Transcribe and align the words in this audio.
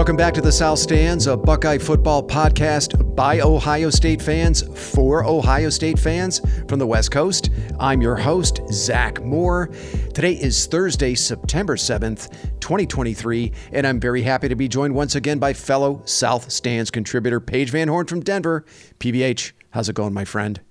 Welcome 0.00 0.16
back 0.16 0.32
to 0.32 0.40
the 0.40 0.50
South 0.50 0.78
Stands, 0.78 1.26
a 1.26 1.36
Buckeye 1.36 1.76
football 1.76 2.26
podcast 2.26 3.14
by 3.14 3.40
Ohio 3.40 3.90
State 3.90 4.22
fans 4.22 4.62
for 4.94 5.26
Ohio 5.26 5.68
State 5.68 5.98
fans 5.98 6.40
from 6.68 6.78
the 6.78 6.86
West 6.86 7.10
Coast. 7.10 7.50
I'm 7.78 8.00
your 8.00 8.16
host, 8.16 8.62
Zach 8.72 9.22
Moore. 9.22 9.66
Today 10.14 10.32
is 10.32 10.64
Thursday, 10.64 11.14
September 11.14 11.76
7th, 11.76 12.30
2023, 12.60 13.52
and 13.72 13.86
I'm 13.86 14.00
very 14.00 14.22
happy 14.22 14.48
to 14.48 14.56
be 14.56 14.68
joined 14.68 14.94
once 14.94 15.16
again 15.16 15.38
by 15.38 15.52
fellow 15.52 16.00
South 16.06 16.50
Stands 16.50 16.90
contributor 16.90 17.38
Paige 17.38 17.68
Van 17.68 17.88
Horn 17.88 18.06
from 18.06 18.20
Denver. 18.20 18.64
PVH, 19.00 19.52
how's 19.68 19.90
it 19.90 19.96
going, 19.96 20.14
my 20.14 20.24
friend? 20.24 20.62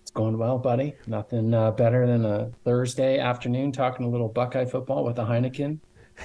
It's 0.00 0.10
going 0.10 0.38
well, 0.38 0.58
buddy. 0.58 0.96
Nothing 1.06 1.54
uh, 1.54 1.70
better 1.70 2.04
than 2.04 2.24
a 2.24 2.50
Thursday 2.64 3.20
afternoon 3.20 3.70
talking 3.70 4.06
a 4.06 4.08
little 4.08 4.28
Buckeye 4.28 4.64
football 4.64 5.04
with 5.04 5.20
a 5.20 5.24
Heineken. 5.24 5.78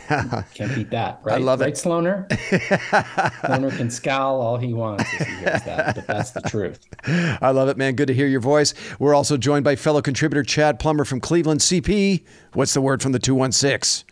Can't 0.54 0.76
beat 0.76 0.90
that, 0.92 1.20
right? 1.24 1.36
I 1.36 1.38
love 1.38 1.60
right, 1.60 1.70
it. 1.70 1.76
Sloaner? 1.76 2.28
Sloaner 2.30 3.76
can 3.76 3.90
scowl 3.90 4.42
all 4.42 4.58
he 4.58 4.74
wants 4.74 5.06
if 5.14 5.28
he 5.28 5.36
hears 5.36 5.64
that, 5.64 5.96
but 5.96 6.08
that's 6.08 6.32
the 6.32 6.42
truth. 6.42 6.86
I 7.06 7.52
love 7.52 7.70
it, 7.70 7.78
man. 7.78 7.96
Good 7.96 8.08
to 8.08 8.14
hear 8.14 8.28
your 8.28 8.40
voice. 8.40 8.74
We're 9.00 9.16
also 9.16 9.38
joined 9.38 9.64
by 9.64 9.76
fellow 9.76 10.02
contributor 10.02 10.44
Chad 10.44 10.80
Plummer 10.80 11.06
from 11.06 11.20
Cleveland 11.20 11.62
CP. 11.62 12.24
What's 12.54 12.74
the 12.74 12.82
word 12.82 13.02
from 13.02 13.12
the 13.12 13.20
216? 13.20 14.06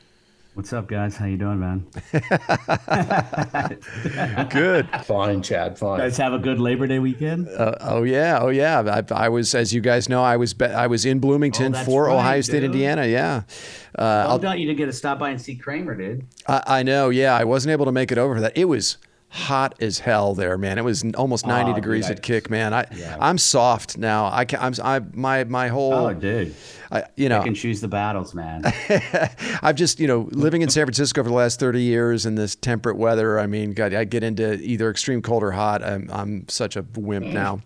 What's 0.55 0.71
up, 0.71 0.87
guys? 0.87 1.17
How 1.17 1.25
you 1.25 1.35
doing, 1.35 1.59
man? 1.59 1.85
Good. 4.49 4.87
Fine, 5.03 5.41
Chad, 5.41 5.77
fine. 5.77 5.99
guys 5.99 6.15
have 6.15 6.31
a 6.31 6.39
good 6.39 6.61
Labor 6.61 6.87
Day 6.87 6.99
weekend. 6.99 7.49
Uh, 7.49 7.75
oh 7.81 8.03
yeah, 8.03 8.39
oh 8.41 8.47
yeah. 8.47 9.01
I, 9.11 9.25
I 9.25 9.27
was, 9.27 9.53
as 9.53 9.73
you 9.73 9.81
guys 9.81 10.07
know, 10.07 10.23
I 10.23 10.37
was 10.37 10.53
be- 10.53 10.63
I 10.65 10.87
was 10.87 11.05
in 11.05 11.19
Bloomington 11.19 11.75
Oh, 11.75 11.83
for 11.83 12.05
right, 12.05 12.15
Ohio 12.15 12.41
State, 12.41 12.61
dude. 12.61 12.71
Indiana. 12.71 13.05
Yeah, 13.05 13.41
I 13.95 14.23
thought 14.27 14.41
doubt 14.41 14.59
you 14.59 14.67
to 14.67 14.75
get 14.75 14.87
a 14.87 14.93
stop 14.93 15.19
by 15.19 15.31
and 15.31 15.41
see 15.41 15.55
Kramer, 15.57 15.93
dude. 15.93 16.25
I, 16.47 16.63
I 16.65 16.83
know. 16.83 17.09
Yeah, 17.09 17.35
I 17.35 17.43
wasn't 17.43 17.73
able 17.73 17.85
to 17.85 17.91
make 17.91 18.13
it 18.13 18.17
over 18.17 18.35
for 18.35 18.41
that. 18.41 18.57
It 18.57 18.65
was 18.65 18.97
hot 19.35 19.75
as 19.81 19.99
hell 19.99 20.33
there, 20.33 20.57
man. 20.57 20.77
It 20.77 20.83
was 20.85 21.03
almost 21.15 21.45
90 21.45 21.71
Oh, 21.71 21.75
degrees 21.75 22.07
dude, 22.07 22.17
at 22.17 22.23
kick, 22.23 22.49
man. 22.49 22.73
I 22.73 22.85
yeah. 22.95 23.17
I'm 23.19 23.37
soft 23.37 23.97
now. 23.97 24.29
I 24.31 24.45
can, 24.45 24.59
I'm 24.61 24.73
I 24.81 25.01
my 25.13 25.43
my 25.43 25.67
whole 25.67 25.93
Oh, 25.93 26.13
dude. 26.13 26.55
I, 26.91 27.03
you 27.17 27.27
know 27.29 27.41
I 27.41 27.43
can 27.43 27.53
choose 27.55 27.81
the 27.81 27.87
battles, 27.89 28.33
man. 28.33 28.63
I've 29.61 29.75
just, 29.75 29.99
you 29.99 30.07
know, 30.07 30.29
living 30.31 30.61
in 30.61 30.69
San 30.69 30.85
Francisco 30.85 31.21
for 31.23 31.29
the 31.29 31.35
last 31.35 31.59
30 31.59 31.81
years 31.81 32.25
in 32.25 32.35
this 32.35 32.55
temperate 32.55 32.95
weather. 32.95 33.37
I 33.39 33.47
mean, 33.47 33.73
God, 33.73 33.93
I 33.93 34.05
get 34.05 34.23
into 34.23 34.53
either 34.61 34.89
extreme 34.89 35.21
cold 35.21 35.43
or 35.43 35.51
hot. 35.51 35.83
I'm, 35.83 36.09
I'm 36.13 36.47
such 36.47 36.75
a 36.77 36.85
wimp 36.95 37.25
now. 37.25 37.59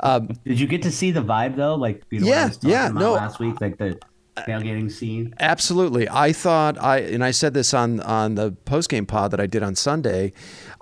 Um, 0.00 0.28
did 0.44 0.60
you 0.60 0.66
get 0.66 0.82
to 0.82 0.90
see 0.90 1.10
the 1.10 1.22
vibe 1.22 1.56
though? 1.56 1.74
Like, 1.76 2.02
you 2.10 2.20
know, 2.20 2.26
Yeah, 2.26 2.42
I 2.42 2.46
was 2.46 2.56
talking 2.56 2.70
yeah, 2.70 2.88
no. 2.88 3.12
last 3.14 3.38
week, 3.40 3.60
like 3.60 3.78
the 3.78 3.98
tailgating 4.46 4.90
scene. 4.90 5.34
Absolutely. 5.40 6.08
I 6.08 6.32
thought 6.32 6.80
I 6.80 6.98
and 6.98 7.24
I 7.24 7.32
said 7.32 7.54
this 7.54 7.74
on 7.74 7.98
on 8.00 8.36
the 8.36 8.52
post 8.52 8.88
game 8.88 9.04
pod 9.06 9.32
that 9.32 9.40
I 9.40 9.46
did 9.46 9.62
on 9.64 9.74
Sunday. 9.74 10.32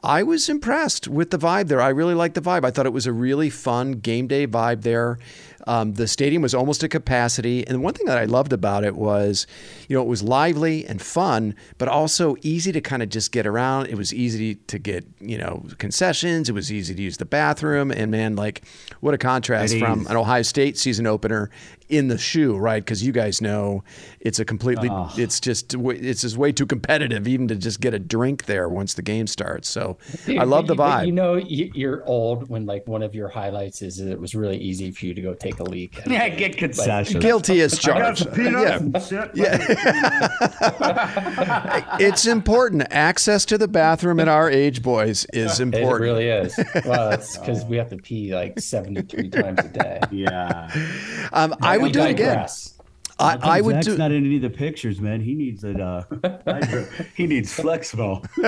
I 0.06 0.22
was 0.22 0.48
impressed 0.48 1.08
with 1.08 1.30
the 1.30 1.36
vibe 1.36 1.66
there. 1.66 1.80
I 1.80 1.88
really 1.88 2.14
liked 2.14 2.36
the 2.36 2.40
vibe. 2.40 2.64
I 2.64 2.70
thought 2.70 2.86
it 2.86 2.92
was 2.92 3.06
a 3.06 3.12
really 3.12 3.50
fun 3.50 3.94
game 3.94 4.28
day 4.28 4.46
vibe 4.46 4.82
there. 4.82 5.18
Um, 5.66 5.94
the 5.94 6.06
stadium 6.06 6.42
was 6.42 6.54
almost 6.54 6.84
at 6.84 6.92
capacity, 6.92 7.66
and 7.66 7.82
one 7.82 7.92
thing 7.92 8.06
that 8.06 8.16
I 8.16 8.24
loved 8.24 8.52
about 8.52 8.84
it 8.84 8.94
was, 8.94 9.48
you 9.88 9.96
know, 9.96 10.02
it 10.02 10.06
was 10.06 10.22
lively 10.22 10.86
and 10.86 11.02
fun, 11.02 11.56
but 11.76 11.88
also 11.88 12.36
easy 12.42 12.70
to 12.70 12.80
kind 12.80 13.02
of 13.02 13.08
just 13.08 13.32
get 13.32 13.48
around. 13.48 13.88
It 13.88 13.96
was 13.96 14.14
easy 14.14 14.54
to 14.54 14.78
get, 14.78 15.04
you 15.18 15.38
know, 15.38 15.66
concessions. 15.78 16.48
It 16.48 16.52
was 16.52 16.70
easy 16.70 16.94
to 16.94 17.02
use 17.02 17.16
the 17.16 17.24
bathroom, 17.24 17.91
and 17.91 18.12
man, 18.12 18.36
like, 18.36 18.62
what 19.00 19.12
a 19.12 19.18
contrast 19.18 19.76
from 19.76 20.06
an 20.06 20.16
Ohio 20.16 20.42
State 20.42 20.78
season 20.78 21.04
opener 21.04 21.50
in 21.88 22.08
the 22.08 22.18
shoe, 22.18 22.56
right? 22.56 22.84
Because 22.84 23.02
you 23.04 23.12
guys 23.12 23.40
know 23.40 23.82
it's 24.20 24.38
a 24.38 24.44
completely, 24.44 24.88
it's 25.16 25.40
just, 25.40 25.74
it's 25.74 26.20
just 26.22 26.36
way 26.36 26.52
too 26.52 26.66
competitive 26.66 27.26
even 27.28 27.48
to 27.48 27.56
just 27.56 27.80
get 27.80 27.94
a 27.94 27.98
drink 27.98 28.46
there 28.46 28.68
once 28.68 28.94
the 28.94 29.02
game 29.02 29.26
starts. 29.26 29.69
So 29.69 29.98
I 30.28 30.44
love 30.44 30.66
the 30.66 30.75
But 30.75 30.84
you- 30.84 30.91
vibe. 31.02 31.06
You 31.06 31.12
know, 31.12 31.34
you- 31.36 31.70
you're 31.75 32.04
old 32.06 32.48
when 32.48 32.66
like 32.66 32.86
one 32.86 33.02
of 33.02 33.14
your 33.14 33.28
highlights 33.28 33.82
is 33.82 33.96
that 33.98 34.10
it 34.10 34.20
was 34.20 34.34
really 34.34 34.56
easy 34.58 34.91
for 34.91 35.06
you 35.06 35.14
to 35.14 35.22
go 35.22 35.34
take 35.34 35.58
a 35.60 35.64
leak. 35.64 35.98
at 36.00 36.06
Yeah, 36.10 36.28
get 36.28 36.56
concessions. 36.56 37.22
Guilty 37.22 37.60
as 37.60 37.78
charged. 37.78 38.26
Yeah. 38.36 38.80
yeah. 39.34 40.28
it's 42.00 42.26
important. 42.26 42.84
Access 42.91 43.44
to 43.46 43.58
the 43.58 43.69
bathroom 43.69 44.20
at 44.20 44.28
our 44.28 44.50
age, 44.50 44.82
boys, 44.82 45.26
is 45.32 45.60
important. 45.60 46.00
It 46.00 46.04
really 46.04 46.28
is. 46.28 46.58
Well, 46.84 47.10
that's 47.10 47.36
because 47.38 47.64
we 47.66 47.76
have 47.76 47.91
to 47.91 47.96
pee 47.96 48.34
like 48.34 48.58
73 48.60 49.30
times 49.30 49.58
a 49.60 49.69
day. 49.69 50.00
Yeah. 50.10 50.70
um, 51.32 51.54
I 51.62 51.75
would 51.78 51.92
do 51.92 52.00
it 52.03 52.10
again. 52.10 52.28
digress. 52.28 52.72
I, 53.19 53.38
I 53.41 53.60
would 53.62 53.76
Zach's 53.76 53.87
do. 53.87 53.97
not 53.97 54.12
in 54.12 54.26
any 54.26 54.37
of 54.37 54.42
the 54.42 54.50
pictures, 54.50 55.00
man. 55.00 55.22
He 55.22 55.34
needs 55.34 55.64
it. 55.64 55.81
Uh, 55.81 56.03
he 57.14 57.26
needs 57.26 57.50
flexible. 57.50 58.22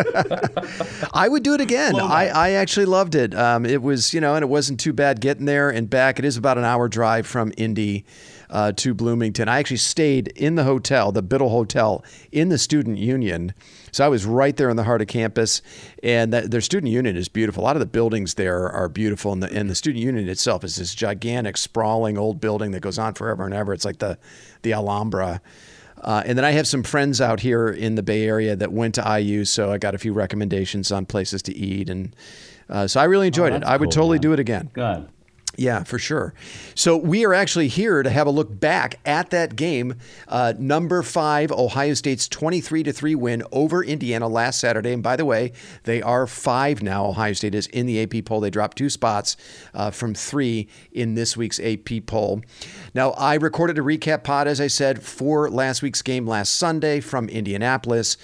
I 1.15 1.27
would 1.29 1.43
do 1.43 1.55
it 1.55 1.63
again. 1.63 1.99
I. 1.99 2.29
I 2.29 2.51
actually 2.51 2.85
loved 2.85 3.15
it. 3.15 3.35
Um, 3.35 3.65
it 3.65 3.83
was, 3.83 4.13
you 4.13 4.21
know, 4.21 4.35
and 4.35 4.43
it 4.43 4.49
wasn't 4.49 4.79
too 4.79 4.93
bad 4.93 5.23
getting 5.23 5.47
there 5.47 5.71
and 5.71 5.89
back. 5.89 6.19
It 6.19 6.27
is 6.27 6.37
about 6.37 6.59
an 6.59 6.65
hour 6.65 6.87
drive 6.89 7.27
from 7.27 7.53
Indy 7.57 8.05
uh, 8.51 8.73
to 8.73 8.95
Bloomington. 8.95 9.49
I 9.49 9.59
actually 9.59 9.79
stayed 9.79 10.29
in 10.29 10.55
the 10.55 10.65
hotel, 10.65 11.13
the 11.13 11.23
Biddle 11.23 11.51
Hotel, 11.51 12.05
in 12.33 12.49
the 12.49 12.59
Student 12.59 12.99
Union. 12.99 13.55
So 13.93 14.05
I 14.05 14.09
was 14.09 14.25
right 14.27 14.57
there 14.57 14.71
in 14.71 14.77
the 14.77 14.85
heart 14.85 15.01
of 15.01 15.09
campus, 15.09 15.63
and 16.03 16.33
that, 16.33 16.51
their 16.51 16.61
student 16.61 16.93
union 16.93 17.17
is 17.17 17.29
beautiful. 17.29 17.63
A 17.63 17.67
lot 17.67 17.77
of 17.77 17.81
the 17.81 17.87
buildings 17.87 18.35
there 18.35 18.69
are 18.71 18.89
beautiful, 18.89 19.33
and 19.33 19.43
the, 19.43 19.53
and 19.53 19.69
the 19.69 19.75
student 19.75 20.05
union 20.05 20.29
itself 20.29 20.65
is 20.65 20.77
this 20.77 20.95
gigantic, 20.95 21.57
sprawling 21.57 22.19
old 22.19 22.41
building 22.41 22.73
that 22.73 22.81
goes 22.81 22.99
on 22.99 23.15
forever 23.15 23.45
and 23.45 23.55
ever. 23.55 23.73
It's 23.73 23.85
like 23.85 23.99
the 23.99 24.19
the 24.63 24.73
Alhambra. 24.73 25.41
Uh, 26.01 26.23
and 26.25 26.39
then 26.39 26.45
I 26.45 26.53
have 26.53 26.67
some 26.69 26.85
friends 26.85 27.21
out 27.21 27.41
here 27.41 27.69
in 27.69 27.97
the 27.97 28.03
Bay 28.05 28.25
Area 28.25 28.55
that 28.55 28.73
went 28.73 28.95
to 28.97 29.19
IU, 29.21 29.45
so 29.45 29.73
I 29.73 29.79
got 29.79 29.95
a 29.95 29.99
few 29.99 30.13
recommendations 30.13 30.93
on 30.93 31.07
places 31.07 31.43
to 31.43 31.57
eat, 31.57 31.91
and 31.91 32.15
uh, 32.69 32.87
so 32.87 33.01
I 33.01 33.05
really 33.05 33.27
enjoyed 33.27 33.53
it. 33.53 33.61
that's 33.61 33.71
I 33.71 33.77
would 33.77 33.87
cool, 33.87 33.93
totally 33.93 34.17
man. 34.19 34.23
do 34.23 34.33
it 34.33 34.39
again. 34.39 34.71
Good. 34.73 35.09
Yeah, 35.59 35.83
for 35.83 35.99
sure. 35.99 36.35
So 36.77 36.97
we 36.97 37.25
are 37.25 37.35
actually 37.35 37.67
here 37.67 38.05
to 38.05 38.11
have 38.11 38.29
a 38.29 38.31
look 38.31 38.61
back 38.61 39.01
at 39.05 39.31
that 39.31 39.57
game. 39.57 39.97
Uh, 40.29 40.55
number 40.57 41.03
five, 41.03 41.51
Ohio 41.51 41.95
State's 41.95 42.29
23 42.29 42.85
to 42.85 42.93
3 42.93 43.17
win 43.17 43.43
over 43.51 43.83
Indiana 43.83 44.29
last 44.29 44.61
Saturday. 44.61 44.93
And 44.93 45.03
by 45.03 45.17
the 45.17 45.25
way, 45.25 45.53
they 45.83 46.01
are 46.01 46.29
five 46.29 46.81
now. 46.81 47.07
Ohio 47.07 47.33
State 47.33 47.57
is 47.57 47.67
in 47.67 47.87
the 47.87 48.01
AP 48.01 48.25
poll. 48.25 48.39
They 48.39 48.51
dropped 48.51 48.79
two 48.79 48.89
spots 48.89 49.37
uh, 49.75 49.91
from 49.91 50.15
three 50.15 50.69
in 50.93 51.15
this 51.15 51.37
week's 51.37 51.59
AP 51.59 52.07
poll. 52.07 52.41
Now, 52.95 53.11
I 53.11 53.35
recorded 53.35 53.79
a 53.79 53.83
recap 53.83 54.23
pod, 54.23 54.47
as 54.47 54.61
I 54.61 54.69
said, 54.69 55.03
for 55.03 55.51
last 55.51 55.83
week's 55.83 56.03
game 56.03 56.25
last 56.25 56.55
Sunday 56.55 57.01
from 57.01 57.29
Indianapolis 57.29 58.17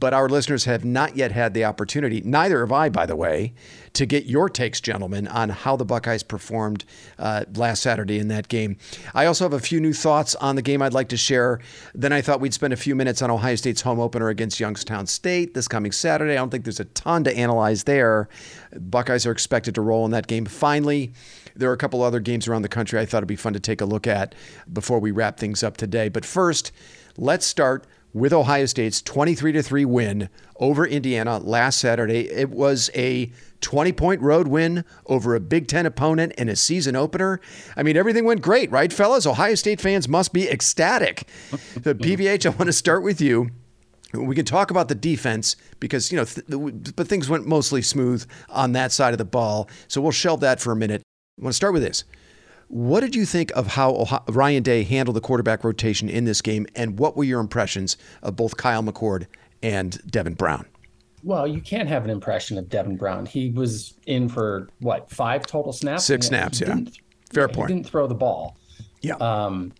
but 0.00 0.14
our 0.14 0.28
listeners 0.28 0.64
have 0.64 0.82
not 0.82 1.14
yet 1.14 1.30
had 1.30 1.52
the 1.52 1.64
opportunity, 1.64 2.22
neither 2.24 2.60
have 2.60 2.72
I, 2.72 2.88
by 2.88 3.04
the 3.04 3.14
way, 3.14 3.52
to 3.94 4.06
get 4.06 4.26
your 4.26 4.48
takes, 4.48 4.80
gentlemen, 4.80 5.28
on 5.28 5.48
how 5.48 5.76
the 5.76 5.84
Buckeyes 5.84 6.22
performed 6.22 6.84
uh, 7.18 7.44
last 7.54 7.82
Saturday 7.82 8.18
in 8.18 8.28
that 8.28 8.48
game. 8.48 8.76
I 9.14 9.26
also 9.26 9.44
have 9.44 9.52
a 9.52 9.60
few 9.60 9.80
new 9.80 9.92
thoughts 9.92 10.34
on 10.36 10.56
the 10.56 10.62
game 10.62 10.82
I'd 10.82 10.94
like 10.94 11.08
to 11.08 11.16
share. 11.16 11.60
Then 11.94 12.12
I 12.12 12.22
thought 12.22 12.40
we'd 12.40 12.54
spend 12.54 12.72
a 12.72 12.76
few 12.76 12.94
minutes 12.94 13.22
on 13.22 13.30
Ohio 13.30 13.56
State's 13.56 13.80
home 13.80 14.00
opener 14.00 14.28
against 14.28 14.60
Youngstown 14.60 15.06
State 15.06 15.54
this 15.54 15.68
coming 15.68 15.92
Saturday. 15.92 16.32
I 16.32 16.36
don't 16.36 16.50
think 16.50 16.64
there's 16.64 16.80
a 16.80 16.84
ton 16.86 17.24
to 17.24 17.36
analyze 17.36 17.84
there. 17.84 18.28
Buckeyes 18.76 19.26
are 19.26 19.32
expected 19.32 19.74
to 19.74 19.80
roll 19.80 20.04
in 20.04 20.10
that 20.12 20.26
game. 20.26 20.44
Finally, 20.44 21.12
there 21.56 21.70
are 21.70 21.74
a 21.74 21.78
couple 21.78 22.02
other 22.02 22.20
games 22.20 22.48
around 22.48 22.62
the 22.62 22.68
country 22.68 22.98
I 22.98 23.06
thought 23.06 23.18
it'd 23.18 23.28
be 23.28 23.36
fun 23.36 23.52
to 23.54 23.60
take 23.60 23.80
a 23.80 23.84
look 23.84 24.06
at 24.06 24.34
before 24.72 25.00
we 25.00 25.10
wrap 25.10 25.38
things 25.38 25.62
up 25.62 25.76
today. 25.76 26.08
But 26.08 26.24
first, 26.24 26.72
let's 27.16 27.46
start 27.46 27.86
with 28.12 28.32
Ohio 28.32 28.66
State's 28.66 29.02
23 29.02 29.52
to 29.52 29.62
3 29.62 29.84
win 29.84 30.28
over 30.56 30.86
Indiana 30.86 31.38
last 31.38 31.78
Saturday. 31.78 32.28
It 32.30 32.50
was 32.50 32.90
a 32.94 33.30
20 33.60 33.92
point 33.92 34.20
road 34.20 34.48
win 34.48 34.84
over 35.06 35.34
a 35.34 35.40
Big 35.40 35.68
Ten 35.68 35.86
opponent 35.86 36.32
in 36.38 36.48
a 36.48 36.56
season 36.56 36.96
opener. 36.96 37.40
I 37.76 37.82
mean, 37.82 37.96
everything 37.96 38.24
went 38.24 38.42
great, 38.42 38.70
right, 38.70 38.92
fellas? 38.92 39.26
Ohio 39.26 39.54
State 39.54 39.80
fans 39.80 40.08
must 40.08 40.32
be 40.32 40.48
ecstatic. 40.48 41.28
the 41.74 41.94
PVH, 41.94 42.46
I 42.46 42.50
want 42.50 42.66
to 42.66 42.72
start 42.72 43.02
with 43.02 43.20
you. 43.20 43.50
We 44.12 44.34
can 44.34 44.44
talk 44.44 44.70
about 44.72 44.88
the 44.88 44.94
defense 44.94 45.54
because, 45.78 46.10
you 46.10 46.16
know, 46.16 46.24
th- 46.24 46.94
but 46.96 47.06
things 47.06 47.28
went 47.28 47.46
mostly 47.46 47.80
smooth 47.80 48.26
on 48.48 48.72
that 48.72 48.90
side 48.90 49.14
of 49.14 49.18
the 49.18 49.24
ball. 49.24 49.68
So 49.86 50.00
we'll 50.00 50.10
shelve 50.10 50.40
that 50.40 50.60
for 50.60 50.72
a 50.72 50.76
minute. 50.76 51.02
I 51.38 51.44
want 51.44 51.52
to 51.52 51.56
start 51.56 51.72
with 51.72 51.82
this. 51.82 52.04
What 52.66 53.00
did 53.00 53.14
you 53.14 53.24
think 53.24 53.50
of 53.56 53.68
how 53.68 53.94
Ohio- 53.94 54.24
Ryan 54.28 54.62
Day 54.62 54.82
handled 54.84 55.16
the 55.16 55.20
quarterback 55.20 55.64
rotation 55.64 56.08
in 56.08 56.24
this 56.24 56.40
game, 56.40 56.66
and 56.76 56.98
what 56.98 57.16
were 57.16 57.24
your 57.24 57.40
impressions 57.40 57.96
of 58.22 58.36
both 58.36 58.56
Kyle 58.56 58.82
McCord 58.82 59.26
and 59.62 60.00
Devin 60.08 60.34
Brown? 60.34 60.66
Well, 61.22 61.46
you 61.46 61.60
can't 61.60 61.88
have 61.88 62.04
an 62.04 62.10
impression 62.10 62.56
of 62.58 62.68
Devin 62.68 62.96
Brown. 62.96 63.26
He 63.26 63.50
was 63.50 63.94
in 64.06 64.28
for 64.28 64.68
what 64.80 65.10
five 65.10 65.46
total 65.46 65.72
snaps? 65.72 66.04
Six 66.04 66.26
snaps, 66.28 66.60
yeah. 66.60 66.76
Fair 67.32 67.46
he 67.48 67.54
point. 67.54 67.68
didn't 67.68 67.86
throw 67.86 68.06
the 68.06 68.14
ball. 68.14 68.56
Yeah. 69.02 69.14
Um, 69.16 69.72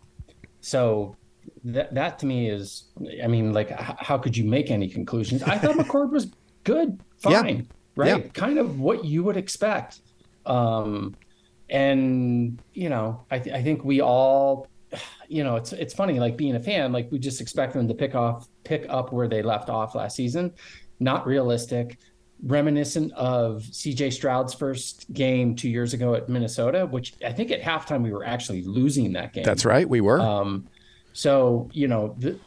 so 0.61 1.17
that 1.65 1.95
that 1.95 2.19
to 2.21 2.27
me 2.27 2.49
is, 2.51 2.85
I 3.23 3.27
mean, 3.27 3.53
like, 3.53 3.71
h- 3.71 3.97
how 3.99 4.19
could 4.19 4.37
you 4.37 4.45
make 4.45 4.71
any 4.71 4.89
conclusions? 4.89 5.43
I 5.43 5.57
thought 5.59 5.77
McCord 5.77 6.11
was 6.11 6.31
good, 6.65 7.01
Yeah. 7.27 7.41
fine, 7.43 7.69
right? 7.97 8.25
Yeah. 8.25 8.29
Kind 8.33 8.59
of 8.59 8.79
what 8.81 9.05
you 9.05 9.25
would 9.25 9.37
expect. 9.37 10.01
Um, 10.47 11.15
and 11.69 12.61
you 12.75 12.89
know, 12.89 13.25
I 13.31 13.39
th- 13.39 13.55
I 13.55 13.63
think 13.63 13.85
we 13.85 14.01
all, 14.01 14.67
you 15.29 15.45
know, 15.45 15.57
it's 15.57 15.73
it's 15.73 15.95
funny, 15.95 16.19
like 16.21 16.37
being 16.37 16.57
a 16.57 16.61
fan, 16.61 16.93
like 16.93 17.11
we 17.11 17.19
just 17.19 17.41
expect 17.41 17.73
them 17.75 17.89
to 17.89 17.95
pick 17.95 18.15
off 18.15 18.49
pick 18.65 18.87
up 18.89 19.13
where 19.13 19.29
they 19.29 19.43
left 19.43 19.69
off 19.71 19.95
last 19.95 20.17
season. 20.17 20.53
Not 21.00 21.26
realistic. 21.26 21.99
reminiscent 22.43 23.12
of 23.12 23.62
CJ 23.62 24.12
Stroud's 24.12 24.55
first 24.55 25.12
game 25.12 25.55
two 25.55 25.69
years 25.69 25.93
ago 25.93 26.14
at 26.14 26.29
Minnesota, 26.29 26.87
which 26.87 27.14
I 27.25 27.32
think 27.32 27.50
at 27.50 27.61
halftime 27.61 28.02
we 28.02 28.12
were 28.12 28.25
actually 28.25 28.62
losing 28.62 29.12
that 29.12 29.32
game. 29.32 29.44
That's 29.44 29.64
right, 29.64 29.88
we 29.88 30.00
were. 30.00 30.20
Um, 30.20 30.69
so 31.12 31.69
you 31.73 31.88
know, 31.88 32.14
the, 32.19 32.38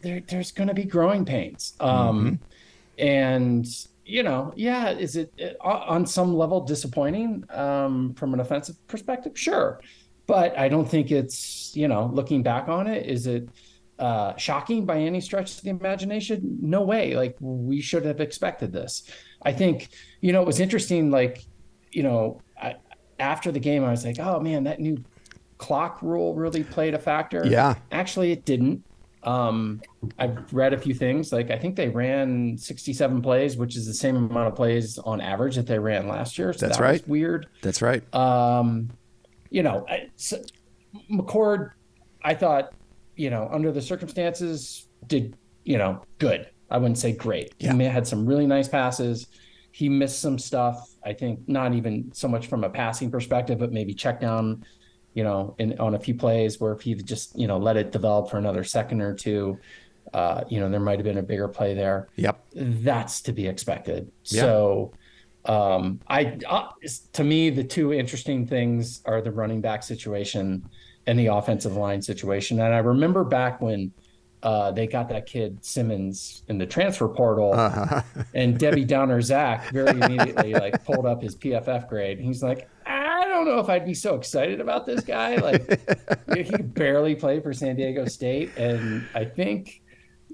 there, 0.00 0.20
there's 0.28 0.52
going 0.52 0.68
to 0.68 0.74
be 0.74 0.84
growing 0.84 1.24
pains, 1.24 1.74
um, 1.80 2.40
mm-hmm. 2.98 3.04
and 3.04 3.66
you 4.04 4.22
know, 4.22 4.52
yeah, 4.56 4.90
is 4.90 5.16
it 5.16 5.32
on 5.60 6.06
some 6.06 6.34
level 6.34 6.60
disappointing 6.62 7.44
um, 7.50 8.14
from 8.14 8.34
an 8.34 8.40
offensive 8.40 8.76
perspective? 8.88 9.38
Sure, 9.38 9.80
but 10.26 10.58
I 10.58 10.68
don't 10.68 10.88
think 10.88 11.10
it's 11.10 11.74
you 11.76 11.88
know, 11.88 12.10
looking 12.12 12.42
back 12.42 12.68
on 12.68 12.86
it, 12.86 13.06
is 13.06 13.26
it 13.26 13.48
uh, 14.00 14.36
shocking 14.36 14.84
by 14.84 14.98
any 14.98 15.20
stretch 15.20 15.56
of 15.56 15.62
the 15.62 15.70
imagination? 15.70 16.58
No 16.60 16.82
way. 16.82 17.14
Like 17.14 17.36
we 17.38 17.80
should 17.80 18.04
have 18.04 18.20
expected 18.20 18.72
this. 18.72 19.08
I 19.42 19.52
think 19.52 19.90
you 20.20 20.32
know 20.32 20.40
it 20.40 20.46
was 20.46 20.58
interesting. 20.58 21.10
Like 21.10 21.44
you 21.92 22.02
know, 22.02 22.40
I, 22.60 22.76
after 23.18 23.52
the 23.52 23.60
game, 23.60 23.84
I 23.84 23.90
was 23.90 24.04
like, 24.04 24.18
oh 24.18 24.40
man, 24.40 24.64
that 24.64 24.80
new 24.80 25.04
clock 25.58 26.02
rule 26.02 26.34
really 26.34 26.64
played 26.64 26.94
a 26.94 26.98
factor. 26.98 27.42
Yeah. 27.46 27.74
Actually, 27.92 28.32
it 28.32 28.44
didn't. 28.44 28.82
Um, 29.22 29.82
I've 30.18 30.50
read 30.52 30.72
a 30.72 30.78
few 30.78 30.94
things. 30.94 31.30
Like 31.32 31.50
I 31.50 31.58
think 31.58 31.76
they 31.76 31.88
ran 31.88 32.56
67 32.56 33.20
plays, 33.20 33.56
which 33.56 33.76
is 33.76 33.86
the 33.86 33.94
same 33.94 34.16
amount 34.16 34.48
of 34.48 34.54
plays 34.54 34.98
on 34.98 35.20
average 35.20 35.56
that 35.56 35.66
they 35.66 35.78
ran 35.78 36.08
last 36.08 36.38
year. 36.38 36.54
So 36.54 36.66
That's 36.66 36.78
that 36.78 36.82
right. 36.82 37.08
weird. 37.08 37.46
That's 37.60 37.82
right. 37.82 38.02
Um, 38.14 38.90
you 39.50 39.62
know, 39.62 39.84
I, 39.88 40.08
so 40.16 40.40
McCord, 41.10 41.72
I 42.24 42.34
thought, 42.34 42.72
you 43.20 43.30
know, 43.30 43.48
under 43.52 43.70
the 43.70 43.82
circumstances, 43.82 44.88
did 45.06 45.36
you 45.64 45.78
know 45.78 46.02
good. 46.18 46.48
I 46.70 46.78
wouldn't 46.78 46.98
say 46.98 47.12
great. 47.12 47.54
Yeah. 47.58 47.74
He 47.74 47.84
had 47.84 48.06
some 48.06 48.24
really 48.24 48.46
nice 48.46 48.68
passes. 48.68 49.26
He 49.72 49.88
missed 49.88 50.20
some 50.20 50.38
stuff. 50.38 50.88
I 51.04 51.12
think 51.12 51.48
not 51.48 51.74
even 51.74 52.12
so 52.14 52.28
much 52.28 52.46
from 52.46 52.64
a 52.64 52.70
passing 52.70 53.10
perspective, 53.10 53.58
but 53.58 53.72
maybe 53.72 53.94
check 53.94 54.20
down 54.20 54.64
you 55.14 55.24
know, 55.24 55.54
in 55.58 55.78
on 55.80 55.94
a 55.94 55.98
few 55.98 56.14
plays 56.14 56.60
where 56.60 56.72
if 56.72 56.82
he 56.82 56.94
just, 56.94 57.36
you 57.38 57.46
know, 57.46 57.58
let 57.58 57.76
it 57.76 57.90
develop 57.90 58.30
for 58.30 58.38
another 58.38 58.62
second 58.62 59.00
or 59.00 59.14
two, 59.14 59.58
uh, 60.14 60.44
you 60.48 60.60
know, 60.60 60.70
there 60.70 60.80
might 60.80 60.98
have 60.98 61.04
been 61.04 61.18
a 61.18 61.22
bigger 61.22 61.48
play 61.48 61.74
there. 61.74 62.08
Yep. 62.16 62.40
That's 62.54 63.20
to 63.22 63.32
be 63.32 63.46
expected. 63.46 64.10
Yep. 64.26 64.44
So 64.44 64.92
um, 65.46 66.00
I, 66.06 66.38
uh, 66.48 66.68
to 67.14 67.24
me, 67.24 67.50
the 67.50 67.64
two 67.64 67.92
interesting 67.92 68.46
things 68.46 69.02
are 69.04 69.20
the 69.20 69.32
running 69.32 69.60
back 69.60 69.82
situation 69.82 70.68
and 71.10 71.18
the 71.18 71.26
offensive 71.26 71.76
line 71.76 72.00
situation. 72.00 72.60
And 72.60 72.72
I 72.72 72.78
remember 72.78 73.24
back 73.24 73.60
when 73.60 73.92
uh, 74.44 74.70
they 74.70 74.86
got 74.86 75.08
that 75.08 75.26
kid 75.26 75.58
Simmons 75.64 76.44
in 76.46 76.56
the 76.56 76.66
transfer 76.66 77.08
portal, 77.08 77.52
uh-huh. 77.52 78.02
and 78.32 78.56
Debbie 78.56 78.84
Downer 78.94 79.20
Zach 79.20 79.70
very 79.72 79.90
immediately 80.00 80.54
like 80.54 80.84
pulled 80.84 81.06
up 81.06 81.20
his 81.20 81.34
PFF 81.34 81.88
grade. 81.88 82.20
He's 82.20 82.44
like, 82.44 82.70
I 82.86 83.26
don't 83.26 83.44
know 83.44 83.58
if 83.58 83.68
I'd 83.68 83.84
be 83.84 83.92
so 83.92 84.14
excited 84.14 84.60
about 84.60 84.86
this 84.86 85.02
guy. 85.02 85.34
Like 85.34 85.68
he 86.32 86.44
barely 86.62 87.16
played 87.16 87.42
for 87.42 87.52
San 87.52 87.74
Diego 87.74 88.04
State, 88.06 88.56
and 88.56 89.04
I 89.12 89.24
think 89.24 89.82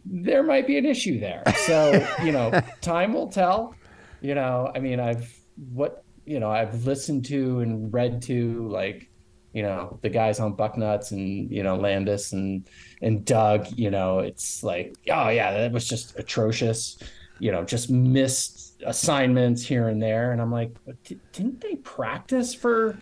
there 0.05 0.43
might 0.43 0.67
be 0.67 0.77
an 0.77 0.85
issue 0.85 1.19
there. 1.19 1.43
So 1.65 2.07
you 2.23 2.33
know, 2.33 2.61
time 2.83 3.15
will 3.15 3.29
tell. 3.29 3.75
You 4.21 4.35
know, 4.35 4.71
I 4.75 4.79
mean, 4.79 5.01
I've 5.01 5.35
what 5.73 6.05
you 6.27 6.39
know, 6.39 6.51
I've 6.51 6.85
listened 6.85 7.25
to 7.27 7.61
and 7.61 7.91
read 7.95 8.21
to 8.23 8.69
like 8.69 9.09
you 9.57 9.63
know 9.63 9.99
the 10.03 10.11
guys 10.11 10.39
on 10.39 10.55
Bucknuts 10.55 11.13
and 11.13 11.51
you 11.51 11.63
know 11.63 11.77
Landis 11.77 12.35
and 12.35 12.69
and 13.01 13.25
Doug. 13.25 13.67
You 13.75 13.91
know, 13.91 14.19
it's 14.19 14.63
like, 14.63 14.95
oh 15.11 15.31
yeah, 15.31 15.51
that 15.51 15.73
was 15.73 15.89
just 15.89 16.19
atrocious. 16.19 16.99
You 17.39 17.53
know, 17.53 17.65
just 17.65 17.89
missed 17.89 18.83
assignments 18.85 19.63
here 19.63 19.89
and 19.89 20.01
there, 20.01 20.33
and 20.33 20.43
I'm 20.43 20.53
like, 20.53 20.77
didn't 21.33 21.63
they 21.63 21.77
practice 21.77 22.53
for 22.53 22.99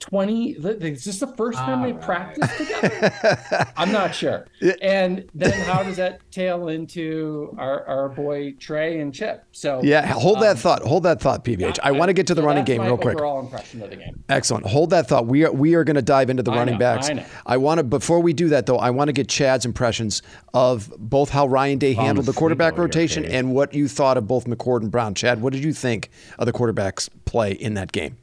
20 0.00 0.50
is 0.52 1.04
this 1.04 1.18
the 1.18 1.26
first 1.26 1.58
time 1.58 1.80
All 1.80 1.86
they 1.86 1.92
right. 1.92 2.02
practiced 2.02 2.56
together? 2.56 3.72
I'm 3.76 3.92
not 3.92 4.14
sure. 4.14 4.46
And 4.80 5.28
then 5.34 5.52
how 5.66 5.82
does 5.82 5.96
that 5.96 6.20
tail 6.30 6.68
into 6.68 7.54
our, 7.58 7.84
our 7.86 8.08
boy 8.08 8.52
trey 8.52 9.00
and 9.00 9.12
chip? 9.12 9.44
So 9.52 9.80
yeah 9.82 10.06
hold 10.06 10.36
um, 10.36 10.42
that 10.42 10.58
thought 10.58 10.82
hold 10.82 11.02
that 11.02 11.20
thought 11.20 11.44
pbh 11.44 11.78
i, 11.82 11.88
I 11.88 11.92
want 11.92 12.08
to 12.08 12.12
get 12.12 12.26
to 12.28 12.34
the 12.34 12.42
running 12.42 12.64
game 12.64 12.82
real 12.82 12.96
quick. 12.96 13.16
overall 13.16 13.40
impression 13.40 13.82
of 13.82 13.90
the 13.90 13.96
game. 13.96 14.22
Excellent. 14.28 14.66
Hold 14.66 14.90
that 14.90 15.08
thought. 15.08 15.26
We 15.26 15.44
are 15.44 15.52
we 15.52 15.74
are 15.74 15.84
going 15.84 15.96
to 15.96 16.02
dive 16.02 16.30
into 16.30 16.42
the 16.42 16.52
I 16.52 16.56
running 16.56 16.74
know, 16.74 16.78
backs. 16.78 17.08
I, 17.08 17.24
I 17.46 17.56
want 17.56 17.78
to 17.78 17.84
before 17.84 18.20
we 18.20 18.32
do 18.32 18.48
that 18.48 18.66
though 18.66 18.78
i 18.78 18.90
want 18.90 19.08
to 19.08 19.12
get 19.12 19.28
chad's 19.28 19.64
impressions 19.64 20.22
of 20.54 20.92
both 20.98 21.30
how 21.30 21.46
ryan 21.46 21.78
day 21.78 21.94
handled 21.94 22.26
the 22.26 22.32
quarterback 22.32 22.78
rotation 22.78 23.24
and 23.24 23.54
what 23.54 23.74
you 23.74 23.88
thought 23.88 24.16
of 24.16 24.26
both 24.26 24.46
mccord 24.46 24.82
and 24.82 24.90
brown. 24.90 25.14
Chad 25.14 25.40
what 25.42 25.52
did 25.52 25.64
you 25.64 25.72
think 25.72 26.10
of 26.38 26.46
the 26.46 26.52
quarterbacks 26.52 27.08
play 27.24 27.52
in 27.52 27.74
that 27.74 27.92
game 27.92 28.16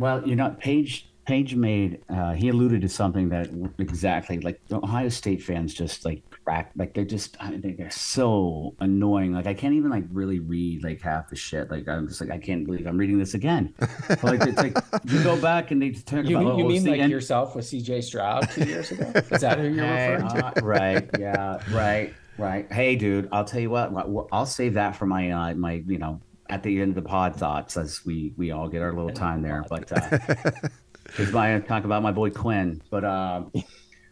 well, 0.00 0.26
you 0.26 0.34
know, 0.34 0.56
Paige 0.58 1.06
Paige 1.26 1.54
made 1.54 2.00
uh, 2.08 2.32
he 2.32 2.48
alluded 2.48 2.80
to 2.80 2.88
something 2.88 3.28
that 3.28 3.50
exactly 3.78 4.40
like 4.40 4.58
the 4.68 4.76
Ohio 4.76 5.10
State 5.10 5.42
fans 5.42 5.74
just 5.74 6.04
like 6.04 6.22
crack 6.30 6.72
like 6.74 6.94
they're 6.94 7.04
just 7.04 7.36
I 7.38 7.50
think 7.50 7.76
they're 7.76 7.90
so 7.90 8.74
annoying. 8.80 9.34
Like 9.34 9.46
I 9.46 9.52
can't 9.52 9.74
even 9.74 9.90
like 9.90 10.04
really 10.10 10.38
read 10.38 10.82
like 10.82 11.02
half 11.02 11.28
the 11.28 11.36
shit. 11.36 11.70
Like 11.70 11.86
I'm 11.86 12.08
just 12.08 12.20
like 12.20 12.30
I 12.30 12.38
can't 12.38 12.64
believe 12.64 12.86
I'm 12.86 12.96
reading 12.96 13.18
this 13.18 13.34
again. 13.34 13.74
But, 14.08 14.24
like 14.24 14.40
it's 14.40 14.56
like 14.56 14.76
you 15.04 15.22
go 15.22 15.40
back 15.40 15.70
and 15.70 15.82
they 15.82 15.90
talk 15.90 16.24
you, 16.24 16.38
about 16.38 16.56
you 16.56 16.64
oh, 16.64 16.68
mean 16.68 16.84
like 16.86 17.00
end- 17.00 17.12
yourself 17.12 17.54
with 17.54 17.66
C.J. 17.66 18.00
Stroud 18.00 18.50
two 18.50 18.64
years 18.64 18.90
ago? 18.90 19.12
Is 19.30 19.42
that 19.42 19.58
who 19.58 19.68
you're 19.68 19.84
hey, 19.84 20.14
referring 20.14 20.28
to? 20.34 20.46
Uh, 20.46 20.52
right. 20.62 21.10
Yeah. 21.18 21.58
Right. 21.70 22.14
Right. 22.38 22.72
Hey, 22.72 22.96
dude. 22.96 23.28
I'll 23.30 23.44
tell 23.44 23.60
you 23.60 23.68
what. 23.68 23.92
I'll 24.32 24.46
save 24.46 24.74
that 24.74 24.96
for 24.96 25.04
my 25.04 25.30
uh, 25.30 25.54
my 25.54 25.84
you 25.86 25.98
know 25.98 26.20
at 26.50 26.62
the 26.62 26.80
end 26.80 26.90
of 26.90 26.94
the 27.02 27.08
pod 27.08 27.36
thoughts 27.36 27.76
as 27.76 28.04
we 28.04 28.32
we 28.36 28.50
all 28.50 28.68
get 28.68 28.82
our 28.82 28.92
little 28.92 29.10
time 29.10 29.42
there. 29.42 29.64
But 29.68 29.88
because 29.88 31.34
uh, 31.34 31.38
I 31.38 31.58
talk 31.60 31.84
about 31.84 32.02
my 32.02 32.12
boy 32.12 32.30
Quinn, 32.30 32.82
but 32.90 33.04
uh, 33.04 33.44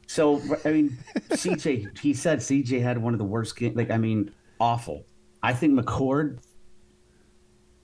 so 0.06 0.40
I 0.64 0.70
mean, 0.70 0.98
CJ, 1.30 1.98
he 1.98 2.14
said 2.14 2.38
CJ 2.38 2.82
had 2.82 2.98
one 2.98 3.14
of 3.14 3.18
the 3.18 3.24
worst 3.24 3.56
games. 3.56 3.76
Like 3.76 3.90
I 3.90 3.98
mean, 3.98 4.32
awful. 4.60 5.04
I 5.42 5.52
think 5.52 5.78
McCord 5.78 6.38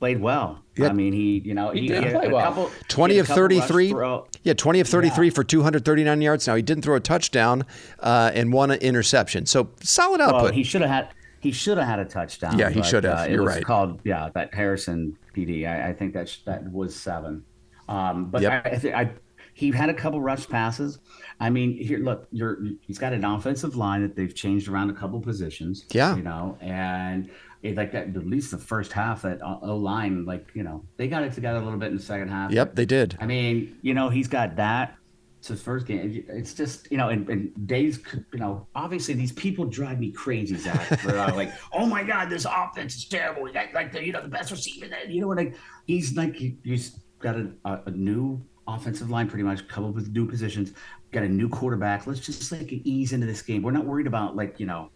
played 0.01 0.21
well. 0.21 0.63
Yep. 0.77 0.91
I 0.91 0.93
mean, 0.93 1.13
he, 1.13 1.41
you 1.45 1.55
know, 1.55 1.71
he, 1.71 1.83
he 1.83 1.89
did 1.89 2.13
play 2.13 2.29
well. 2.29 2.45
Couple, 2.45 2.71
20 2.89 3.19
of 3.19 3.29
33. 3.29 3.95
Yeah, 4.43 4.53
20 4.53 4.81
of 4.81 4.89
33 4.89 5.27
yeah. 5.27 5.33
for 5.33 5.45
239 5.45 6.21
yards. 6.21 6.47
Now, 6.47 6.57
he 6.57 6.63
didn't 6.63 6.83
throw 6.83 6.97
a 6.97 7.01
touchdown 7.01 7.65
uh, 8.01 8.31
and 8.35 8.53
one 8.53 8.71
interception. 8.73 9.47
So 9.47 9.71
solid 9.83 10.21
output. 10.21 10.43
Well, 10.43 10.53
he 10.53 10.65
should 10.65 10.83
have 10.83 10.91
had 10.91 11.09
he 11.45 11.53
should 11.53 11.77
have 11.77 11.87
had 11.87 11.99
a 11.99 12.07
touchdown. 12.07 12.59
Yeah, 12.59 12.71
he 12.71 12.83
should 12.83 13.05
have. 13.05 13.29
Uh, 13.29 13.31
You're 13.31 13.45
right. 13.45 13.63
Called 13.63 14.01
yeah, 14.03 14.31
that 14.33 14.55
Harrison 14.55 15.19
PD. 15.37 15.69
I, 15.69 15.91
I 15.91 15.93
think 15.93 16.15
that 16.15 16.27
sh- 16.27 16.39
that 16.47 16.73
was 16.73 16.97
seven. 16.97 17.45
Um, 17.87 18.31
but 18.31 18.41
yep. 18.41 18.65
I, 18.65 18.71
I, 18.71 19.01
I, 19.03 19.11
he 19.53 19.71
had 19.71 19.91
a 19.91 19.95
couple 19.95 20.23
rush 20.23 20.49
passes. 20.49 21.01
I 21.39 21.51
mean, 21.51 21.77
here, 21.77 21.99
look, 21.99 22.27
you're 22.33 22.65
he's 22.81 22.97
got 22.97 23.13
an 23.13 23.27
offensive 23.27 23.77
line 23.77 24.01
that 24.01 24.17
they've 24.17 24.35
changed 24.35 24.69
around 24.69 24.89
a 24.89 24.95
couple 24.95 25.21
positions. 25.21 25.85
Yeah, 25.91 26.17
you 26.17 26.23
know, 26.23 26.57
and 26.63 27.29
it, 27.63 27.77
like 27.77 27.93
that, 27.93 28.17
at 28.17 28.27
least 28.27 28.51
the 28.51 28.57
first 28.57 28.91
half, 28.91 29.21
that 29.21 29.41
O 29.43 29.77
line, 29.77 30.25
like 30.25 30.49
you 30.55 30.63
know, 30.63 30.83
they 30.97 31.09
got 31.09 31.25
it 31.25 31.35
together 31.35 31.59
a 31.59 31.63
little 31.63 31.79
bit 31.79 31.91
in 31.91 31.97
the 31.99 32.03
second 32.03 32.29
half. 32.31 32.53
Yep, 32.53 32.75
they 32.75 32.87
did. 32.87 33.19
I 33.21 33.27
mean, 33.27 33.77
you 33.83 33.93
know, 33.93 34.09
he's 34.09 34.29
got 34.29 34.57
that 34.57 34.97
it's 35.45 35.51
his 35.51 35.63
first 35.63 35.87
game. 35.87 36.25
It's 36.31 36.55
just 36.55 36.91
you 36.91 36.97
know, 36.97 37.11
and, 37.11 37.29
and 37.29 37.67
days, 37.67 38.01
you 38.33 38.39
know, 38.39 38.67
obviously 38.75 39.13
these 39.13 39.33
people 39.33 39.67
drive 39.67 40.01
me 40.01 40.11
crazy, 40.11 40.57
Zach. 40.57 41.05
Like, 41.35 41.53
oh 41.75 41.85
my 41.85 42.03
god, 42.03 42.31
this 42.31 42.47
offense 42.47 42.97
is 42.97 43.05
terrible. 43.05 43.43
We 43.43 43.53
got 43.53 43.75
like 43.75 43.93
the 43.93 44.03
you 44.03 44.13
know 44.13 44.23
the 44.23 44.29
best 44.29 44.51
receiver. 44.51 44.89
That, 44.89 45.11
you 45.11 45.21
know 45.21 45.27
what? 45.27 45.37
Like 45.37 45.55
he's 45.87 46.17
like 46.17 46.35
he, 46.35 46.57
he's 46.65 46.99
got 47.19 47.37
a, 47.37 47.51
a, 47.65 47.91
new 47.91 48.43
offensive 48.67 49.11
line, 49.11 49.29
pretty 49.29 49.45
much 49.45 49.69
coupled 49.69 49.95
with 49.95 50.09
new 50.13 50.27
positions. 50.27 50.73
Got 51.13 51.25
a 51.25 51.29
new 51.29 51.51
quarterback. 51.51 52.07
Let's 52.07 52.21
just 52.21 52.51
like 52.51 52.73
ease 52.73 53.13
into 53.13 53.27
this 53.27 53.43
game. 53.43 53.63
We're 53.63 53.73
not 53.73 53.85
worried 53.85 54.07
about 54.07 54.37
like 54.37 54.59
you 54.59 54.65
know 54.65 54.93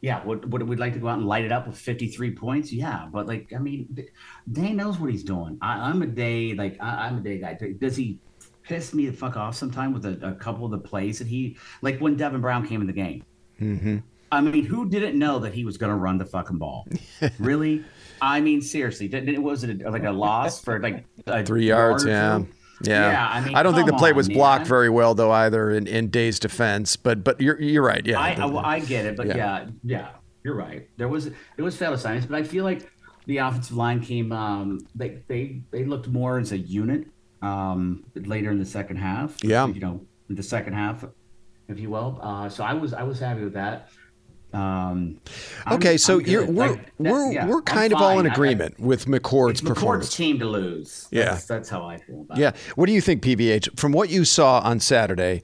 yeah, 0.00 0.22
would, 0.24 0.52
would 0.52 0.62
we'd 0.64 0.80
like 0.80 0.92
to 0.94 0.98
go 0.98 1.08
out 1.08 1.18
and 1.18 1.26
light 1.26 1.44
it 1.44 1.52
up 1.52 1.66
with 1.66 1.78
53 1.78 2.34
points? 2.34 2.70
Yeah, 2.70 3.06
but 3.10 3.26
like, 3.26 3.52
I 3.56 3.58
mean, 3.58 3.96
Day 4.52 4.72
knows 4.72 4.98
what 4.98 5.10
he's 5.10 5.24
doing. 5.24 5.56
I, 5.62 5.88
am 5.88 6.02
a 6.02 6.06
Day, 6.06 6.52
like, 6.52 6.76
I, 6.78 7.06
am 7.06 7.16
a 7.16 7.20
Day 7.22 7.38
guy. 7.38 7.56
Does 7.80 7.96
he 7.96 8.18
pissed 8.64 8.94
me 8.94 9.06
the 9.06 9.12
fuck 9.12 9.36
off 9.36 9.54
sometime 9.54 9.92
with 9.92 10.04
a, 10.06 10.18
a, 10.26 10.32
couple 10.32 10.64
of 10.64 10.70
the 10.70 10.78
plays 10.78 11.18
that 11.18 11.28
he 11.28 11.56
like 11.82 11.98
when 11.98 12.16
Devin 12.16 12.40
Brown 12.40 12.66
came 12.66 12.80
in 12.80 12.86
the 12.86 12.92
game. 12.92 13.22
Mm-hmm. 13.60 13.98
I 14.32 14.40
mean, 14.40 14.64
who 14.64 14.88
didn't 14.88 15.16
know 15.16 15.38
that 15.38 15.54
he 15.54 15.64
was 15.64 15.76
going 15.76 15.90
to 15.90 15.96
run 15.96 16.18
the 16.18 16.24
fucking 16.24 16.58
ball? 16.58 16.88
really? 17.38 17.84
I 18.20 18.40
mean, 18.40 18.60
seriously, 18.62 19.06
did, 19.06 19.38
was 19.38 19.62
it 19.62 19.80
like 19.82 20.04
a 20.04 20.10
loss 20.26 20.60
for 20.60 20.80
like 20.80 21.04
three 21.46 21.66
yards? 21.66 22.04
Yeah. 22.04 22.42
Yeah. 22.82 23.12
yeah, 23.12 23.28
I 23.30 23.40
mean, 23.40 23.54
I 23.54 23.62
don't 23.62 23.72
think 23.74 23.86
the 23.86 23.96
play 23.96 24.12
was 24.12 24.28
blocked 24.28 24.62
man. 24.62 24.68
very 24.68 24.90
well 24.90 25.14
though 25.14 25.30
either 25.30 25.70
in, 25.70 25.86
in 25.86 26.08
Day's 26.08 26.40
defense. 26.40 26.96
But 26.96 27.22
but 27.22 27.40
you're 27.40 27.58
you're 27.62 27.84
right. 27.84 28.04
Yeah, 28.04 28.18
I, 28.18 28.32
I, 28.32 28.74
I 28.74 28.80
get 28.80 29.06
it, 29.06 29.16
but 29.16 29.28
yeah. 29.28 29.36
yeah. 29.36 29.68
yeah, 29.84 30.08
you're 30.42 30.56
right. 30.56 30.86
There 30.96 31.06
was 31.06 31.26
it 31.26 31.62
was 31.62 31.76
failed 31.76 32.00
science, 32.00 32.26
but 32.26 32.36
I 32.36 32.42
feel 32.42 32.64
like 32.64 32.90
the 33.26 33.38
offensive 33.38 33.76
line 33.76 34.00
came. 34.00 34.32
Um, 34.32 34.86
they 34.96 35.22
they 35.28 35.62
they 35.70 35.84
looked 35.84 36.08
more 36.08 36.38
as 36.38 36.50
a 36.50 36.58
unit 36.58 37.06
um, 37.44 38.04
later 38.14 38.50
in 38.50 38.58
the 38.58 38.64
second 38.66 38.96
half. 38.96 39.36
Yeah, 39.42 39.66
you 39.66 39.80
know, 39.80 40.00
the 40.30 40.42
second 40.42 40.72
half, 40.74 41.04
if 41.68 41.78
you 41.78 41.90
will. 41.90 42.18
Uh, 42.22 42.48
so 42.48 42.64
I 42.64 42.72
was 42.74 42.92
I 42.92 43.02
was 43.02 43.18
happy 43.20 43.42
with 43.44 43.54
that. 43.54 43.88
Um, 44.52 45.20
okay, 45.70 45.92
I'm, 45.92 45.98
so 45.98 46.20
I'm 46.20 46.26
you're, 46.26 46.46
we're 46.46 46.68
like, 46.70 46.92
we're 46.98 47.32
yeah, 47.32 47.46
we're 47.46 47.56
I'm 47.58 47.62
kind 47.64 47.92
of 47.92 48.00
all 48.00 48.10
in 48.12 48.24
fine. 48.24 48.26
I- 48.30 48.34
agreement 48.34 48.78
with 48.78 49.06
McCord's 49.06 49.60
It's 49.60 49.68
McCord's 49.68 50.14
team 50.14 50.38
to 50.38 50.44
lose. 50.46 51.08
Yeah. 51.10 51.24
That's, 51.32 51.46
that's 51.46 51.68
how 51.68 51.84
I 51.84 51.98
feel 51.98 52.20
about 52.20 52.38
Yeah. 52.38 52.50
it. 52.50 52.56
What 52.76 52.86
do 52.86 52.92
you 52.92 53.00
think, 53.00 53.20
PVH? 53.22 53.76
From 53.80 53.90
what 53.92 54.10
you 54.10 54.24
saw 54.24 54.60
on 54.60 54.78
Saturday, 54.78 55.42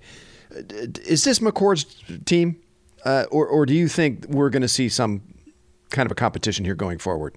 is 0.53 1.25
this 1.25 1.41
McCord's 1.41 1.87
team, 2.25 2.61
uh, 3.05 3.25
or 3.33 3.47
or 3.49 3.67
do 3.67 3.75
you 3.75 3.89
think 3.89 4.27
we're 4.29 4.51
going 4.51 4.63
to 4.63 4.69
see 4.69 4.89
some 4.89 5.23
kind 5.91 6.07
of 6.07 6.13
a 6.13 6.15
competition 6.15 6.65
here 6.65 6.77
going 6.77 6.99
forward? 6.99 7.37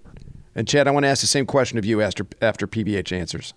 And 0.56 0.68
Chad, 0.68 0.88
I 0.88 0.92
want 0.92 1.06
to 1.06 1.08
ask 1.10 1.22
the 1.22 1.28
same 1.28 1.48
question 1.48 1.80
of 1.80 1.86
you 1.86 2.02
after 2.02 2.28
after 2.40 2.68
PVH 2.68 3.12
answers. 3.12 3.56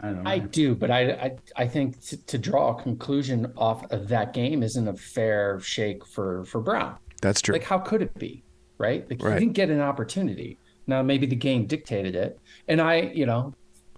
I 0.00 0.08
don't. 0.08 0.26
I 0.26 0.38
do, 0.38 0.74
but 0.74 0.90
I 0.90 1.10
I, 1.10 1.36
I 1.56 1.66
think 1.66 2.00
to, 2.06 2.16
to 2.26 2.38
draw 2.38 2.76
a 2.76 2.82
conclusion 2.82 3.52
off 3.56 3.90
of 3.90 4.08
that 4.08 4.32
game 4.32 4.62
isn't 4.62 4.86
a 4.88 4.94
fair 4.96 5.58
shake 5.60 6.04
for 6.06 6.44
for 6.44 6.60
Brown. 6.60 6.96
That's 7.20 7.40
true. 7.40 7.52
Like, 7.54 7.64
how 7.64 7.78
could 7.78 8.02
it 8.02 8.14
be? 8.18 8.44
Right? 8.78 9.08
Like, 9.10 9.22
Right. 9.22 9.34
he 9.34 9.40
didn't 9.40 9.54
get 9.56 9.70
an 9.70 9.80
opportunity. 9.80 10.56
Now, 10.86 11.02
maybe 11.02 11.26
the 11.26 11.36
game 11.36 11.66
dictated 11.66 12.14
it. 12.14 12.38
And 12.68 12.80
I, 12.80 13.10
you 13.12 13.26
know, 13.26 13.52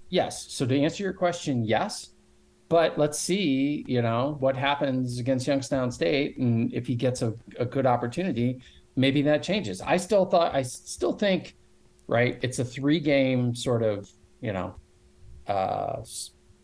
yes. 0.08 0.46
So 0.50 0.64
to 0.66 0.80
answer 0.80 1.02
your 1.02 1.12
question, 1.12 1.64
yes. 1.64 2.10
But 2.70 2.96
let's 2.98 3.18
see, 3.18 3.84
you 3.86 4.00
know, 4.00 4.36
what 4.40 4.56
happens 4.56 5.18
against 5.18 5.46
Youngstown 5.46 5.90
State. 5.90 6.38
And 6.38 6.72
if 6.72 6.86
he 6.86 6.94
gets 6.94 7.20
a, 7.20 7.34
a 7.58 7.66
good 7.66 7.84
opportunity, 7.84 8.62
maybe 8.96 9.22
that 9.22 9.42
changes. 9.42 9.80
I 9.82 9.96
still 9.98 10.24
thought, 10.24 10.54
I 10.54 10.62
still 10.62 11.12
think, 11.12 11.56
right, 12.06 12.38
it's 12.42 12.58
a 12.58 12.64
three 12.64 13.00
game 13.00 13.54
sort 13.54 13.82
of, 13.82 14.08
you 14.40 14.52
know, 14.52 14.74
uh, 15.50 16.04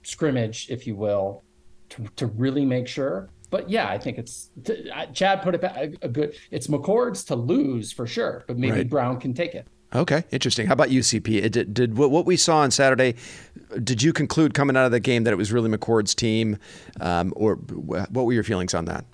scrimmage, 0.02 0.69
if 0.71 0.87
you 0.87 0.95
will, 0.95 1.43
to, 1.90 2.05
to 2.16 2.26
really 2.26 2.64
make 2.64 2.87
sure. 2.87 3.31
But 3.50 3.71
yeah, 3.71 3.88
I 3.88 3.99
think 3.99 4.19
it's 4.19 4.50
t- 4.64 4.90
uh, 4.90 5.07
Chad 5.07 5.43
put 5.43 5.55
it 5.55 5.61
back 5.61 5.76
a, 5.76 5.93
a 6.02 6.09
good. 6.09 6.35
It's 6.50 6.66
McCord's 6.66 7.25
to 7.25 7.37
lose 7.37 7.93
for 7.93 8.07
sure, 8.07 8.45
but 8.47 8.59
maybe 8.59 8.78
Right. 8.78 8.88
Brown 8.88 9.21
can 9.21 9.35
take 9.35 9.55
it. 9.55 9.66
Okay, 9.95 10.25
interesting. 10.31 10.66
How 10.66 10.73
about 10.73 10.88
UCP? 10.88 11.43
It 11.43 11.52
did, 11.52 11.73
did 11.73 11.97
what, 11.97 12.11
what 12.11 12.26
we 12.26 12.37
saw 12.37 12.59
on 12.59 12.73
Saturday? 12.73 13.14
Did 13.83 14.02
you 14.02 14.12
conclude 14.12 14.52
coming 14.52 14.76
out 14.76 14.85
of 14.85 14.90
the 14.90 15.00
game 15.00 15.25
that 15.25 15.33
it 15.33 15.37
was 15.37 15.52
really 15.52 15.71
McCord's 15.71 16.14
team, 16.14 16.59
um, 17.00 17.33
or 17.37 17.55
what 17.55 18.26
were 18.26 18.33
your 18.33 18.43
feelings 18.43 18.75
on 18.75 18.87
that? 18.87 19.05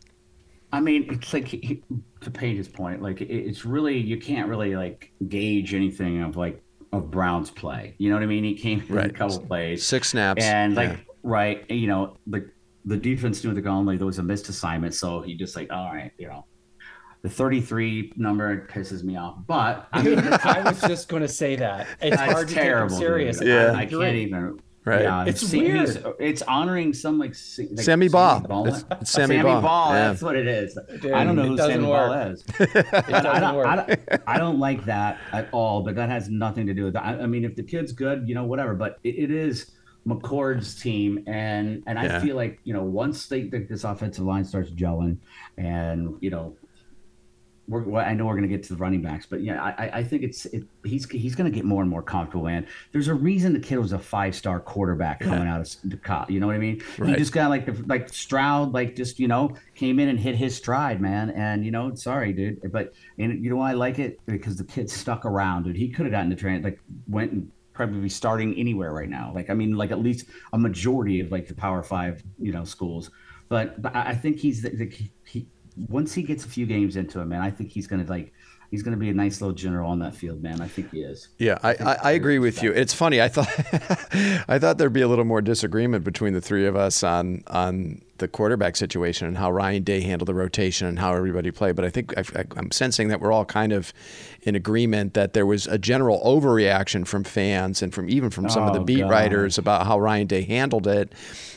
I 0.73 0.81
mean, 0.81 1.07
it's 1.11 1.35
like 1.35 1.47
he, 1.49 1.83
to 2.23 2.31
Paige's 2.31 2.69
point, 2.69 3.02
like 3.02 3.21
it, 3.21 3.31
it's 3.31 3.67
really 3.67 3.99
you 3.99 4.19
can't 4.19 4.49
really 4.49 4.75
like 4.75 5.12
gauge 5.29 5.75
anything 5.75 6.23
of 6.23 6.37
like 6.37 6.62
of 6.92 7.11
Brown's 7.11 7.50
play. 7.50 7.94
You 7.99 8.11
know 8.11 8.16
what 8.16 8.22
I 8.22 8.26
mean? 8.26 8.44
He 8.44 8.54
came 8.54 8.80
in 8.88 8.94
Right. 8.94 9.06
a 9.11 9.12
couple 9.12 9.40
plays, 9.40 9.84
Six 9.87 10.11
snaps, 10.11 10.42
and 10.44 10.75
like 10.75 10.90
yeah. 10.90 10.96
right, 11.22 11.70
you 11.70 11.87
know, 11.87 12.16
like 12.26 12.46
the 12.84 12.96
defense 12.96 13.42
knew 13.44 13.54
the 13.54 13.62
going 13.62 13.87
like 13.87 13.99
there 13.99 14.06
was 14.06 14.18
a 14.18 14.22
missed 14.22 14.49
assignment, 14.49 14.94
so 14.94 15.20
he 15.22 15.34
just 15.34 15.56
like, 15.56 15.72
all 15.72 15.87
right, 15.92 16.12
you 16.18 16.26
know, 16.28 16.44
the 17.22 17.28
thirty-three 17.30 18.12
number 18.16 18.66
pisses 18.66 19.02
me 19.04 19.16
off, 19.16 19.37
but 19.46 19.88
I 19.92 20.02
mean, 20.02 20.18
I 20.44 20.62
was 20.64 20.80
just 20.82 21.08
going 21.08 21.22
to 21.22 21.28
say 21.28 21.56
that 21.56 21.87
it's 22.00 22.20
hard 22.20 22.49
to 22.49 22.54
terrible. 22.54 22.88
take 22.88 22.99
him 22.99 23.06
serious. 23.06 23.38
dude. 23.38 23.49
Yeah. 23.49 23.72
I, 23.72 23.80
I 23.82 23.87
can't 23.87 24.16
even. 24.16 24.61
Right. 24.84 25.02
Yeah, 25.02 25.24
It's 25.26 25.40
see, 25.46 25.60
he's- 25.70 25.96
weird. 25.98 26.14
It's 26.18 26.42
honoring 26.42 26.92
some 26.92 27.18
like, 27.18 27.34
si- 27.36 27.68
like 27.70 27.84
Sammy 27.84 28.08
Baugh. 28.08 28.40
Ball. 28.40 28.66
It's- 28.66 28.84
it's 29.00 29.10
Sammy 29.12 29.36
Sammy, 29.36 29.42
Baugh. 29.44 29.60
Ball. 29.60 29.90
Yeah. 29.94 30.08
That's 30.08 30.22
what 30.22 30.34
it 30.36 30.48
is. 30.48 30.76
Dude, 31.00 31.12
I 31.12 31.22
don't 31.24 31.36
know 31.36 31.44
it 31.44 31.48
who 31.48 31.56
Sammy 31.56 31.86
work. 31.86 32.08
Ball 32.08 32.32
is. 32.32 32.44
It 32.58 32.94
I, 33.14 33.38
don't, 33.40 33.54
work. 33.56 33.66
I, 33.66 33.76
don't, 33.76 34.00
I 34.26 34.38
don't 34.38 34.58
like 34.58 34.84
that 34.86 35.18
at 35.32 35.48
all, 35.52 35.82
but 35.82 35.94
that 35.94 36.08
has 36.08 36.28
nothing 36.28 36.66
to 36.66 36.74
do 36.74 36.84
with 36.84 36.94
that. 36.94 37.04
I, 37.04 37.22
I 37.22 37.26
mean, 37.26 37.44
if 37.44 37.54
the 37.54 37.62
kid's 37.62 37.92
good, 37.92 38.28
you 38.28 38.34
know, 38.34 38.44
whatever. 38.44 38.74
But 38.74 38.98
it, 39.04 39.10
it 39.16 39.30
is 39.30 39.70
McCord's 40.06 40.74
team, 40.82 41.22
and 41.28 41.84
and 41.86 41.96
I 41.98 42.18
feel 42.20 42.34
like 42.34 42.58
you 42.64 42.74
know 42.74 42.82
once 42.82 43.28
they, 43.28 43.42
this 43.44 43.84
offensive 43.84 44.24
line 44.24 44.44
starts 44.44 44.70
gelling, 44.72 45.18
and 45.58 46.16
you 46.20 46.30
know. 46.30 46.56
We're, 47.69 47.83
well, 47.83 48.04
I 48.04 48.12
know 48.12 48.26
we're 48.26 48.35
going 48.35 48.49
to 48.49 48.54
get 48.54 48.64
to 48.64 48.75
the 48.75 48.78
running 48.78 49.02
backs, 49.02 49.25
but 49.25 49.40
yeah, 49.40 49.62
I, 49.62 49.99
I- 49.99 50.04
think 50.04 50.25
it's 50.25 50.47
it, 50.47 50.64
he's 50.85 51.09
he's 51.09 51.35
going 51.37 51.50
to 51.50 51.54
get 51.54 51.64
more 51.64 51.81
and 51.81 51.88
more 51.88 52.02
comfortable. 52.02 52.49
And 52.49 52.66
there's 52.90 53.09
a 53.09 53.14
reason 53.14 53.52
the 53.52 53.61
kid 53.61 53.78
was 53.78 53.92
a 53.92 53.99
five 53.99 54.35
star 54.35 54.59
quarterback 54.59 55.21
coming 55.21 55.47
out 55.47 55.61
of 55.61 55.76
the 55.85 55.97
cop. 55.97 56.31
You 56.31 56.40
know 56.40 56.49
what 56.49 56.57
I 56.57 56.59
mean? 56.59 56.83
Right. 56.99 57.11
He 57.11 57.16
just 57.16 57.33
got 57.33 57.50
like 57.50 57.66
the, 57.66 57.73
like 57.87 58.09
Stroud, 58.12 58.75
like 58.75 58.97
just 58.97 59.21
you 59.21 59.28
know 59.28 59.57
came 59.75 60.00
in 60.00 60.09
and 60.09 60.19
hit 60.19 60.35
his 60.35 60.57
stride, 60.57 61.00
man. 61.00 61.31
And 61.31 61.64
you 61.64 61.71
know, 61.71 61.95
sorry, 61.95 62.33
dude, 62.33 62.73
but 62.73 62.92
and 63.19 63.42
you 63.45 63.50
know 63.50 63.57
why 63.57 63.71
I 63.71 63.75
like 63.75 63.99
it 64.00 64.19
because 64.26 64.57
the 64.57 64.64
kid 64.64 64.90
stuck 64.90 65.25
around, 65.25 65.62
dude. 65.64 65.76
He 65.76 65.88
could 65.88 66.04
have 66.07 66.12
gotten 66.12 66.31
the 66.31 66.37
train, 66.37 66.62
like 66.62 66.81
went 67.07 67.33
and 67.33 67.50
probably 67.75 68.00
be 68.00 68.09
starting 68.09 68.54
anywhere 68.57 68.92
right 68.92 69.09
now. 69.09 69.33
Like 69.35 69.50
I 69.50 69.54
mean, 69.54 69.76
like 69.76 69.92
at 69.92 70.00
least 70.00 70.26
a 70.52 70.59
majority 70.59 71.21
of 71.21 71.31
like 71.31 71.47
the 71.47 71.54
Power 71.54 71.83
Five, 71.83 72.23
you 72.38 72.52
know, 72.52 72.64
schools. 72.64 73.11
But 73.49 73.81
but 73.81 73.95
I 73.95 74.11
I 74.11 74.14
think 74.14 74.38
he's 74.38 74.62
the, 74.62 74.71
the 74.71 74.92
he 75.25 75.47
once 75.88 76.12
he 76.14 76.23
gets 76.23 76.45
a 76.45 76.49
few 76.49 76.67
games 76.67 76.97
into 76.97 77.21
it, 77.21 77.26
man. 77.26 77.41
I 77.41 77.50
think 77.50 77.71
he's 77.71 77.87
gonna 77.87 78.05
like 78.05 78.33
he's 78.71 78.83
gonna 78.83 78.97
be 78.97 79.11
a 79.11 79.14
nice 79.14 79.41
little 79.41 79.55
general 79.55 79.91
on 79.91 79.99
that 80.00 80.14
field, 80.14 80.43
man. 80.43 80.61
I 80.61 80.67
think 80.67 80.91
he 80.91 81.02
is. 81.02 81.29
Yeah, 81.38 81.59
I, 81.62 81.75
I, 81.75 81.95
I 82.02 82.11
agree 82.12 82.38
with 82.38 82.62
you. 82.62 82.73
It's 82.73 82.95
funny. 82.95 83.21
I 83.21 83.29
thought 83.29 83.49
I 84.49 84.59
thought 84.59 84.79
there'd 84.79 84.93
be 84.93 85.02
a 85.02 85.09
little 85.09 85.25
more 85.25 85.43
disagreement 85.43 86.05
between 86.05 86.33
the 86.33 86.41
three 86.41 86.67
of 86.67 86.75
us 86.75 87.02
on 87.02 87.45
on 87.47 88.02
the 88.19 88.29
quarterback 88.29 88.76
situation 88.76 89.26
and 89.26 89.37
how 89.37 89.50
Ryan 89.50 89.83
Day 89.83 90.00
handled 90.00 90.29
the 90.29 90.35
rotation 90.35 90.87
and 90.87 90.99
how 90.99 91.14
everybody 91.14 91.50
played. 91.50 91.76
But 91.76 91.85
I 91.85 91.91
think 91.91 92.17
I, 92.17 92.23
I, 92.41 92.45
I'm 92.57 92.71
sensing 92.71 93.09
that 93.09 93.21
we're 93.21 93.33
all 93.33 93.45
kind 93.45 93.73
of 93.73 93.93
in 94.44 94.56
agreement 94.56 95.14
that 95.14 95.34
there 95.34 95.46
was 95.46 95.66
a 95.68 95.78
general 95.78 96.20
overreaction 96.25 97.06
from 97.06 97.22
fans 97.22 97.80
and 97.80 97.94
from 97.94 98.08
even 98.11 98.28
from 98.28 98.49
some 98.49 98.64
of 98.66 98.72
the 98.75 98.80
Oh, 98.80 98.84
beat 98.84 99.00
God. 99.00 99.11
writers 99.11 99.56
about 99.56 99.87
how 99.87 100.00
Ryan 100.00 100.26
Day 100.26 100.42
handled 100.42 100.88
it. 100.88 101.12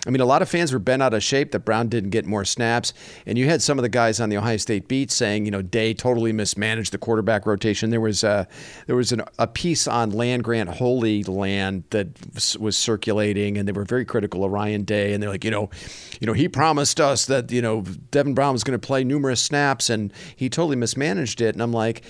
I 0.06 0.12
mean, 0.12 0.22
a 0.22 0.26
lot 0.26 0.44
of 0.44 0.50
fans 0.50 0.72
were 0.72 0.78
bent 0.78 1.02
out 1.02 1.16
of 1.16 1.24
shape 1.24 1.52
that 1.54 1.62
Brown 1.62 1.88
didn't 1.90 2.12
get 2.12 2.28
more 2.28 2.46
snaps, 2.46 2.94
and 3.26 3.40
you 3.40 3.46
had 3.48 3.64
some 3.64 3.80
of 3.80 3.84
the 3.84 3.90
guys 3.90 4.20
on 4.20 4.30
the 4.30 4.38
Ohio 4.38 4.58
State 4.58 4.88
beat 4.88 5.10
saying, 5.10 5.46
you 5.46 5.52
know, 5.52 5.64
Day 5.64 5.96
totally 5.96 6.32
mismanaged 6.32 6.92
the 6.92 7.00
quarterback 7.00 7.48
rotation. 7.48 7.90
There 7.90 8.00
was 8.02 8.24
a 8.24 8.48
there 8.86 8.96
was 8.96 9.12
an, 9.12 9.24
a 9.40 9.48
piece 9.48 9.88
on 9.88 10.12
Land 10.12 10.44
Grant 10.44 10.70
Holy 10.70 11.24
Land 11.24 11.86
that 11.90 12.10
was, 12.36 12.56
was 12.60 12.78
circulating, 12.78 13.58
and 13.58 13.68
they 13.68 13.72
were 13.72 13.84
very 13.84 14.06
critical 14.06 14.44
of 14.44 14.52
Ryan 14.52 14.84
Day, 14.84 15.14
and 15.14 15.24
they're 15.24 15.32
like, 15.32 15.44
you 15.44 15.50
know, 15.50 15.72
you 16.22 16.28
know, 16.28 16.34
he 16.34 16.48
promised 16.48 17.00
us 17.02 17.26
that 17.26 17.52
you 17.52 17.64
know 17.64 17.82
Devin 18.12 18.36
Brown 18.36 18.54
was 18.54 18.64
going 18.64 18.80
to 18.80 18.88
play 18.88 19.04
numerous 19.04 19.42
snaps, 19.42 19.90
and 19.90 20.14
he 20.36 20.50
totally 20.50 20.76
mismanaged 20.76 21.42
it, 21.42 21.56
and 21.56 21.64
I'm 21.64 21.74
like 21.74 22.04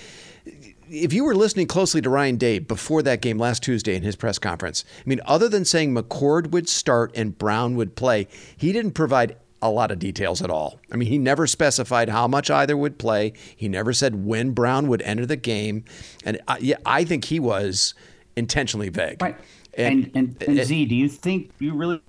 if 1.03 1.13
you 1.13 1.23
were 1.23 1.35
listening 1.35 1.67
closely 1.67 2.01
to 2.01 2.09
Ryan 2.09 2.37
Day 2.37 2.59
before 2.59 3.01
that 3.03 3.21
game 3.21 3.37
last 3.37 3.63
Tuesday 3.63 3.95
in 3.95 4.03
his 4.03 4.15
press 4.15 4.39
conference, 4.39 4.85
I 4.99 5.03
mean, 5.05 5.21
other 5.25 5.49
than 5.49 5.65
saying 5.65 5.93
McCord 5.93 6.51
would 6.51 6.69
start 6.69 7.11
and 7.15 7.37
Brown 7.37 7.75
would 7.75 7.95
play, 7.95 8.27
he 8.55 8.71
didn't 8.71 8.91
provide 8.91 9.35
a 9.61 9.69
lot 9.69 9.91
of 9.91 9.99
details 9.99 10.41
at 10.41 10.49
all. 10.49 10.79
I 10.91 10.95
mean, 10.95 11.09
he 11.09 11.17
never 11.17 11.47
specified 11.47 12.09
how 12.09 12.27
much 12.27 12.49
either 12.49 12.77
would 12.77 12.97
play. 12.97 13.33
He 13.55 13.67
never 13.67 13.93
said 13.93 14.25
when 14.25 14.51
Brown 14.51 14.87
would 14.87 15.01
enter 15.01 15.25
the 15.25 15.35
game, 15.35 15.83
and 16.23 16.39
I, 16.47 16.57
yeah, 16.59 16.77
I 16.85 17.03
think 17.03 17.25
he 17.25 17.39
was 17.39 17.93
intentionally 18.35 18.89
vague. 18.89 19.21
Right. 19.21 19.37
And 19.77 20.11
and, 20.13 20.41
and, 20.47 20.65
Z, 20.65 20.85
do 20.85 20.95
you 20.95 21.09
think 21.09 21.51
you 21.59 21.73
really, 21.73 22.01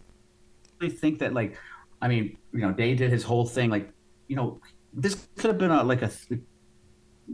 really 0.81 0.95
think 0.95 1.19
that 1.19 1.35
like, 1.35 1.57
I 2.01 2.09
mean, 2.09 2.37
you 2.53 2.61
know, 2.61 2.73
Day 2.73 2.95
did 2.95 3.11
his 3.11 3.25
whole 3.25 3.45
thing 3.45 3.71
like, 3.71 3.91
you 4.29 4.37
know, 4.37 4.61
this 4.93 5.27
could 5.37 5.49
have 5.49 5.59
been 5.59 5.71
a 5.71 5.83
like 5.83 6.03
a. 6.03 6.11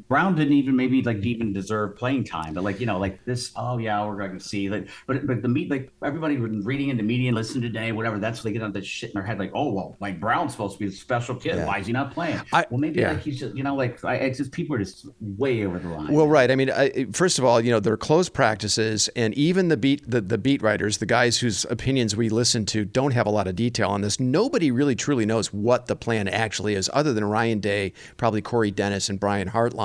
Brown 0.09 0.35
didn't 0.35 0.55
even 0.55 0.75
maybe 0.75 1.03
like 1.03 1.19
even 1.19 1.53
deserve 1.53 1.97
playing 1.97 2.25
time, 2.25 2.55
but 2.55 2.65
like 2.65 2.81
you 2.81 2.87
know, 2.87 2.99
like 2.99 3.25
this. 3.25 3.53
Oh 3.57 3.79
yeah, 3.79 4.05
we're 4.07 4.17
going 4.17 4.39
to 4.39 4.41
see. 4.41 4.69
Like, 4.71 4.89
but 5.07 5.27
but 5.27 5.43
the 5.43 5.49
meat 5.49 5.71
like 5.71 5.93
everybody 6.03 6.37
reading 6.37 6.89
in 6.89 6.97
the 6.97 7.03
media 7.03 7.29
and 7.29 7.37
listening 7.37 7.63
today, 7.63 7.93
whatever. 7.93 8.19
That's 8.19 8.39
what 8.39 8.45
they 8.45 8.53
get 8.53 8.63
on 8.63 8.73
that 8.73 8.87
shit 8.87 9.11
in 9.11 9.15
their 9.15 9.23
head. 9.23 9.39
Like, 9.39 9.53
oh 9.55 9.73
well, 9.73 9.97
like 10.01 10.19
Brown's 10.19 10.53
supposed 10.53 10.79
to 10.79 10.79
be 10.79 10.87
a 10.87 10.93
special 10.93 11.35
kid. 11.35 11.57
Yeah. 11.57 11.67
Why 11.67 11.79
is 11.79 11.87
he 11.87 11.93
not 11.93 12.13
playing? 12.13 12.41
I- 12.53 12.67
well, 12.71 12.81
maybe 12.81 13.01
yeah. 13.01 13.13
like 13.13 13.23
he's 13.23 13.39
just 13.39 13.55
you 13.55 13.63
know 13.63 13.75
like 13.75 14.03
I, 14.05 14.15
it's 14.15 14.39
just 14.39 14.53
people 14.53 14.77
are 14.77 14.79
just 14.79 15.07
way 15.21 15.67
over 15.67 15.79
the 15.79 15.89
line. 15.89 16.13
Well, 16.13 16.27
right. 16.27 16.51
I 16.51 16.57
mean, 16.57 16.71
I, 16.71 17.07
first 17.13 17.39
of 17.39 17.45
all, 17.45 17.61
you 17.61 17.71
know, 17.71 17.81
there 17.81 17.93
are 17.93 17.99
closed 17.99 18.33
practices, 18.33 19.09
and 19.15 19.35
even 19.35 19.69
the 19.69 19.77
beat 19.77 20.11
the, 20.11 20.23
the 20.23 20.39
beat 20.39 20.63
writers, 20.63 20.99
the 20.99 21.07
guys 21.07 21.39
whose 21.39 21.67
opinions 21.67 22.17
we 22.17 22.31
listen 22.31 22.65
to, 22.67 22.87
don't 22.87 23.13
have 23.13 23.27
a 23.27 23.31
lot 23.31 23.47
of 23.47 23.57
detail 23.57 23.91
on 23.91 24.01
this. 24.01 24.19
Nobody 24.19 24.71
really 24.71 24.95
truly 24.95 25.27
knows 25.27 25.53
what 25.53 25.87
the 25.87 25.97
plan 25.97 26.29
actually 26.29 26.75
is, 26.75 26.89
other 26.95 27.13
than 27.13 27.25
Ryan 27.25 27.61
Day, 27.61 27.93
probably 28.17 28.41
Corey 28.41 28.71
Dennis, 28.71 29.11
and 29.11 29.21
Brian 29.21 29.51
Hartline. 29.51 29.82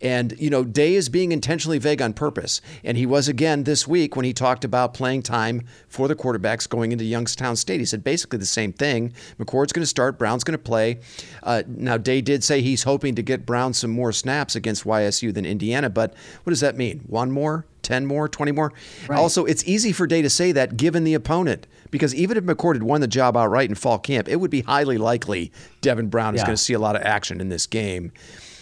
And 0.00 0.34
you 0.38 0.50
know, 0.50 0.64
Day 0.64 0.94
is 0.94 1.08
being 1.08 1.32
intentionally 1.32 1.78
vague 1.78 2.02
on 2.02 2.12
purpose, 2.12 2.60
and 2.82 2.96
he 2.96 3.06
was 3.06 3.28
again 3.28 3.64
this 3.64 3.88
week 3.88 4.16
when 4.16 4.24
he 4.24 4.32
talked 4.32 4.64
about 4.64 4.94
playing 4.94 5.22
time 5.22 5.62
for 5.88 6.08
the 6.08 6.14
quarterbacks 6.14 6.68
going 6.68 6.92
into 6.92 7.04
Youngstown 7.04 7.56
State. 7.56 7.80
He 7.80 7.86
said 7.86 8.04
basically 8.04 8.38
the 8.38 8.46
same 8.46 8.72
thing. 8.72 9.12
McCord's 9.38 9.72
going 9.72 9.82
to 9.82 9.86
start, 9.86 10.18
Brown's 10.18 10.44
going 10.44 10.58
to 10.58 10.62
play. 10.62 10.98
Uh, 11.42 11.62
now, 11.66 11.96
Day 11.96 12.20
did 12.20 12.44
say 12.44 12.60
he's 12.60 12.82
hoping 12.82 13.14
to 13.14 13.22
get 13.22 13.46
Brown 13.46 13.72
some 13.72 13.90
more 13.90 14.12
snaps 14.12 14.56
against 14.56 14.84
YSU 14.84 15.32
than 15.32 15.46
Indiana, 15.46 15.88
but 15.88 16.14
what 16.42 16.50
does 16.50 16.60
that 16.60 16.76
mean? 16.76 17.00
One 17.06 17.30
more? 17.30 17.66
10 17.84 18.06
more, 18.06 18.28
20 18.28 18.50
more. 18.52 18.72
Also, 19.10 19.44
it's 19.44 19.62
easy 19.64 19.92
for 19.92 20.06
Day 20.06 20.22
to 20.22 20.30
say 20.30 20.52
that 20.52 20.76
given 20.76 21.04
the 21.04 21.14
opponent, 21.14 21.66
because 21.90 22.14
even 22.14 22.36
if 22.36 22.44
McCord 22.44 22.74
had 22.74 22.82
won 22.82 23.00
the 23.00 23.06
job 23.06 23.36
outright 23.36 23.68
in 23.68 23.74
fall 23.74 23.98
camp, 23.98 24.26
it 24.28 24.36
would 24.36 24.50
be 24.50 24.62
highly 24.62 24.98
likely 24.98 25.52
Devin 25.82 26.08
Brown 26.08 26.34
is 26.34 26.40
going 26.42 26.56
to 26.56 26.62
see 26.62 26.72
a 26.72 26.78
lot 26.78 26.96
of 26.96 27.02
action 27.02 27.40
in 27.40 27.50
this 27.50 27.66
game. 27.66 28.10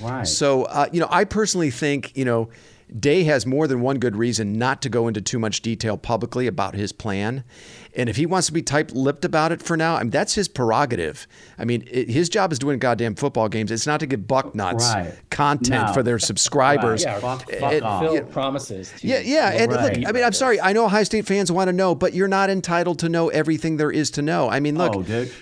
Right. 0.02 0.26
So, 0.26 0.64
uh, 0.64 0.86
you 0.92 1.00
know, 1.00 1.08
I 1.10 1.24
personally 1.24 1.70
think, 1.70 2.16
you 2.16 2.24
know, 2.24 2.48
Day 2.98 3.24
has 3.24 3.46
more 3.46 3.66
than 3.66 3.80
one 3.80 3.96
good 3.98 4.16
reason 4.16 4.58
not 4.58 4.82
to 4.82 4.90
go 4.90 5.08
into 5.08 5.22
too 5.22 5.38
much 5.38 5.62
detail 5.62 5.96
publicly 5.96 6.46
about 6.46 6.74
his 6.74 6.92
plan. 6.92 7.42
And 7.96 8.10
if 8.10 8.16
he 8.16 8.26
wants 8.26 8.48
to 8.48 8.52
be 8.52 8.60
tight 8.60 8.92
lipped 8.92 9.24
about 9.24 9.50
it 9.50 9.62
for 9.62 9.78
now, 9.78 9.94
I 9.96 10.02
mean, 10.02 10.10
that's 10.10 10.34
his 10.34 10.46
prerogative. 10.46 11.26
I 11.58 11.64
mean, 11.64 11.84
it, 11.90 12.10
his 12.10 12.28
job 12.28 12.52
is 12.52 12.58
doing 12.58 12.78
goddamn 12.78 13.14
football 13.14 13.48
games. 13.48 13.70
It's 13.70 13.86
not 13.86 14.00
to 14.00 14.06
give 14.06 14.20
Bucknuts 14.20 14.92
Right. 14.94 15.14
content 15.30 15.86
No. 15.86 15.92
for 15.94 16.02
their 16.02 16.18
subscribers. 16.18 17.02
Yeah, 17.02 17.18
Fuck- 17.20 17.50
it- 17.50 17.60
fuck 17.60 17.72
it- 17.72 17.82
off. 17.82 18.02
Phil 18.02 18.24
promises. 18.24 18.92
To 18.98 19.06
Yeah, 19.06 19.20
yeah, 19.20 19.50
and 19.52 19.72
Right. 19.72 19.96
look, 20.00 20.08
I 20.08 20.12
mean, 20.12 20.24
I'm 20.24 20.32
sorry. 20.34 20.60
I 20.60 20.74
know 20.74 20.84
Ohio 20.84 21.04
State 21.04 21.26
fans 21.26 21.50
want 21.50 21.68
to 21.68 21.72
know, 21.72 21.94
but 21.94 22.12
you're 22.12 22.28
not 22.28 22.50
entitled 22.50 22.98
to 22.98 23.08
know 23.08 23.30
everything 23.30 23.78
there 23.78 23.90
is 23.90 24.10
to 24.12 24.22
know. 24.22 24.50
I 24.50 24.60
mean, 24.60 24.76
look, 24.76 24.94
oh, 24.96 25.02
dude. 25.02 25.32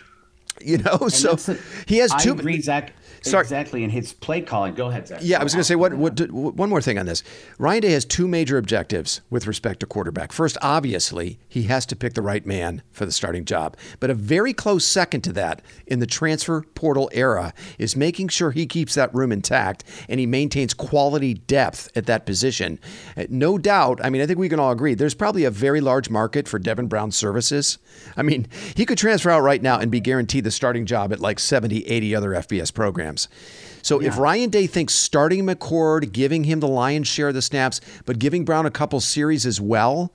you 0.64 0.78
know, 0.78 1.08
so 1.08 1.30
that's 1.30 1.46
the- 1.46 1.58
he 1.86 1.98
has 1.98 2.12
I 2.12 2.18
two. 2.22 2.32
agree, 2.32 2.60
Zach. 2.60 2.92
Sorry. 3.22 3.42
Exactly, 3.42 3.84
and 3.84 3.92
his 3.92 4.12
play 4.12 4.40
calling. 4.40 4.74
Go 4.74 4.88
ahead, 4.88 5.08
Zach. 5.08 5.20
Yeah, 5.22 5.40
I 5.40 5.44
was 5.44 5.52
going 5.52 5.60
to 5.60 5.64
say 5.64 5.74
what, 5.74 5.94
what, 5.94 6.30
one 6.30 6.68
more 6.70 6.80
thing 6.80 6.98
on 6.98 7.06
this. 7.06 7.22
Ryan 7.58 7.82
Day 7.82 7.92
has 7.92 8.04
two 8.04 8.26
major 8.26 8.56
objectives 8.56 9.20
with 9.30 9.46
respect 9.46 9.80
to 9.80 9.86
quarterback. 9.86 10.32
First, 10.32 10.56
obviously, 10.62 11.38
he 11.48 11.64
has 11.64 11.84
to 11.86 11.96
pick 11.96 12.14
the 12.14 12.22
right 12.22 12.46
man 12.46 12.82
for 12.92 13.04
the 13.04 13.12
starting 13.12 13.44
job. 13.44 13.76
But 13.98 14.10
a 14.10 14.14
very 14.14 14.52
close 14.52 14.86
second 14.86 15.22
to 15.22 15.32
that 15.34 15.62
in 15.86 15.98
the 15.98 16.06
transfer 16.06 16.62
portal 16.74 17.10
era 17.12 17.52
is 17.78 17.96
making 17.96 18.28
sure 18.28 18.50
he 18.52 18.66
keeps 18.66 18.94
that 18.94 19.14
room 19.14 19.32
intact 19.32 19.84
and 20.08 20.20
he 20.20 20.26
maintains 20.26 20.72
quality 20.74 21.34
depth 21.34 21.90
at 21.96 22.06
that 22.06 22.26
position. 22.26 22.78
Uh, 23.16 23.24
No 23.28 23.58
doubt, 23.58 24.00
I 24.04 24.10
mean, 24.10 24.22
I 24.22 24.26
think 24.26 24.38
we 24.38 24.48
can 24.48 24.60
all 24.60 24.70
agree 24.70 24.94
there's 24.94 25.14
probably 25.14 25.44
a 25.44 25.50
very 25.50 25.80
large 25.80 26.10
market 26.10 26.46
for 26.48 26.58
Devin 26.58 26.86
Brown's 26.86 27.16
services. 27.16 27.78
I 28.16 28.22
mean, 28.22 28.46
he 28.76 28.86
could 28.86 28.98
transfer 28.98 29.30
out 29.30 29.40
right 29.40 29.62
now 29.62 29.78
and 29.78 29.90
be 29.90 30.00
guaranteed 30.00 30.44
the 30.44 30.50
starting 30.50 30.86
job 30.86 31.12
at 31.12 31.20
like 31.20 31.38
70, 31.38 31.86
80 31.86 32.14
other 32.14 32.30
FBS 32.30 32.72
programs. 32.72 33.09
So 33.82 34.00
if 34.00 34.18
Ryan 34.18 34.50
Day 34.50 34.66
thinks 34.66 34.94
starting 34.94 35.46
McCord, 35.46 36.12
giving 36.12 36.44
him 36.44 36.60
the 36.60 36.68
lion's 36.68 37.08
share 37.08 37.28
of 37.28 37.34
the 37.34 37.42
snaps, 37.42 37.80
but 38.04 38.18
giving 38.18 38.44
Brown 38.44 38.66
a 38.66 38.70
couple 38.70 39.00
series 39.00 39.46
as 39.46 39.60
well, 39.60 40.12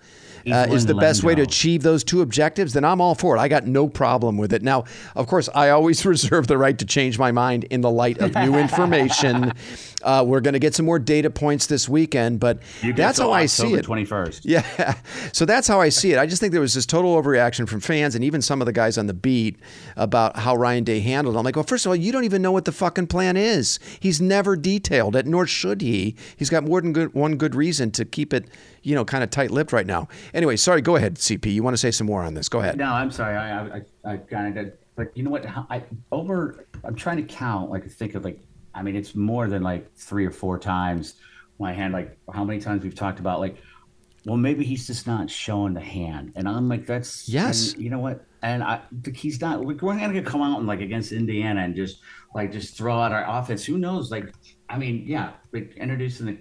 uh, 0.52 0.68
is 0.70 0.86
the 0.86 0.94
best 0.94 1.24
way 1.24 1.34
to 1.34 1.42
achieve 1.42 1.82
those 1.82 2.04
two 2.04 2.22
objectives, 2.22 2.74
then 2.74 2.86
I'm 2.86 3.02
all 3.02 3.16
for 3.16 3.36
it. 3.36 3.40
I 3.40 3.48
got 3.48 3.66
no 3.66 3.90
problem 3.90 4.38
with 4.38 4.54
it. 4.54 4.62
Now, 4.62 4.84
of 5.16 5.28
course, 5.28 5.50
I 5.56 5.70
always 5.70 6.06
reserve 6.06 6.48
the 6.48 6.58
right 6.58 6.78
to 6.78 6.86
change 6.86 7.18
my 7.18 7.32
mind 7.32 7.64
in 7.66 7.82
the 7.82 7.90
light 7.90 8.20
of 8.20 8.36
new 8.36 8.56
information. 8.60 9.54
Uh, 10.06 10.24
we're 10.24 10.40
going 10.40 10.54
to 10.54 10.60
get 10.60 10.76
some 10.76 10.86
more 10.86 11.00
data 11.00 11.30
points 11.30 11.66
this 11.66 11.90
weekend, 11.90 12.40
but 12.40 12.60
that's 12.96 13.18
how 13.18 13.32
I 13.32 13.48
see 13.48 13.74
it. 13.74 13.86
21st. 13.86 14.42
Yeah. 14.46 14.96
So 15.34 15.46
that's 15.46 15.68
how 15.68 15.82
I 15.82 15.90
see 15.90 16.14
it. 16.14 16.20
I 16.20 16.28
just 16.28 16.40
think 16.40 16.52
there 16.52 16.62
was 16.62 16.76
this 16.76 16.86
total 16.86 17.22
overreaction 17.22 17.68
from 17.68 17.80
fans 17.80 18.14
and 18.16 18.24
even 18.24 18.42
some 18.42 18.62
of 18.62 18.68
the 18.68 18.72
guys 18.72 18.98
on 18.98 19.08
the 19.08 19.14
beat 19.14 19.58
about 19.96 20.38
how 20.38 20.56
Ryan 20.56 20.84
Day 20.84 21.00
handled 21.00 21.36
it. 21.36 21.40
I'm 21.40 21.44
like, 21.44 21.56
well, 21.56 21.64
first 21.66 21.86
of 21.86 21.90
all, 21.90 21.96
you 21.96 22.12
don't 22.12 22.24
even 22.24 22.42
know 22.42 22.52
what 22.52 22.66
the 22.66 22.72
fucking 22.72 23.08
plan 23.08 23.36
is. 23.36 23.80
He's 24.00 24.22
never 24.22 24.56
detailed 24.56 25.16
it, 25.16 25.26
nor 25.26 25.48
should 25.48 25.82
he. 25.82 26.16
He's 26.38 26.50
got 26.52 26.64
more 26.64 26.80
than 26.82 26.94
good, 26.94 27.14
one 27.16 27.36
good 27.38 27.56
reason 27.56 27.90
to 27.92 28.06
keep 28.06 28.34
it, 28.34 28.48
you 28.84 28.94
know, 28.94 29.04
kind 29.04 29.24
of 29.24 29.32
tight 29.32 29.50
lipped 29.50 29.74
right 29.74 29.88
now. 29.88 30.08
Anyway, 30.34 30.56
sorry, 30.56 30.82
go 30.82 30.96
ahead, 30.96 31.16
CP. 31.16 31.52
You 31.52 31.64
want 31.64 31.74
to 31.74 31.80
say 31.80 31.90
some 31.92 32.06
more 32.08 32.22
on 32.22 32.36
this? 32.36 32.48
Go 32.48 32.60
ahead. 32.60 32.78
No, 32.78 32.86
I'm 32.86 33.10
sorry. 33.12 33.36
I 33.36 33.66
I, 33.66 33.82
I, 34.06 34.14
I 34.14 34.18
kind 34.18 34.48
of 34.48 34.64
did. 34.64 34.78
But 34.96 35.16
you 35.18 35.24
know 35.24 35.32
what? 35.32 35.46
I 35.48 35.84
over. 36.12 36.68
I'm 36.84 36.96
trying 36.96 37.18
to 37.18 37.24
count. 37.24 37.72
Like 37.72 37.90
think 37.90 38.14
of 38.16 38.24
like. 38.24 38.40
I 38.76 38.82
mean, 38.84 38.96
it's 38.96 39.16
more 39.16 39.48
than 39.48 39.64
like 39.64 39.92
three 39.96 40.26
or 40.26 40.32
four 40.32 40.60
times. 40.60 41.16
My 41.60 41.72
hand. 41.74 41.94
Like 41.94 42.18
how 42.34 42.44
many 42.44 42.60
times 42.60 42.84
we've 42.84 42.96
talked 42.96 43.20
about 43.20 43.40
like. 43.40 43.58
Well, 44.26 44.38
maybe 44.38 44.64
he's 44.66 44.88
just 44.88 45.06
not 45.06 45.30
showing 45.30 45.76
the 45.76 45.82
hand, 45.82 46.32
and 46.36 46.50
I'm 46.50 46.68
like, 46.68 46.88
that's 46.88 47.30
Yes. 47.30 47.74
and 47.74 47.84
you 47.84 47.92
know 47.92 48.00
what? 48.00 48.26
And 48.42 48.64
I, 48.64 48.82
he's 49.14 49.40
not. 49.40 49.64
We're 49.64 49.76
going 49.76 50.00
to 50.00 50.22
come 50.24 50.42
out 50.42 50.58
and 50.58 50.66
like 50.68 50.82
against 50.82 51.12
Indiana 51.12 51.62
and 51.62 51.76
just 51.76 52.00
like 52.34 52.52
just 52.52 52.76
throw 52.76 52.98
out 53.00 53.12
our 53.12 53.24
offense. 53.40 53.64
Who 53.64 53.78
knows? 53.78 54.10
Like, 54.10 54.34
I 54.68 54.80
mean, 54.80 55.04
yeah, 55.06 55.34
like 55.54 55.76
introducing 55.78 56.26
the. 56.26 56.38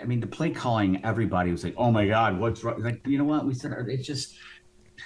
I 0.00 0.04
mean, 0.04 0.20
the 0.20 0.26
play 0.26 0.48
calling. 0.50 1.04
Everybody 1.04 1.52
was 1.52 1.62
like, 1.62 1.74
"Oh 1.76 1.92
my 1.92 2.06
God, 2.08 2.40
what's 2.40 2.64
wrong?" 2.64 2.82
Like, 2.82 3.06
you 3.06 3.18
know 3.18 3.24
what? 3.24 3.44
We 3.44 3.52
said 3.52 3.72
it's 3.86 4.06
just 4.06 4.36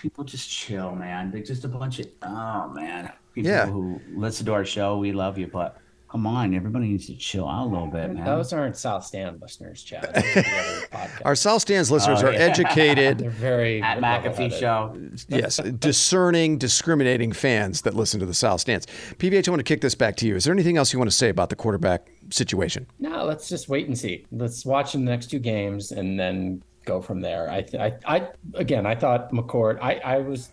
people 0.01 0.23
just 0.23 0.49
chill, 0.49 0.95
man. 0.95 1.33
They're 1.33 1.43
just 1.43 1.65
a 1.65 1.69
bunch 1.69 1.99
of 1.99 2.07
oh 2.23 2.69
man. 2.69 3.11
People 3.35 3.51
Yeah. 3.51 3.67
who 3.67 4.01
listen 4.15 4.47
to 4.47 4.53
our 4.53 4.65
show, 4.65 4.99
we 4.99 5.11
love 5.11 5.37
you, 5.37 5.49
but 5.49 5.79
come 6.11 6.27
on, 6.27 6.55
everybody 6.55 6.89
needs 6.89 7.07
to 7.07 7.15
chill 7.17 7.47
out 7.49 7.67
a 7.67 7.69
little 7.69 7.87
bit, 7.87 8.13
man. 8.13 8.25
Those 8.25 8.53
aren't 8.53 8.77
South 8.77 9.05
Stand 9.05 9.41
listeners, 9.41 9.83
Chad. 9.83 10.03
Those 10.15 10.25
are 10.25 10.43
the 10.43 10.59
other 10.59 10.87
podcast. 10.93 11.23
Our 11.25 11.35
South 11.37 11.63
Stands 11.63 11.91
listeners 11.91 12.23
Oh, 12.23 12.27
are 12.29 12.33
yeah. 12.33 12.39
educated, 12.39 13.19
They're 13.21 13.31
very 13.31 13.81
At. 13.81 13.99
McAfee 13.99 14.59
show. 14.59 14.97
yes, 15.29 15.59
discerning, 15.79 16.59
discriminating 16.59 17.33
fans 17.33 17.83
that 17.83 17.95
listen 17.95 18.19
to 18.21 18.27
the 18.27 18.35
South 18.35 18.61
Stands. 18.61 18.87
PBH, 19.19 19.47
I 19.47 19.51
want 19.51 19.61
to 19.61 19.65
kick 19.65 19.81
this 19.83 19.95
back 19.95 20.17
to 20.17 20.27
you. 20.27 20.37
Is 20.37 20.45
there 20.45 20.53
anything 20.55 20.77
else 20.77 20.93
you 20.93 20.99
want 20.99 21.11
to 21.11 21.17
say 21.17 21.29
about 21.29 21.49
the 21.51 21.57
quarterback 21.57 22.09
situation? 22.31 22.87
No, 22.99 23.25
let's 23.25 23.49
just 23.49 23.69
wait 23.69 23.87
and 23.87 23.97
see. 23.99 24.27
Let's 24.33 24.67
watch 24.67 24.95
in 24.95 25.05
the 25.05 25.11
next 25.11 25.29
two 25.31 25.39
games 25.39 25.93
and 25.93 26.19
then 26.19 26.63
go 26.87 27.01
from 27.01 27.21
there. 27.21 27.49
I, 27.51 27.63
th- 27.63 28.01
I, 28.05 28.17
I 28.17 28.29
again, 28.55 28.87
I 28.87 28.95
thought 28.95 29.31
McCord. 29.33 29.79
I, 29.81 29.95
I 30.05 30.19
was, 30.19 30.51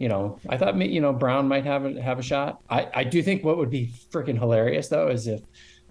you 0.00 0.08
know, 0.08 0.38
I 0.48 0.56
thought 0.56 0.76
you 0.78 1.00
know 1.02 1.12
Brown 1.12 1.46
might 1.46 1.66
have 1.66 1.84
a, 1.84 2.00
have 2.00 2.18
a 2.18 2.22
shot. 2.22 2.62
I, 2.70 2.88
I 2.94 3.04
do 3.04 3.22
think 3.22 3.44
what 3.44 3.58
would 3.58 3.68
be 3.68 3.92
freaking 4.10 4.38
hilarious 4.38 4.88
though 4.88 5.08
is 5.08 5.26
if 5.26 5.42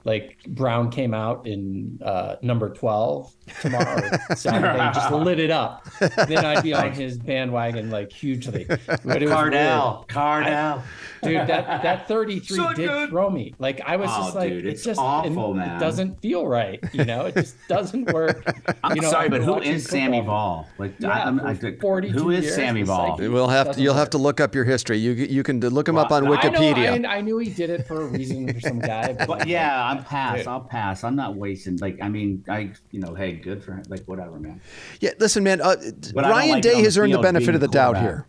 like 0.05 0.37
Brown 0.47 0.89
came 0.91 1.13
out 1.13 1.45
in 1.47 1.99
uh, 2.03 2.35
number 2.41 2.69
twelve 2.73 3.33
tomorrow 3.61 4.09
Saturday, 4.35 4.91
just 4.93 5.11
lit 5.13 5.39
it 5.39 5.51
up. 5.51 5.85
Then 6.27 6.45
I'd 6.45 6.63
be 6.63 6.73
on 6.73 6.91
his 6.91 7.17
bandwagon 7.17 7.89
like 7.89 8.11
hugely. 8.11 8.65
But 9.05 9.21
it 9.23 9.29
was 9.29 9.35
weird. 9.35 9.53
Cardale. 9.53 10.07
Cardale. 10.07 10.81
dude 11.23 11.47
that 11.47 11.81
that 11.83 12.07
33 12.07 12.57
So 12.57 12.73
did 12.73 12.87
good. 12.87 13.09
throw 13.09 13.29
me 13.29 13.53
like 13.59 13.81
i 13.85 13.95
was 13.97 14.09
Oh, 14.11 14.23
just 14.23 14.35
like 14.35 14.49
dude, 14.51 14.65
it's 14.65 14.75
it's 14.79 14.83
just 14.85 14.99
awful, 14.99 15.51
it, 15.51 15.55
man. 15.57 15.75
it 15.75 15.79
doesn't 15.79 16.21
feel 16.21 16.47
right 16.47 16.79
you 16.93 17.03
know 17.05 17.25
it 17.25 17.33
just 17.35 17.55
doesn't 17.67 18.11
work 18.13 18.43
I'm 18.83 18.95
you 18.95 19.01
know, 19.01 19.09
sorry, 19.09 19.27
but 19.29 19.41
been 19.41 19.63
who 19.63 19.79
Sammy 19.79 20.19
football. 20.19 20.63
Ball? 20.63 20.69
Like, 20.77 20.93
Yeah, 20.99 21.09
I, 21.09 21.25
I'm, 21.25 21.39
for 21.39 21.47
I, 21.47 21.53
think- 21.55 21.81
42 21.81 22.17
who 22.17 22.29
is 22.31 22.43
years, 22.45 22.55
Sammy 22.55 22.81
it's 22.81 22.89
Ball? 22.89 23.17
like- 23.17 23.19
We'll 23.19 23.47
have 23.49 23.75
to, 23.75 23.81
you'll 23.81 23.93
have 23.95 24.09
to 24.11 24.17
look 24.17 24.39
up 24.39 24.55
your 24.55 24.63
history. 24.63 24.97
You 24.97 25.11
you 25.11 25.43
can 25.43 25.59
look 25.59 25.87
him 25.87 25.97
up 25.97 26.11
on 26.11 26.23
Wikipedia. 26.23 26.91
I, 26.93 26.97
know, 26.97 27.09
I, 27.09 27.17
I 27.17 27.21
knew 27.21 27.37
he 27.37 27.49
did 27.49 27.69
it 27.69 27.85
for 27.87 28.01
a 28.01 28.05
reason 28.05 28.51
for 28.53 28.59
some 28.61 28.79
guy 28.79 29.13
but, 29.13 29.27
But 29.27 29.47
yeah, 29.47 29.83
I'm 29.97 30.03
pass. 30.03 30.37
Dude. 30.39 30.47
I'll 30.47 30.61
pass. 30.61 31.03
I'm 31.03 31.15
not 31.15 31.35
wasting. 31.35 31.77
Like, 31.77 31.97
I 32.01 32.09
mean, 32.09 32.43
I, 32.49 32.71
you 32.91 32.99
know, 32.99 33.13
hey, 33.15 33.33
good 33.33 33.63
for 33.63 33.73
him. 33.73 33.83
Like, 33.89 34.03
whatever, 34.05 34.39
man. 34.39 34.61
Yeah, 34.99 35.11
listen, 35.19 35.43
man. 35.43 35.61
Uh, 35.61 35.75
But 36.13 36.25
I 36.25 36.27
don't 36.29 36.37
Ryan 36.37 36.51
like 36.51 36.63
Day 36.63 36.81
has 36.83 36.97
earned 36.97 37.13
the 37.13 37.19
benefit 37.19 37.55
of 37.55 37.61
the 37.61 37.67
the 37.67 37.73
doubt 37.73 37.97
here, 37.99 38.25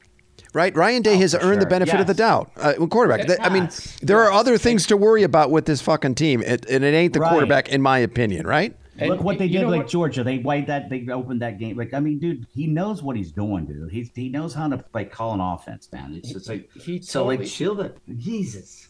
right? 0.54 0.74
Ryan 0.74 1.02
Day 1.02 1.16
has 1.16 1.32
for 1.34 1.40
earned 1.40 1.60
the 1.60 1.64
sure. 1.64 1.70
benefit 1.70 2.00
of 2.00 2.06
the 2.06 2.14
doubt. 2.14 2.50
Uh, 2.56 2.74
quarterback. 2.86 3.26
Th- 3.26 3.38
I 3.40 3.48
mean, 3.48 3.64
Yes. 3.64 3.98
there 4.02 4.20
are 4.20 4.32
other 4.32 4.58
things 4.58 4.86
to 4.88 4.96
worry 4.96 5.22
about 5.22 5.50
with 5.50 5.66
this 5.66 5.80
fucking 5.80 6.14
team, 6.16 6.42
it, 6.42 6.66
and 6.68 6.84
it 6.84 6.94
ain't 6.94 7.12
the 7.14 7.20
Right. 7.20 7.30
quarterback, 7.30 7.68
in 7.68 7.80
my 7.82 7.98
opinion, 7.98 8.46
right? 8.46 8.74
And 8.98 9.08
Look 9.08 9.22
what 9.22 9.38
they 9.38 9.48
did, 9.48 9.62
know 9.62 9.68
like 9.68 9.82
what? 9.82 9.88
Georgia. 9.88 10.22
They 10.22 10.38
wiped 10.38 10.66
that. 10.66 10.90
They 10.90 11.06
opened 11.08 11.40
that 11.40 11.58
game. 11.58 11.74
Like, 11.78 11.94
I 11.94 12.00
mean, 12.00 12.18
dude, 12.18 12.46
he 12.52 12.66
knows 12.66 13.02
what 13.02 13.16
he's 13.16 13.32
doing, 13.32 13.64
dude. 13.64 13.90
He's 13.90 14.10
he 14.14 14.28
knows 14.28 14.52
how 14.52 14.68
to 14.68 14.84
like 14.92 15.10
call 15.10 15.32
an 15.32 15.40
offense, 15.40 15.88
man. 15.90 16.12
It's 16.16 16.30
just 16.30 16.50
like 16.50 16.68
He 16.74 17.00
so 17.00 17.24
like 17.24 17.46
chill 17.46 17.74
the 17.74 17.94
Jesus. 18.18 18.88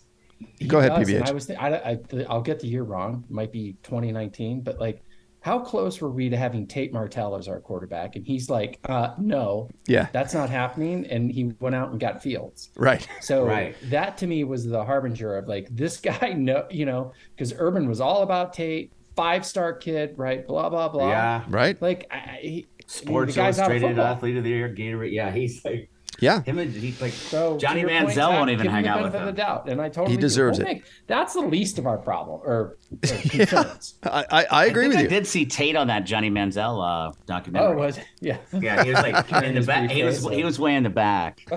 He 0.59 0.66
Go 0.66 0.79
ahead, 0.79 0.90
does, 0.90 1.09
PBH. 1.09 1.29
I 1.29 1.33
was 1.33 1.46
th- 1.46 1.59
I, 1.59 1.68
I, 1.76 1.98
I'll 2.29 2.42
get 2.42 2.61
the 2.61 2.66
year 2.68 2.83
wrong. 2.83 3.24
It 3.29 3.33
might 3.33 3.53
be 3.53 3.76
2019, 3.83 4.61
but 4.62 4.79
like, 4.81 5.03
how 5.40 5.59
close 5.59 6.00
were 6.03 6.11
we 6.11 6.29
to 6.29 6.37
having 6.37 6.66
Tate 6.66 6.92
Martell 6.92 7.35
as 7.35 7.48
our 7.48 7.61
quarterback? 7.61 8.16
And 8.16 8.26
he's 8.26 8.50
like, 8.50 8.79
uh, 8.85 9.14
no, 9.18 9.70
Yeah. 9.87 10.09
that's 10.12 10.35
not 10.35 10.50
happening. 10.50 11.07
And 11.07 11.33
he 11.33 11.44
went 11.61 11.74
out 11.74 11.90
and 11.90 11.98
got 11.98 12.22
Fields. 12.22 12.70
Right. 12.76 13.07
So 13.22 13.44
Right. 13.46 13.74
that 13.90 14.18
to 14.18 14.26
me 14.26 14.44
was 14.44 14.66
the 14.66 14.85
harbinger 14.85 15.37
of 15.38 15.48
like 15.48 15.68
this 15.70 15.96
guy, 16.00 16.35
no, 16.37 16.66
you 16.70 16.85
know, 16.85 17.12
because 17.35 17.55
Urban 17.57 17.88
was 17.88 18.00
all 18.03 18.22
about 18.22 18.53
Tate, 18.53 18.92
five 19.16 19.44
star 19.46 19.72
kid, 19.72 20.14
right? 20.18 20.46
Blah 20.46 20.68
blah 20.68 20.88
blah. 20.88 21.09
Yeah. 21.09 21.44
Right. 21.48 21.81
Like 21.81 22.07
I, 22.11 22.16
I- 22.16 22.38
he, 22.42 22.66
Sports 22.87 23.35
the 23.37 23.40
guy's 23.42 23.59
out 23.61 23.66
of 23.70 23.76
Illustrated. 23.76 23.98
Athlete 24.00 24.37
of 24.37 24.42
the 24.44 24.50
Year, 24.50 24.68
Gatorade. 24.68 25.12
Yeah, 25.12 25.31
he's 25.31 25.64
like 25.64 25.88
Yeah. 26.18 26.42
him 26.42 26.59
and 26.59 26.70
he's 26.73 27.01
like 27.01 27.12
So 27.12 27.57
Johnny 27.57 27.81
your 27.81 27.88
point, 27.88 28.16
won't 28.16 28.51
even 28.51 28.66
hang 28.66 28.87
out 28.87 29.03
with 29.03 29.12
benefit 29.12 29.23
of 29.23 29.29
him. 29.29 29.35
the 29.35 29.40
doubt, 29.42 29.68
and 29.70 29.81
I 29.81 29.88
totally 29.88 30.16
He 30.16 30.20
deserves 30.20 30.59
We'll 30.59 30.66
it. 30.68 30.73
make- 30.75 30.85
That's 31.07 31.33
the 31.35 31.40
least 31.40 31.79
of 31.79 31.87
our 31.87 31.96
problem 31.96 32.40
or, 32.44 32.46
or 32.46 32.77
concerns. 33.03 33.94
I, 34.03 34.27
I, 34.31 34.44
I 34.51 34.64
agree 34.66 34.85
I 34.85 34.88
with 34.88 34.96
think 34.99 35.11
you. 35.11 35.16
I 35.16 35.20
did 35.20 35.27
see 35.27 35.46
Tate 35.46 35.77
on 35.77 35.87
that 35.87 36.01
Johnny 36.05 36.31
Manziel 36.31 36.79
uh, 36.79 37.11
Oh, 37.11 37.14
documentary. 37.27 37.77
was 37.77 37.96
it? 37.99 38.05
yeah. 38.20 38.37
Yeah, 38.53 38.83
he 38.85 38.90
was 38.90 39.01
like 39.03 39.33
in 39.44 39.55
the 39.55 39.62
back. 39.62 39.90
He 39.90 40.03
was 40.03 40.27
he 40.29 40.44
was 40.44 40.59
way 40.59 40.75
in 40.75 40.83
the 40.83 40.90
back. 40.90 41.40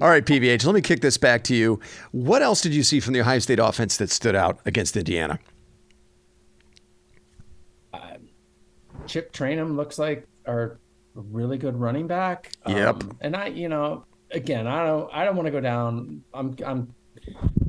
All 0.00 0.08
right, 0.08 0.24
PVH, 0.24 0.64
let 0.64 0.74
me 0.74 0.80
kick 0.80 1.00
this 1.00 1.18
back 1.18 1.42
to 1.44 1.54
you. 1.54 1.80
What 2.12 2.40
else 2.40 2.60
did 2.62 2.74
you 2.74 2.82
see 2.82 3.00
from 3.00 3.12
the 3.14 3.20
Ohio 3.20 3.40
State 3.40 3.58
offense 3.58 3.96
that 3.98 4.10
stood 4.10 4.34
out 4.36 4.60
against 4.64 4.96
Indiana? 4.96 5.38
Chip 9.06 9.32
Trayanum 9.32 9.76
looks 9.76 9.98
like 9.98 10.26
our 10.46 10.78
really 11.14 11.58
good 11.58 11.76
running 11.76 12.06
back. 12.06 12.52
Yep. 12.66 13.02
Um, 13.02 13.18
and 13.20 13.36
I, 13.36 13.46
you 13.46 13.68
know, 13.68 14.04
again, 14.30 14.66
I 14.66 14.84
don't, 14.86 15.10
I 15.12 15.24
don't 15.24 15.36
want 15.36 15.46
to 15.46 15.52
go 15.52 15.60
down. 15.60 16.22
I'm, 16.32 16.56
I'm, 16.64 16.94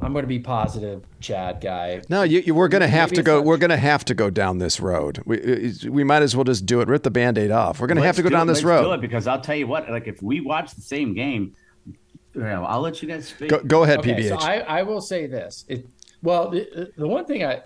I'm 0.02 0.12
going 0.12 0.24
to 0.24 0.28
be 0.28 0.40
positive, 0.40 1.04
Chad 1.22 1.62
guy. 1.62 2.02
No, 2.10 2.24
you, 2.24 2.40
you, 2.40 2.54
we're 2.54 2.68
going 2.68 2.82
to 2.82 2.88
have 2.88 3.12
Maybe 3.12 3.18
to 3.18 3.24
go. 3.24 3.42
We're 3.42 3.58
going 3.58 3.70
to 3.70 3.78
have 3.78 4.04
to 4.06 4.14
go 4.14 4.30
down 4.30 4.58
this 4.58 4.80
road. 4.80 5.22
We 5.26 5.74
we 5.90 6.04
might 6.04 6.24
as 6.24 6.36
well 6.36 6.44
just 6.44 6.66
do 6.66 6.82
it. 6.82 6.88
Rip 6.90 7.04
the 7.04 7.12
band-aid 7.12 7.52
off. 7.52 7.80
We're 7.80 7.88
going 7.88 7.98
to 7.98 8.04
have 8.04 8.18
to 8.18 8.24
go 8.24 8.30
do 8.30 8.36
down 8.36 8.48
it, 8.50 8.54
this 8.54 8.64
let's 8.64 8.82
Do 8.82 8.88
road. 8.90 8.94
it 8.96 9.02
because 9.02 9.28
I'll 9.28 9.40
tell 9.42 9.56
you 9.56 9.68
what. 9.68 9.90
Like 9.90 10.08
if 10.08 10.22
we 10.22 10.42
watch 10.42 10.74
the 10.76 10.82
same 10.82 11.14
game, 11.14 11.56
you 11.86 12.42
know, 12.42 12.66
I'll 12.66 12.82
let 12.82 13.02
you 13.02 13.08
guys 13.08 13.30
speak. 13.30 13.50
Go, 13.50 13.60
go 13.64 13.84
ahead, 13.84 14.00
Okay, 14.00 14.14
PBH. 14.14 14.30
so 14.30 14.36
I, 14.36 14.58
I 14.80 14.84
will 14.84 15.00
say 15.02 15.26
this. 15.26 15.64
It, 15.70 15.88
well, 16.22 16.50
the, 16.50 16.92
the 16.98 17.08
one 17.08 17.26
thing 17.26 17.46
I, 17.46 17.62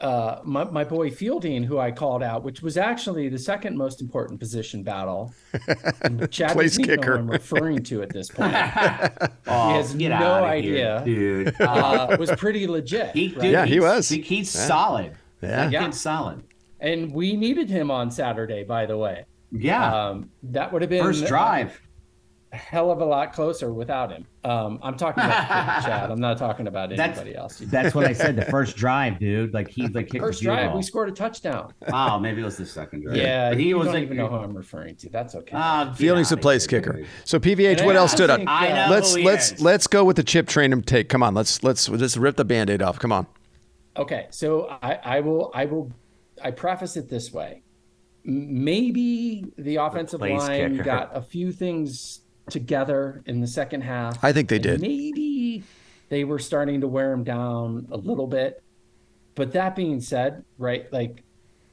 uh, 0.00 0.40
my, 0.44 0.64
my 0.64 0.84
boy 0.84 1.10
Fielding, 1.10 1.64
who 1.64 1.78
I 1.78 1.90
called 1.90 2.22
out, 2.22 2.44
which 2.44 2.62
was 2.62 2.76
actually 2.76 3.28
the 3.28 3.38
second 3.38 3.76
most 3.76 4.00
important 4.00 4.38
position 4.38 4.82
battle. 4.82 5.34
Chad 6.30 6.52
Place 6.52 6.76
doesn't 6.76 6.84
even 6.84 6.96
know 6.96 7.02
kicker. 7.02 7.14
I'm 7.16 7.30
referring 7.30 7.82
to 7.84 8.02
at 8.02 8.10
this 8.10 8.28
point. 8.30 8.54
Oh, 9.50 9.70
he 9.70 9.76
has 9.76 9.94
get 9.94 10.10
no 10.10 10.16
outta 10.44 10.56
here, 10.60 10.96
idea. 10.98 11.02
dude. 11.04 11.60
Uh, 11.60 12.14
was 12.18 12.30
pretty 12.32 12.66
legit. 12.66 13.12
He, 13.14 13.28
right? 13.28 13.40
dude, 13.40 13.52
Yeah, 13.52 13.64
he 13.64 13.72
he's- 13.72 13.82
was. 13.82 14.08
he- 14.10 14.20
he's 14.20 14.54
Yeah. 14.54 14.66
solid. 14.66 15.12
Yeah. 15.40 15.48
That 15.48 15.72
Yeah. 15.72 15.84
kid's 15.84 16.00
solid. 16.00 16.42
and 16.80 17.10
we 17.12 17.34
needed 17.34 17.70
him 17.70 17.90
on 17.90 18.10
Saturday, 18.10 18.62
by 18.64 18.84
the 18.86 18.96
way. 18.98 19.24
Yeah. 19.50 20.08
Um, 20.08 20.30
that 20.44 20.70
would 20.72 20.82
have 20.82 20.90
been 20.90 21.02
First 21.02 21.26
drive. 21.26 21.80
A 22.50 22.56
hell 22.56 22.90
of 22.90 23.02
a 23.02 23.04
lot 23.04 23.34
closer 23.34 23.72
without 23.74 24.10
him. 24.10 24.26
Um, 24.42 24.78
I'm 24.82 24.96
talking 24.96 25.22
about 25.22 25.48
Chad. 25.84 26.10
I'm 26.10 26.18
not 26.18 26.38
talking 26.38 26.66
about 26.66 26.88
That's- 26.88 27.18
anybody 27.18 27.36
else. 27.36 27.58
That's 27.66 27.94
what 27.94 28.06
I 28.06 28.14
said. 28.14 28.36
The 28.36 28.46
first 28.46 28.74
drive, 28.74 29.18
dude. 29.18 29.52
Like 29.52 29.68
he 29.68 29.86
like 29.88 30.08
kicked 30.08 30.24
First 30.24 30.40
the 30.40 30.46
drive, 30.46 30.68
goal. 30.68 30.76
we 30.78 30.82
scored 30.82 31.10
a 31.10 31.12
touchdown. 31.12 31.74
Oh, 31.92 32.18
maybe 32.18 32.40
it 32.40 32.44
was 32.46 32.56
the 32.56 32.64
second 32.64 33.02
drive. 33.02 33.16
Yeah, 33.18 33.50
But 33.50 33.58
he 33.60 33.68
you 33.68 33.76
was 33.76 33.86
don't 33.88 33.94
like, 33.96 34.04
even 34.04 34.16
know 34.16 34.28
who 34.28 34.36
I'm 34.36 34.56
referring 34.56 34.96
to. 34.96 35.10
That's 35.10 35.34
okay. 35.34 35.52
Get 35.58 35.96
Fielding's 35.96 36.30
the 36.30 36.38
place 36.38 36.64
here, 36.66 36.80
kicker. 36.80 36.92
dude. 36.98 37.06
So 37.26 37.38
PVH, 37.38 37.78
And 37.78 37.86
what 37.86 37.96
I 37.96 37.98
else 37.98 38.12
stood 38.12 38.30
out? 38.30 38.38
think, 38.38 38.48
I 38.48 38.70
uh, 38.70 38.86
know. 38.88 38.94
Let's 38.94 39.14
let's 39.16 39.52
is. 39.52 39.60
let's 39.60 39.86
go 39.86 40.04
with 40.04 40.16
the 40.16 40.24
Chip 40.24 40.46
Trayanum 40.46 40.82
take. 40.86 41.10
Come 41.10 41.22
on, 41.22 41.34
let's 41.34 41.62
let's 41.62 41.86
just 41.86 42.16
rip 42.16 42.36
the 42.36 42.46
band-aid 42.46 42.80
off. 42.80 42.98
Come 42.98 43.12
on. 43.12 43.26
Okay, 43.94 44.26
so 44.30 44.68
I, 44.80 44.94
I 45.04 45.20
will 45.20 45.50
I 45.54 45.66
will 45.66 45.92
I 46.42 46.50
preface 46.52 46.96
it 46.96 47.10
this 47.10 47.30
way. 47.30 47.62
Maybe 48.24 49.44
the 49.58 49.76
offensive 49.76 50.20
place 50.20 50.38
line 50.40 50.72
kicker. 50.72 50.84
got 50.84 51.16
a 51.16 51.20
few 51.22 51.50
things 51.52 52.20
together 52.50 53.22
in 53.26 53.40
the 53.40 53.46
second 53.46 53.82
half. 53.82 54.22
I 54.22 54.32
think 54.32 54.48
they 54.48 54.58
did. 54.58 54.80
Maybe 54.80 55.62
they 56.08 56.24
were 56.24 56.38
starting 56.38 56.80
to 56.80 56.88
wear 56.88 57.12
him 57.12 57.24
down 57.24 57.86
a 57.90 57.96
little 57.96 58.26
bit. 58.26 58.62
But 59.34 59.52
that 59.52 59.76
being 59.76 60.00
said, 60.00 60.44
right, 60.58 60.92
like 60.92 61.22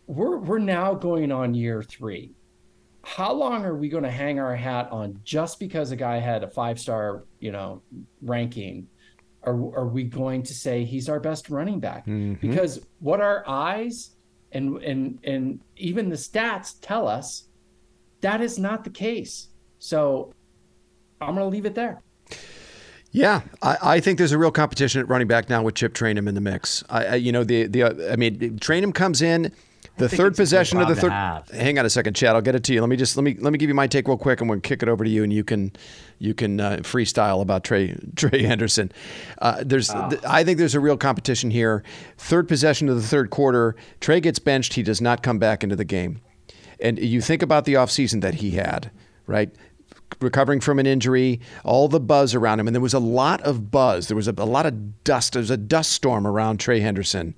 we're 0.07 0.37
we're 0.37 0.59
now 0.59 0.93
going 0.93 1.31
on 1.31 1.53
year 1.53 1.81
three. 1.81 2.33
How 3.03 3.33
long 3.33 3.65
are 3.65 3.75
we 3.75 3.89
going 3.89 4.03
to 4.03 4.11
hang 4.11 4.39
our 4.39 4.55
hat 4.55 4.89
on 4.91 5.19
just 5.23 5.59
because 5.59 5.91
a 5.91 5.95
guy 5.95 6.17
had 6.17 6.43
a 6.43 6.49
five 6.49 6.79
star, 6.79 7.23
you 7.39 7.51
know, 7.51 7.81
ranking? 8.21 8.87
Are, 9.43 9.53
are 9.53 9.87
we 9.87 10.03
going 10.03 10.41
to 10.43 10.53
say 10.55 10.83
he's 10.83 11.07
our 11.07 11.19
best 11.19 11.51
running 11.51 11.79
back? 11.79 12.07
Mm-hmm. 12.07 12.47
Because 12.47 12.85
what 12.99 13.21
our 13.21 13.43
eyes 13.47 14.15
and 14.51 14.81
and 14.83 15.19
and 15.23 15.59
even 15.77 16.09
the 16.09 16.15
stats 16.15 16.75
tell 16.81 17.07
us 17.07 17.47
that 18.21 18.41
is 18.41 18.57
not 18.57 18.83
the 18.83 18.89
case. 18.89 19.49
So 19.79 20.33
I'm 21.21 21.35
going 21.35 21.45
to 21.45 21.45
leave 21.45 21.65
it 21.65 21.75
there. 21.75 22.01
Yeah, 23.11 23.41
I, 23.61 23.77
I 23.81 23.99
think 24.01 24.17
there's 24.17 24.33
a 24.33 24.37
real 24.37 24.51
competition 24.51 24.99
at 24.99 25.07
running 25.07 25.27
back 25.27 25.49
now 25.49 25.63
with 25.63 25.75
Chip 25.75 25.93
Trayanum 25.93 26.27
in 26.27 26.35
the 26.35 26.41
mix. 26.41 26.83
I, 26.89 27.05
I 27.05 27.15
you 27.15 27.31
know 27.31 27.45
the 27.45 27.67
the 27.67 27.83
uh, 27.83 28.11
I 28.11 28.17
mean 28.17 28.59
Trayanum 28.59 28.93
comes 28.93 29.21
in. 29.21 29.53
The 29.97 30.09
third 30.09 30.11
it's 30.11 30.13
a 30.13 30.23
good 30.23 30.35
possession 30.35 30.81
of 30.81 30.89
the 30.89 30.95
third. 30.95 31.11
Hang 31.53 31.79
on 31.79 31.85
a 31.85 31.89
second, 31.89 32.15
Chad. 32.15 32.35
I'll 32.35 32.41
get 32.41 32.55
it 32.55 32.65
to 32.65 32.73
you. 32.73 32.81
Let 32.81 32.89
me 32.89 32.97
just 32.97 33.15
let 33.15 33.23
me 33.23 33.37
let 33.39 33.53
me 33.53 33.57
give 33.57 33.69
you 33.69 33.73
my 33.73 33.87
take 33.87 34.09
real 34.09 34.17
quick, 34.17 34.41
and 34.41 34.49
we'll 34.49 34.59
kick 34.59 34.83
it 34.83 34.89
over 34.89 35.05
to 35.05 35.09
you, 35.09 35.23
and 35.23 35.31
you 35.31 35.45
can 35.45 35.71
you 36.19 36.33
can 36.33 36.59
uh, 36.59 36.77
freestyle 36.81 37.41
about 37.41 37.63
Trey 37.63 37.95
Trey 38.17 38.43
Henderson. 38.43 38.91
Uh, 39.41 39.63
there's 39.65 39.87
th- 39.87 40.21
I 40.27 40.43
think 40.43 40.57
there's 40.57 40.75
a 40.75 40.81
real 40.81 40.97
competition 40.97 41.51
here. 41.51 41.83
Third 42.17 42.49
possession 42.49 42.89
of 42.89 42.97
the 42.97 43.07
third 43.07 43.29
quarter, 43.29 43.77
Trey 44.01 44.19
gets 44.19 44.39
benched. 44.39 44.73
He 44.73 44.83
does 44.83 44.99
not 44.99 45.23
come 45.23 45.39
back 45.39 45.63
into 45.63 45.77
the 45.77 45.85
game, 45.85 46.19
and 46.81 46.99
you 46.99 47.21
think 47.21 47.41
about 47.41 47.63
the 47.63 47.75
offseason 47.75 48.19
that 48.19 48.35
he 48.35 48.51
had, 48.51 48.91
right? 49.25 49.55
Recovering 50.21 50.59
from 50.59 50.79
an 50.79 50.85
injury, 50.85 51.39
all 51.63 51.87
the 51.87 51.99
buzz 51.99 52.35
around 52.35 52.59
him, 52.59 52.67
and 52.67 52.75
there 52.75 52.81
was 52.81 52.93
a 52.93 52.99
lot 52.99 53.41
of 53.41 53.71
buzz. 53.71 54.07
There 54.07 54.17
was 54.17 54.27
a, 54.27 54.33
a 54.37 54.45
lot 54.45 54.65
of 54.65 55.03
dust. 55.03 55.33
There 55.33 55.41
was 55.41 55.51
a 55.51 55.57
dust 55.57 55.91
storm 55.91 56.25
around 56.27 56.59
Trey 56.59 56.79
Henderson 56.79 57.35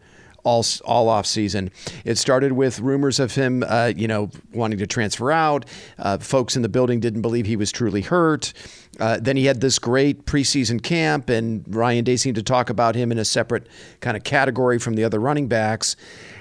all 0.47 0.65
all 0.85 1.09
off 1.09 1.25
season. 1.25 1.69
It 2.05 2.17
started 2.17 2.53
with 2.53 2.79
rumors 2.79 3.19
of 3.19 3.35
him, 3.35 3.63
uh, 3.67 3.91
you 3.95 4.07
know, 4.07 4.29
wanting 4.53 4.79
to 4.79 4.87
transfer 4.87 5.29
out. 5.31 5.65
Uh, 5.99 6.17
folks 6.17 6.55
in 6.55 6.61
the 6.61 6.69
building 6.69 7.01
didn't 7.01 7.21
believe 7.21 7.45
he 7.45 7.57
was 7.57 7.71
truly 7.71 8.01
hurt. 8.01 8.53
Uh, 8.99 9.19
then 9.21 9.35
he 9.35 9.45
had 9.45 9.59
this 9.59 9.77
great 9.77 10.25
preseason 10.25 10.81
camp, 10.81 11.29
and 11.29 11.63
Ryan 11.67 12.03
Day 12.05 12.15
seemed 12.15 12.35
to 12.35 12.43
talk 12.43 12.69
about 12.69 12.95
him 12.95 13.11
in 13.11 13.19
a 13.19 13.25
separate 13.25 13.67
kind 13.99 14.15
of 14.15 14.23
category 14.23 14.79
from 14.79 14.95
the 14.95 15.03
other 15.03 15.19
running 15.19 15.47
backs. 15.47 15.97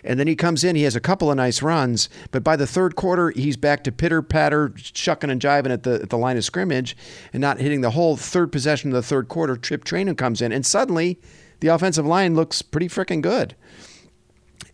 And 0.06 0.18
then 0.18 0.26
he 0.26 0.36
comes 0.36 0.64
in, 0.64 0.76
he 0.76 0.82
has 0.82 0.96
a 0.96 1.00
couple 1.00 1.30
of 1.30 1.36
nice 1.36 1.62
runs, 1.62 2.08
but 2.30 2.44
by 2.44 2.56
the 2.56 2.66
third 2.66 2.96
quarter, 2.96 3.30
he's 3.30 3.56
back 3.56 3.84
to 3.84 3.92
pitter 3.92 4.22
patter, 4.22 4.72
shucking 4.76 5.30
and 5.30 5.40
jiving 5.40 5.70
at 5.70 5.82
the 5.82 6.00
at 6.02 6.10
the 6.10 6.18
line 6.18 6.36
of 6.36 6.44
scrimmage, 6.44 6.96
and 7.32 7.40
not 7.40 7.58
hitting 7.58 7.80
the 7.80 7.90
whole 7.90 8.16
third 8.16 8.52
possession 8.52 8.90
of 8.90 8.94
the 8.94 9.02
third 9.02 9.28
quarter. 9.28 9.56
Chip 9.56 9.84
Trayanum 9.84 10.16
comes 10.16 10.40
in, 10.40 10.52
and 10.52 10.64
suddenly, 10.64 11.18
the 11.60 11.68
offensive 11.68 12.06
line 12.06 12.34
looks 12.34 12.62
pretty 12.62 12.88
freaking 12.88 13.20
good 13.20 13.54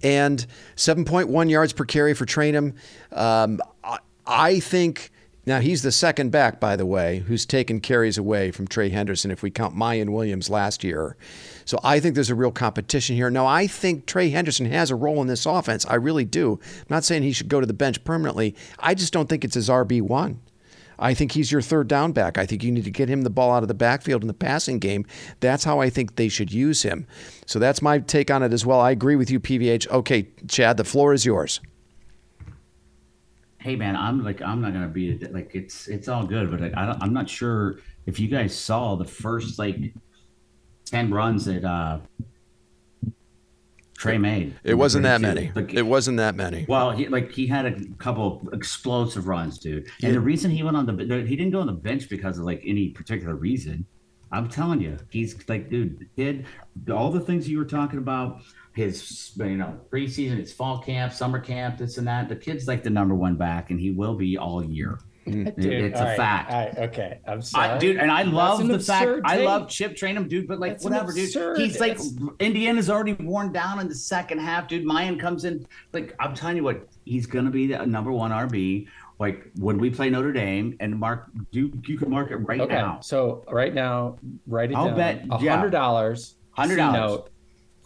and 0.02 0.46
7.1 0.76 1.50
yards 1.50 1.72
per 1.72 1.84
carry 1.84 2.14
for 2.14 2.26
Trayanum. 2.26 2.74
Um, 3.12 3.60
I 4.26 4.60
think 4.60 5.10
now 5.44 5.58
he's 5.58 5.82
the 5.82 5.90
second 5.90 6.30
back, 6.30 6.60
by 6.60 6.76
the 6.76 6.86
way, 6.86 7.18
who's 7.26 7.44
taken 7.44 7.80
carries 7.80 8.16
away 8.16 8.52
from 8.52 8.68
Trey 8.68 8.90
Henderson 8.90 9.30
if 9.30 9.42
we 9.42 9.50
count 9.50 9.74
Miyan 9.74 10.10
Williams 10.10 10.48
last 10.48 10.84
year. 10.84 11.16
So 11.64 11.80
I 11.82 11.98
think 11.98 12.14
there's 12.14 12.30
a 12.30 12.34
real 12.34 12.52
competition 12.52 13.16
here. 13.16 13.30
Now 13.30 13.46
I 13.46 13.66
think 13.66 14.06
Trey 14.06 14.30
Henderson 14.30 14.66
has 14.66 14.90
a 14.90 14.96
role 14.96 15.20
in 15.20 15.26
this 15.26 15.46
offense. 15.46 15.84
I 15.86 15.94
really 15.94 16.24
do. 16.24 16.60
I'm 16.62 16.86
not 16.88 17.04
saying 17.04 17.24
he 17.24 17.32
should 17.32 17.48
go 17.48 17.60
to 17.60 17.66
the 17.66 17.72
bench 17.72 18.04
permanently. 18.04 18.54
I 18.78 18.94
just 18.94 19.12
don't 19.12 19.28
think 19.28 19.44
it's 19.44 19.54
his 19.54 19.68
RB 19.68 20.00
one. 20.00 20.40
I 20.98 21.14
think 21.14 21.32
he's 21.32 21.50
your 21.50 21.62
third 21.62 21.88
down 21.88 22.12
back. 22.12 22.38
I 22.38 22.46
think 22.46 22.62
you 22.62 22.70
need 22.70 22.84
to 22.84 22.90
get 22.90 23.08
him 23.08 23.22
the 23.22 23.30
ball 23.30 23.50
out 23.50 23.64
of 23.64 23.68
the 23.68 23.74
backfield 23.74 24.22
in 24.22 24.28
the 24.28 24.34
passing 24.34 24.78
game. 24.78 25.04
That's 25.40 25.64
how 25.64 25.80
I 25.80 25.90
think 25.90 26.14
they 26.14 26.28
should 26.28 26.52
use 26.52 26.82
him. 26.82 27.08
So 27.46 27.58
that's 27.58 27.82
my 27.82 27.98
take 27.98 28.30
on 28.30 28.44
it 28.44 28.52
as 28.52 28.64
well. 28.64 28.78
I 28.78 28.92
agree 28.92 29.16
with 29.16 29.28
you, 29.28 29.40
PVH. 29.40 29.88
Okay, 29.88 30.28
Chad, 30.46 30.76
the 30.76 30.84
floor 30.84 31.12
is 31.12 31.26
yours. 31.26 31.60
Hey 33.62 33.76
man, 33.76 33.94
I'm 33.96 34.24
like 34.24 34.42
I'm 34.42 34.60
not 34.60 34.72
gonna 34.72 34.88
beat 34.88 35.22
it. 35.22 35.32
Like 35.32 35.54
it's 35.54 35.88
it's 35.88 36.08
all 36.08 36.24
good, 36.24 36.50
but 36.50 36.60
like, 36.60 36.76
I 36.76 36.86
don't, 36.86 37.02
I'm 37.02 37.12
not 37.12 37.28
sure 37.28 37.78
if 38.06 38.18
you 38.18 38.28
guys 38.28 38.56
saw 38.56 38.96
the 38.96 39.04
first 39.04 39.58
like 39.58 39.76
ten 40.84 41.12
runs 41.12 41.44
that 41.44 41.64
uh 41.64 42.00
Trey 44.02 44.18
made. 44.18 44.58
It 44.64 44.74
wasn't 44.74 45.04
that 45.04 45.20
many. 45.20 45.52
Like, 45.54 45.74
It 45.74 45.82
wasn't 45.82 46.16
that 46.16 46.34
many. 46.34 46.66
Well, 46.68 46.90
he 46.90 47.06
like 47.06 47.30
he 47.30 47.46
had 47.46 47.66
a 47.66 47.84
couple 47.98 48.48
explosive 48.52 49.28
runs, 49.28 49.58
dude. 49.58 49.86
And 50.02 50.12
the 50.12 50.20
reason 50.20 50.50
he 50.50 50.64
went 50.64 50.76
on 50.76 50.86
the 50.86 51.24
he 51.24 51.36
didn't 51.36 51.52
go 51.52 51.60
on 51.60 51.68
the 51.68 51.72
bench 51.72 52.08
because 52.08 52.36
of 52.38 52.44
like 52.44 52.62
any 52.66 52.88
particular 52.88 53.36
reason. 53.36 53.86
I'm 54.32 54.48
telling 54.48 54.80
you, 54.80 54.96
he's 55.10 55.48
like, 55.48 55.70
dude, 55.70 56.08
kid, 56.16 56.46
all 56.90 57.12
the 57.12 57.20
things 57.20 57.48
you 57.48 57.58
were 57.58 57.66
talking 57.66 57.98
about, 57.98 58.40
his 58.74 59.32
you 59.36 59.56
know 59.56 59.78
preseason, 59.90 60.38
his 60.38 60.52
fall 60.52 60.78
camp, 60.78 61.12
summer 61.12 61.38
camp, 61.38 61.78
this 61.78 61.98
and 61.98 62.06
that. 62.06 62.28
The 62.28 62.36
kid's 62.36 62.66
like 62.68 62.82
the 62.82 62.90
number 62.90 63.14
one 63.14 63.34
back, 63.36 63.70
and 63.70 63.78
he 63.78 63.90
will 63.90 64.14
be 64.14 64.36
all 64.38 64.64
year. 64.64 64.98
Mm-hmm. 65.26 65.60
It- 65.60 65.84
it's 65.84 66.00
a 66.00 66.04
right, 66.04 66.16
fact. 66.16 66.50
all 66.50 66.58
right, 66.58 66.78
okay, 66.78 67.20
I'm 67.28 67.42
sorry, 67.42 67.68
I, 67.68 67.78
dude, 67.78 67.96
and 67.98 68.10
I 68.10 68.22
love 68.22 68.58
an 68.60 68.66
the 68.66 68.80
fact 68.80 69.04
absurd 69.06 69.22
I 69.24 69.36
love 69.44 69.68
Chip 69.68 69.94
Trayanum, 69.94 70.28
dude. 70.28 70.48
But 70.48 70.58
like 70.58 70.72
That's 70.72 70.84
whatever, 70.84 71.12
dude. 71.12 71.56
He's 71.56 71.78
like 71.78 71.92
it's- 71.92 72.12
Indiana's 72.40 72.90
already 72.90 73.12
worn 73.12 73.52
down 73.52 73.78
in 73.78 73.88
the 73.88 73.94
second 73.94 74.38
half, 74.40 74.66
dude. 74.66 74.84
Miyan 74.84 75.20
comes 75.20 75.44
in, 75.44 75.64
like 75.92 76.14
I'm 76.18 76.34
telling 76.34 76.56
you 76.56 76.64
what, 76.64 76.88
he's 77.04 77.26
gonna 77.26 77.50
be 77.50 77.68
the 77.68 77.86
number 77.86 78.10
one 78.10 78.32
RB. 78.32 78.88
Like 79.20 79.52
when 79.60 79.78
we 79.78 79.90
play 79.90 80.10
Notre 80.10 80.32
Dame, 80.32 80.76
and 80.80 80.98
Mark, 80.98 81.30
you 81.52 81.70
you 81.86 81.96
can 81.98 82.10
mark 82.10 82.32
it 82.32 82.38
right 82.38 82.60
Okay, 82.60 82.74
now. 82.74 82.98
so 83.00 83.44
right 83.48 83.72
now, 83.72 84.16
write 84.48 84.72
it 84.72 84.76
I'll 84.76 84.86
down. 84.86 84.96
bet- 84.96 85.24
A 85.30 85.38
yeah. 85.40 85.50
hundred 85.56 85.70
dollars. 85.70 86.34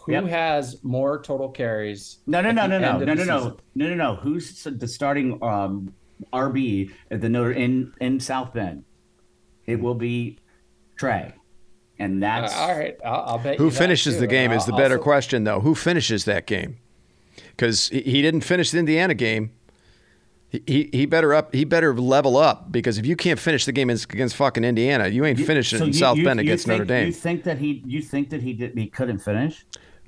$100. 0.06 0.12
note. 0.12 0.20
Who 0.22 0.26
Yep. 0.28 0.32
has 0.32 0.82
more 0.84 1.20
total 1.22 1.48
carries? 1.50 2.18
No, 2.26 2.40
no, 2.40 2.50
no, 2.50 2.66
no, 2.66 2.78
no, 2.78 2.98
no, 2.98 3.04
no, 3.14 3.24
no, 3.24 3.56
no, 3.74 3.88
no, 3.88 3.94
no. 3.94 4.16
Who's 4.16 4.62
the 4.64 4.88
starting 4.88 5.42
um, 5.42 5.92
RB 6.32 6.90
at 7.10 7.20
the 7.20 7.28
Notre 7.28 7.52
in 7.52 7.92
in 8.00 8.20
South 8.20 8.52
Bend? 8.54 8.84
It 9.66 9.80
will 9.80 9.94
be 9.96 10.38
Trey, 10.96 11.34
and 11.98 12.22
Uh, 12.22 12.26
that's 12.26 12.54
all 12.54 12.76
right, 12.76 12.96
I'll, 13.04 13.24
I'll 13.26 13.38
bet. 13.38 13.56
Who 13.58 13.64
you 13.64 13.70
that, 13.70 13.76
finishes 13.78 14.14
too. 14.14 14.20
the 14.20 14.26
game 14.26 14.50
And 14.52 14.60
is 14.60 14.66
the 14.66 14.72
I'll 14.72 14.78
better 14.78 14.94
also- 14.96 15.02
question, 15.04 15.44
though. 15.44 15.60
Who 15.60 15.74
finishes 15.74 16.24
that 16.24 16.46
game? 16.46 16.76
Because 17.50 17.88
he 17.88 18.00
he 18.02 18.22
didn't 18.22 18.42
finish 18.42 18.70
the 18.70 18.78
Indiana 18.78 19.14
game. 19.14 19.50
He, 20.48 20.62
he, 20.66 20.90
he 20.92 21.06
better 21.06 21.34
up. 21.34 21.52
He 21.52 21.64
better 21.64 21.92
level 21.94 22.36
up 22.36 22.70
because 22.70 22.98
if 22.98 23.04
you 23.04 23.16
can't 23.16 23.38
finish 23.40 23.64
the 23.64 23.72
game 23.72 23.90
against 23.90 24.12
against 24.12 24.36
fucking 24.36 24.62
Indiana, 24.64 25.08
you 25.08 25.24
ain't 25.24 25.40
finishing 25.40 25.78
So 25.78 25.84
in 25.86 25.88
you- 25.88 25.98
South 25.98 26.16
you- 26.18 26.24
Bend 26.24 26.38
you 26.38 26.42
against 26.42 26.66
think, 26.66 26.78
Notre 26.78 26.84
Dame. 26.86 27.06
You 27.08 27.12
think 27.12 27.42
that 27.44 27.58
he? 27.58 27.82
You 27.84 28.00
think 28.00 28.30
that 28.30 28.40
he 28.42 28.52
did? 28.52 28.78
He 28.78 28.86
couldn't 28.86 29.18
finish. 29.18 29.66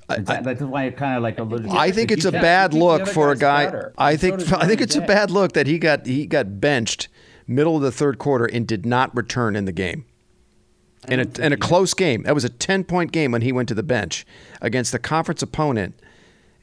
That, 0.08 0.42
that's 0.42 0.62
why 0.62 0.84
it 0.84 0.96
kind 0.96 1.16
of 1.16 1.22
like 1.22 1.38
alluded. 1.38 1.70
I 1.70 1.90
think 1.90 2.10
it's 2.10 2.24
a 2.24 2.32
bad 2.32 2.72
think 2.72 2.82
look 2.82 3.06
for 3.06 3.30
a 3.30 3.36
guy. 3.36 3.66
better. 3.66 3.92
I 3.98 4.12
And 4.12 4.20
so 4.20 4.28
think 4.36 4.52
I 4.52 4.66
think 4.66 4.80
it's 4.80 4.96
a 4.96 5.02
bad 5.02 5.30
look 5.30 5.52
that 5.52 5.66
he 5.66 5.78
got 5.78 6.06
he 6.06 6.26
got 6.26 6.60
benched 6.60 7.08
middle 7.46 7.76
of 7.76 7.82
the 7.82 7.92
third 7.92 8.18
quarter 8.18 8.46
and 8.46 8.66
did 8.66 8.86
not 8.86 9.14
return 9.14 9.54
in 9.54 9.66
the 9.66 9.72
game. 9.72 10.06
In 11.08 11.20
a 11.20 11.44
in 11.44 11.52
a 11.52 11.58
close 11.58 11.92
game, 11.92 12.22
that 12.22 12.34
was 12.34 12.44
a 12.44 12.48
ten 12.48 12.84
point 12.84 13.12
game 13.12 13.32
when 13.32 13.42
he 13.42 13.52
went 13.52 13.68
to 13.68 13.74
the 13.74 13.82
bench 13.82 14.26
against 14.62 14.92
the 14.92 14.98
conference 14.98 15.42
opponent. 15.42 16.00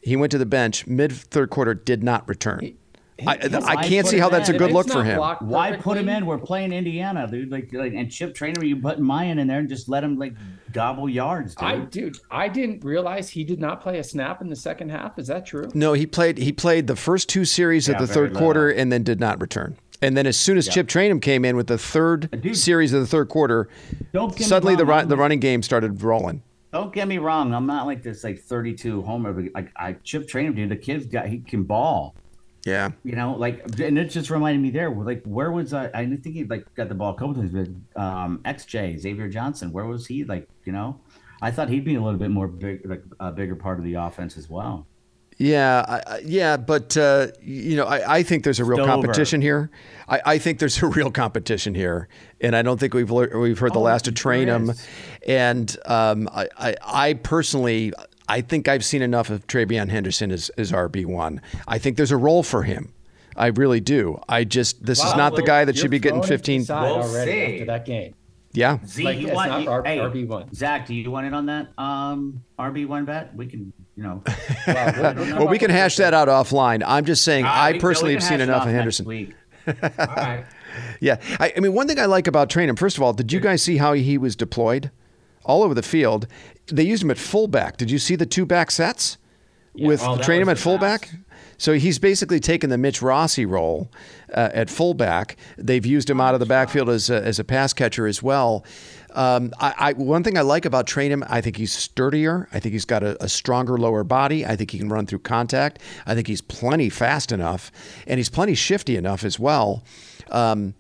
He 0.02 0.16
went 0.16 0.32
to 0.32 0.38
the 0.40 0.46
bench 0.46 0.88
mid 0.88 1.12
third 1.12 1.52
quarter, 1.52 1.76
did 1.76 2.04
not 2.04 2.28
return. 2.28 2.76
I, 3.26 3.38
I 3.66 3.88
can't 3.88 4.06
see 4.06 4.18
how 4.18 4.30
that's 4.30 4.50
a 4.50 4.58
good 4.58 4.72
look 4.72 4.90
for 4.90 5.04
him. 5.04 5.20
Why 5.20 5.78
put 5.78 5.98
him 5.98 6.10
in? 6.10 6.26
We're 6.26 6.38
playing 6.38 6.74
Indiana, 6.74 7.28
dude. 7.30 7.52
Like, 7.52 7.72
like 7.72 7.94
and 7.94 8.12
Chip 8.12 8.36
Trayanum, 8.36 8.68
you 8.68 8.76
put 8.76 9.00
Miyan 9.00 9.40
in 9.40 9.48
there 9.48 9.60
and 9.60 9.70
just 9.70 9.88
let 9.88 10.04
him 10.04 10.18
like 10.18 10.34
gobble 10.74 11.08
yards, 11.08 11.56
dude. 11.56 11.68
I, 11.68 11.78
dude, 11.78 12.18
I 12.30 12.48
didn't 12.50 12.84
realize 12.84 13.30
he 13.30 13.44
did 13.44 13.60
not 13.60 13.82
play 13.82 14.00
a 14.00 14.04
snap 14.04 14.42
in 14.42 14.50
the 14.50 14.56
second 14.56 14.90
half. 14.90 15.18
Is 15.18 15.28
that 15.28 15.46
true? 15.46 15.70
No, 15.74 15.94
he 15.94 16.06
played. 16.06 16.38
He 16.38 16.52
played 16.52 16.88
the 16.88 16.96
first 16.96 17.30
two 17.30 17.46
series 17.46 17.88
yeah, 17.88 17.96
of 17.96 18.02
the 18.02 18.14
third 18.14 18.34
little. 18.34 18.40
quarter 18.40 18.70
and 18.70 18.92
then 18.92 19.04
did 19.04 19.20
not 19.20 19.40
return. 19.40 19.78
And 20.02 20.18
then 20.18 20.28
as 20.28 20.38
soon 20.38 20.58
as 20.58 20.68
Chip 20.68 20.88
Trayanum 20.88 21.22
came 21.22 21.46
in 21.46 21.56
with 21.56 21.68
the 21.68 21.78
third 21.78 22.30
uh, 22.34 22.38
dude, 22.38 22.58
series 22.58 22.92
of 22.92 23.00
the 23.00 23.08
third 23.08 23.30
quarter, 23.30 23.70
suddenly 24.38 24.76
the 24.76 25.06
the 25.08 25.18
running 25.18 25.40
game 25.40 25.64
started 25.64 26.04
rolling. 26.04 26.44
Don't 26.74 26.94
get 26.94 27.08
me 27.08 27.18
wrong. 27.20 27.54
I'm 27.54 27.66
not 27.66 27.86
like 27.86 28.04
this 28.04 28.26
like 28.26 28.40
32 28.40 29.02
homer. 29.04 29.50
Like 29.54 29.72
I 29.78 29.94
Chip 30.04 30.28
Trayanum, 30.28 30.56
dude. 30.56 30.70
The 30.70 30.76
kid's 30.76 31.06
got 31.06 31.28
he 31.28 31.40
can 31.40 31.64
ball. 31.64 32.16
Yeah. 32.66 32.90
You 33.04 33.16
know, 33.16 33.34
like, 33.34 33.64
and 33.80 33.98
it 33.98 34.06
just 34.06 34.32
reminded 34.32 34.60
me 34.60 34.72
there, 34.72 34.90
like, 34.90 35.22
where 35.24 35.52
was 35.52 35.72
I? 35.72 35.90
I 35.94 36.06
think 36.08 36.36
he 36.36 36.44
like 36.46 36.66
got 36.74 36.90
the 36.90 36.96
ball 36.96 37.14
a 37.14 37.14
couple 37.14 37.36
times, 37.36 37.52
but 37.52 38.02
um, 38.02 38.42
XJ 38.44 39.00
Xavier 39.00 39.30
Johnson, 39.30 39.72
where 39.72 39.86
was 39.86 40.08
he? 40.08 40.24
Like, 40.24 40.50
you 40.66 40.74
know, 40.74 41.00
I 41.44 41.52
thought 41.52 41.70
he'd 41.70 41.86
be 41.86 41.94
a 41.94 42.02
little 42.02 42.20
bit 42.20 42.32
more 42.32 42.48
big, 42.48 42.82
like 42.90 43.04
a 43.20 43.32
bigger 43.32 43.56
part 43.56 43.78
of 43.78 43.86
the 43.86 43.94
offense 43.94 44.36
as 44.36 44.50
well. 44.50 44.88
Yeah, 45.38 46.02
I, 46.08 46.20
yeah, 46.20 46.56
but 46.56 46.96
uh, 46.96 47.28
you 47.42 47.76
know, 47.76 47.86
I, 47.86 48.18
I, 48.20 48.24
think 48.24 48.46
there's 48.46 48.62
a 48.62 48.66
real 48.66 48.86
competition 48.86 49.42
here. 49.42 49.70
I, 50.08 50.22
I, 50.26 50.38
think 50.38 50.60
there's 50.60 50.82
a 50.82 50.88
real 50.88 51.12
competition 51.12 51.76
here, 51.76 52.08
and 52.40 52.56
I 52.56 52.62
don't 52.62 52.80
think 52.80 52.94
we've 52.94 53.12
we've 53.12 53.60
heard 53.60 53.74
the 53.74 53.80
oh, 53.80 53.84
last 53.84 54.06
to 54.06 54.14
Trayanum. 54.14 54.82
And 55.28 55.76
um, 55.86 56.30
I, 56.32 56.76
I 56.82 57.14
personally, 57.16 57.92
I 58.28 58.42
think 58.42 58.68
I've 58.68 58.84
seen 58.84 59.02
enough 59.02 59.30
of 59.30 59.46
TreVeyon 59.48 59.90
Henderson 59.90 60.32
as, 60.32 60.50
as 60.58 60.72
RB1. 60.72 61.40
I 61.68 61.78
think 61.78 61.98
there's 61.98 62.12
a 62.12 62.18
role 62.18 62.44
for 62.44 62.64
him. 62.64 62.94
I 63.36 63.48
really 63.48 63.80
do. 63.80 64.20
I 64.30 64.44
just, 64.46 64.86
this 64.86 65.00
wow, 65.00 65.08
is 65.08 65.16
not 65.16 65.34
well, 65.34 65.42
the 65.42 65.48
guy 65.48 65.66
that 65.66 65.78
should 65.78 65.92
be 65.92 66.00
getting 66.00 66.24
15. 66.24 66.66
We'll 66.68 66.78
already 66.78 67.32
see. 67.32 67.54
after 67.54 67.66
that 67.66 67.86
game. 67.86 68.16
Yeah. 68.54 68.80
Z, 68.86 69.04
like, 69.04 69.20
you 69.20 69.34
want, 69.34 69.64
you, 69.64 69.70
hey, 69.84 69.98
RB1. 69.98 70.56
Zach, 70.56 70.88
do 70.88 70.96
you 70.96 71.12
want 71.12 71.28
it 71.28 71.34
on 71.34 71.46
that 71.48 71.68
um, 71.78 72.42
RB1 72.58 73.06
bet? 73.06 73.36
We 73.36 73.48
can, 73.48 73.74
you 73.98 74.04
know. 74.04 74.24
well, 74.68 75.16
well 75.16 75.48
we 75.50 75.60
can 75.60 75.70
hash 75.70 75.98
that 75.98 76.14
out 76.14 76.30
offline. 76.30 76.82
I'm 76.86 77.04
just 77.04 77.24
saying, 77.24 77.44
uh, 77.44 77.52
I 77.52 77.78
personally 77.78 78.14
have 78.14 78.24
seen 78.24 78.40
enough 78.40 78.66
of 78.66 78.72
Henderson. 78.72 79.06
all 79.68 79.74
right. 80.00 80.46
Yeah. 81.02 81.18
I, 81.40 81.54
I, 81.56 81.60
mean, 81.60 81.74
one 81.74 81.88
thing 81.88 82.00
I 82.00 82.06
like 82.06 82.28
about 82.28 82.50
Trayanum, 82.50 82.80
first 82.80 82.96
of 82.96 83.04
all, 83.04 83.12
did 83.12 83.34
you 83.34 83.42
guys 83.42 83.62
see 83.62 83.78
how 83.78 83.94
he 83.94 84.18
was 84.18 84.36
deployed? 84.36 84.92
All 85.44 85.62
over 85.62 85.74
the 85.74 85.84
field 85.84 86.28
they 86.68 86.84
used 86.84 87.04
him 87.04 87.12
at 87.12 87.18
fullback. 87.18 87.78
Did 87.78 87.92
you 87.92 88.00
see 88.00 88.16
the 88.16 88.26
two 88.26 88.46
back 88.46 88.72
sets 88.72 89.18
yeah, 89.74 89.88
with 89.88 90.02
oh, 90.02 90.18
Trayanum 90.18 90.50
at 90.50 90.58
fullback? 90.58 91.10
So 91.58 91.74
he's 91.74 92.00
basically 92.00 92.40
taken 92.40 92.70
the 92.70 92.78
Mitch 92.78 93.02
Rossi 93.02 93.46
role 93.46 93.90
uh, 94.34 94.50
at 94.54 94.70
fullback. 94.70 95.38
They've 95.58 95.86
used 95.86 96.10
him 96.10 96.20
out 96.20 96.34
of 96.34 96.40
the 96.40 96.46
backfield 96.46 96.90
as 96.90 97.10
a, 97.10 97.24
as 97.24 97.40
a 97.40 97.44
pass 97.44 97.74
catcher 97.74 98.08
as 98.08 98.22
well. 98.22 98.66
Um, 99.14 99.54
I, 99.62 99.74
I, 99.78 99.94
one 99.94 100.24
thing 100.24 100.38
I 100.38 100.42
like 100.42 100.66
about 100.66 100.88
Trayanum, 100.88 101.26
I 101.30 101.40
think 101.40 101.56
he's 101.56 101.72
sturdier. 101.72 102.50
I 102.52 102.60
think 102.60 102.74
he's 102.74 102.84
got 102.84 103.02
a, 103.02 103.24
a, 103.24 103.30
stronger 103.30 103.78
lower 103.78 104.04
body. 104.04 104.46
I 104.46 104.58
think 104.58 104.72
he 104.72 104.78
can 104.78 104.90
run 104.90 105.06
through 105.06 105.20
contact. 105.20 105.80
I 106.06 106.16
think 106.16 106.28
he's 106.28 106.42
plenty 106.42 106.90
fast 106.90 107.32
enough, 107.32 107.72
and 108.06 108.18
he's 108.18 108.30
plenty 108.30 108.56
shifty 108.56 108.98
enough 108.98 109.24
as 109.24 109.40
well. 109.40 109.86
Um, 110.32 110.74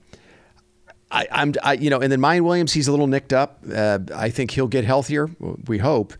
I, 1.15 1.27
am 1.31 1.53
I, 1.63 1.73
you 1.73 1.89
know, 1.89 2.01
and 2.01 2.11
then 2.11 2.19
Miyan 2.19 2.41
Williams, 2.41 2.73
he's 2.73 2.87
a 2.87 2.91
little 2.91 3.07
nicked 3.07 3.31
up. 3.31 3.59
Uh, 3.73 3.99
I 4.13 4.29
think 4.29 4.51
he'll 4.51 4.67
get 4.67 4.83
healthier. 4.83 5.29
We 5.67 5.77
hope. 5.77 6.13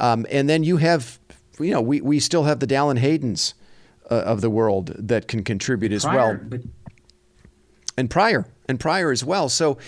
Um, 0.00 0.26
and 0.30 0.48
then 0.48 0.64
you 0.64 0.78
have, 0.78 1.18
you 1.60 1.70
know, 1.70 1.80
we, 1.80 2.00
we 2.00 2.18
still 2.18 2.44
have 2.44 2.58
the 2.58 2.66
Dallan 2.66 2.98
Haydens 2.98 3.54
uh, 4.10 4.14
of 4.14 4.40
the 4.40 4.50
world 4.50 4.92
that 4.98 5.28
can 5.28 5.44
contribute 5.44 5.92
as 5.92 6.04
well. 6.04 6.38
But 6.42 6.62
and 7.96 8.10
Pryor 8.10 8.46
and 8.72 8.80
Pryor 8.80 9.12
as 9.12 9.24
well. 9.24 9.48
So 9.48 9.78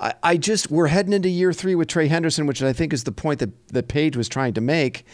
I, 0.00 0.14
I, 0.22 0.36
just 0.36 0.70
we're 0.70 0.88
heading 0.88 1.12
into 1.12 1.28
year 1.28 1.52
three 1.52 1.74
with 1.74 1.88
Trey 1.88 2.08
Henderson, 2.08 2.46
which 2.46 2.62
I 2.62 2.72
think 2.72 2.92
is 2.92 3.04
the 3.04 3.12
point 3.12 3.38
that 3.38 3.68
that 3.68 3.86
Paige 3.86 4.16
was 4.16 4.28
trying 4.28 4.54
to 4.54 4.60
make. 4.60 5.04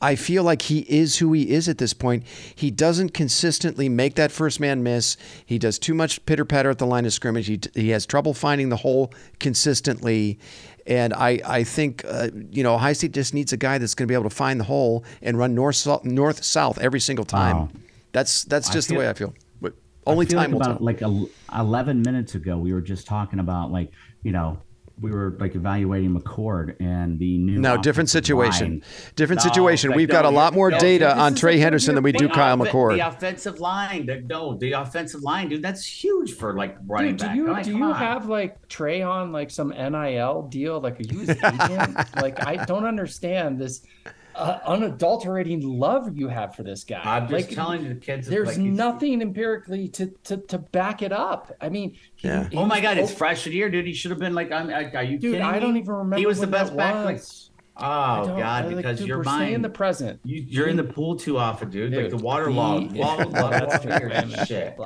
I 0.00 0.14
feel 0.14 0.42
like 0.42 0.62
he 0.62 0.80
is 0.88 1.18
who 1.18 1.32
he 1.32 1.50
is 1.50 1.68
at 1.68 1.78
this 1.78 1.92
point. 1.92 2.24
He 2.54 2.70
doesn't 2.70 3.10
consistently 3.10 3.88
make 3.88 4.14
that 4.14 4.32
first 4.32 4.60
man 4.60 4.82
miss. 4.82 5.16
He 5.44 5.58
does 5.58 5.78
too 5.78 5.94
much 5.94 6.24
pitter 6.24 6.44
patter 6.44 6.70
at 6.70 6.78
the 6.78 6.86
line 6.86 7.04
of 7.04 7.12
scrimmage. 7.12 7.48
He 7.48 7.60
he 7.74 7.90
has 7.90 8.06
trouble 8.06 8.32
finding 8.32 8.70
the 8.70 8.76
hole 8.76 9.12
consistently. 9.40 10.38
And 10.86 11.12
I, 11.12 11.40
I 11.44 11.64
think 11.64 12.04
uh, 12.08 12.28
you 12.50 12.62
know 12.62 12.78
High 12.78 12.92
State 12.92 13.12
just 13.12 13.34
needs 13.34 13.52
a 13.52 13.56
guy 13.56 13.78
that's 13.78 13.94
going 13.94 14.06
to 14.06 14.10
be 14.10 14.14
able 14.14 14.30
to 14.30 14.36
find 14.36 14.60
the 14.60 14.64
hole 14.64 15.04
and 15.20 15.36
run 15.36 15.54
north 15.54 15.86
north 16.04 16.44
south 16.44 16.78
every 16.78 17.00
single 17.00 17.24
time. 17.24 17.56
Wow. 17.56 17.68
That's 18.12 18.44
that's 18.44 18.70
just 18.70 18.88
feel, 18.88 18.94
the 18.94 19.00
way 19.00 19.10
I 19.10 19.12
feel. 19.12 19.34
Only 20.06 20.26
time 20.26 20.52
like 20.52 20.62
about, 20.62 20.78
tell. 20.78 20.84
Like 20.84 21.02
a, 21.02 21.26
11 21.58 22.02
minutes 22.02 22.34
ago, 22.34 22.56
we 22.58 22.72
were 22.72 22.80
just 22.80 23.06
talking 23.06 23.38
about 23.38 23.72
like 23.72 23.92
you 24.22 24.32
know 24.32 24.58
we 25.00 25.10
were 25.10 25.36
like 25.38 25.54
evaluating 25.54 26.18
McCord 26.18 26.76
and 26.80 27.18
the 27.18 27.36
new. 27.38 27.58
No, 27.58 27.76
different 27.76 28.08
situation. 28.08 28.70
Line. 28.70 28.82
Different 29.14 29.44
no, 29.44 29.48
situation. 29.50 29.92
We've 29.94 30.08
got 30.08 30.24
a 30.24 30.30
lot 30.30 30.54
more 30.54 30.70
no, 30.70 30.78
data 30.78 31.16
on 31.16 31.34
Trey 31.34 31.58
Henderson 31.58 31.94
than 31.94 32.04
we 32.04 32.12
do 32.12 32.28
Kyle 32.28 32.56
McCord. 32.56 32.96
The 32.96 33.06
offensive 33.06 33.60
line, 33.60 34.06
the, 34.06 34.22
no, 34.22 34.56
the 34.56 34.72
offensive 34.72 35.22
line, 35.22 35.48
dude, 35.48 35.62
that's 35.62 35.84
huge 35.84 36.32
for 36.32 36.54
like 36.54 36.76
running 36.86 37.16
dude, 37.16 37.32
do 37.32 37.46
back. 37.46 37.66
You, 37.66 37.72
do 37.72 37.78
you 37.78 37.84
on. 37.84 37.94
have 37.94 38.26
like 38.28 38.66
Trey 38.68 39.02
on 39.02 39.32
like 39.32 39.50
some 39.50 39.68
NIL 39.68 40.48
deal? 40.48 40.80
Like, 40.80 40.98
are 40.98 41.02
you 41.02 41.18
his 41.18 41.30
agent? 41.30 41.96
like, 42.16 42.46
I 42.46 42.64
don't 42.64 42.86
understand 42.86 43.60
this 43.60 43.82
uh, 44.36 44.60
unadulterating 44.66 45.60
love 45.62 46.16
you 46.16 46.28
have 46.28 46.54
for 46.54 46.62
this 46.62 46.84
guy. 46.84 47.00
I'm 47.02 47.28
just 47.28 47.48
like, 47.48 47.56
telling 47.56 47.88
the 47.88 47.94
kids. 47.94 48.28
There's 48.28 48.48
like 48.48 48.58
nothing 48.58 49.22
empirically 49.22 49.88
to, 49.88 50.06
to 50.24 50.36
to 50.36 50.58
back 50.58 51.02
it 51.02 51.12
up. 51.12 51.52
I 51.60 51.68
mean, 51.68 51.96
yeah. 52.18 52.48
He, 52.48 52.56
oh 52.56 52.66
my 52.66 52.80
god, 52.80 52.98
it's 52.98 53.12
freshman 53.12 53.54
year, 53.54 53.70
dude. 53.70 53.86
He 53.86 53.94
should 53.94 54.10
have 54.10 54.20
been 54.20 54.34
like, 54.34 54.52
I'm, 54.52 54.70
are 54.70 55.02
you 55.02 55.18
dude? 55.18 55.40
I 55.40 55.58
don't 55.58 55.76
even 55.76 55.92
remember. 55.92 56.18
He 56.18 56.26
was 56.26 56.38
the 56.38 56.46
best 56.46 56.76
back. 56.76 57.04
Like, 57.04 57.22
Oh 57.78 58.26
God! 58.26 58.66
Like, 58.66 58.76
because 58.76 58.98
dude, 58.98 59.08
you're 59.08 59.22
buying 59.22 59.52
in 59.52 59.60
the 59.60 59.68
present. 59.68 60.18
You, 60.24 60.64
are 60.64 60.66
in 60.66 60.76
the 60.76 60.84
pool 60.84 61.14
too 61.14 61.36
often, 61.36 61.68
dude. 61.68 61.92
dude 61.92 62.04
like 62.04 62.10
the 62.10 62.24
water 62.24 62.50
log. 62.50 62.90
shit. 64.46 64.78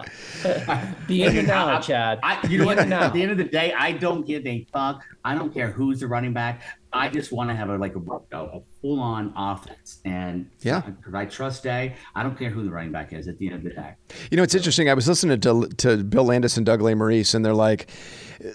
Be 1.07 1.23
in 1.23 1.37
the 1.37 1.43
now, 1.43 1.79
Chad. 1.81 2.19
I, 2.25 2.45
you 2.49 2.59
know 2.59 2.67
what? 2.67 2.79
At 2.79 3.13
the 3.13 3.23
end 3.23 3.31
of 3.31 3.39
the 3.39 3.45
day, 3.45 3.73
I 3.73 3.93
don't 3.93 4.27
give 4.27 4.45
a 4.45 4.67
fuck. 4.73 5.05
I 5.25 5.37
don't 5.37 5.55
care 5.55 5.71
who's 5.71 6.01
the 6.01 6.09
running 6.09 6.33
back. 6.33 6.63
I 6.93 7.09
just 7.09 7.31
want 7.31 7.49
to 7.51 7.55
have 7.55 7.71
a 7.71 7.79
like 7.79 7.95
a, 7.95 8.37
a 8.37 8.61
full 8.83 8.99
on 8.99 9.33
offense, 9.37 10.01
and 10.05 10.51
yeah, 10.63 10.81
because 10.81 11.15
I 11.15 11.27
trust 11.27 11.63
Day. 11.63 11.95
I 12.17 12.25
don't 12.25 12.37
care 12.37 12.51
who 12.51 12.65
the 12.65 12.71
running 12.71 12.91
back 12.91 13.13
is 13.13 13.29
at 13.29 13.39
the 13.39 13.47
end 13.47 13.57
of 13.57 13.63
the 13.63 13.71
day. 13.71 13.95
You 14.33 14.37
know, 14.37 14.43
it's 14.43 14.57
interesting. 14.57 14.91
I 14.91 14.95
was 14.95 15.07
listening 15.07 15.41
to 15.41 15.69
to 15.69 16.03
Bill 16.03 16.25
Landis 16.25 16.57
and 16.57 16.67
Doug 16.67 16.81
Lesmerises, 16.81 17.37
and 17.37 17.45
they're 17.45 17.55
like, 17.55 17.89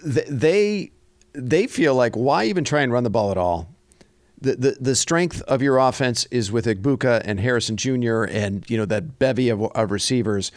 they 0.03 0.91
they 1.31 1.67
feel 1.67 1.95
like 1.95 2.15
why 2.15 2.45
even 2.45 2.65
try 2.65 2.81
and 2.81 2.91
run 2.91 3.05
the 3.05 3.09
ball 3.09 3.31
at 3.31 3.37
all? 3.37 3.74
The, 4.45 4.55
the, 4.55 4.77
the 4.79 4.95
strength 4.95 5.41
of 5.43 5.61
your 5.61 5.79
offense 5.79 6.25
is 6.29 6.51
with 6.51 6.65
Egbuka 6.65 7.21
and 7.25 7.39
Harrison 7.39 7.77
Jr. 7.77 8.23
and 8.25 8.63
you 8.69 8.77
know 8.77 8.85
that 8.85 9.17
bevy 9.17 9.49
of, 9.49 9.61
of 9.61 9.91
receivers. 9.91 10.51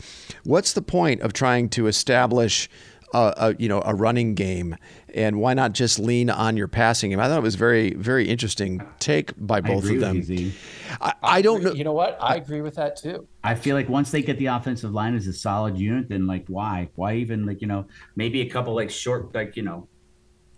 What's 0.44 0.74
the 0.74 0.82
point 0.82 1.22
of 1.22 1.32
trying 1.32 1.70
to 1.70 1.86
establish 1.86 2.68
a, 3.14 3.32
a, 3.38 3.54
you 3.58 3.68
know 3.68 3.80
a 3.86 3.94
running 3.94 4.34
game 4.34 4.76
and 5.14 5.40
why 5.40 5.54
not 5.54 5.72
just 5.72 5.98
lean 5.98 6.28
on 6.28 6.58
your 6.58 6.68
passing 6.68 7.10
game? 7.10 7.18
I 7.18 7.28
thought 7.28 7.38
it 7.38 7.42
was 7.42 7.54
very 7.54 7.94
very 7.94 8.28
interesting 8.28 8.86
take 8.98 9.32
by 9.38 9.62
both 9.62 9.88
of 9.88 10.00
them. 10.00 10.22
You, 10.22 10.52
I, 11.00 11.14
I, 11.22 11.42
don't 11.42 11.62
know. 11.62 11.72
You 11.72 11.84
know 11.84 11.94
what? 11.94 12.18
I 12.20 12.36
agree 12.36 12.60
with 12.60 12.74
that 12.74 12.96
too. 12.96 13.26
I 13.42 13.54
feel 13.54 13.74
like 13.74 13.88
once 13.88 14.10
they 14.10 14.20
get 14.20 14.38
the 14.38 14.46
offensive 14.46 14.92
line 14.92 15.16
as 15.16 15.26
a 15.26 15.32
solid 15.32 15.78
unit, 15.78 16.10
then 16.10 16.26
like 16.26 16.44
why 16.48 16.90
why 16.94 17.14
even 17.14 17.46
like 17.46 17.62
you 17.62 17.66
know 17.66 17.86
maybe 18.16 18.42
a 18.42 18.50
couple 18.50 18.74
like 18.74 18.90
short 18.90 19.34
like 19.34 19.56
you 19.56 19.62
know 19.62 19.88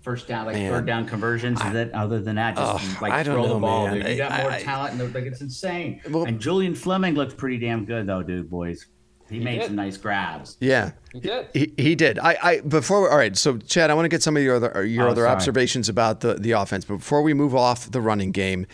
first 0.03 0.29
down, 0.29 0.47
like 0.47 0.57
man. 0.57 0.73
third 0.73 0.87
down 0.87 1.07
conversions. 1.07 1.61
I, 1.61 1.73
that 1.73 1.93
other 1.93 2.21
than 2.21 2.37
that, 2.37 2.57
just 2.57 2.97
oh, 2.97 2.99
like 3.03 3.25
throw 3.25 3.43
know, 3.43 3.55
the 3.55 3.61
ball. 3.61 3.91
Dude. 3.91 4.07
You 4.07 4.17
got 4.17 4.33
I, 4.33 4.43
more 4.43 4.51
I, 4.53 4.63
talent, 4.63 5.01
and 5.01 5.15
like 5.15 5.25
it's 5.25 5.41
insane. 5.41 6.01
Well, 6.11 6.25
and 6.25 6.41
Julian 6.41 6.75
Fleming 6.75 7.15
looked 7.15 7.37
pretty 7.37 7.59
damn 7.59 7.85
good 7.85 8.07
though, 8.07 8.23
dude, 8.23 8.51
boys. 8.51 8.87
He, 9.29 9.39
he 9.39 9.45
made 9.45 9.61
did. 9.61 9.67
some 9.67 9.77
nice 9.77 9.97
grabs. 9.97 10.57
Yeah, 10.61 10.93
he 11.13 11.21
did. 11.21 11.49
He, 11.53 11.73
he 11.77 11.95
did. 11.95 12.19
I, 12.19 12.37
I 12.43 12.61
before. 12.61 13.11
All 13.11 13.17
right, 13.17 13.37
so 13.37 13.59
Chad, 13.59 13.91
I 13.91 13.95
want 13.95 14.07
to 14.07 14.09
get 14.09 14.23
some 14.23 14.37
of 14.37 14.43
your 14.43 14.57
other 14.57 14.77
uh, 14.77 14.81
your 14.81 15.07
oh, 15.07 15.11
other 15.11 15.23
sorry. 15.23 15.35
observations 15.35 15.89
about 15.89 16.21
the 16.21 16.35
the 16.35 16.53
offense. 16.53 16.85
But 16.85 16.97
before 16.97 17.23
we 17.23 17.33
move 17.33 17.55
off 17.55 17.91
the 17.91 18.01
running 18.01 18.33
game, 18.33 18.67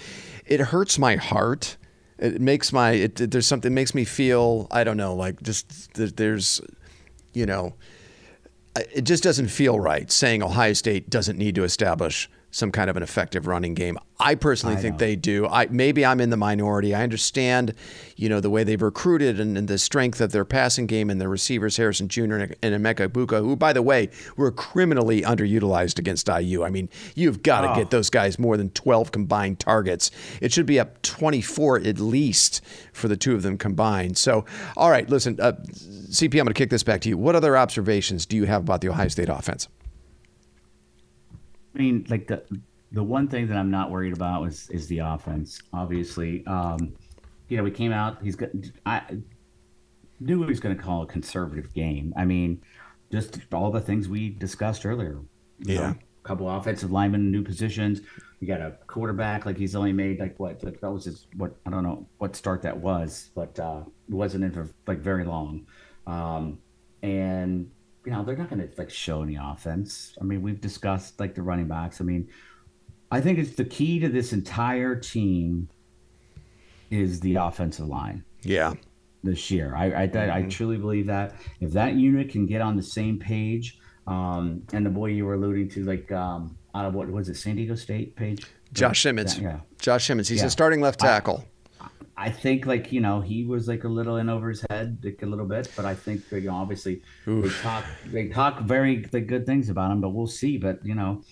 it 0.47 0.61
hurts 0.61 0.99
my 0.99 1.17
heart. 1.17 1.77
It 2.19 2.41
makes 2.41 2.73
my 2.73 2.93
it, 2.93 3.17
there's 3.17 3.47
something 3.47 3.75
makes 3.75 3.95
me 3.95 4.07
feel 4.07 4.69
I 4.71 4.85
don't 4.85 4.97
know 4.97 5.15
like 5.15 5.43
just 5.43 5.93
there's 5.95 6.62
you 7.35 7.45
know 7.45 7.75
it 8.93 9.03
just 9.03 9.23
doesn't 9.23 9.49
feel 9.49 9.79
right 9.79 10.11
saying 10.11 10.43
Ohio 10.43 10.73
State 10.73 11.11
doesn't 11.11 11.39
need 11.39 11.55
to 11.55 11.65
establish 11.65 12.29
some 12.57 12.73
kind 12.73 12.89
of 12.89 12.97
an 12.97 13.03
effective 13.03 13.47
running 13.47 13.75
game. 13.75 13.99
I 14.19 14.35
personally 14.35 14.77
I 14.77 14.79
think 14.79 14.95
know. 14.95 14.99
they 14.99 15.15
do. 15.15 15.47
I 15.47 15.67
maybe 15.67 16.07
I'm 16.07 16.21
in 16.23 16.31
the 16.31 16.39
minority. 16.39 16.95
I 16.95 17.03
understand, 17.03 17.75
you 18.17 18.31
know, 18.31 18.41
the 18.41 18.49
way 18.49 18.65
they've 18.65 18.81
recruited 18.81 19.39
and, 19.39 19.59
and 19.59 19.69
the 19.69 19.77
strength 19.77 20.23
of 20.23 20.33
their 20.33 20.47
passing 20.47 20.87
game 20.87 21.11
and 21.11 21.21
their 21.21 21.29
receivers, 21.29 21.77
Harrison 21.77 22.09
Jr. 22.09 22.23
and, 22.23 22.57
and 22.62 22.83
Emeka 22.83 23.09
Egbuka, 23.09 23.41
who, 23.41 23.57
by 23.57 23.75
the 23.75 23.83
way, 23.83 24.09
were 24.39 24.51
criminally 24.51 25.21
underutilized 25.21 25.99
against 25.99 26.29
IU. 26.29 26.65
I 26.65 26.71
mean, 26.71 26.89
you've 27.15 27.43
got 27.43 27.61
to 27.61 27.73
oh. 27.73 27.75
get 27.75 27.91
those 27.91 28.09
guys 28.09 28.39
more 28.39 28.57
than 28.57 28.71
12 28.71 29.12
combined 29.12 29.61
targets. 29.61 30.11
It 30.41 30.51
should 30.51 30.67
be 30.67 30.81
up 30.81 31.03
24 31.03 31.81
at 31.81 31.99
least 31.99 32.62
for 32.95 33.09
the 33.09 33.19
two 33.19 33.35
of 33.35 33.43
them 33.43 33.59
combined. 33.59 34.17
So, 34.17 34.47
all 34.79 34.91
right, 34.91 35.09
listen, 35.11 35.39
uh, 35.39 35.53
CP, 36.09 36.35
I'm 36.35 36.45
going 36.45 36.49
to 36.49 36.55
kick 36.55 36.71
this 36.71 36.83
back 36.83 37.01
to 37.03 37.09
you. 37.09 37.19
What 37.19 37.37
other 37.37 37.57
observations 37.57 38.27
do 38.27 38.37
you 38.37 38.45
have 38.45 38.62
about 38.62 38.81
the 38.81 38.88
Ohio 38.88 39.09
State 39.09 39.29
offense? 39.29 39.69
I 41.75 41.79
mean, 41.79 42.07
like 42.09 42.27
the 42.27 42.42
the 42.92 43.03
one 43.03 43.29
thing 43.29 43.47
that 43.49 43.57
I'm 43.57 43.71
not 43.71 43.90
worried 43.90 44.14
about 44.14 44.45
is 44.45 44.71
is 44.71 44.87
the 44.88 45.01
offense. 45.01 45.61
Obviously, 45.73 46.47
um, 46.47 46.95
you 47.49 47.57
know, 47.57 47.62
we 47.62 47.71
came 47.71 47.92
out. 47.92 48.23
He's 48.23 48.37
got. 48.37 48.51
I 48.87 49.03
knew 50.21 50.40
he 50.42 50.47
was 50.47 50.61
going 50.61 50.77
to 50.77 50.83
call 50.83 51.03
a 51.03 51.07
conservative 51.07 51.73
game. 51.75 52.14
I 52.16 52.25
mean, 52.25 52.62
just 53.12 53.38
all 53.53 53.71
the 53.71 53.81
things 53.81 54.09
we 54.09 54.31
discussed 54.31 54.87
earlier. 54.87 55.21
Yeah. 55.61 55.81
Know, 55.81 55.87
a 56.25 56.29
couple 56.29 56.51
offensive 56.51 56.90
linemen 56.90 57.21
in 57.23 57.31
new 57.31 57.42
positions. 57.42 58.01
You 58.40 58.49
got 58.49 58.61
a 58.61 58.77
quarterback 58.87 59.47
like 59.47 59.57
he's 59.57 59.77
only 59.77 59.92
made 59.92 60.19
like 60.19 60.38
what 60.38 60.61
that 60.61 60.90
was 60.90 61.05
his 61.05 61.27
what 61.37 61.57
I 61.64 61.71
don't 61.71 61.83
know 61.83 62.07
what 62.19 62.37
start 62.37 62.62
that 62.62 62.77
was, 62.77 63.31
but 63.35 63.59
uh, 63.59 63.83
it 64.09 64.14
wasn't 64.14 64.45
in 64.45 64.53
for 64.53 64.69
like 64.87 64.99
very 64.99 65.25
long. 65.25 65.66
Um, 66.07 66.59
and 67.03 67.71
you 68.05 68.12
know, 68.12 68.23
they're 68.25 68.37
not 68.37 68.49
going 68.49 68.66
to 68.66 68.69
like 68.79 68.90
show 68.90 69.23
any 69.23 69.37
offense. 69.40 70.16
I 70.21 70.25
mean, 70.25 70.40
we've 70.40 70.61
discussed 70.61 71.19
like 71.19 71.35
the 71.35 71.42
running 71.42 71.66
backs. 71.66 72.01
I 72.01 72.05
mean, 72.05 72.29
I 73.11 73.21
think 73.21 73.38
it's 73.38 73.57
the 73.57 73.64
key 73.64 73.99
to 74.01 74.09
this 74.09 74.33
entire 74.33 74.95
team 74.95 75.69
is 76.90 77.21
the 77.21 77.35
offensive 77.37 77.88
line. 77.88 78.25
Yeah. 78.42 78.75
This 79.25 79.51
year, 79.51 79.75
I 79.75 79.87
I, 79.87 80.07
mm-hmm. 80.07 80.31
I 80.31 80.42
truly 80.42 80.77
believe 80.77 81.07
that 81.07 81.35
if 81.61 81.73
that 81.73 81.95
unit 81.95 82.31
can 82.31 82.47
get 82.47 82.61
on 82.61 82.77
the 82.77 82.83
same 82.83 83.19
Paige, 83.19 83.77
um, 84.07 84.62
and 84.73 84.87
the 84.87 84.90
boy 84.90 85.07
you 85.07 85.25
were 85.27 85.35
alluding 85.35 85.69
to, 85.71 85.85
like 85.85 86.12
um, 86.12 86.57
out 86.77 86.87
of 86.87 86.95
what 86.95 87.11
was 87.11 87.29
it, 87.29 87.35
San 87.37 87.57
Diego 87.57 87.75
State 87.75 88.14
page? 88.14 88.47
Josh 88.73 89.03
Simmons. 89.03 89.37
Yeah. 89.37 89.61
Josh 89.81 90.07
Simmons. 90.07 90.29
He's 90.29 90.42
yeah. 90.42 90.47
a 90.47 90.51
starting 90.51 90.81
left 90.81 91.01
tackle. 91.01 91.42
I, 91.42 91.49
I 92.16 92.31
think 92.31 92.66
like 92.66 92.92
you 92.92 93.01
know 93.01 93.20
he 93.20 93.44
was 93.44 93.68
like 93.68 93.85
a 93.85 93.88
little 93.88 94.16
in 94.16 94.29
over 94.29 94.49
his 94.49 94.64
head 94.70 94.99
like 95.05 95.20
a 95.22 95.27
little 95.27 95.46
bit, 95.46 95.70
but 95.77 95.85
I 95.85 95.94
think 95.94 96.22
you 96.31 96.40
know 96.42 96.55
obviously 96.55 97.03
Oof. 97.29 97.44
they 97.44 97.62
talk 97.62 97.85
they 98.07 98.29
talk 98.29 98.61
very 98.61 99.05
like, 99.12 99.27
good 99.27 99.44
things 99.44 99.68
about 99.68 99.90
him, 99.90 100.01
but 100.01 100.11
we'll 100.11 100.27
see. 100.27 100.57
But 100.57 100.85
you 100.85 100.94
know, 100.94 101.22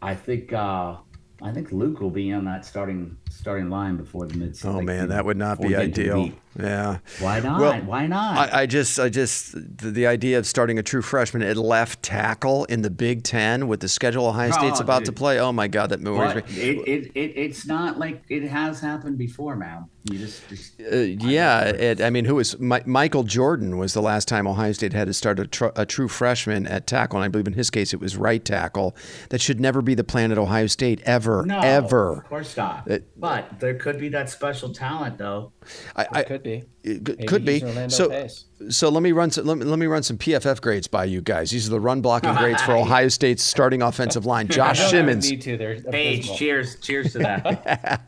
I 0.00 0.14
think 0.14 0.52
uh 0.52 0.96
I 1.42 1.50
think 1.52 1.72
Luke 1.72 2.00
will 2.00 2.10
be 2.10 2.32
on 2.32 2.44
that 2.44 2.64
starting 2.64 3.16
starting 3.30 3.68
line 3.68 3.96
before 3.96 4.26
the 4.26 4.36
mid. 4.36 4.56
Oh 4.64 4.72
like, 4.72 4.84
man, 4.84 5.08
that 5.08 5.24
would 5.24 5.36
not 5.36 5.60
be 5.60 5.74
ideal. 5.74 6.30
Yeah. 6.58 6.98
Why 7.20 7.40
not? 7.40 7.60
Well, 7.60 7.80
Why 7.82 8.06
not? 8.06 8.36
I, 8.36 8.62
I, 8.62 8.66
just, 8.66 9.00
I 9.00 9.08
just, 9.08 9.52
the, 9.52 9.90
the, 9.90 10.06
idea 10.06 10.38
of 10.38 10.46
starting 10.46 10.78
a 10.78 10.82
true 10.82 11.00
freshman 11.00 11.42
at 11.42 11.56
left 11.56 12.02
tackle 12.02 12.64
in 12.66 12.82
the 12.82 12.90
Big 12.90 13.22
Ten 13.22 13.68
with 13.68 13.80
the 13.80 13.88
schedule 13.88 14.26
Ohio 14.26 14.50
State's 14.50 14.80
oh, 14.80 14.84
about 14.84 15.00
dude. 15.00 15.06
to 15.06 15.12
play. 15.12 15.38
Oh 15.38 15.52
my 15.52 15.68
God, 15.68 15.90
that 15.90 16.00
worries 16.00 16.34
me. 16.34 16.62
It, 16.62 16.88
it, 16.88 17.12
it, 17.14 17.32
it's 17.36 17.66
not 17.66 17.98
like 17.98 18.22
it 18.28 18.42
has 18.44 18.80
happened 18.80 19.16
before, 19.16 19.56
man. 19.56 19.86
You 20.10 20.18
just, 20.18 20.48
just 20.48 20.80
uh, 20.80 20.96
yeah. 20.96 21.64
It, 21.64 22.00
I 22.02 22.10
mean, 22.10 22.24
who 22.24 22.34
was 22.34 22.58
My, 22.58 22.82
Michael 22.84 23.22
Jordan 23.22 23.78
was 23.78 23.94
the 23.94 24.02
last 24.02 24.26
time 24.26 24.48
Ohio 24.48 24.72
State 24.72 24.92
had 24.92 25.06
to 25.06 25.14
start 25.14 25.38
a, 25.38 25.46
tr- 25.46 25.66
a 25.76 25.86
true 25.86 26.08
freshman 26.08 26.66
at 26.66 26.88
tackle, 26.88 27.18
and 27.18 27.24
I 27.24 27.28
believe 27.28 27.46
in 27.46 27.52
his 27.52 27.70
case 27.70 27.94
it 27.94 28.00
was 28.00 28.16
right 28.16 28.44
tackle. 28.44 28.96
That 29.28 29.40
should 29.40 29.60
never 29.60 29.80
be 29.80 29.94
the 29.94 30.02
plan 30.02 30.32
at 30.32 30.38
Ohio 30.38 30.66
State 30.66 31.00
ever, 31.04 31.46
no, 31.46 31.60
ever. 31.60 32.18
Of 32.18 32.24
course 32.24 32.56
not. 32.56 32.88
It, 32.88 33.08
but 33.18 33.60
there 33.60 33.74
could 33.74 34.00
be 34.00 34.08
that 34.08 34.28
special 34.28 34.74
talent, 34.74 35.18
though. 35.18 35.52
I, 35.94 36.06
I 36.10 36.22
could 36.42 37.04
be. 37.04 37.22
It 37.22 37.28
could 37.28 37.44
be. 37.44 37.60
So, 37.88 38.08
Pace. 38.08 38.46
so 38.68 38.88
let 38.88 39.02
me 39.02 39.12
run 39.12 39.30
some, 39.30 39.46
let 39.46 39.58
me, 39.58 39.64
let 39.64 39.78
me 39.78 39.86
run 39.86 40.02
some 40.02 40.18
PFF 40.18 40.60
grades 40.60 40.88
by 40.88 41.04
you 41.04 41.20
guys. 41.20 41.50
These 41.50 41.68
are 41.68 41.70
the 41.70 41.80
run 41.80 42.00
blocking 42.00 42.34
grades 42.34 42.60
for 42.62 42.72
Ohio 42.76 43.08
State's 43.08 43.42
starting 43.42 43.82
offensive 43.82 44.26
line. 44.26 44.48
Josh 44.48 44.90
Simmons. 44.90 45.30
Need 45.30 45.42
to. 45.42 45.56
They're 45.56 45.80
Paige, 45.80 46.34
cheers, 46.34 46.76
cheers 46.80 47.12
to 47.12 47.18
that. 47.20 48.06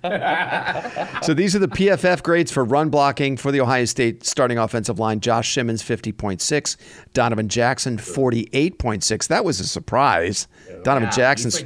so 1.25 1.35
these 1.35 1.55
are 1.55 1.61
the 1.61 1.69
PFF 1.69 2.23
grades 2.23 2.51
for 2.51 2.65
run 2.65 2.89
blocking 2.91 3.37
for 3.37 3.53
the 3.53 3.61
Ohio 3.61 3.85
State 3.85 4.25
starting 4.25 4.59
offensive 4.59 4.99
line. 4.99 5.21
Josh 5.21 5.55
Simmons, 5.55 5.83
fifty 5.83 6.13
point 6.13 6.41
six. 6.41 6.77
Donovan 7.13 7.49
Jackson, 7.49 7.99
forty 7.99 8.49
eight 8.53 8.79
point 8.79 9.05
six. 9.05 9.29
That 9.29 9.45
was 9.45 9.61
a 9.61 9.67
surprise. 9.67 10.49
Donovan 10.83 11.09
yeah, 11.09 11.17
Jackson's. 11.17 11.63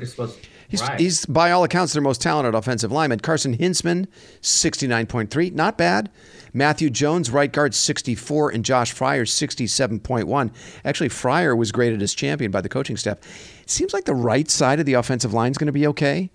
He's, 0.69 0.83
right. 0.83 1.01
he's, 1.01 1.25
by 1.25 1.51
all 1.51 1.65
accounts, 1.65 1.95
their 1.95 2.03
most 2.03 2.21
talented 2.21 2.55
offensive 2.55 2.93
lineman. 2.93 3.21
Carson 3.21 3.57
Hinzman, 3.57 4.07
69.3. 4.43 5.55
Not 5.55 5.79
bad. 5.79 6.11
Matthew 6.53 6.91
Jones, 6.91 7.31
right 7.31 7.51
guard, 7.51 7.75
64. 7.75 8.51
And 8.51 8.65
Josh 8.65 8.93
Fryer, 8.93 9.25
67.1. 9.25 10.51
Actually, 10.85 11.09
Fryer 11.09 11.57
was 11.57 11.73
graded 11.73 12.03
as 12.03 12.15
champion 12.15 12.51
by 12.51 12.61
the 12.61 12.69
coaching 12.69 12.99
staff. 12.99 13.19
It 13.63 13.71
seems 13.71 13.95
like 13.95 14.05
the 14.05 14.15
right 14.15 14.51
side 14.51 14.79
of 14.79 14.87
the 14.87 14.95
offensive 14.95 15.33
line 15.33 15.53
is 15.53 15.59
going 15.59 15.67
to 15.67 15.73
be 15.73 15.87
okay. 15.87 16.31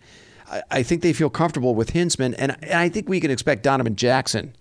I, 0.50 0.64
I, 0.72 0.84
think 0.84 1.04
they 1.04 1.14
feel 1.14 1.30
comfortable 1.30 1.76
with 1.76 1.94
Hinzman. 1.94 2.34
And, 2.38 2.58
and 2.64 2.74
I 2.74 2.90
think 2.90 3.08
we 3.08 3.20
can 3.20 3.30
expect 3.30 3.62
Donovan 3.62 3.96
Jackson 3.96 4.56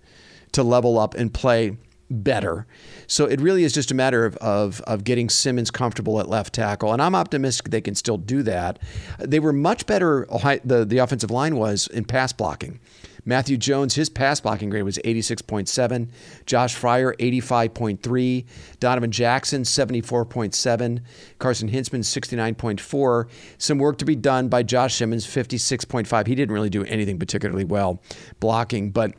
to 0.51 0.61
level 0.61 0.99
up 0.99 1.15
and 1.15 1.33
play 1.33 1.77
better. 2.13 2.67
So 3.07 3.25
it 3.25 3.41
really 3.41 3.63
is 3.63 3.73
just 3.73 3.91
a 3.91 3.95
matter 3.95 4.25
of, 4.25 4.37
of, 4.37 4.81
of, 4.81 5.03
getting 5.03 5.29
Simmons 5.29 5.71
comfortable 5.71 6.19
at 6.19 6.29
left 6.29 6.53
tackle. 6.53 6.93
And 6.93 7.01
I'm 7.01 7.15
optimistic 7.15 7.71
they 7.71 7.81
can 7.81 7.95
still 7.95 8.17
do 8.17 8.43
that. 8.43 8.79
They 9.19 9.39
were 9.39 9.53
much 9.53 9.85
better, 9.85 10.27
the, 10.63 10.85
the 10.85 10.99
offensive 10.99 11.31
line 11.31 11.55
was 11.55 11.87
in 11.87 12.05
pass 12.05 12.31
blocking. 12.31 12.79
Matthew 13.25 13.55
Jones, 13.55 13.95
his 13.95 14.09
pass 14.09 14.41
blocking 14.41 14.69
grade 14.69 14.83
was 14.83 14.97
86.7. 14.99 16.09
Josh 16.45 16.75
Fryer, 16.75 17.13
85.3. 17.19 18.45
Donovan 18.79 19.11
Jackson, 19.11 19.63
74.7. 19.63 21.01
Carson 21.39 21.69
Hinzman, 21.69 22.01
69.4. 22.01 23.29
Some 23.57 23.77
work 23.77 23.97
to 23.99 24.05
be 24.05 24.15
done 24.15 24.49
by 24.49 24.63
Josh 24.63 24.95
Simmons, 24.95 25.25
56.5. 25.25 26.27
He 26.27 26.35
didn't 26.35 26.53
really 26.53 26.69
do 26.69 26.83
anything 26.83 27.17
particularly 27.17 27.63
well 27.63 28.01
blocking, 28.41 28.91
but 28.91 29.13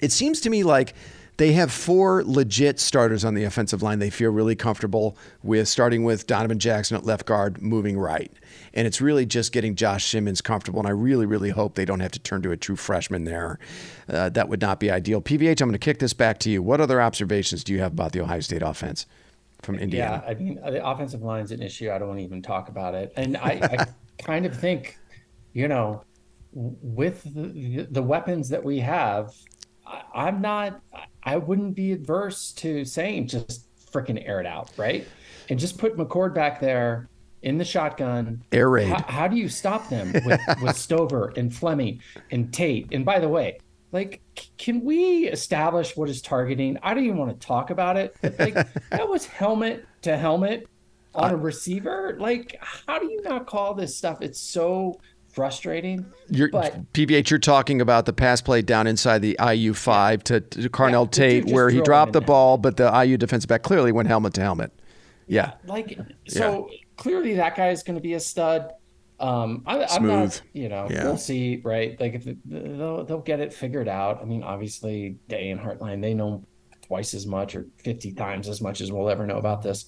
it 0.00 0.10
seems 0.10 0.40
to 0.40 0.50
me 0.50 0.64
like 0.64 0.94
they 1.42 1.54
have 1.54 1.72
four 1.72 2.22
legit 2.24 2.78
starters 2.78 3.24
on 3.24 3.34
the 3.34 3.42
offensive 3.42 3.82
line 3.82 3.98
they 3.98 4.10
feel 4.10 4.30
really 4.30 4.54
comfortable 4.54 5.16
with, 5.42 5.66
starting 5.66 6.04
with 6.04 6.28
Donovan 6.28 6.60
Jackson 6.60 6.96
at 6.96 7.04
left 7.04 7.26
guard, 7.26 7.60
moving 7.60 7.98
right. 7.98 8.30
And 8.74 8.86
it's 8.86 9.00
really 9.00 9.26
just 9.26 9.50
getting 9.50 9.74
Josh 9.74 10.04
Simmons 10.06 10.40
comfortable. 10.40 10.78
And 10.78 10.86
I 10.86 10.92
really, 10.92 11.26
really 11.26 11.50
hope 11.50 11.74
they 11.74 11.84
don't 11.84 11.98
have 11.98 12.12
to 12.12 12.20
turn 12.20 12.42
to 12.42 12.52
a 12.52 12.56
true 12.56 12.76
freshman 12.76 13.24
there. 13.24 13.58
Uh, 14.08 14.28
that 14.28 14.48
would 14.48 14.60
not 14.60 14.78
be 14.78 14.88
ideal. 14.88 15.20
PVH, 15.20 15.60
I'm 15.60 15.68
going 15.68 15.72
to 15.72 15.78
kick 15.80 15.98
this 15.98 16.12
back 16.12 16.38
to 16.40 16.48
you. 16.48 16.62
What 16.62 16.80
other 16.80 17.02
observations 17.02 17.64
do 17.64 17.72
you 17.72 17.80
have 17.80 17.90
about 17.90 18.12
the 18.12 18.20
Ohio 18.20 18.38
State 18.38 18.62
offense? 18.62 19.06
From 19.62 19.80
Indiana. 19.80 20.22
Yeah, 20.24 20.30
I 20.30 20.34
mean, 20.34 20.60
the 20.64 20.86
offensive 20.86 21.22
line 21.22 21.42
is 21.42 21.50
an 21.50 21.60
issue. 21.60 21.90
I 21.90 21.98
don't 21.98 22.06
want 22.06 22.20
to 22.20 22.24
even 22.24 22.40
talk 22.40 22.68
about 22.68 22.94
it. 22.94 23.12
And 23.16 23.36
I, 23.36 23.58
I 23.62 23.86
kind 24.22 24.46
of 24.46 24.56
think, 24.56 24.96
you 25.54 25.66
know, 25.66 26.04
with 26.52 27.24
the, 27.34 27.88
the 27.90 28.02
weapons 28.02 28.48
that 28.50 28.62
we 28.62 28.78
have, 28.78 29.34
I, 29.86 30.28
am 30.28 30.40
not. 30.40 30.80
I 31.22 31.36
wouldn't 31.36 31.74
be 31.74 31.92
adverse 31.92 32.52
to 32.54 32.84
saying 32.84 33.28
just 33.28 33.66
freaking 33.92 34.26
air 34.26 34.40
it 34.40 34.46
out, 34.46 34.70
right? 34.76 35.06
And 35.48 35.58
just 35.58 35.78
put 35.78 35.96
McCord 35.96 36.34
back 36.34 36.60
there 36.60 37.08
in 37.42 37.58
the 37.58 37.64
shotgun. 37.64 38.42
Air 38.52 38.70
raid. 38.70 38.88
How, 38.88 39.02
how 39.02 39.28
do 39.28 39.36
you 39.36 39.48
stop 39.48 39.88
them 39.88 40.12
with, 40.24 40.40
with 40.62 40.76
Stover 40.76 41.32
and 41.36 41.54
Fleming 41.54 42.00
and 42.30 42.52
Tate? 42.52 42.88
And 42.92 43.04
by 43.04 43.18
the 43.18 43.28
way, 43.28 43.58
like, 43.92 44.22
can 44.56 44.82
we 44.82 45.28
establish 45.28 45.96
what 45.96 46.08
is 46.08 46.22
targeting? 46.22 46.78
I 46.82 46.94
don't 46.94 47.04
even 47.04 47.18
want 47.18 47.38
to 47.38 47.46
talk 47.46 47.70
about 47.70 47.96
it. 47.96 48.16
Like, 48.38 48.54
that 48.90 49.08
was 49.08 49.26
helmet 49.26 49.84
to 50.02 50.16
helmet 50.16 50.66
on 51.14 51.32
a 51.32 51.36
receiver. 51.36 52.16
Like, 52.18 52.58
how 52.60 52.98
do 52.98 53.06
you 53.06 53.20
not 53.22 53.46
call 53.46 53.74
this 53.74 53.96
stuff? 53.96 54.22
It's 54.22 54.40
so 54.40 54.98
frustrating. 55.32 56.06
You're, 56.28 56.50
but, 56.50 56.92
PVH, 56.92 57.30
you're 57.30 57.38
talking 57.38 57.80
about 57.80 58.06
the 58.06 58.12
pass 58.12 58.40
play 58.40 58.62
down 58.62 58.86
inside 58.86 59.20
the 59.20 59.36
IU 59.44 59.74
five 59.74 60.22
to, 60.24 60.40
to 60.40 60.68
Carnell 60.68 61.06
yeah, 61.06 61.10
Tate, 61.10 61.46
where 61.46 61.70
he 61.70 61.80
dropped 61.80 62.12
the 62.12 62.20
ball, 62.20 62.58
but 62.58 62.76
the 62.76 62.90
IU 63.04 63.16
defensive 63.16 63.48
back 63.48 63.62
clearly 63.62 63.92
went 63.92 64.08
helmet 64.08 64.34
to 64.34 64.42
helmet. 64.42 64.72
Yeah, 65.26 65.52
like 65.66 65.98
so 66.28 66.68
yeah. 66.70 66.78
clearly 66.96 67.34
that 67.34 67.56
guy 67.56 67.70
is 67.70 67.82
going 67.82 67.96
to 67.96 68.02
be 68.02 68.14
a 68.14 68.20
stud. 68.20 68.72
Um, 69.18 69.62
I, 69.66 69.96
am 69.96 70.06
not, 70.06 70.42
you 70.52 70.68
know, 70.68 70.88
we'll 70.90 71.16
see, 71.16 71.60
right? 71.62 71.98
Like 71.98 72.14
if 72.14 72.24
they'll 72.44 73.04
they'll 73.04 73.20
get 73.20 73.40
it 73.40 73.54
figured 73.54 73.88
out. 73.88 74.20
I 74.20 74.24
mean, 74.24 74.42
obviously, 74.42 75.16
Day 75.28 75.50
and 75.50 75.60
Hartline 75.60 76.02
they 76.02 76.12
know 76.12 76.44
twice 76.82 77.14
as 77.14 77.26
much 77.26 77.54
or 77.54 77.66
50 77.78 78.12
times 78.12 78.48
as 78.48 78.60
much 78.60 78.80
as 78.80 78.92
we'll 78.92 79.08
ever 79.08 79.26
know 79.26 79.38
about 79.38 79.62
this 79.62 79.86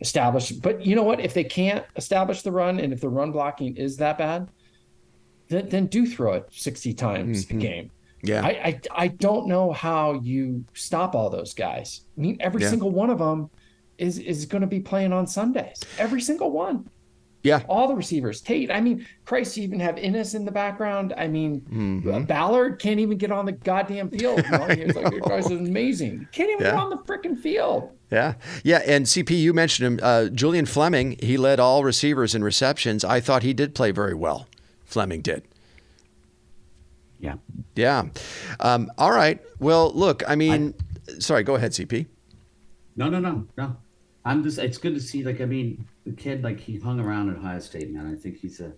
establish 0.00 0.50
but 0.50 0.84
you 0.84 0.94
know 0.94 1.02
what 1.02 1.18
if 1.18 1.34
they 1.34 1.42
can't 1.42 1.84
establish 1.96 2.42
the 2.42 2.52
run 2.52 2.78
and 2.78 2.92
if 2.92 3.00
the 3.00 3.08
run 3.08 3.32
blocking 3.32 3.76
is 3.76 3.96
that 3.96 4.18
bad 4.18 4.48
then, 5.48 5.68
then 5.68 5.86
do 5.86 6.06
throw 6.06 6.34
it 6.34 6.48
60 6.50 6.94
times 6.94 7.46
mm-hmm. 7.46 7.58
a 7.58 7.60
game. 7.60 7.90
Yeah. 8.22 8.42
I, 8.42 8.48
I, 8.48 8.80
I 8.94 9.08
don't 9.08 9.46
know 9.46 9.72
how 9.72 10.14
you 10.14 10.64
stop 10.72 11.14
all 11.14 11.28
those 11.28 11.52
guys. 11.52 12.02
I 12.16 12.20
mean, 12.20 12.38
every 12.40 12.62
yeah. 12.62 12.70
single 12.70 12.90
one 12.90 13.10
of 13.10 13.18
them 13.18 13.50
is 13.98 14.18
is 14.18 14.46
going 14.46 14.62
to 14.62 14.66
be 14.66 14.80
playing 14.80 15.12
on 15.12 15.26
Sundays. 15.26 15.80
Every 15.98 16.20
single 16.20 16.50
one. 16.50 16.88
Yeah. 17.42 17.62
All 17.68 17.86
the 17.86 17.94
receivers. 17.94 18.40
Tate, 18.40 18.70
I 18.70 18.80
mean, 18.80 19.06
Christ, 19.26 19.58
you 19.58 19.64
even 19.64 19.78
have 19.78 19.96
Inniss 19.96 20.34
in 20.34 20.46
the 20.46 20.50
background. 20.50 21.12
I 21.14 21.28
mean, 21.28 21.60
mm-hmm. 21.60 22.24
Ballard 22.24 22.80
can't 22.80 22.98
even 22.98 23.18
get 23.18 23.30
on 23.30 23.44
the 23.44 23.52
goddamn 23.52 24.08
field. 24.08 24.42
You 24.42 24.50
know? 24.50 24.66
He's 24.68 24.96
like, 24.96 25.12
is 25.12 25.46
amazing. 25.50 26.26
Can't 26.32 26.48
even 26.48 26.64
yeah. 26.64 26.70
get 26.70 26.80
on 26.80 26.88
the 26.88 26.96
freaking 26.96 27.38
field. 27.38 27.90
Yeah. 28.10 28.34
Yeah. 28.62 28.80
And 28.86 29.04
CP, 29.04 29.38
you 29.38 29.52
mentioned 29.52 29.86
him. 29.86 30.00
Uh, 30.02 30.28
Julian 30.30 30.64
Fleming, 30.64 31.18
he 31.20 31.36
led 31.36 31.60
all 31.60 31.84
receivers 31.84 32.34
in 32.34 32.42
receptions. 32.42 33.04
I 33.04 33.20
thought 33.20 33.42
he 33.42 33.52
did 33.52 33.74
play 33.74 33.90
very 33.90 34.14
well. 34.14 34.46
Fleming 34.94 35.22
did. 35.22 35.42
Yeah. 37.18 37.34
Yeah. 37.74 38.04
Um, 38.60 38.92
all 38.96 39.10
right. 39.10 39.40
Well, 39.58 39.92
look, 39.92 40.22
I 40.28 40.36
mean, 40.36 40.72
I, 41.08 41.18
sorry, 41.18 41.42
go 41.42 41.56
ahead, 41.56 41.72
CP. 41.72 42.06
No, 42.94 43.08
no, 43.08 43.18
no, 43.18 43.44
no. 43.58 43.76
I'm 44.24 44.44
just, 44.44 44.58
it's 44.58 44.78
good 44.78 44.94
to 44.94 45.00
see, 45.00 45.24
like, 45.24 45.40
I 45.40 45.46
mean, 45.46 45.84
the 46.06 46.12
kid, 46.12 46.44
like, 46.44 46.60
he 46.60 46.78
hung 46.78 47.00
around 47.00 47.28
at 47.30 47.38
Ohio 47.38 47.58
State, 47.58 47.90
man. 47.92 48.06
I 48.06 48.14
think 48.14 48.38
he's 48.38 48.60
a, 48.60 48.72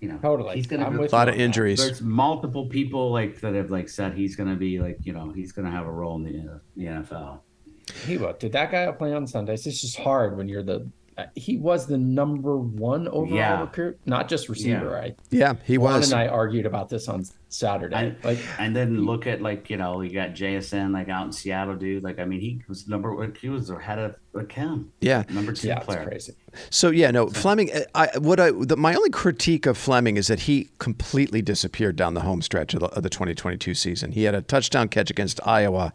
you 0.00 0.08
know, 0.08 0.16
totally. 0.22 0.56
He's 0.56 0.66
gonna 0.66 0.84
have 0.84 0.98
a 0.98 1.04
lot 1.14 1.28
of 1.28 1.34
injuries. 1.34 1.78
There's 1.78 2.00
multiple 2.00 2.66
people 2.66 3.12
like 3.12 3.40
that 3.42 3.54
have 3.54 3.70
like 3.70 3.88
said 3.88 4.14
he's 4.14 4.34
gonna 4.34 4.56
be 4.56 4.80
like, 4.80 4.98
you 5.02 5.12
know, 5.12 5.30
he's 5.30 5.52
gonna 5.52 5.70
have 5.70 5.86
a 5.86 5.92
role 5.92 6.16
in 6.16 6.24
the, 6.24 6.52
uh, 6.52 6.58
the 6.76 6.84
NFL. 6.86 7.40
He 8.06 8.16
will. 8.16 8.32
Did 8.32 8.52
that 8.52 8.72
guy 8.72 8.90
play 8.92 9.12
on 9.12 9.26
Sundays? 9.26 9.66
It's 9.66 9.80
just 9.80 9.98
hard 9.98 10.36
when 10.36 10.48
you're 10.48 10.62
the 10.64 10.88
he 11.34 11.58
was 11.58 11.86
the 11.86 11.98
number 11.98 12.56
one 12.56 13.06
overall 13.08 13.36
yeah. 13.36 13.60
recruit, 13.60 13.98
not 14.06 14.28
just 14.28 14.48
receiver, 14.48 14.86
yeah. 14.86 14.96
right? 14.96 15.18
Yeah, 15.30 15.54
he 15.64 15.78
Juan 15.78 16.00
was. 16.00 16.12
and 16.12 16.20
I 16.20 16.28
argued 16.28 16.66
about 16.66 16.88
this 16.88 17.08
on 17.08 17.24
Saturday. 17.48 17.94
And, 17.94 18.16
like, 18.24 18.38
and 18.58 18.74
then 18.74 19.04
look 19.04 19.26
at 19.26 19.42
like 19.42 19.68
you 19.68 19.76
know 19.76 20.00
you 20.00 20.12
got 20.12 20.30
JSN 20.30 20.92
like 20.92 21.08
out 21.08 21.26
in 21.26 21.32
Seattle, 21.32 21.76
dude. 21.76 22.02
Like 22.02 22.18
I 22.18 22.24
mean, 22.24 22.40
he 22.40 22.62
was 22.68 22.88
number 22.88 23.32
he 23.40 23.48
was 23.48 23.70
ahead 23.70 23.98
of 23.98 24.48
Kim. 24.48 24.92
Yeah, 25.00 25.24
number 25.28 25.52
two 25.52 25.68
yeah, 25.68 25.80
player. 25.80 26.04
crazy. 26.04 26.34
So 26.70 26.90
yeah, 26.90 27.10
no. 27.10 27.28
Fleming. 27.28 27.72
Uh, 27.72 27.80
I 27.94 28.18
what 28.18 28.40
I 28.40 28.50
the, 28.50 28.76
my 28.76 28.94
only 28.94 29.10
critique 29.10 29.66
of 29.66 29.76
Fleming 29.76 30.16
is 30.16 30.28
that 30.28 30.40
he 30.40 30.70
completely 30.78 31.42
disappeared 31.42 31.96
down 31.96 32.14
the 32.14 32.22
home 32.22 32.42
stretch 32.42 32.74
of 32.74 32.80
the, 32.80 32.86
of 32.86 33.02
the 33.02 33.10
2022 33.10 33.74
season. 33.74 34.12
He 34.12 34.24
had 34.24 34.34
a 34.34 34.42
touchdown 34.42 34.88
catch 34.88 35.10
against 35.10 35.40
Iowa 35.46 35.92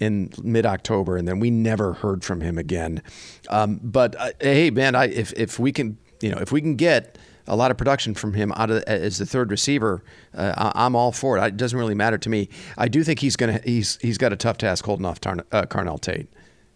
in 0.00 0.32
mid 0.42 0.66
October, 0.66 1.16
and 1.16 1.26
then 1.26 1.40
we 1.40 1.50
never 1.50 1.94
heard 1.94 2.24
from 2.24 2.40
him 2.40 2.58
again. 2.58 3.02
Um, 3.48 3.80
but 3.82 4.14
uh, 4.18 4.30
hey, 4.40 4.70
man, 4.70 4.94
I, 4.94 5.06
if 5.06 5.32
if 5.34 5.58
we 5.58 5.72
can, 5.72 5.98
you 6.20 6.30
know, 6.30 6.38
if 6.38 6.52
we 6.52 6.60
can 6.60 6.76
get 6.76 7.18
a 7.46 7.56
lot 7.56 7.70
of 7.70 7.76
production 7.76 8.14
from 8.14 8.34
him 8.34 8.52
out 8.52 8.70
of 8.70 8.82
as 8.84 9.18
the 9.18 9.26
third 9.26 9.50
receiver, 9.50 10.02
uh, 10.34 10.72
I'm 10.74 10.96
all 10.96 11.12
for 11.12 11.38
it. 11.38 11.44
It 11.44 11.56
doesn't 11.56 11.78
really 11.78 11.94
matter 11.94 12.18
to 12.18 12.28
me. 12.28 12.48
I 12.76 12.88
do 12.88 13.04
think 13.04 13.20
he's 13.20 13.36
gonna 13.36 13.60
he's 13.64 13.98
he's 14.02 14.18
got 14.18 14.32
a 14.32 14.36
tough 14.36 14.58
task 14.58 14.84
holding 14.84 15.06
off 15.06 15.20
Tarn, 15.20 15.42
uh, 15.52 15.62
Carnell 15.62 16.00
Tate. 16.00 16.28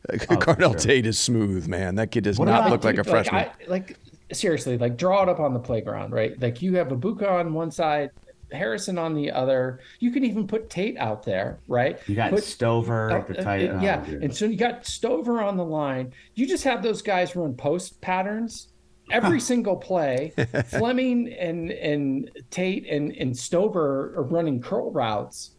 Oh, 0.09 0.15
Carnell 0.37 0.73
sure. 0.73 0.75
Tate 0.75 1.07
is 1.07 1.19
smooth, 1.19 1.67
man. 1.69 1.97
That 1.97 2.11
kid 2.11 2.25
does 2.25 2.39
what 2.39 2.47
not 2.47 2.71
look 2.71 2.85
like 2.85 2.99
a 2.99 3.05
freshman. 3.05 3.43
Like, 3.43 3.53
I, 3.67 3.71
like 3.71 3.97
seriously, 4.33 4.79
like 4.79 4.97
draw 4.97 5.23
it 5.23 5.29
up 5.29 5.41
on 5.41 5.53
the 5.53 5.61
playground, 5.61 6.13
right? 6.13 6.41
Like 6.41 6.63
you 6.63 6.77
have 6.77 6.89
Egbuka 6.89 7.31
on 7.31 7.53
one 7.53 7.71
side, 7.71 8.11
Harrison 8.53 8.99
on 8.99 9.15
the 9.15 9.31
other. 9.31 9.81
You 9.99 10.11
can 10.11 10.25
even 10.25 10.47
put 10.47 10.71
Tate 10.71 10.97
out 10.99 11.23
there, 11.23 11.61
right? 11.69 11.99
You 12.07 12.15
got 12.15 12.31
put, 12.31 12.45
Stover, 12.45 13.11
uh, 13.11 13.25
the 13.27 13.43
tight, 13.43 13.69
uh, 13.69 13.81
yeah, 13.81 14.05
and 14.05 14.35
so 14.35 14.47
you 14.47 14.57
got 14.57 14.87
Stover 14.87 15.41
on 15.41 15.57
the 15.57 15.65
line. 15.65 16.13
You 16.35 16.47
just 16.47 16.65
have 16.65 16.83
those 16.83 17.03
guys 17.03 17.37
run 17.37 17.55
post 17.55 18.01
patterns 18.01 18.69
every 19.11 19.41
single 19.41 19.77
play. 19.77 20.33
Fleming 20.67 21.33
and 21.33 21.71
and 21.71 22.31
Tate 22.51 22.89
and 22.89 23.13
and 23.13 23.37
Stover 23.37 24.15
are 24.17 24.23
running 24.23 24.61
curl 24.61 24.91
routes. 24.91 25.53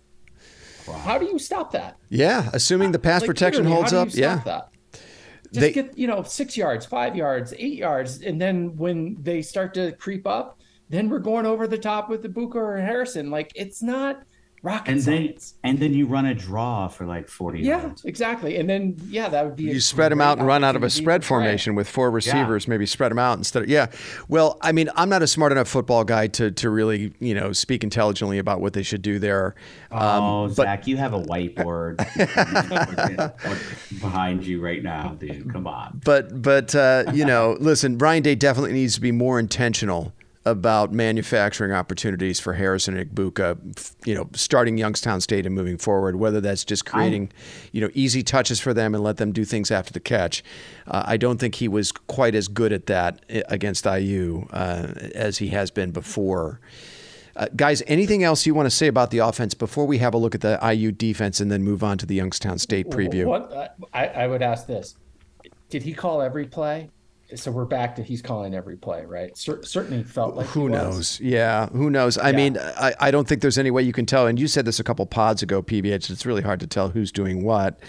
Wow. 0.88 0.98
How 0.98 1.18
do 1.18 1.26
you 1.26 1.38
stop 1.38 1.72
that? 1.74 1.98
Yeah, 2.10 2.50
assuming 2.54 2.92
the 2.92 3.00
pass 3.00 3.22
like, 3.22 3.28
protection 3.28 3.66
holds 3.66 3.94
up. 3.94 4.10
yeah. 4.12 4.42
That? 4.46 4.70
Just 5.54 5.60
they, 5.60 5.72
get 5.74 5.98
you 5.98 6.08
know 6.08 6.24
six 6.24 6.56
yards, 6.56 6.86
five 6.86 7.16
yards, 7.16 7.54
eight 7.58 7.78
yards, 7.78 8.22
and 8.22 8.40
then 8.40 8.78
when 8.78 9.18
they 9.22 9.42
start 9.42 9.74
to 9.74 9.92
creep 9.94 10.26
up, 10.26 10.61
then 10.92 11.10
we're 11.10 11.20
going 11.20 11.46
over 11.46 11.68
the 11.68 11.78
top 11.78 12.10
with 12.10 12.24
Egbuka 12.24 12.56
or 12.56 12.78
Harrison. 12.78 13.32
Like 13.32 13.52
it's 13.56 13.82
not 13.82 14.24
rocket 14.64 14.92
and 14.92 15.04
science. 15.04 15.56
Then, 15.64 15.72
and 15.72 15.80
then 15.80 15.94
you 15.94 16.06
run 16.06 16.26
a 16.26 16.36
draw 16.36 16.88
for 16.88 17.06
like 17.06 17.28
40 17.28 17.62
yeah, 17.62 17.82
yards. 17.82 18.06
exactly. 18.06 18.58
And 18.58 18.70
then, 18.70 18.96
yeah, 19.08 19.30
that 19.30 19.46
would 19.46 19.56
be. 19.56 19.64
You 19.64 19.80
spread 19.80 20.12
them 20.12 20.22
out 20.22 20.38
and 20.38 20.46
run 20.46 20.64
out 20.64 20.76
of 20.76 20.84
a 20.84 20.90
spread 20.90 21.26
formation 21.26 21.76
with 21.76 21.90
four 21.90 22.12
receivers, 22.12 22.66
yeah. 22.66 22.70
maybe 22.70 22.86
spread 22.86 23.12
them 23.12 23.20
out 23.20 23.38
instead 23.38 23.64
of, 23.64 23.70
yeah. 23.70 23.88
Well, 24.28 24.58
I 24.62 24.72
mean, 24.72 24.90
I'm 24.96 25.10
not 25.10 25.22
a 25.22 25.28
smart 25.28 25.52
enough 25.52 25.68
football 25.68 26.04
guy 26.04 26.28
to, 26.28 26.52
to 26.52 26.70
really, 26.70 27.14
you 27.20 27.34
know, 27.34 27.54
speak 27.54 27.84
intelligently 27.84 28.38
about 28.38 28.62
what 28.62 28.74
they 28.74 28.84
should 28.84 29.02
do 29.02 29.20
there. 29.20 29.56
Um, 29.92 30.24
oh, 30.24 30.48
but, 30.48 30.66
Zach, 30.66 30.88
you 30.88 30.98
have 30.98 31.14
a 31.14 31.22
whiteboard 31.22 31.98
behind 34.02 34.46
you 34.46 34.62
right 34.62 34.84
now, 34.84 35.16
dude. 35.20 35.52
Come 35.52 35.68
on. 35.68 36.02
But, 36.04 36.42
but, 36.42 36.76
uh, 36.76 37.06
you 37.14 37.26
know, 37.26 37.58
listen, 37.60 37.98
Ryan 37.98 38.24
Day 38.24 38.36
definitely 38.36 38.74
needs 38.74 38.96
to 38.96 39.02
be 39.02 39.12
more 39.12 39.40
intentional 39.40 40.14
about 40.44 40.92
manufacturing 40.92 41.72
opportunities 41.72 42.40
for 42.40 42.54
Harrison 42.54 42.98
and 42.98 43.10
Egbuka, 43.10 43.58
you 44.08 44.16
know, 44.16 44.28
starting 44.34 44.78
Youngstown 44.78 45.22
State 45.22 45.46
and 45.46 45.54
moving 45.54 45.78
forward, 45.78 46.16
whether 46.16 46.42
that's 46.42 46.66
just 46.66 46.86
creating, 46.86 47.32
you 47.72 47.82
know, 47.82 47.90
easy 47.94 48.24
touches 48.24 48.60
for 48.60 48.74
them 48.74 48.96
and 48.96 49.04
let 49.04 49.18
them 49.18 49.32
do 49.32 49.46
things 49.46 49.70
after 49.70 49.94
the 49.94 50.00
catch. 50.00 50.44
Uh, 50.88 51.04
I 51.06 51.18
don't 51.18 51.38
think 51.38 51.56
he 51.56 51.68
was 51.68 51.92
quite 51.92 52.34
as 52.34 52.48
good 52.48 52.74
at 52.74 52.88
that 52.88 53.24
uh, 53.30 53.42
against 53.50 53.86
IU 53.86 54.48
uh, 54.52 54.94
as 55.14 55.38
he 55.38 55.50
has 55.50 55.70
been 55.70 55.92
before. 55.92 56.60
Uh, 57.36 57.46
guys, 57.56 57.84
anything 57.86 58.24
else 58.24 58.46
you 58.46 58.56
want 58.56 58.66
to 58.66 58.76
say 58.76 58.88
about 58.88 59.12
the 59.12 59.20
offense 59.20 59.54
before 59.54 59.86
we 59.86 60.00
have 60.00 60.14
a 60.14 60.18
look 60.18 60.34
at 60.34 60.42
the 60.42 60.60
IU 60.74 60.92
defense 60.92 61.40
and 61.40 61.52
then 61.52 61.64
move 61.64 61.84
on 61.84 61.98
to 62.00 62.06
the 62.06 62.16
Youngstown 62.16 62.58
State 62.58 62.90
preview? 62.90 63.26
What, 63.26 63.54
uh, 63.54 63.68
I, 63.94 64.08
I 64.08 64.28
would 64.28 64.42
ask 64.42 64.66
this: 64.66 64.96
Did 65.70 65.84
he 65.84 65.94
call 65.94 66.22
every 66.22 66.46
play? 66.46 66.90
So 67.36 67.52
we're 67.52 67.66
back 67.66 67.96
to 67.96 68.04
he's 68.04 68.22
calling 68.22 68.54
every 68.54 68.76
play, 68.76 69.06
right? 69.06 69.36
Certainly 69.38 70.04
felt 70.04 70.36
like 70.36 70.48
who 70.48 70.70
knows? 70.70 71.20
Yeah, 71.20 71.68
who 71.70 71.90
knows? 71.90 72.18
I 72.18 72.32
yeah. 72.32 72.36
mean, 72.36 72.58
I, 72.58 72.94
I 73.00 73.12
don't 73.12 73.28
think 73.28 73.42
there's 73.42 73.58
any 73.58 73.72
way 73.72 73.84
you 73.84 73.94
can 73.94 74.06
tell. 74.06 74.28
And 74.28 74.40
you 74.40 74.48
said 74.48 74.66
this 74.66 74.80
a 74.80 74.84
couple 74.84 75.06
pods 75.06 75.42
ago, 75.42 75.62
PBH. 75.62 76.10
It's 76.10 76.26
really 76.26 76.42
hard 76.42 76.60
to 76.60 76.68
tell 76.68 76.90
who's 76.90 77.12
doing 77.12 77.44
what. 77.44 77.80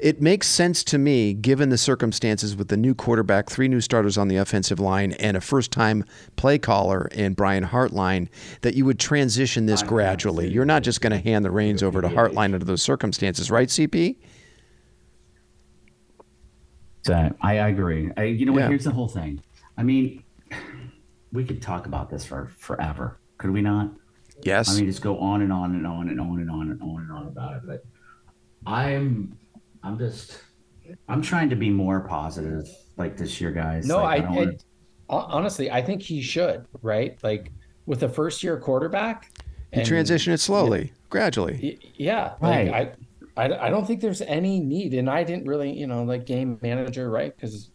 It 0.00 0.20
makes 0.20 0.48
sense 0.48 0.82
to 0.84 0.98
me, 0.98 1.34
given 1.34 1.68
the 1.68 1.78
circumstances 1.78 2.56
with 2.56 2.68
the 2.68 2.76
new 2.76 2.94
quarterback, 2.94 3.50
three 3.50 3.68
new 3.68 3.80
starters 3.80 4.18
on 4.18 4.28
the 4.28 4.36
offensive 4.36 4.80
line, 4.80 5.12
and 5.12 5.36
a 5.36 5.40
first-time 5.40 6.04
play 6.36 6.58
caller 6.58 7.08
in 7.12 7.34
Brian 7.34 7.64
Hartline, 7.64 8.28
that 8.62 8.74
you 8.74 8.84
would 8.84 8.98
transition 8.98 9.66
this 9.66 9.82
gradually. 9.82 10.48
You're 10.48 10.64
not 10.64 10.82
just 10.82 11.00
going 11.00 11.12
to 11.12 11.18
hand 11.18 11.44
the 11.44 11.50
reins 11.50 11.82
over 11.82 12.00
to 12.00 12.08
Hartline 12.08 12.54
under 12.54 12.58
those 12.58 12.82
circumstances, 12.82 13.50
right, 13.50 13.68
CP? 13.68 14.16
I, 17.10 17.58
I 17.58 17.68
agree. 17.68 18.10
I, 18.16 18.24
you 18.24 18.46
know 18.46 18.52
what? 18.52 18.68
Here's 18.68 18.84
the 18.84 18.90
whole 18.90 19.08
thing. 19.08 19.42
I 19.76 19.82
mean, 19.82 20.24
we 21.32 21.44
could 21.44 21.62
talk 21.62 21.86
about 21.86 22.10
this 22.10 22.24
for 22.24 22.50
forever. 22.58 23.18
Could 23.38 23.50
we 23.50 23.62
not? 23.62 23.92
Yes. 24.42 24.70
I 24.70 24.76
mean, 24.76 24.86
just 24.86 25.02
go 25.02 25.18
on 25.18 25.42
and 25.42 25.52
on 25.52 25.74
and 25.74 25.86
on 25.86 26.08
and 26.08 26.20
on 26.20 26.40
and 26.40 26.50
on 26.50 26.70
and 26.70 26.82
on 26.82 27.00
and 27.02 27.12
on 27.12 27.26
about 27.26 27.56
it. 27.56 27.62
But 27.66 27.84
I'm, 28.66 29.36
I'm 29.82 29.98
just, 29.98 30.42
I'm 31.08 31.22
trying 31.22 31.50
to 31.50 31.56
be 31.56 31.70
more 31.70 32.00
positive 32.00 32.68
like 32.96 33.16
this 33.16 33.40
year, 33.40 33.50
guys. 33.50 33.86
No, 33.86 34.02
like, 34.02 34.22
I, 34.22 34.26
I, 34.26 34.30
wanna... 34.30 34.52
honestly, 35.08 35.70
I 35.70 35.82
think 35.82 36.02
he 36.02 36.22
should. 36.22 36.66
Right, 36.82 37.18
like 37.22 37.52
with 37.86 38.02
a 38.02 38.08
first 38.08 38.42
year 38.42 38.58
quarterback. 38.58 39.32
And, 39.72 39.86
transition 39.86 40.32
it 40.32 40.38
slowly, 40.38 40.92
gradually. 41.10 41.78
Yeah, 41.96 42.34
right. 42.40 42.70
Like, 42.70 42.74
I, 42.74 42.92
I, 43.38 43.66
I 43.66 43.70
don't 43.70 43.86
think 43.86 44.00
there's 44.00 44.20
any 44.22 44.58
need, 44.58 44.94
and 44.94 45.08
I 45.08 45.22
didn't 45.22 45.46
really, 45.46 45.72
you 45.72 45.86
know, 45.86 46.02
like 46.02 46.26
game 46.26 46.58
manager, 46.60 47.08
right? 47.08 47.34
Because 47.34 47.70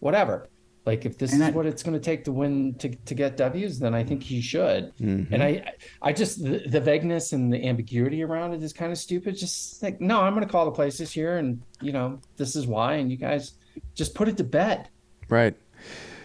whatever. 0.00 0.48
Like 0.86 1.06
if 1.06 1.16
this 1.16 1.32
and 1.32 1.40
is 1.40 1.48
I, 1.48 1.50
what 1.52 1.64
it's 1.64 1.82
going 1.82 1.94
to 1.94 2.00
take 2.00 2.24
to 2.24 2.32
win 2.32 2.74
to, 2.74 2.90
to 2.90 3.14
get 3.14 3.38
W's, 3.38 3.78
then 3.78 3.94
I 3.94 4.04
think 4.04 4.22
he 4.22 4.42
should. 4.42 4.92
Mm-hmm. 4.96 5.32
And 5.32 5.42
I 5.42 5.72
I 6.02 6.12
just 6.12 6.44
the, 6.44 6.58
the, 6.68 6.80
vagueness 6.80 7.32
and 7.32 7.50
the 7.50 7.66
ambiguity 7.66 8.22
around 8.22 8.52
it 8.52 8.62
is 8.62 8.74
kind 8.74 8.92
of 8.92 8.98
stupid. 8.98 9.38
Just 9.38 9.82
like 9.82 10.00
no, 10.00 10.20
I'm 10.20 10.34
going 10.34 10.46
to 10.46 10.52
call 10.52 10.66
the 10.66 10.72
place 10.72 10.98
this 10.98 11.16
year, 11.16 11.38
and 11.38 11.62
you 11.80 11.92
know 11.92 12.20
this 12.36 12.54
is 12.54 12.66
why, 12.66 12.94
and 12.94 13.10
you 13.10 13.16
guys 13.16 13.52
just 13.94 14.14
put 14.14 14.28
it 14.28 14.36
to 14.36 14.44
bed. 14.44 14.90
Right. 15.30 15.56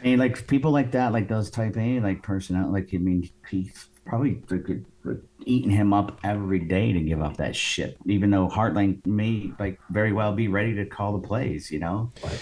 I 0.01 0.03
mean, 0.03 0.19
like 0.19 0.45
people 0.47 0.71
like 0.71 0.91
that, 0.91 1.13
like 1.13 1.29
those 1.29 1.49
type 1.49 1.77
A, 1.77 2.01
like 2.01 2.21
personnel, 2.21 2.69
like 2.69 2.89
I 2.93 2.97
mean, 2.97 3.29
he's 3.49 3.87
probably 4.05 4.41
eating 5.45 5.69
him 5.69 5.93
up 5.93 6.19
every 6.23 6.59
day 6.59 6.93
to 6.93 6.99
give 6.99 7.21
up 7.21 7.37
that 7.37 7.55
shit. 7.55 7.97
Even 8.05 8.29
though 8.29 8.47
Hartline 8.47 9.05
may 9.05 9.51
like 9.59 9.79
very 9.89 10.13
well 10.13 10.33
be 10.33 10.47
ready 10.47 10.75
to 10.75 10.85
call 10.85 11.17
the 11.17 11.27
plays, 11.27 11.71
you 11.71 11.79
know. 11.79 12.11
But 12.21 12.41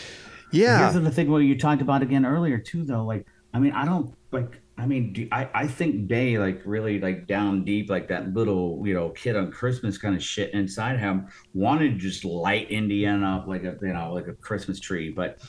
yeah, 0.52 0.92
here's 0.92 1.02
the 1.04 1.12
thing. 1.12 1.30
What 1.30 1.40
you 1.40 1.58
talked 1.58 1.82
about 1.82 2.02
again 2.02 2.26
earlier 2.26 2.58
too, 2.58 2.84
though. 2.84 3.06
Like, 3.06 3.26
I 3.54 3.60
mean, 3.60 3.74
I 3.74 3.86
don't 3.86 4.14
like. 4.32 4.62
I 4.80 4.86
mean, 4.86 5.14
do, 5.14 5.28
I 5.32 5.50
I 5.54 5.68
think 5.68 6.08
Day 6.08 6.38
like 6.38 6.62
really 6.66 7.00
like 7.00 7.28
down 7.28 7.64
deep, 7.64 7.90
like 7.90 8.08
that 8.10 8.34
little 8.34 8.82
you 8.86 8.94
know 8.94 9.10
kid 9.10 9.36
on 9.36 9.52
Christmas 9.52 9.98
kind 9.98 10.16
of 10.16 10.22
shit 10.22 10.54
inside 10.54 11.00
him 11.00 11.28
wanted 11.54 11.94
to 11.94 11.98
just 11.98 12.24
light 12.26 12.70
Indiana 12.70 13.38
up 13.38 13.48
like 13.48 13.64
a 13.64 13.78
you 13.82 13.94
know 13.94 14.14
like 14.14 14.28
a 14.28 14.34
Christmas 14.34 14.80
tree, 14.80 15.10
but 15.10 15.42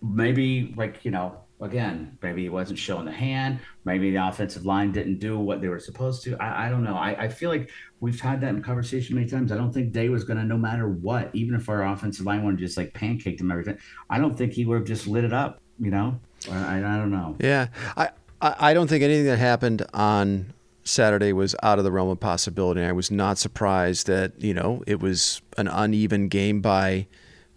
maybe 0.00 0.74
like 0.76 1.04
you 1.04 1.10
know 1.10 1.40
again, 1.60 2.16
maybe 2.22 2.42
he 2.42 2.48
wasn't 2.48 2.78
showing 2.78 3.04
the 3.04 3.12
hand. 3.12 3.58
Maybe 3.84 4.10
the 4.10 4.26
offensive 4.26 4.64
line 4.64 4.92
didn't 4.92 5.18
do 5.18 5.38
what 5.38 5.60
they 5.60 5.68
were 5.68 5.80
supposed 5.80 6.22
to. 6.24 6.36
I, 6.36 6.66
I 6.66 6.70
don't 6.70 6.84
know. 6.84 6.94
I, 6.94 7.24
I, 7.24 7.28
feel 7.28 7.50
like 7.50 7.70
we've 8.00 8.20
had 8.20 8.40
that 8.42 8.50
in 8.50 8.62
conversation 8.62 9.16
many 9.16 9.28
times. 9.28 9.50
I 9.50 9.56
don't 9.56 9.72
think 9.72 9.92
Day 9.92 10.08
was 10.08 10.24
going 10.24 10.38
to, 10.38 10.44
no 10.44 10.56
matter 10.56 10.88
what, 10.88 11.30
even 11.34 11.54
if 11.54 11.68
our 11.68 11.86
offensive 11.86 12.26
line 12.26 12.44
to 12.44 12.56
just 12.56 12.76
like 12.76 12.94
pancake 12.94 13.40
him 13.40 13.50
everything, 13.50 13.78
I 14.08 14.18
don't 14.18 14.36
think 14.36 14.52
he 14.52 14.64
would 14.64 14.76
have 14.76 14.86
just 14.86 15.06
lit 15.06 15.24
it 15.24 15.32
up, 15.32 15.60
you 15.78 15.90
know? 15.90 16.20
I, 16.50 16.78
I 16.78 16.80
don't 16.80 17.10
know. 17.10 17.36
Yeah, 17.40 17.68
I, 17.96 18.10
I 18.40 18.74
don't 18.74 18.88
think 18.88 19.02
anything 19.02 19.26
that 19.26 19.38
happened 19.38 19.84
on 19.92 20.52
Saturday 20.84 21.32
was 21.32 21.54
out 21.62 21.78
of 21.78 21.84
the 21.84 21.92
realm 21.92 22.08
of 22.08 22.20
possibility. 22.20 22.82
I 22.82 22.92
was 22.92 23.10
not 23.10 23.38
surprised 23.38 24.06
that 24.06 24.40
you 24.40 24.54
know 24.54 24.82
it 24.86 25.00
was 25.00 25.42
an 25.56 25.68
uneven 25.68 26.28
game 26.28 26.60
by 26.60 27.08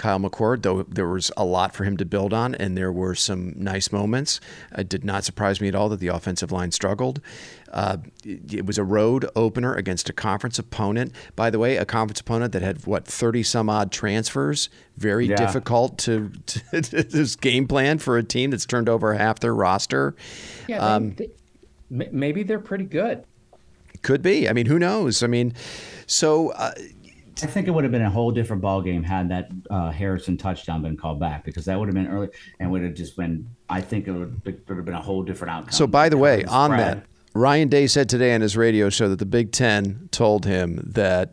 Kyle 0.02 0.20
McCord, 0.20 0.64
though 0.64 0.82
there 0.82 1.08
was 1.08 1.32
a 1.38 1.46
lot 1.46 1.76
for 1.76 1.84
him 1.84 1.96
to 1.98 2.06
build 2.06 2.34
on, 2.34 2.56
and 2.56 2.76
there 2.76 2.92
were 2.92 3.14
some 3.14 3.54
nice 3.56 3.92
moments. 3.92 4.40
It 4.76 4.90
did 4.90 5.06
not 5.06 5.24
surprise 5.24 5.62
me 5.62 5.68
at 5.68 5.76
all 5.76 5.90
that 5.90 6.00
the 6.00 6.08
offensive 6.08 6.52
line 6.52 6.72
struggled. 6.72 7.22
Uh, 7.72 7.98
it, 8.26 8.52
it, 8.52 8.66
was 8.66 8.80
a 8.80 8.84
road 8.84 9.30
opener 9.36 9.76
against 9.76 10.10
a 10.10 10.14
conference 10.14 10.58
opponent. 10.58 11.14
By 11.36 11.52
the 11.52 11.60
way, 11.60 11.78
a 11.78 11.86
conference 11.86 12.20
opponent 12.20 12.52
that 12.54 12.64
had 12.64 12.88
what 12.88 13.06
thirty 13.06 13.44
some 13.44 13.70
odd 13.70 13.92
transfers. 13.92 14.70
Very 14.98 15.28
yeah. 15.28 15.36
difficult 15.36 16.00
to, 16.00 16.32
to, 16.48 16.82
this 16.82 17.36
game 17.36 17.68
plan 17.68 18.00
for 18.00 18.18
a 18.18 18.24
team 18.24 18.50
that's 18.50 18.66
turned 18.66 18.90
over 18.90 19.14
half 19.14 19.40
their 19.40 19.54
roster. 19.54 20.16
Yeah, 20.68 20.80
um, 20.80 21.14
they, 21.14 21.30
they, 21.92 22.10
maybe 22.12 22.42
they're 22.42 22.60
pretty 22.60 22.86
good. 22.86 23.24
Could 24.02 24.24
be. 24.24 24.50
I 24.50 24.54
mean, 24.54 24.66
who 24.66 24.80
knows? 24.80 25.22
I 25.22 25.28
mean, 25.28 25.54
so. 26.08 26.50
Uh, 26.54 26.74
I 27.44 27.48
think 27.48 27.68
it 27.68 27.72
would 27.72 27.84
have 27.84 27.92
been 27.92 28.02
a 28.02 28.10
whole 28.10 28.32
different 28.32 28.62
ball 28.62 28.82
game 28.82 29.04
had 29.04 29.30
that 29.30 29.50
uh, 29.70 29.92
Harrison 29.92 30.38
touchdown 30.38 30.82
been 30.82 30.98
called 30.98 31.20
back 31.20 31.44
because 31.44 31.66
that 31.66 31.80
would 31.80 31.88
have 31.88 31.96
been 31.96 32.08
early 32.08 32.30
and 32.60 32.72
would 32.72 32.84
have 32.84 32.94
just 32.94 33.16
been. 33.16 33.50
I 33.70 33.82
think 33.82 34.08
it 34.08 34.12
would, 34.12 34.42
it 34.46 34.68
would 34.68 34.78
have 34.78 34.86
been 34.86 34.94
a 34.94 35.02
whole 35.02 35.24
different 35.24 35.52
outcome. 35.52 35.72
So, 35.72 35.88
by 35.88 36.10
the 36.10 36.18
way, 36.18 36.44
on 36.46 36.72
that, 36.72 37.06
Ryan 37.34 37.70
Day 37.70 37.88
said 37.88 38.10
today 38.10 38.34
on 38.36 38.42
his 38.42 38.58
radio 38.58 38.90
show 38.90 39.08
that 39.10 39.20
the 39.20 39.26
Big 39.26 39.52
Ten 39.52 40.10
told 40.12 40.46
him 40.46 40.84
that 40.86 41.32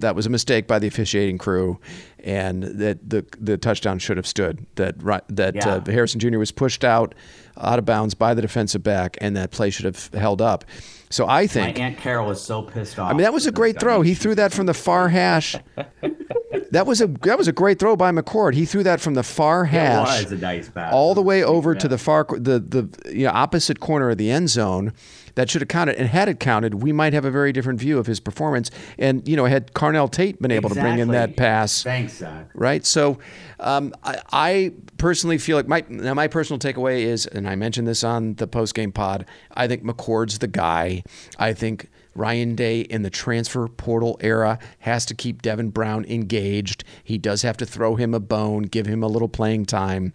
that 0.00 0.14
was 0.14 0.26
a 0.26 0.30
mistake 0.30 0.66
by 0.66 0.78
the 0.78 0.86
officiating 0.86 1.38
crew, 1.38 1.78
and 2.20 2.62
that 2.62 3.08
the 3.08 3.24
the 3.38 3.56
touchdown 3.56 3.98
should 3.98 4.16
have 4.16 4.26
stood. 4.26 4.66
That 4.76 4.98
that 5.28 5.54
yeah. 5.54 5.68
uh, 5.68 5.84
Harrison 5.84 6.20
Jr. 6.20 6.38
was 6.38 6.52
pushed 6.52 6.84
out 6.84 7.14
out 7.58 7.78
of 7.78 7.84
bounds 7.84 8.14
by 8.14 8.34
the 8.34 8.42
defensive 8.42 8.82
back, 8.82 9.16
and 9.20 9.36
that 9.36 9.50
play 9.50 9.70
should 9.70 9.84
have 9.86 10.08
held 10.14 10.42
up. 10.42 10.64
So 11.10 11.28
I 11.28 11.46
think 11.46 11.78
my 11.78 11.84
aunt 11.84 11.98
Carol 11.98 12.26
was 12.26 12.42
so 12.42 12.62
pissed 12.62 12.98
off. 12.98 13.10
I 13.10 13.14
mean, 13.14 13.22
that 13.22 13.32
was 13.32 13.46
a 13.46 13.52
great 13.52 13.78
throw. 13.78 14.02
He 14.02 14.14
threw 14.14 14.34
that 14.34 14.52
from 14.52 14.66
the 14.66 14.74
far 14.74 15.08
hash. 15.08 15.56
that 16.70 16.86
was 16.86 17.00
a 17.00 17.06
that 17.22 17.38
was 17.38 17.48
a 17.48 17.52
great 17.52 17.78
throw 17.78 17.96
by 17.96 18.10
McCord. 18.10 18.54
He 18.54 18.64
threw 18.64 18.82
that 18.82 19.00
from 19.00 19.14
the 19.14 19.22
far 19.22 19.64
hash, 19.64 20.30
nice 20.30 20.70
all 20.92 21.14
the 21.14 21.22
way 21.22 21.42
over 21.42 21.74
to 21.74 21.88
the 21.88 21.98
far 21.98 22.26
the 22.30 22.58
the 22.58 23.12
you 23.12 23.24
know, 23.24 23.32
opposite 23.32 23.80
corner 23.80 24.10
of 24.10 24.18
the 24.18 24.30
end 24.30 24.50
zone 24.50 24.92
that 25.36 25.50
should 25.50 25.62
have 25.62 25.68
counted. 25.68 25.96
And 25.96 26.08
had 26.08 26.28
it 26.28 26.40
counted, 26.40 26.82
we 26.82 26.92
might 26.92 27.12
have 27.12 27.24
a 27.24 27.30
very 27.30 27.52
different 27.52 27.78
view 27.78 27.98
of 27.98 28.06
his 28.06 28.18
performance. 28.18 28.70
And, 28.98 29.26
you 29.28 29.36
know, 29.36 29.44
had 29.44 29.72
Carnell 29.72 30.10
Tate 30.10 30.42
been 30.42 30.50
able 30.50 30.70
exactly. 30.70 30.90
to 30.90 30.94
bring 30.96 31.00
in 31.00 31.08
that 31.12 31.36
pass. 31.36 31.82
Thanks, 31.82 32.14
Zach. 32.14 32.50
Right? 32.54 32.84
So 32.84 33.18
um, 33.60 33.94
I, 34.02 34.20
I, 34.32 34.72
personally 34.98 35.36
feel 35.36 35.58
like 35.58 35.68
my, 35.68 35.84
now 35.90 36.14
my 36.14 36.26
personal 36.26 36.58
takeaway 36.58 37.02
is, 37.02 37.26
and 37.26 37.46
I 37.46 37.54
mentioned 37.54 37.86
this 37.86 38.02
on 38.02 38.34
the 38.34 38.46
post 38.46 38.74
game 38.74 38.92
pod, 38.92 39.26
I 39.54 39.68
think 39.68 39.84
McCord's 39.84 40.38
the 40.38 40.48
guy. 40.48 41.02
I 41.38 41.52
think. 41.52 41.88
Ryan 42.16 42.54
Day 42.54 42.80
in 42.80 43.02
the 43.02 43.10
transfer 43.10 43.68
portal 43.68 44.16
era 44.20 44.58
has 44.80 45.04
to 45.06 45.14
keep 45.14 45.42
Devin 45.42 45.70
Brown 45.70 46.04
engaged. 46.06 46.84
He 47.04 47.18
does 47.18 47.42
have 47.42 47.56
to 47.58 47.66
throw 47.66 47.96
him 47.96 48.14
a 48.14 48.20
bone, 48.20 48.62
give 48.62 48.86
him 48.86 49.02
a 49.02 49.08
little 49.08 49.28
playing 49.28 49.66
time. 49.66 50.12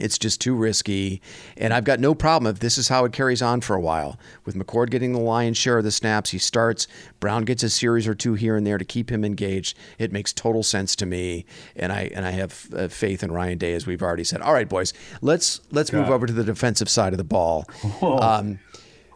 It's 0.00 0.16
just 0.16 0.40
too 0.40 0.54
risky. 0.54 1.20
And 1.56 1.74
I've 1.74 1.84
got 1.84 1.98
no 1.98 2.14
problem 2.14 2.48
if 2.52 2.60
this 2.60 2.78
is 2.78 2.88
how 2.88 3.04
it 3.04 3.12
carries 3.12 3.42
on 3.42 3.60
for 3.60 3.74
a 3.74 3.80
while. 3.80 4.16
With 4.44 4.54
McCord 4.54 4.90
getting 4.90 5.12
the 5.12 5.18
lion's 5.18 5.58
share 5.58 5.78
of 5.78 5.84
the 5.84 5.90
snaps, 5.90 6.30
he 6.30 6.38
starts. 6.38 6.86
Brown 7.20 7.44
gets 7.44 7.62
a 7.62 7.68
series 7.68 8.06
or 8.06 8.14
two 8.14 8.34
here 8.34 8.56
and 8.56 8.66
there 8.66 8.78
to 8.78 8.84
keep 8.84 9.10
him 9.10 9.24
engaged. 9.24 9.76
It 9.98 10.12
makes 10.12 10.32
total 10.32 10.62
sense 10.62 10.94
to 10.96 11.06
me. 11.06 11.46
And 11.74 11.92
I 11.92 12.10
and 12.14 12.24
I 12.24 12.30
have 12.30 12.68
uh, 12.76 12.88
faith 12.88 13.22
in 13.22 13.32
Ryan 13.32 13.58
Day, 13.58 13.74
as 13.74 13.86
we've 13.86 14.02
already 14.02 14.24
said. 14.24 14.40
All 14.40 14.52
right, 14.52 14.68
boys, 14.68 14.94
let's 15.20 15.60
let's 15.72 15.92
move 15.92 16.10
over 16.10 16.26
to 16.26 16.32
the 16.32 16.44
defensive 16.44 16.88
side 16.88 17.12
of 17.12 17.18
the 17.18 17.24
ball. 17.24 17.66
Um, 18.00 18.60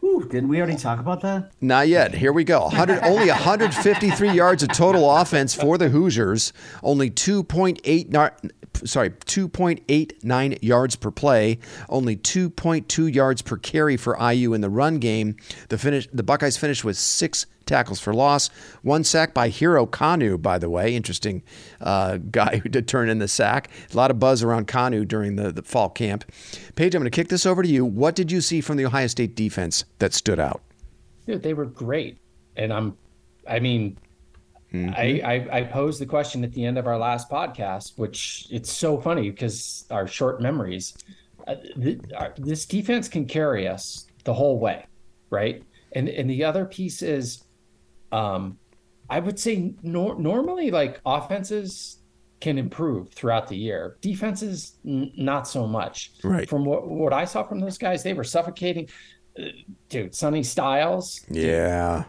Ooh, 0.05 0.27
didn't 0.29 0.49
we 0.49 0.59
already 0.59 0.77
talk 0.77 0.99
about 0.99 1.21
that? 1.21 1.53
Not 1.61 1.89
yet. 1.89 2.15
Here 2.15 2.33
we 2.33 2.45
go. 2.45 2.63
100, 2.63 3.01
only 3.05 3.29
153 3.29 4.31
yards 4.31 4.63
of 4.63 4.71
total 4.71 5.11
offense 5.11 5.55
for 5.55 5.79
the 5.79 5.89
Hoosiers. 5.89 6.53
Only 6.83 7.11
2.8 7.11 8.53
sorry, 8.85 9.11
2.89 9.11 10.59
yards 10.63 10.97
per 10.97 11.11
play, 11.11 11.59
only 11.89 12.17
2.2 12.17 13.15
yards 13.15 13.43
per 13.43 13.57
carry 13.57 13.97
for 13.97 14.19
IU 14.19 14.55
in 14.55 14.61
the 14.61 14.71
run 14.71 14.99
game. 14.99 15.37
The 15.69 15.79
finish, 15.79 16.09
the 16.13 16.23
Buckeyes 16.23 16.57
finished 16.57 16.85
with 16.85 16.97
six 16.97 17.47
tackles 17.67 18.01
for 18.01 18.15
loss, 18.15 18.49
one 18.83 19.05
sack 19.05 19.35
by 19.35 19.49
Hero 19.49 19.87
Kanu, 19.87 20.41
by 20.41 20.59
the 20.59 20.71
way, 20.71 20.95
interesting 20.95 21.43
uh, 21.81 22.19
guy 22.31 22.57
who 22.63 22.69
did 22.69 22.89
turn 22.89 23.09
in 23.09 23.19
the 23.19 23.29
sack. 23.29 23.71
A 23.93 23.97
lot 23.97 24.11
of 24.11 24.19
buzz 24.19 24.43
around 24.43 24.69
Kanu 24.69 25.07
during 25.07 25.37
the, 25.37 25.53
the 25.53 25.63
fall 25.63 25.89
camp. 25.89 26.25
Paige, 26.75 26.95
I'm 26.95 27.01
going 27.01 27.11
to 27.11 27.15
kick 27.15 27.29
this 27.29 27.47
over 27.47 27.63
to 27.63 27.69
you. 27.69 27.85
What 27.85 28.15
did 28.15 28.31
you 28.31 28.41
see 28.41 28.61
from 28.61 28.77
the 28.77 28.87
Ohio 28.87 29.07
State 29.07 29.35
defense 29.35 29.85
that 29.99 30.15
stood 30.15 30.41
out? 30.41 30.63
Dude, 31.27 31.43
they 31.43 31.55
were 31.55 31.67
great, 31.67 32.19
and 32.57 32.73
I'm, 32.73 32.97
I 33.49 33.61
mean, 33.61 33.97
Mm-hmm. 34.73 34.95
I, 34.97 35.21
I, 35.35 35.59
I 35.59 35.63
posed 35.65 36.01
the 36.01 36.07
question 36.07 36.45
at 36.45 36.53
the 36.53 36.65
end 36.65 36.79
of 36.79 36.87
our 36.87 36.97
last 36.97 37.29
podcast, 37.29 37.99
which 37.99 38.47
it's 38.51 38.73
so 38.73 38.99
funny 38.99 39.31
because 39.31 39.85
our 39.91 40.07
short 40.07 40.41
memories. 40.41 40.95
Uh, 41.47 41.57
the, 41.77 42.01
our, 42.17 42.33
this 42.39 42.65
defense 42.65 43.09
can 43.09 43.27
carry 43.27 43.69
us 43.69 44.07
the 44.25 44.33
whole 44.33 44.59
way, 44.59 44.87
right? 45.29 45.63
And 45.93 46.09
and 46.09 46.31
the 46.31 46.45
other 46.45 46.65
piece 46.65 47.03
is, 47.03 47.45
um, 48.13 48.59
I 49.11 49.19
would 49.21 49.39
say 49.39 49.75
nor- 49.83 50.19
normally 50.19 50.71
like 50.71 51.01
offenses 51.05 51.99
can 52.41 52.59
improve 52.59 53.11
throughout 53.11 53.47
the 53.49 53.57
year. 53.57 53.97
Defenses 54.01 54.79
n- 54.87 55.13
not 55.17 55.47
so 55.47 55.67
much. 55.67 56.13
Right. 56.25 56.49
From 56.49 56.65
what 56.65 56.89
what 56.89 57.13
I 57.13 57.25
saw 57.25 57.43
from 57.43 57.61
those 57.61 57.79
guys, 57.79 58.03
they 58.03 58.15
were 58.15 58.25
suffocating. 58.25 58.89
Uh, 59.39 59.45
dude, 59.89 60.15
Sonny 60.15 60.43
Styles. 60.43 61.21
Yeah. 61.31 62.05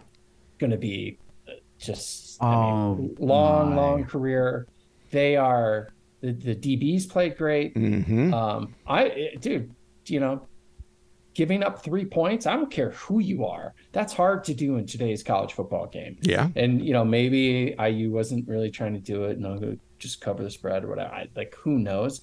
Going 0.60 0.72
to 0.72 0.78
be 0.78 1.20
uh, 1.48 1.52
just 1.80 2.38
Oh, 2.42 2.96
mean, 2.96 3.16
long, 3.20 3.70
my. 3.70 3.76
long 3.76 4.04
career. 4.06 4.68
They 5.12 5.36
are 5.36 5.90
the, 6.22 6.32
the 6.32 6.56
DBs 6.56 7.08
played 7.10 7.38
great. 7.38 7.76
Mm-hmm. 7.76 8.34
Um, 8.34 8.74
I, 8.88 9.34
dude, 9.40 9.72
you 10.08 10.20
know, 10.20 10.48
giving 11.34 11.64
up 11.64 11.84
three 11.84 12.06
points, 12.06 12.46
I 12.46 12.54
don't 12.54 12.70
care 12.72 12.92
who 12.92 13.20
you 13.20 13.46
are. 13.46 13.74
That's 13.92 14.14
hard 14.14 14.44
to 14.46 14.54
do 14.54 14.78
in 14.78 14.86
today's 14.86 15.24
college 15.24 15.54
football 15.54 15.88
game. 15.88 16.18
Yeah. 16.22 16.50
And, 16.56 16.86
you 16.86 16.94
know, 16.94 17.04
maybe 17.04 17.76
IU 17.80 18.12
wasn't 18.12 18.48
really 18.48 18.70
trying 18.70 18.94
to 18.94 19.00
do 19.00 19.26
it. 19.26 19.40
No, 19.40 19.78
just 20.00 20.22
cover 20.22 20.44
the 20.44 20.52
spread 20.52 20.84
or 20.84 20.90
whatever. 20.90 21.14
I, 21.14 21.28
like, 21.36 21.56
who 21.56 21.80
knows? 21.80 22.22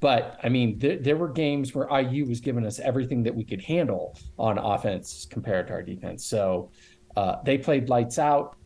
But 0.00 0.38
I 0.42 0.48
mean, 0.48 0.78
there, 0.78 0.96
there 0.96 1.16
were 1.16 1.28
games 1.28 1.74
where 1.74 1.88
IU 1.90 2.26
was 2.26 2.40
giving 2.40 2.64
us 2.64 2.78
everything 2.78 3.22
that 3.24 3.34
we 3.34 3.44
could 3.44 3.60
handle 3.60 4.16
on 4.38 4.58
offense 4.58 5.26
compared 5.28 5.66
to 5.68 5.72
our 5.74 5.82
defense. 5.82 6.24
So 6.24 6.70
uh, 7.16 7.36
they 7.44 7.58
played 7.58 7.88
lights 7.88 8.18
out. 8.18 8.56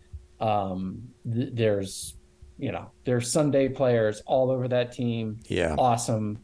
Um, 0.41 1.03
th- 1.31 1.51
there's, 1.53 2.17
you 2.59 2.73
know, 2.73 2.91
there's 3.05 3.33
Sunday 3.33 3.69
players 3.69 4.23
all 4.27 4.51
over 4.51 4.69
that 4.69 4.93
team. 4.93 5.39
Yeah. 5.47 5.75
Awesome. 5.79 6.39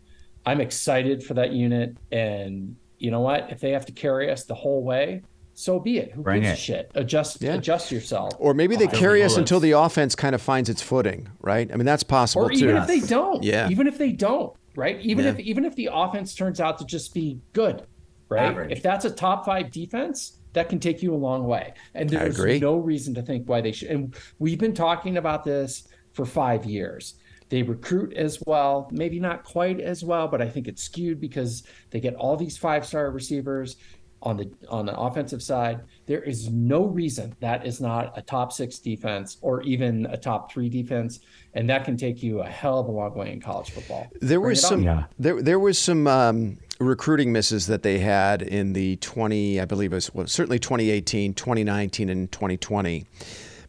I'm 0.47 0.61
excited 0.61 1.23
for 1.23 1.35
that 1.35 1.53
unit. 1.53 1.97
And 2.11 2.77
you 2.99 3.11
know 3.11 3.21
what? 3.21 3.51
If 3.51 3.61
they 3.61 3.71
have 3.71 3.87
to 3.87 3.93
carry 3.93 4.31
us 4.31 4.45
the 4.45 4.55
whole 4.55 4.83
way, 4.83 5.23
so 5.55 5.81
be 5.81 5.99
it. 5.99 6.13
Who 6.13 6.23
Bring 6.23 6.43
gives 6.43 6.53
it. 6.53 6.59
a 6.59 6.63
shit? 6.63 6.91
Adjust, 6.95 7.43
yeah. 7.43 7.55
adjust 7.55 7.91
yourself. 7.91 8.33
Or 8.39 8.55
maybe 8.55 8.77
they 8.77 8.87
oh, 8.87 8.91
carry 8.91 9.25
us 9.25 9.37
until 9.37 9.59
the 9.59 9.73
offense 9.73 10.15
kind 10.15 10.35
of 10.35 10.41
finds 10.41 10.69
its 10.69 10.83
footing, 10.83 11.29
right? 11.41 11.69
I 11.73 11.77
mean, 11.77 11.85
that's 11.85 12.05
possible 12.05 12.47
or 12.47 12.51
too. 12.51 12.57
even 12.65 12.77
if 12.77 12.87
they 12.87 13.01
don't. 13.01 13.43
Yeah. 13.43 13.69
Even 13.69 13.89
if 13.89 13.99
they 13.99 14.13
don't, 14.13 14.55
right? 14.77 15.01
Even 15.01 15.25
yeah. 15.25 15.33
if 15.33 15.41
even 15.41 15.65
if 15.65 15.75
the 15.75 15.91
offense 15.93 16.35
turns 16.35 16.61
out 16.61 16.79
to 16.79 16.85
just 16.85 17.13
be 17.13 17.41
good, 17.55 17.85
right? 18.29 18.45
Average. 18.45 18.71
If 18.71 18.83
that's 18.83 19.05
a 19.05 19.11
top 19.11 19.45
five 19.45 19.73
defense, 19.73 20.39
that 20.53 20.69
can 20.69 20.79
take 20.79 21.03
you 21.03 21.13
a 21.13 21.17
long 21.17 21.45
way. 21.45 21.75
And 21.95 22.09
there's 22.09 22.39
no 22.61 22.77
reason 22.77 23.15
to 23.15 23.23
think 23.23 23.49
why 23.49 23.61
they 23.61 23.73
should. 23.73 23.89
And 23.91 24.15
we've 24.39 24.61
been 24.61 24.75
talking 24.75 25.17
about 25.17 25.43
this 25.43 25.89
for 26.13 26.25
five 26.25 26.65
years. 26.65 27.15
They 27.49 27.63
recruit 27.63 28.13
as 28.15 28.43
well, 28.47 28.89
maybe 28.93 29.19
not 29.21 29.45
quite 29.45 29.81
as 29.81 30.05
well, 30.05 30.29
but 30.29 30.43
I 30.43 30.49
think 30.49 30.69
it's 30.69 30.83
skewed 30.83 31.21
because 31.21 31.63
they 31.91 32.01
get 32.01 32.15
all 32.15 32.37
these 32.37 32.57
five 32.57 32.87
star 32.87 33.11
receivers 33.11 33.77
on 34.21 34.37
the 34.37 34.51
on 34.69 34.87
the 34.87 34.99
offensive 34.99 35.43
side. 35.43 35.83
There 36.07 36.23
is 36.23 36.51
no 36.51 36.85
reason 36.85 37.35
that 37.41 37.67
is 37.67 37.81
not 37.81 38.17
a 38.17 38.23
top 38.23 38.53
six 38.53 38.79
defense 38.79 39.39
or 39.41 39.63
even 39.63 40.07
a 40.07 40.17
top 40.17 40.53
three 40.53 40.69
defense, 40.69 41.21
and 41.55 41.69
that 41.71 41.85
can 41.85 41.97
take 41.97 42.23
you 42.23 42.41
a 42.41 42.47
hell 42.47 42.81
of 42.81 42.89
a 42.89 42.91
long 42.91 43.15
way 43.15 43.33
in 43.33 43.41
college 43.41 43.71
football. 43.71 44.09
There 44.21 44.41
Bring 44.41 44.51
was 44.51 44.61
some 44.61 44.83
yeah. 44.83 45.05
there 45.19 45.41
there 45.41 45.59
was 45.59 45.79
some 45.79 46.07
um, 46.07 46.59
recruiting 46.81 47.33
misses 47.33 47.67
that 47.67 47.83
they 47.83 47.99
had 47.99 48.43
in 48.43 48.73
the 48.73 48.97
20, 48.97 49.61
I 49.61 49.65
believe 49.65 49.93
it 49.93 49.97
was 49.97 50.15
well, 50.15 50.27
certainly 50.27 50.59
2018, 50.59 51.35
2019, 51.35 52.09
and 52.09 52.31
2020. 52.31 53.07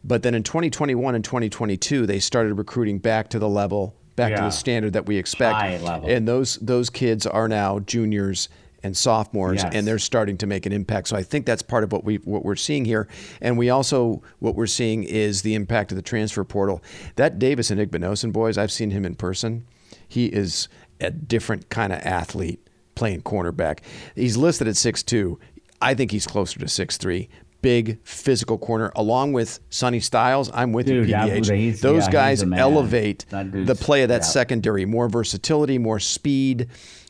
But 0.02 0.22
then 0.22 0.34
in 0.34 0.42
2021 0.42 1.14
and 1.14 1.24
2022, 1.24 2.06
they 2.06 2.18
started 2.18 2.54
recruiting 2.54 2.98
back 2.98 3.28
to 3.30 3.38
the 3.38 3.48
level, 3.48 3.94
back 4.16 4.30
yeah. 4.30 4.36
to 4.36 4.42
the 4.44 4.50
standard 4.50 4.94
that 4.94 5.06
we 5.06 5.16
expect. 5.16 5.56
High 5.56 5.78
level. 5.78 6.08
And 6.08 6.26
those 6.26 6.56
those 6.56 6.90
kids 6.90 7.26
are 7.26 7.48
now 7.48 7.80
juniors 7.80 8.48
and 8.82 8.96
sophomores, 8.96 9.62
yes. 9.62 9.74
and 9.74 9.86
they're 9.86 9.98
starting 9.98 10.38
to 10.38 10.46
make 10.46 10.64
an 10.64 10.72
impact. 10.72 11.08
So 11.08 11.16
I 11.16 11.22
think 11.22 11.44
that's 11.44 11.62
part 11.62 11.84
of 11.84 11.92
what 11.92 12.04
we 12.04 12.16
what 12.16 12.44
we're 12.44 12.56
seeing 12.56 12.84
here. 12.84 13.08
And 13.40 13.58
we 13.58 13.68
also 13.70 14.22
what 14.38 14.54
we're 14.54 14.66
seeing 14.66 15.04
is 15.04 15.42
the 15.42 15.54
impact 15.54 15.92
of 15.92 15.96
the 15.96 16.02
transfer 16.02 16.44
portal. 16.44 16.82
That 17.16 17.38
Davis 17.38 17.70
Igbinosun 17.70 18.32
boys, 18.32 18.56
I've 18.56 18.72
seen 18.72 18.90
him 18.90 19.04
in 19.04 19.14
person. 19.14 19.66
He 20.08 20.26
is 20.26 20.68
a 21.00 21.10
different 21.10 21.68
kind 21.68 21.92
of 21.92 22.00
athlete 22.00 22.66
playing 22.94 23.22
cornerback. 23.22 23.78
He's 24.14 24.36
listed 24.36 24.68
at 24.68 24.74
6'2. 24.74 25.36
I 25.80 25.94
think 25.94 26.10
he's 26.10 26.26
closer 26.26 26.58
to 26.58 26.66
6'3 26.66 27.28
big 27.62 27.98
physical 28.04 28.58
corner, 28.58 28.92
along 28.96 29.32
with 29.32 29.60
Sonny 29.70 30.00
Styles. 30.00 30.50
I'm 30.52 30.72
with 30.72 30.86
Dude, 30.86 31.08
you, 31.08 31.14
PBH. 31.14 31.80
Those 31.80 32.06
yeah, 32.06 32.12
guys 32.12 32.42
elevate 32.42 33.26
the 33.30 33.76
play 33.78 34.02
of 34.02 34.08
that 34.08 34.22
yeah. 34.22 34.26
secondary. 34.26 34.84
More 34.84 35.08
versatility, 35.08 35.78
more 35.78 36.00
speed. 36.00 36.68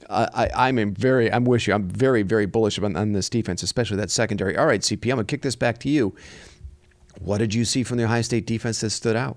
Uh, 0.09 0.27
I, 0.35 0.69
I'm 0.69 0.93
very, 0.95 1.33
I'm 1.33 1.45
with 1.45 1.67
you. 1.67 1.75
I'm 1.75 1.89
very, 1.89 2.23
very 2.23 2.47
bullish 2.47 2.79
on, 2.79 2.97
on 2.97 3.13
this 3.13 3.29
defense, 3.29 3.63
especially 3.63 3.97
that 3.99 4.11
secondary. 4.11 4.57
All 4.57 4.67
right, 4.67 4.81
CP, 4.81 5.05
I'm 5.05 5.17
gonna 5.17 5.25
kick 5.25 5.43
this 5.43 5.57
back 5.57 5.79
to 5.79 5.89
you. 5.89 6.15
What 7.21 7.39
did 7.39 7.55
you 7.55 7.65
see 7.65 7.83
from 7.83 7.99
the 7.99 8.05
Ohio 8.05 8.23
State 8.23 8.47
defense 8.47 8.81
that 8.81 8.91
stood 8.91 9.17
out? 9.17 9.37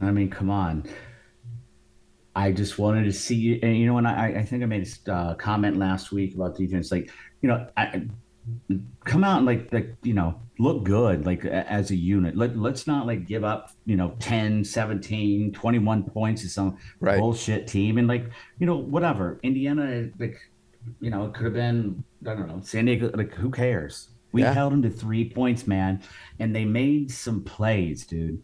I 0.00 0.10
mean, 0.10 0.30
come 0.30 0.50
on. 0.50 0.84
I 2.34 2.52
just 2.52 2.78
wanted 2.78 3.04
to 3.04 3.12
see 3.12 3.34
you. 3.34 3.58
And 3.62 3.76
you 3.78 3.86
know, 3.86 3.94
when 3.94 4.06
I, 4.06 4.40
I 4.40 4.42
think 4.42 4.62
I 4.62 4.66
made 4.66 4.86
a 5.06 5.12
uh, 5.12 5.34
comment 5.34 5.78
last 5.78 6.12
week 6.12 6.34
about 6.34 6.56
defense, 6.56 6.92
like, 6.92 7.10
you 7.40 7.48
know, 7.48 7.66
I, 7.76 8.02
come 9.04 9.24
out 9.24 9.38
and 9.38 9.46
like, 9.46 9.72
like, 9.72 9.94
you 10.02 10.14
know, 10.14 10.40
look 10.58 10.84
good, 10.84 11.26
like 11.26 11.44
as 11.44 11.90
a 11.90 11.96
unit. 11.96 12.36
Let, 12.36 12.56
let's 12.56 12.86
not 12.86 13.06
like 13.06 13.26
give 13.26 13.44
up, 13.44 13.70
you 13.84 13.96
know, 13.96 14.14
10, 14.20 14.64
17, 14.64 15.52
21 15.52 16.02
points 16.04 16.42
to 16.42 16.48
some 16.48 16.78
Right. 17.00 17.18
bullshit 17.18 17.66
team. 17.66 17.98
And 17.98 18.08
like, 18.08 18.30
you 18.58 18.66
know, 18.66 18.76
whatever. 18.76 19.38
Indiana, 19.42 20.08
like, 20.18 20.38
you 21.00 21.10
know, 21.10 21.26
it 21.26 21.34
could 21.34 21.44
have 21.44 21.54
been, 21.54 22.04
I 22.26 22.34
don't 22.34 22.48
know, 22.48 22.60
San 22.62 22.86
Diego, 22.86 23.10
like, 23.14 23.34
who 23.34 23.50
cares? 23.50 24.10
We 24.32 24.42
Yeah. 24.42 24.52
held 24.52 24.72
them 24.72 24.82
to 24.82 24.90
three 24.90 25.30
points, 25.30 25.66
man. 25.66 26.02
And 26.38 26.54
they 26.54 26.64
made 26.64 27.10
some 27.10 27.42
plays, 27.44 28.06
dude. 28.06 28.42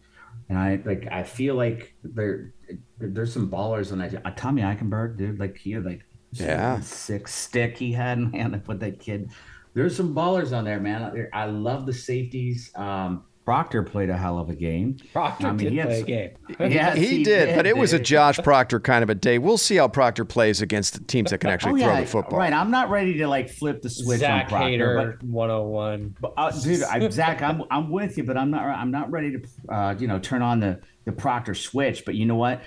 And 0.49 0.57
I 0.57 0.81
like 0.83 1.07
I 1.11 1.23
feel 1.23 1.55
like 1.55 1.95
there 2.03 2.53
there's 2.99 3.31
some 3.33 3.49
ballers 3.49 3.91
on 3.91 3.99
that. 3.99 4.25
Uh, 4.25 4.31
Tommy 4.35 4.61
Eichenberg, 4.61 5.17
dude, 5.17 5.39
like 5.39 5.57
he 5.57 5.71
had 5.71 5.85
like 5.85 6.03
Yeah. 6.31 6.79
six 6.81 7.33
stick 7.33 7.77
he 7.77 7.91
had, 7.93 8.19
man. 8.31 8.53
I 8.53 8.57
put 8.57 8.79
that 8.81 8.99
kid. 8.99 9.29
There's 9.73 9.95
some 9.95 10.13
ballers 10.13 10.55
on 10.55 10.65
there, 10.65 10.79
man. 10.79 11.29
I 11.33 11.45
love 11.45 11.85
the 11.85 11.93
safeties. 11.93 12.71
Um, 12.75 13.23
Proctor 13.45 13.83
played 13.83 14.09
a 14.09 14.15
hell 14.15 14.39
of 14.39 14.49
a 14.49 14.55
game. 14.55 14.97
Proctor 15.11 15.47
I 15.47 15.49
mean, 15.49 15.57
did 15.57 15.71
he 15.73 15.77
had 15.77 15.87
play 15.87 15.99
a 15.99 16.03
game. 16.03 16.29
Yes, 16.71 16.97
he, 16.97 17.23
did, 17.23 17.55
but 17.55 17.65
it 17.65 17.75
was 17.75 17.91
a. 17.91 17.99
Josh 17.99 18.37
Proctor 18.37 18.79
kind 18.79 19.03
of 19.03 19.09
a 19.09 19.15
day. 19.15 19.37
We'll 19.37 19.57
see 19.57 19.75
how 19.75 19.87
Proctor 19.89 20.23
plays 20.23 20.61
against 20.61 20.93
the 20.93 21.03
teams 21.03 21.31
that 21.31 21.39
can 21.39 21.49
actually 21.49 21.81
Oh, 21.81 21.85
throw 21.85 21.93
yeah, 21.93 22.01
the 22.01 22.07
football. 22.07 22.39
Right. 22.39 22.53
I'm 22.53 22.71
not 22.71 22.89
ready 22.89 23.17
to 23.17 23.27
like 23.27 23.49
flip 23.49 23.81
the 23.81 23.89
switch 23.89 24.19
Zach 24.19 24.43
on 24.43 24.49
Proctor, 24.49 24.67
Hater, 24.69 25.19
101. 25.21 26.15
But 26.21 26.33
uh, 26.37 26.51
dude, 26.51 26.83
I, 26.83 27.09
Zach, 27.09 27.41
I'm 27.41 27.63
I'm 27.69 27.89
with 27.89 28.17
you, 28.17 28.23
but 28.23 28.37
I'm 28.37 28.51
not 28.51 28.63
I'm 28.63 28.91
not 28.91 29.11
ready 29.11 29.37
to 29.37 29.73
uh, 29.73 29.95
you 29.97 30.07
know 30.07 30.19
turn 30.19 30.41
on 30.41 30.61
the 30.61 30.79
the 31.05 31.11
Proctor 31.11 31.53
switch. 31.53 32.05
But 32.05 32.15
you 32.15 32.25
know 32.25 32.35
what? 32.35 32.61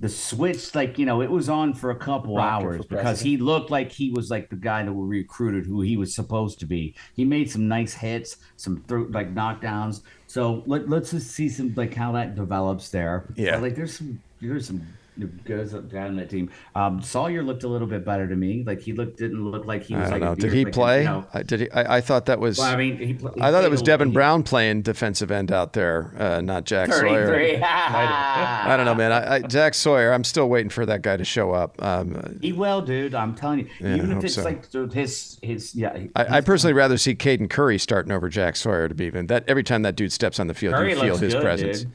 The 0.00 0.08
switch, 0.08 0.74
like 0.74 0.98
you 0.98 1.04
know, 1.06 1.20
it 1.20 1.30
was 1.30 1.48
on 1.48 1.74
for 1.74 1.90
a 1.90 1.96
couple 1.96 2.38
hours 2.38 2.84
because 2.86 3.20
he 3.20 3.36
looked 3.36 3.70
like 3.70 3.92
he 3.92 4.10
was 4.10 4.30
like 4.30 4.48
the 4.48 4.56
guy 4.56 4.82
that 4.82 4.92
we 4.92 5.18
recruited, 5.18 5.66
who 5.66 5.82
he 5.82 5.96
was 5.96 6.14
supposed 6.14 6.58
to 6.60 6.66
be. 6.66 6.94
He 7.14 7.24
made 7.24 7.50
some 7.50 7.68
nice 7.68 7.92
hits, 7.92 8.38
some 8.56 8.82
through 8.88 9.08
like 9.08 9.34
knockdowns. 9.34 10.00
So 10.26 10.62
let, 10.66 10.88
let's 10.88 11.10
just 11.10 11.30
see 11.32 11.48
some 11.48 11.74
like 11.76 11.92
how 11.92 12.12
that 12.12 12.34
develops 12.34 12.88
there. 12.88 13.26
Yeah. 13.36 13.58
like 13.58 13.74
there's 13.74 13.96
some 13.96 14.22
there's 14.40 14.66
some 14.66 14.86
guys 15.26 15.74
up 15.74 15.88
down 15.88 16.16
that 16.16 16.30
team. 16.30 16.50
Um, 16.74 17.02
Sawyer 17.02 17.42
looked 17.42 17.64
a 17.64 17.68
little 17.68 17.86
bit 17.86 18.04
better 18.04 18.28
to 18.28 18.36
me. 18.36 18.64
Like 18.64 18.80
he 18.80 18.92
looked 18.92 19.18
didn't 19.18 19.50
look 19.50 19.66
like 19.66 19.82
he 19.82 19.94
was 19.94 20.08
I 20.08 20.10
don't 20.10 20.20
like 20.20 20.22
a 20.22 20.24
know. 20.24 20.34
Did 20.34 20.52
he 20.52 20.64
like, 20.64 20.74
play? 20.74 20.98
You 21.00 21.08
know, 21.08 21.26
I, 21.32 21.42
did 21.42 21.60
he? 21.60 21.70
I, 21.70 21.96
I 21.96 22.00
thought 22.00 22.26
that 22.26 22.40
was. 22.40 22.58
well, 22.58 22.72
I 22.72 22.76
mean, 22.76 22.98
he, 22.98 23.06
he 23.06 23.18
I 23.40 23.50
thought 23.50 23.64
it 23.64 23.70
was 23.70 23.82
Devin 23.82 24.12
Brown 24.12 24.42
playing 24.42 24.82
defensive 24.82 25.30
end 25.30 25.52
out 25.52 25.72
there, 25.72 26.14
uh, 26.18 26.40
not 26.40 26.64
Jack 26.64 26.92
Sawyer. 26.92 27.60
I 27.64 28.74
don't 28.76 28.86
know, 28.86 28.94
man. 28.94 29.12
I, 29.12 29.34
I, 29.36 29.40
Jack 29.48 29.74
Sawyer. 29.74 30.12
I'm 30.12 30.24
still 30.24 30.48
waiting 30.48 30.70
for 30.70 30.86
that 30.86 31.02
guy 31.02 31.16
to 31.16 31.24
show 31.24 31.52
up. 31.52 31.82
Um, 31.82 32.38
He 32.40 32.52
will, 32.52 32.82
dude. 32.82 33.14
I'm 33.14 33.34
telling 33.34 33.60
you. 33.60 33.68
Yeah, 33.80 33.96
Even 33.96 34.12
I 34.12 34.18
if 34.18 34.24
it's 34.24 34.34
so. 34.34 34.42
like 34.42 34.72
his 34.92 35.38
his 35.42 35.74
yeah. 35.74 35.96
he- 35.96 36.10
I, 36.16 36.38
I 36.38 36.40
personally 36.40 36.74
rather 36.74 36.98
see 36.98 37.14
Caden 37.14 37.50
Curry 37.50 37.78
starting 37.78 38.12
over 38.12 38.28
Jack 38.28 38.56
Sawyer 38.56 38.88
to 38.88 38.94
be 38.94 39.04
even 39.04 39.26
that. 39.26 39.44
Every 39.48 39.64
time 39.64 39.82
that 39.82 39.96
dude 39.96 40.12
steps 40.12 40.38
on 40.40 40.46
the 40.46 40.54
field, 40.54 40.74
Curry 40.74 40.94
you 40.94 41.00
feel 41.00 41.16
his 41.16 41.34
good, 41.34 41.42
presence. 41.42 41.82
dude. 41.82 41.92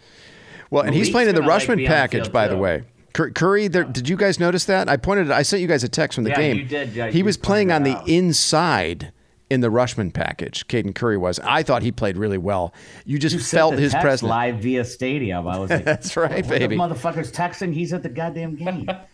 Well, 0.69 0.83
and 0.83 0.95
he's 0.95 1.09
playing 1.09 1.29
in 1.29 1.35
the 1.35 1.41
like, 1.41 1.61
Rushman 1.61 1.77
the 1.77 1.87
package, 1.87 2.31
by 2.31 2.47
the 2.47 2.57
way. 2.57 2.83
Cur- 3.15 3.31
Curry, 3.31 3.67
there, 3.69 3.85
did 3.85 4.09
you 4.09 4.17
guys 4.17 4.39
notice 4.41 4.65
that? 4.65 4.89
I 4.89 4.97
pointed. 4.97 5.31
I 5.31 5.41
sent 5.41 5.61
you 5.61 5.67
guys 5.69 5.83
a 5.85 5.89
text 5.89 6.15
from 6.15 6.25
the 6.25 6.31
Yeah, 6.31 6.35
game. 6.37 6.57
you 6.57 6.65
did, 6.65 6.93
yeah, 6.93 7.09
he 7.09 7.23
was 7.23 7.37
playing 7.37 7.71
on 7.71 7.83
the 7.83 7.97
inside 8.05 9.13
in 9.49 9.61
the 9.61 9.69
Rushman 9.69 10.11
package. 10.13 10.67
Caden 10.67 10.93
Curry 10.95 11.17
was. 11.17 11.39
I 11.39 11.63
thought 11.63 11.81
he 11.81 11.91
played 11.93 12.17
really 12.17 12.37
well. 12.37 12.73
You 13.05 13.17
just 13.17 13.33
You 13.35 13.41
felt 13.41 13.75
his 13.77 13.93
presence. 13.93 14.27
live 14.29 14.57
via 14.57 14.83
Stadium. 14.83 15.47
I 15.47 15.57
was 15.59 15.69
like, 15.71 15.85
That's 15.85 16.17
right, 16.17 16.45
what 16.45 16.59
baby. 16.59 16.75
The 16.75 16.81
motherfucker's 16.81 17.31
texting. 17.31 17.73
He's 17.73 17.93
at 17.93 18.03
the 18.03 18.09
goddamn 18.09 18.55
game. 18.55 18.85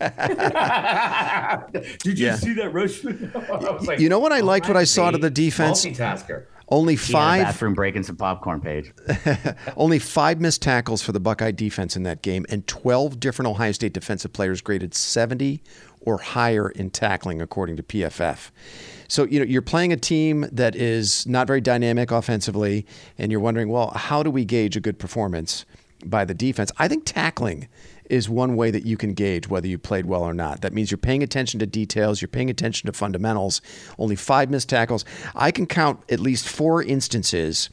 Did 2.02 2.18
you 2.18 2.26
Yeah. 2.26 2.36
see 2.36 2.54
that 2.54 2.72
Rushman? 2.72 3.86
Like, 3.86 4.00
You 4.00 4.08
know 4.08 4.18
what 4.18 4.32
I 4.32 4.40
liked? 4.40 4.66
What 4.68 4.76
I 4.76 4.84
saw 4.84 5.10
to 5.10 5.18
the 5.18 5.30
defense. 5.30 5.84
Multitasker. 5.84 6.46
Only 6.72 6.96
five. 6.96 7.44
bathroom 7.44 7.74
breaking 7.74 8.02
some 8.04 8.16
popcorn 8.16 8.60
Paige. 8.60 8.92
Only 9.76 9.98
five 9.98 10.40
missed 10.40 10.62
tackles 10.62 11.02
for 11.02 11.12
the 11.12 11.20
Buckeye 11.20 11.50
defense 11.50 11.96
in 11.96 12.02
that 12.04 12.22
game, 12.22 12.46
and 12.48 12.66
12 12.66 13.20
different 13.20 13.50
Ohio 13.50 13.72
State 13.72 13.92
defensive 13.92 14.32
players 14.32 14.62
graded 14.62 14.94
70 14.94 15.62
or 16.00 16.18
higher 16.18 16.70
in 16.70 16.90
tackling, 16.90 17.42
according 17.42 17.76
to 17.76 17.82
PFF. 17.82 18.50
So, 19.06 19.24
you 19.24 19.38
know, 19.38 19.44
you're 19.44 19.60
playing 19.60 19.92
a 19.92 19.96
team 19.98 20.48
that 20.50 20.74
is 20.74 21.26
not 21.26 21.46
very 21.46 21.60
dynamic 21.60 22.10
offensively, 22.10 22.86
and 23.18 23.30
you're 23.30 23.40
wondering, 23.40 23.68
well, 23.68 23.90
how 23.90 24.22
do 24.22 24.30
we 24.30 24.46
gauge 24.46 24.74
a 24.74 24.80
good 24.80 24.98
performance 24.98 25.66
by 26.06 26.24
the 26.24 26.34
defense? 26.34 26.72
I 26.78 26.88
think 26.88 27.04
tackling 27.04 27.68
is 28.10 28.28
one 28.28 28.56
way 28.56 28.70
that 28.70 28.84
you 28.84 28.96
can 28.96 29.14
gauge 29.14 29.48
whether 29.48 29.66
you 29.66 29.78
played 29.78 30.06
well 30.06 30.22
or 30.22 30.34
not. 30.34 30.60
That 30.60 30.72
means 30.72 30.90
you're 30.90 30.98
paying 30.98 31.22
attention 31.22 31.60
to 31.60 31.66
details, 31.66 32.20
you're 32.20 32.28
paying 32.28 32.50
attention 32.50 32.86
to 32.86 32.92
fundamentals. 32.92 33.62
Only 33.98 34.16
five 34.16 34.50
missed 34.50 34.68
tackles. 34.68 35.04
I 35.34 35.50
can 35.50 35.66
count 35.66 36.00
at 36.10 36.20
least 36.20 36.48
four 36.48 36.82
instances 36.82 37.70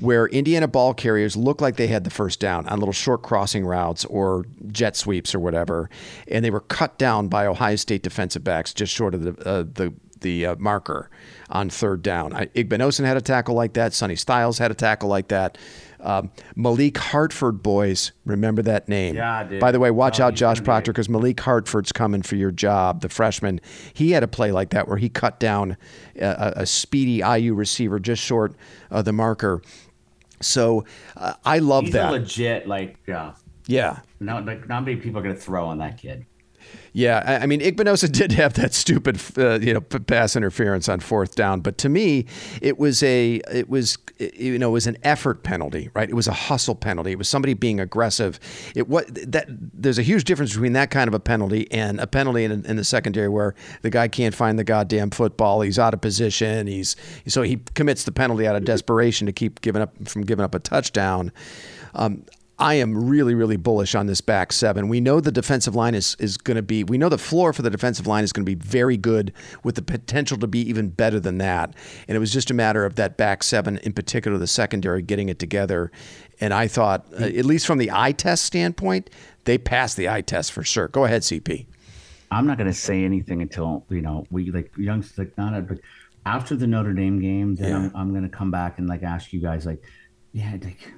where 0.00 0.26
Indiana 0.28 0.68
ball 0.68 0.94
carriers 0.94 1.36
looked 1.36 1.60
like 1.60 1.76
they 1.76 1.88
had 1.88 2.04
the 2.04 2.10
first 2.10 2.40
down 2.40 2.66
on 2.68 2.78
little 2.78 2.92
short 2.92 3.22
crossing 3.22 3.64
routes 3.66 4.04
or 4.06 4.46
jet 4.68 4.96
sweeps 4.96 5.34
or 5.34 5.40
whatever, 5.40 5.90
and 6.28 6.44
they 6.44 6.50
were 6.50 6.60
cut 6.60 6.98
down 6.98 7.28
by 7.28 7.46
Ohio 7.46 7.76
State 7.76 8.02
defensive 8.02 8.44
backs 8.44 8.72
just 8.72 8.92
short 8.92 9.14
of 9.14 9.22
the 9.22 9.48
uh, 9.48 9.62
the 9.62 9.92
the 10.20 10.46
uh, 10.46 10.56
marker 10.58 11.10
on 11.50 11.70
third 11.70 12.02
down. 12.02 12.34
I, 12.34 12.46
Igbinosun 12.46 13.04
had 13.04 13.16
a 13.16 13.22
tackle 13.22 13.54
like 13.54 13.72
that. 13.74 13.92
Sonny 13.92 14.16
Styles 14.16 14.58
had 14.58 14.70
a 14.70 14.74
tackle 14.74 15.08
like 15.08 15.28
that. 15.28 15.58
Um, 16.02 16.30
Malik 16.56 16.96
Hartford, 16.98 17.62
boys, 17.62 18.12
remember 18.24 18.62
that 18.62 18.88
name. 18.88 19.14
Yeah, 19.16 19.44
dude. 19.44 19.60
By 19.60 19.70
the 19.72 19.78
way, 19.78 19.90
watch 19.90 20.20
Oh, 20.20 20.24
out, 20.24 20.34
Josh 20.34 20.62
Proctor, 20.62 20.92
because 20.92 21.08
Malik 21.08 21.38
Hartford's 21.40 21.92
coming 21.92 22.22
for 22.22 22.36
your 22.36 22.50
job. 22.50 23.00
The 23.02 23.08
freshman, 23.08 23.60
he 23.92 24.12
had 24.12 24.22
a 24.22 24.28
play 24.28 24.52
like 24.52 24.70
that 24.70 24.88
where 24.88 24.96
he 24.96 25.08
cut 25.08 25.38
down 25.40 25.76
a, 26.16 26.52
a 26.56 26.66
speedy 26.66 27.22
IU 27.26 27.54
receiver 27.54 27.98
just 27.98 28.22
short 28.22 28.54
of 28.90 29.04
the 29.04 29.12
marker. 29.12 29.62
So 30.40 30.84
uh, 31.16 31.34
I 31.44 31.58
love 31.58 31.84
He's 31.84 31.92
that. 31.92 32.12
legit 32.12 32.66
like 32.66 32.96
uh, 33.08 33.32
yeah. 33.66 34.00
no 34.20 34.38
like 34.40 34.66
not 34.68 34.84
many 34.84 34.96
people 34.96 35.20
are 35.20 35.22
gonna 35.22 35.34
throw 35.34 35.66
on 35.66 35.78
that 35.78 35.98
kid. 35.98 36.24
Yeah, 36.92 37.22
I 37.24 37.42
I 37.42 37.46
mean, 37.46 37.60
Igbinosun 37.60 38.12
did 38.20 38.32
have 38.32 38.54
that 38.54 38.74
stupid, 38.74 39.20
uh, 39.38 39.60
you 39.60 39.74
know, 39.74 39.80
pass 39.80 40.36
interference 40.36 40.88
on 40.88 41.00
fourth 41.00 41.34
down, 41.34 41.60
but 41.60 41.78
to 41.78 41.88
me, 41.88 42.26
it 42.60 42.78
was 42.78 43.02
a, 43.02 43.40
it 43.50 43.68
was, 43.68 43.98
you 44.18 44.58
know, 44.58 44.70
it 44.70 44.72
was 44.72 44.86
an 44.86 44.98
effort 45.02 45.42
penalty, 45.42 45.90
right? 45.94 46.08
It 46.08 46.14
was 46.14 46.28
a 46.28 46.32
hustle 46.32 46.74
penalty. 46.74 47.12
It 47.12 47.18
was 47.18 47.28
somebody 47.28 47.54
being 47.54 47.80
aggressive. 47.80 48.40
It 48.74 48.88
what 48.88 49.06
that 49.30 49.46
there's 49.48 49.98
a 49.98 50.02
huge 50.02 50.24
difference 50.24 50.52
between 50.52 50.72
that 50.74 50.90
kind 50.90 51.08
of 51.08 51.14
a 51.14 51.20
penalty 51.20 51.70
and 51.70 52.00
a 52.00 52.06
penalty 52.06 52.44
in, 52.44 52.64
in 52.64 52.76
the 52.76 52.84
secondary 52.84 53.28
where 53.28 53.54
the 53.82 53.90
guy 53.90 54.08
can't 54.08 54.34
find 54.34 54.58
the 54.58 54.64
goddamn 54.64 55.10
football. 55.10 55.60
He's 55.60 55.78
out 55.78 55.94
of 55.94 56.00
position. 56.00 56.66
He's 56.66 56.96
so 57.26 57.42
he 57.42 57.60
commits 57.74 58.04
the 58.04 58.12
penalty 58.12 58.46
out 58.46 58.56
of 58.56 58.64
desperation 58.64 59.26
to 59.26 59.32
keep 59.32 59.60
giving 59.60 59.82
up 59.82 60.08
from 60.08 60.22
giving 60.22 60.44
up 60.44 60.54
a 60.54 60.58
touchdown. 60.58 61.32
Um, 61.94 62.24
I 62.60 62.74
am 62.74 63.08
really, 63.08 63.34
really 63.34 63.56
bullish 63.56 63.94
on 63.94 64.06
this 64.06 64.20
back 64.20 64.52
seven. 64.52 64.88
We 64.88 65.00
know 65.00 65.18
the 65.18 65.32
defensive 65.32 65.74
line 65.74 65.94
is, 65.94 66.14
is 66.18 66.36
going 66.36 66.56
to 66.56 66.62
be, 66.62 66.84
we 66.84 66.98
know 66.98 67.08
the 67.08 67.16
floor 67.16 67.54
for 67.54 67.62
the 67.62 67.70
defensive 67.70 68.06
line 68.06 68.22
is 68.22 68.34
going 68.34 68.44
to 68.44 68.50
be 68.50 68.54
very 68.54 68.98
good 68.98 69.32
with 69.64 69.76
the 69.76 69.82
potential 69.82 70.36
to 70.36 70.46
be 70.46 70.60
even 70.68 70.90
better 70.90 71.18
than 71.18 71.38
that. 71.38 71.74
And 72.06 72.16
it 72.16 72.18
was 72.18 72.30
just 72.32 72.50
a 72.50 72.54
matter 72.54 72.84
of 72.84 72.96
that 72.96 73.16
back 73.16 73.42
seven, 73.42 73.78
in 73.78 73.94
particular 73.94 74.36
the 74.36 74.46
secondary, 74.46 75.00
getting 75.00 75.30
it 75.30 75.38
together. 75.38 75.90
And 76.38 76.52
I 76.52 76.68
thought, 76.68 77.06
uh, 77.18 77.24
at 77.24 77.46
least 77.46 77.66
from 77.66 77.78
the 77.78 77.90
eye 77.90 78.12
test 78.12 78.44
standpoint, 78.44 79.08
they 79.44 79.56
passed 79.56 79.96
the 79.96 80.10
eye 80.10 80.20
test 80.20 80.52
for 80.52 80.62
sure. 80.62 80.88
Go 80.88 81.06
ahead, 81.06 81.22
CP. 81.22 81.64
I'm 82.30 82.46
not 82.46 82.58
gonna 82.58 82.72
say 82.74 83.04
anything 83.04 83.42
until 83.42 83.84
you 83.88 84.02
know 84.02 84.24
we 84.30 84.52
like 84.52 84.70
youngsters 84.76 85.18
like 85.18 85.36
not 85.36 85.52
a, 85.52 85.62
but 85.62 85.78
after 86.26 86.54
the 86.54 86.66
Notre 86.66 86.92
Dame 86.92 87.20
game. 87.20 87.56
Then 87.56 87.70
Yeah. 87.70 87.76
I'm, 87.76 87.92
I'm 87.96 88.14
gonna 88.14 88.28
come 88.28 88.50
back 88.50 88.78
and 88.78 88.88
like 88.88 89.02
ask 89.02 89.32
you 89.32 89.40
guys 89.40 89.66
like, 89.66 89.82
yeah, 90.32 90.56
like 90.62 90.92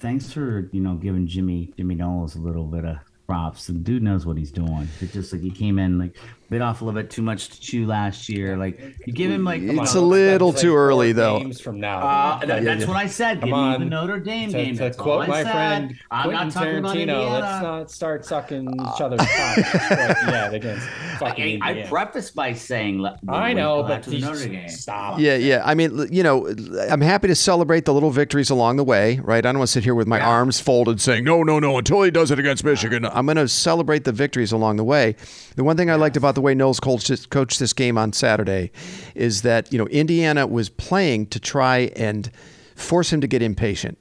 thanks 0.00 0.32
for 0.32 0.68
you 0.72 0.80
know 0.80 0.94
giving 0.94 1.26
Jimmy 1.26 1.72
Jimmy 1.76 1.94
Knowles 1.94 2.36
a 2.36 2.40
little 2.40 2.64
bit 2.64 2.84
of 2.84 2.98
props. 3.28 3.66
The 3.66 3.74
dude 3.74 4.02
knows 4.02 4.24
what 4.24 4.38
he's 4.38 4.50
doing. 4.50 4.88
It's 5.00 5.12
just 5.12 5.32
like 5.32 5.42
he 5.42 5.50
came 5.50 5.78
in 5.78 5.98
like 5.98 6.16
bit 6.48 6.62
off 6.62 6.80
a 6.80 6.84
little 6.84 6.98
bit 6.98 7.10
too 7.10 7.20
much 7.20 7.50
to 7.50 7.60
chew 7.60 7.86
last 7.86 8.26
year. 8.28 8.56
Like 8.56 8.80
you 9.06 9.12
give 9.12 9.30
him 9.30 9.44
like 9.44 9.60
it's 9.62 9.94
a 9.94 10.00
little 10.00 10.52
too 10.52 10.74
early 10.74 11.12
though. 11.12 11.38
Games 11.38 11.60
from 11.60 11.78
now, 11.78 11.98
uh, 11.98 12.46
that, 12.46 12.64
that's 12.64 12.86
what 12.86 12.96
I 12.96 13.06
said. 13.06 13.42
Give 13.42 13.50
me 13.50 13.78
the 13.78 13.84
Notre 13.84 14.18
Dame 14.18 14.50
to, 14.50 14.56
game. 14.56 14.74
To 14.74 14.78
that's 14.80 14.96
quote 14.96 15.28
my 15.28 15.42
said. 15.42 15.52
friend 15.52 15.94
I'm 16.10 16.30
Quentin 16.30 16.48
not 16.48 16.52
talking 16.54 17.06
Tarantino, 17.06 17.26
about 17.26 17.42
let's 17.42 17.62
not 17.62 17.90
start 17.90 18.24
sucking 18.24 18.74
each 18.74 19.00
other's 19.00 19.20
cocks 19.20 19.74
yet 20.26 20.54
against 20.54 20.88
fucking 21.18 21.62
I, 21.62 21.66
I 21.66 21.70
Indiana. 21.70 21.88
prefaced 21.88 22.34
by 22.34 22.52
saying, 22.54 23.06
I 23.28 23.52
know, 23.52 23.82
but 23.82 23.92
after 23.92 24.10
the 24.10 24.16
these- 24.16 24.24
Notre 24.24 24.46
game. 24.48 24.68
stop. 24.68 25.18
Yeah, 25.18 25.36
yeah. 25.36 25.62
I 25.64 25.74
mean, 25.74 26.08
you 26.12 26.22
know, 26.22 26.48
I'm 26.90 27.00
happy 27.00 27.28
to 27.28 27.34
celebrate 27.34 27.84
the 27.84 27.94
little 27.94 28.10
victories 28.10 28.50
along 28.50 28.76
the 28.76 28.84
way, 28.84 29.18
right? 29.22 29.38
I 29.44 29.52
don't 29.52 29.58
want 29.58 29.68
to 29.68 29.72
sit 29.72 29.84
here 29.84 29.94
with 29.94 30.06
my 30.06 30.18
Yeah. 30.18 30.28
arms 30.28 30.60
folded 30.60 31.00
saying, 31.00 31.24
no, 31.24 31.42
no, 31.42 31.58
no, 31.58 31.78
until 31.78 32.02
he 32.02 32.10
does 32.10 32.30
it 32.30 32.38
against 32.38 32.64
Michigan. 32.64 33.04
I'm 33.04 33.26
going 33.26 33.36
to 33.36 33.48
celebrate 33.48 34.04
the 34.04 34.12
victories 34.12 34.52
along 34.52 34.76
the 34.76 34.84
way. 34.84 35.16
The 35.56 35.64
one 35.64 35.76
thing 35.76 35.90
I 35.90 35.94
liked 35.96 36.16
about 36.16 36.34
the 36.34 36.40
way 36.40 36.54
Knowles 36.54 36.80
coached, 36.80 37.30
coached 37.30 37.58
this 37.58 37.72
game 37.72 37.98
on 37.98 38.12
Saturday 38.12 38.70
is 39.14 39.42
that, 39.42 39.72
you 39.72 39.78
know, 39.78 39.86
Indiana 39.86 40.46
was 40.46 40.68
playing 40.68 41.26
to 41.28 41.40
try 41.40 41.90
and 41.96 42.30
force 42.76 43.12
him 43.12 43.20
to 43.20 43.26
get 43.26 43.42
impatient. 43.42 43.98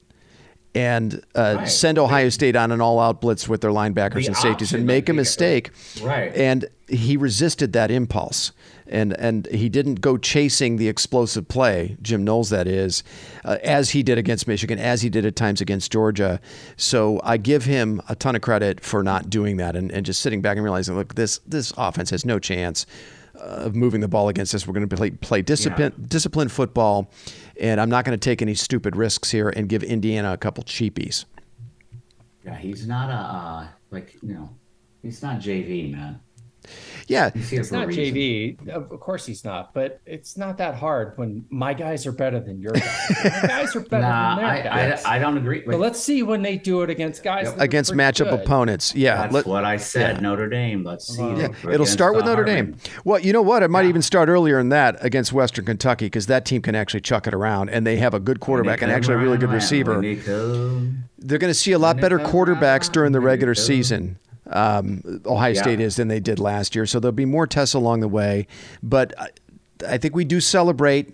And 0.77 1.23
uh, 1.35 1.55
Right. 1.57 1.69
send 1.69 1.97
Ohio 1.97 2.29
State 2.29 2.55
on 2.55 2.71
an 2.71 2.81
all-out 2.81 3.21
blitz 3.21 3.47
with 3.49 3.61
their 3.61 3.71
linebackers 3.71 4.21
The 4.21 4.27
and 4.27 4.37
safeties 4.37 4.73
and 4.73 4.85
make 4.85 5.09
a 5.09 5.13
mistake. 5.13 5.71
Right. 6.01 6.33
And 6.35 6.65
he 6.87 7.17
resisted 7.17 7.73
that 7.73 7.91
impulse. 7.91 8.51
And, 8.89 9.11
and 9.19 9.47
he 9.47 9.67
didn't 9.67 9.99
go 9.99 10.17
chasing 10.17 10.77
the 10.77 10.87
explosive 10.87 11.47
play, 11.49 11.97
Jim 12.01 12.23
Knowles, 12.23 12.51
that 12.51 12.67
is, 12.67 13.03
uh, 13.43 13.57
as 13.61 13.89
he 13.89 14.01
did 14.01 14.17
against 14.17 14.47
Michigan, 14.47 14.79
as 14.79 15.01
he 15.01 15.09
did 15.09 15.25
at 15.25 15.35
times 15.35 15.59
against 15.59 15.91
Georgia. 15.91 16.39
So 16.77 17.19
I 17.23 17.35
give 17.35 17.65
him 17.65 18.01
a 18.07 18.15
ton 18.15 18.35
of 18.37 18.41
credit 18.41 18.79
for 18.79 19.03
not 19.03 19.29
doing 19.29 19.57
that 19.57 19.75
and, 19.75 19.91
and 19.91 20.05
just 20.05 20.21
sitting 20.21 20.41
back 20.41 20.55
and 20.55 20.63
realizing, 20.63 20.95
look, 20.95 21.15
this, 21.15 21.39
this 21.39 21.73
offense 21.77 22.11
has 22.11 22.23
no 22.23 22.39
chance 22.39 22.85
of 23.35 23.75
moving 23.75 24.01
the 24.01 24.07
ball 24.07 24.29
against 24.29 24.55
us. 24.55 24.65
We're 24.65 24.73
going 24.73 24.87
to 24.87 24.95
play, 24.95 25.11
play 25.11 25.41
discipline, 25.41 25.93
disciplined 26.07 26.51
football, 26.51 27.11
and 27.59 27.79
I'm 27.79 27.89
not 27.89 28.05
going 28.05 28.17
to 28.17 28.23
take 28.23 28.41
any 28.41 28.53
stupid 28.53 28.95
risks 28.95 29.31
here 29.31 29.49
and 29.49 29.67
give 29.69 29.83
Indiana 29.83 30.33
a 30.33 30.37
couple 30.37 30.63
cheapies. 30.63 31.25
Yeah, 32.45 32.55
he's 32.55 32.87
not 32.87 33.09
a 33.09 33.13
uh, 33.13 33.67
like 33.91 34.15
you 34.21 34.33
know, 34.33 34.49
he's 35.01 35.21
not 35.21 35.39
JV 35.39 35.91
man. 35.91 36.19
Yeah, 37.07 37.29
He's 37.33 37.53
It's 37.53 37.71
not 37.71 37.87
reason. 37.87 38.03
JV. 38.15 38.67
Of 38.69 38.91
of 38.91 38.99
course 38.99 39.25
he's 39.25 39.45
not, 39.45 39.73
but 39.73 40.01
it's 40.05 40.35
not 40.37 40.57
that 40.57 40.75
hard 40.75 41.13
when 41.17 41.45
my 41.49 41.73
guys 41.73 42.05
are 42.05 42.11
better 42.11 42.39
than 42.39 42.59
your 42.61 42.73
guys. 42.73 43.11
my 43.23 43.29
guys 43.47 43.75
are 43.75 43.79
better 43.81 44.01
Nah, 44.01 44.35
than 44.35 44.43
their 44.43 44.53
I, 44.53 44.61
guys. 44.89 45.05
I, 45.05 45.15
I 45.15 45.19
don't 45.19 45.37
agree. 45.37 45.63
but 45.65 45.79
let's 45.79 45.99
see 45.99 46.23
when 46.23 46.41
they 46.41 46.57
do 46.57 46.81
it 46.81 46.89
against 46.89 47.23
guys 47.23 47.53
that 47.53 47.61
against 47.61 47.91
pretty 47.93 48.03
matchup 48.03 48.29
good. 48.31 48.41
opponents. 48.41 48.93
Yeah, 48.93 49.15
that's 49.17 49.33
let- 49.33 49.45
what 49.45 49.63
I 49.63 49.77
said. 49.77 50.15
yeah. 50.17 50.21
Notre 50.21 50.49
Dame. 50.49 50.83
Let's 50.83 51.07
see. 51.07 51.21
Yeah, 51.21 51.47
it 51.63 51.69
It'll 51.75 51.85
start 51.85 52.15
with 52.15 52.25
Notre 52.25 52.43
Dame. 52.43 52.75
Well, 53.05 53.19
you 53.19 53.31
know 53.31 53.41
what? 53.41 53.63
It 53.63 53.69
might 53.69 53.85
even 53.85 54.01
start 54.01 54.27
earlier 54.29 54.57
than 54.57 54.69
that 54.69 54.97
against 55.05 55.31
Western 55.31 55.65
Kentucky 55.65 56.07
because 56.07 56.25
that 56.27 56.43
team 56.45 56.61
can 56.61 56.75
actually 56.75 57.01
chuck 57.01 57.25
it 57.27 57.33
around 57.33 57.69
and 57.69 57.87
they 57.87 57.97
have 57.97 58.13
a 58.13 58.19
good 58.19 58.39
quarterback 58.39 58.81
and 58.81 58.91
actually 58.91 59.15
a 59.15 59.17
really 59.17 59.37
good 59.37 59.45
around, 59.49 59.55
receiver. 59.55 60.01
they 60.01 60.15
come- 60.17 61.03
They're 61.19 61.37
going 61.39 61.51
to 61.51 61.55
see 61.59 61.71
a 61.71 61.79
lot 61.79 61.99
better 62.01 62.19
quarterbacks 62.19 62.91
during 62.91 63.11
the 63.13 63.19
regular 63.21 63.55
season. 63.55 64.17
Um, 64.51 65.21
Ohio 65.25 65.53
Yeah. 65.53 65.61
State 65.61 65.79
is 65.79 65.95
than 65.97 66.07
they 66.07 66.19
did 66.19 66.39
last 66.39 66.75
year, 66.75 66.85
so 66.85 66.99
there'll 66.99 67.11
be 67.11 67.25
more 67.25 67.47
tests 67.47 67.73
along 67.75 67.99
the 68.01 68.07
way. 68.07 68.47
But 68.81 69.13
I, 69.19 69.29
I 69.87 69.97
think 69.97 70.15
we 70.15 70.25
do 70.25 70.39
celebrate 70.41 71.13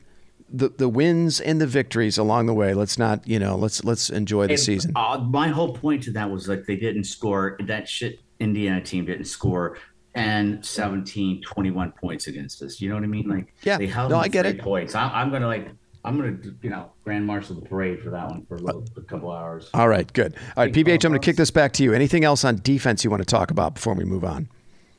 the 0.56 0.70
the 0.70 0.88
wins 0.90 1.40
and 1.42 1.60
the 1.60 1.68
victories 1.68 2.18
along 2.18 2.46
the 2.46 2.54
way. 2.54 2.74
Let's 2.74 2.98
not, 3.00 3.28
you 3.28 3.40
know, 3.40 3.56
let's 3.56 3.84
let's 3.84 4.10
enjoy 4.10 4.48
the 4.48 4.54
And, 4.54 4.60
season. 4.62 4.92
Uh, 4.96 5.18
my 5.28 5.48
whole 5.48 5.74
point 5.74 6.04
to 6.04 6.12
that 6.12 6.30
was 6.30 6.48
like 6.48 6.66
they 6.66 6.76
didn't 6.76 7.06
score. 7.06 7.58
That 7.66 7.90
shit 7.90 8.20
Indiana 8.40 8.82
team 8.82 9.06
didn't 9.06 9.26
score 9.26 9.78
and 10.16 10.64
17, 10.64 11.42
21 11.42 11.92
points 11.94 12.28
against 12.28 12.62
us. 12.62 12.80
You 12.80 12.90
know 12.90 12.94
what 12.96 13.04
I 13.04 13.08
mean? 13.08 13.28
Like 13.28 13.52
Yeah. 13.64 13.80
they 13.80 13.88
held 13.88 14.12
No, 14.12 14.20
I 14.20 14.28
get 14.28 14.44
three 14.46 14.52
it. 14.60 14.62
Points. 14.62 14.94
I, 14.96 15.08
I'm 15.10 15.32
gonna 15.32 15.48
like. 15.48 15.70
I'm 16.06 16.18
gonna, 16.18 16.38
you 16.62 16.70
know, 16.70 16.92
grand 17.04 17.26
marshal 17.26 17.56
the 17.56 17.62
parade 17.62 18.02
for 18.02 18.10
that 18.10 18.28
one 18.28 18.46
for 18.46 18.56
a, 18.56 18.60
little, 18.60 18.84
a 18.98 19.02
couple 19.02 19.32
hours. 19.32 19.70
All 19.74 19.88
right, 19.88 20.12
good. 20.12 20.36
All 20.58 20.66
right, 20.66 20.74
PBH, 20.74 21.06
I'm 21.06 21.12
going 21.12 21.22
to 21.22 21.26
kick 21.26 21.38
this 21.38 21.52
back 21.52 21.72
to 21.74 21.84
you. 21.84 21.94
Anything 21.94 22.26
else 22.26 22.44
on 22.44 22.58
defense 22.58 23.04
you 23.04 23.10
want 23.10 23.22
to 23.22 23.26
talk 23.26 23.52
about 23.52 23.76
before 23.76 23.94
we 23.94 24.04
move 24.04 24.26
on? 24.26 24.50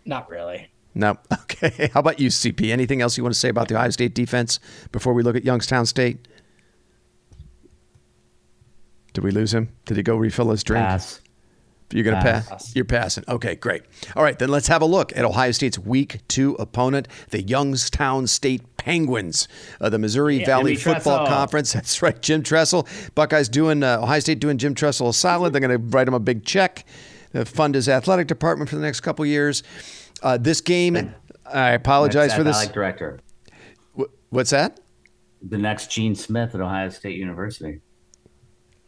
Not 0.07 0.31
really. 0.31 0.71
No. 0.95 1.19
Okay. 1.45 1.89
How 1.95 2.01
about 2.01 2.19
you, 2.19 2.31
CP? 2.31 2.73
Anything 2.73 3.01
else 3.01 3.17
you 3.17 3.23
want 3.23 3.33
to 3.33 3.39
say 3.39 3.49
about 3.49 3.69
the 3.69 3.77
Ohio 3.77 3.91
State 3.91 4.13
defense 4.13 4.59
before 4.91 5.13
we 5.13 5.23
look 5.23 5.37
at 5.37 5.45
Youngstown 5.45 5.87
State? 5.87 6.27
Did 9.13 9.23
we 9.23 9.31
lose 9.31 9.55
him? 9.55 9.69
Did 9.85 9.97
he 9.97 10.03
go 10.03 10.17
refill 10.17 10.51
his 10.51 10.65
drink? 10.65 10.85
Pass. 10.85 11.21
You're 11.93 12.05
going 12.05 12.17
to 12.17 12.23
pass. 12.23 12.49
Pass. 12.49 12.75
You're 12.75 12.85
passing. 12.85 13.25
Okay, 13.29 13.55
great. 13.55 13.83
All 14.17 14.23
right, 14.23 14.39
then 14.39 14.49
let's 14.49 14.67
have 14.69 14.83
a 14.83 14.87
look 14.87 15.17
at 15.17 15.25
Ohio 15.25 15.53
State's 15.53 15.79
Week 15.79 16.21
Two 16.29 16.55
opponent, 16.55 17.07
the 17.31 17.43
Youngstown 17.43 18.27
State 18.27 18.63
Penguins, 18.77 19.47
of 19.81 19.93
the 19.93 19.99
Missouri 19.99 20.39
Yeah, 20.41 20.47
Valley 20.47 20.77
Jimmy 20.77 20.95
Football 20.97 21.19
Tressel. 21.19 21.35
Conference. 21.37 21.73
That's 21.75 22.03
right, 22.03 22.21
Jim 22.21 22.43
Tressel. 22.43 22.89
Buckeyes 23.15 23.49
doing 23.49 23.83
uh, 23.83 24.01
Ohio 24.03 24.19
State 24.21 24.41
doing 24.41 24.59
Jim 24.59 24.75
Tressel 24.75 25.09
a 25.09 25.15
solid. 25.15 25.53
They're 25.53 25.61
going 25.61 25.79
to 25.79 25.97
write 25.97 26.09
him 26.09 26.15
a 26.15 26.21
big 26.21 26.45
check, 26.45 26.85
to 27.33 27.45
fund 27.45 27.75
his 27.75 27.89
athletic 27.89 28.27
department 28.27 28.71
for 28.71 28.77
the 28.77 28.83
next 28.83 29.01
couple 29.01 29.25
years. 29.27 29.63
Uh, 30.23 30.37
this 30.39 30.61
game, 30.61 31.15
I 31.47 31.71
apologize 31.71 32.35
for 32.35 32.43
this. 32.43 32.57
athletic 32.57 32.75
director. 32.75 33.21
Wh- 33.97 34.05
What's 34.31 34.51
that? 34.51 34.81
The 35.47 35.59
next 35.59 35.91
Gene 35.91 36.15
Smith 36.15 36.55
at 36.55 36.61
Ohio 36.61 36.89
State 36.89 37.17
University. 37.17 37.81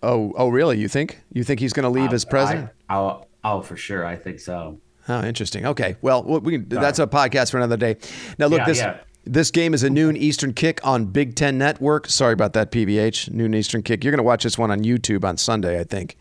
Oh, 0.06 0.32
oh, 0.36 0.48
really? 0.48 0.78
You 0.78 0.88
think? 0.88 1.20
You 1.32 1.42
think 1.44 1.58
he's 1.60 1.72
going 1.72 1.82
to 1.84 1.90
leave 1.90 2.12
as 2.12 2.24
president? 2.24 2.70
I, 2.88 2.96
oh, 2.96 3.26
oh, 3.44 3.60
for 3.60 3.76
sure. 3.76 4.06
I 4.06 4.14
think 4.16 4.38
so. 4.40 4.78
Oh, 5.08 5.22
interesting. 5.24 5.66
Okay. 5.66 5.96
Well, 6.00 6.22
we 6.22 6.52
can, 6.58 6.68
that's 6.68 6.98
a 6.98 7.06
podcast 7.06 7.50
for 7.50 7.56
another 7.56 7.76
day. 7.76 7.96
Now, 8.38 8.46
look, 8.46 8.58
Yeah, 8.60 8.66
this 8.66 8.78
yeah. 8.78 9.00
this 9.24 9.50
game 9.50 9.74
is 9.74 9.82
a 9.82 9.90
noon 9.90 10.16
Eastern 10.16 10.52
kick 10.52 10.80
on 10.86 11.06
Big 11.06 11.34
Ten 11.34 11.58
Network. 11.58 12.08
Sorry 12.08 12.32
about 12.32 12.52
that, 12.54 12.70
PBH. 12.70 13.30
Noon 13.30 13.54
Eastern 13.54 13.82
kick. 13.82 14.04
You're 14.04 14.12
going 14.12 14.18
to 14.18 14.22
watch 14.24 14.44
this 14.44 14.56
one 14.56 14.70
on 14.70 14.80
YouTube 14.82 15.24
on 15.24 15.36
Sunday, 15.36 15.80
I 15.80 15.84
think. 15.84 16.16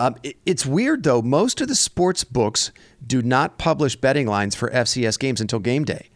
Um, 0.00 0.14
it- 0.22 0.36
it's 0.46 0.64
weird 0.66 1.02
though. 1.04 1.22
Most 1.22 1.60
of 1.60 1.68
the 1.68 1.74
sports 1.74 2.24
books 2.24 2.70
do 3.06 3.22
not 3.22 3.58
publish 3.58 3.96
betting 3.96 4.26
lines 4.26 4.54
for 4.54 4.70
FCS 4.70 5.18
games 5.18 5.40
until 5.40 5.58
game 5.60 5.84
day. 5.84 6.08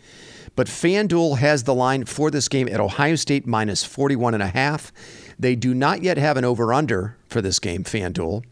But 0.54 0.66
FanDuel 0.66 1.38
has 1.38 1.64
the 1.64 1.74
line 1.74 2.04
for 2.04 2.30
this 2.30 2.46
game 2.46 2.68
at 2.68 2.78
Ohio 2.78 3.14
State 3.16 3.46
minus 3.46 3.84
41 3.84 4.34
and 4.34 4.42
a 4.42 4.48
half. 4.48 4.92
They 5.42 5.56
do 5.56 5.74
not 5.74 6.04
yet 6.04 6.18
have 6.18 6.36
an 6.36 6.44
over 6.44 6.72
under 6.72 7.16
for 7.26 7.42
this 7.42 7.58
game, 7.58 7.82
FanDuel. 7.82 8.44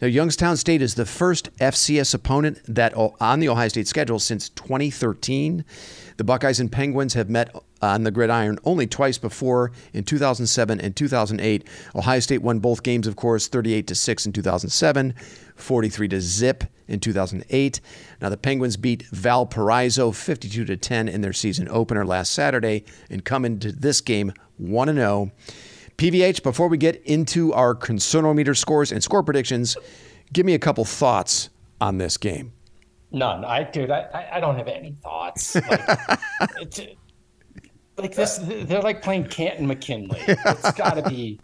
Now, 0.00 0.08
Youngstown 0.08 0.56
State 0.56 0.80
is 0.80 0.94
the 0.94 1.04
first 1.04 1.54
FCS 1.58 2.14
opponent 2.14 2.62
that 2.66 2.94
on 2.94 3.40
the 3.40 3.50
Ohio 3.50 3.68
State 3.68 3.86
schedule 3.86 4.18
since 4.18 4.48
2013. 4.48 5.66
The 6.16 6.24
Buckeyes 6.24 6.58
and 6.58 6.72
Penguins 6.72 7.12
have 7.12 7.28
met 7.28 7.54
on 7.82 8.04
the 8.04 8.10
gridiron 8.10 8.58
only 8.64 8.86
twice 8.86 9.18
before 9.18 9.72
in 9.92 10.04
2007 10.04 10.80
and 10.80 10.96
2008. 10.96 11.68
Ohio 11.94 12.20
State 12.20 12.40
won 12.40 12.58
both 12.58 12.82
games, 12.82 13.06
of 13.06 13.16
course, 13.16 13.46
38 13.46 13.86
to 13.88 13.94
6 13.94 14.24
in 14.24 14.32
2007, 14.32 15.14
43 15.56 16.08
to 16.08 16.20
zip 16.22 16.64
in 16.88 17.00
2008. 17.00 17.80
Now 18.22 18.30
the 18.30 18.38
Penguins 18.38 18.78
beat 18.78 19.02
Valparaiso 19.08 20.10
52 20.10 20.64
to 20.64 20.76
10 20.78 21.06
in 21.06 21.20
their 21.20 21.34
season 21.34 21.68
opener 21.68 22.06
last 22.06 22.32
Saturday 22.32 22.86
and 23.10 23.26
come 23.26 23.44
into 23.44 23.72
this 23.72 24.00
game 24.00 24.32
1 24.56 24.94
0. 24.94 25.32
PVH, 26.00 26.42
before 26.42 26.68
we 26.68 26.78
get 26.78 27.02
into 27.04 27.52
our 27.52 27.74
concernometer 27.74 28.56
scores 28.56 28.90
and 28.90 29.02
score 29.02 29.22
predictions, 29.22 29.76
give 30.32 30.46
me 30.46 30.54
a 30.54 30.58
couple 30.58 30.82
thoughts 30.86 31.50
on 31.78 31.98
this 31.98 32.16
game. 32.16 32.54
None. 33.12 33.44
I, 33.44 33.64
dude, 33.64 33.90
I, 33.90 34.30
I- 34.32 34.40
don't 34.40 34.56
have 34.56 34.66
any 34.66 34.92
thoughts. 34.92 35.56
Like, 35.56 35.66
it's, 36.58 36.80
like 37.98 38.14
this, 38.14 38.40
they're 38.42 38.80
like 38.80 39.02
playing 39.02 39.26
Canton 39.26 39.66
McKinley. 39.66 40.22
It's 40.26 40.72
got 40.72 40.94
to 40.94 41.06
be. 41.06 41.38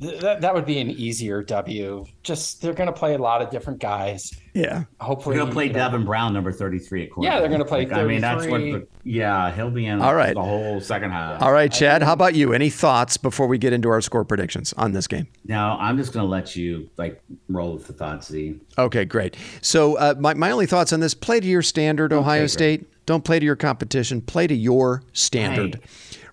That, 0.00 0.40
that 0.42 0.54
would 0.54 0.64
be 0.64 0.78
an 0.78 0.90
easier 0.90 1.42
W. 1.42 2.04
Just 2.22 2.62
they're 2.62 2.72
going 2.72 2.86
to 2.86 2.92
play 2.92 3.14
a 3.14 3.18
lot 3.18 3.42
of 3.42 3.50
different 3.50 3.80
guys. 3.80 4.32
Yeah. 4.54 4.84
Hopefully, 5.00 5.36
We're 5.36 5.42
gonna 5.42 5.52
play 5.52 5.66
you 5.66 5.72
know, 5.72 5.78
Devin 5.78 6.04
Brown, 6.04 6.32
number 6.32 6.50
thirty-three 6.52 7.04
at 7.04 7.10
quarterback. 7.10 7.34
Yeah, 7.34 7.40
they're 7.40 7.50
gonna 7.50 7.64
play 7.64 7.86
Like, 7.86 7.92
I 7.92 8.04
mean, 8.04 8.20
that's 8.20 8.46
what. 8.46 8.58
The, 8.60 8.86
yeah, 9.04 9.52
he'll 9.54 9.70
be 9.70 9.86
in 9.86 10.00
All 10.00 10.14
right. 10.14 10.34
the 10.34 10.42
whole 10.42 10.80
second 10.80 11.10
half. 11.12 11.40
All 11.42 11.52
right, 11.52 11.70
Chad, 11.70 12.02
how 12.02 12.12
about 12.12 12.34
you? 12.34 12.52
Any 12.52 12.68
thoughts 12.68 13.16
before 13.16 13.46
we 13.46 13.58
get 13.58 13.72
into 13.72 13.88
our 13.88 14.00
score 14.00 14.24
predictions 14.24 14.72
on 14.72 14.92
this 14.92 15.06
game? 15.06 15.28
Now 15.44 15.78
I'm 15.78 15.96
just 15.96 16.12
gonna 16.12 16.28
let 16.28 16.56
you 16.56 16.90
like 16.96 17.22
roll 17.48 17.74
with 17.74 17.86
the 17.86 17.92
thoughts, 17.92 18.28
Z. 18.28 18.60
Okay, 18.76 19.04
great. 19.04 19.36
So, 19.60 19.96
uh, 19.96 20.14
my, 20.18 20.34
my 20.34 20.50
only 20.50 20.66
thoughts 20.66 20.92
on 20.92 21.00
this 21.00 21.14
play 21.14 21.38
to 21.40 21.46
your 21.46 21.62
standard, 21.62 22.12
Ohio 22.12 22.42
great. 22.42 22.50
State. 22.50 23.06
Don't 23.06 23.24
play 23.24 23.38
to 23.38 23.44
your 23.44 23.56
competition, 23.56 24.20
play 24.20 24.46
to 24.48 24.54
your 24.54 25.02
standard. 25.12 25.80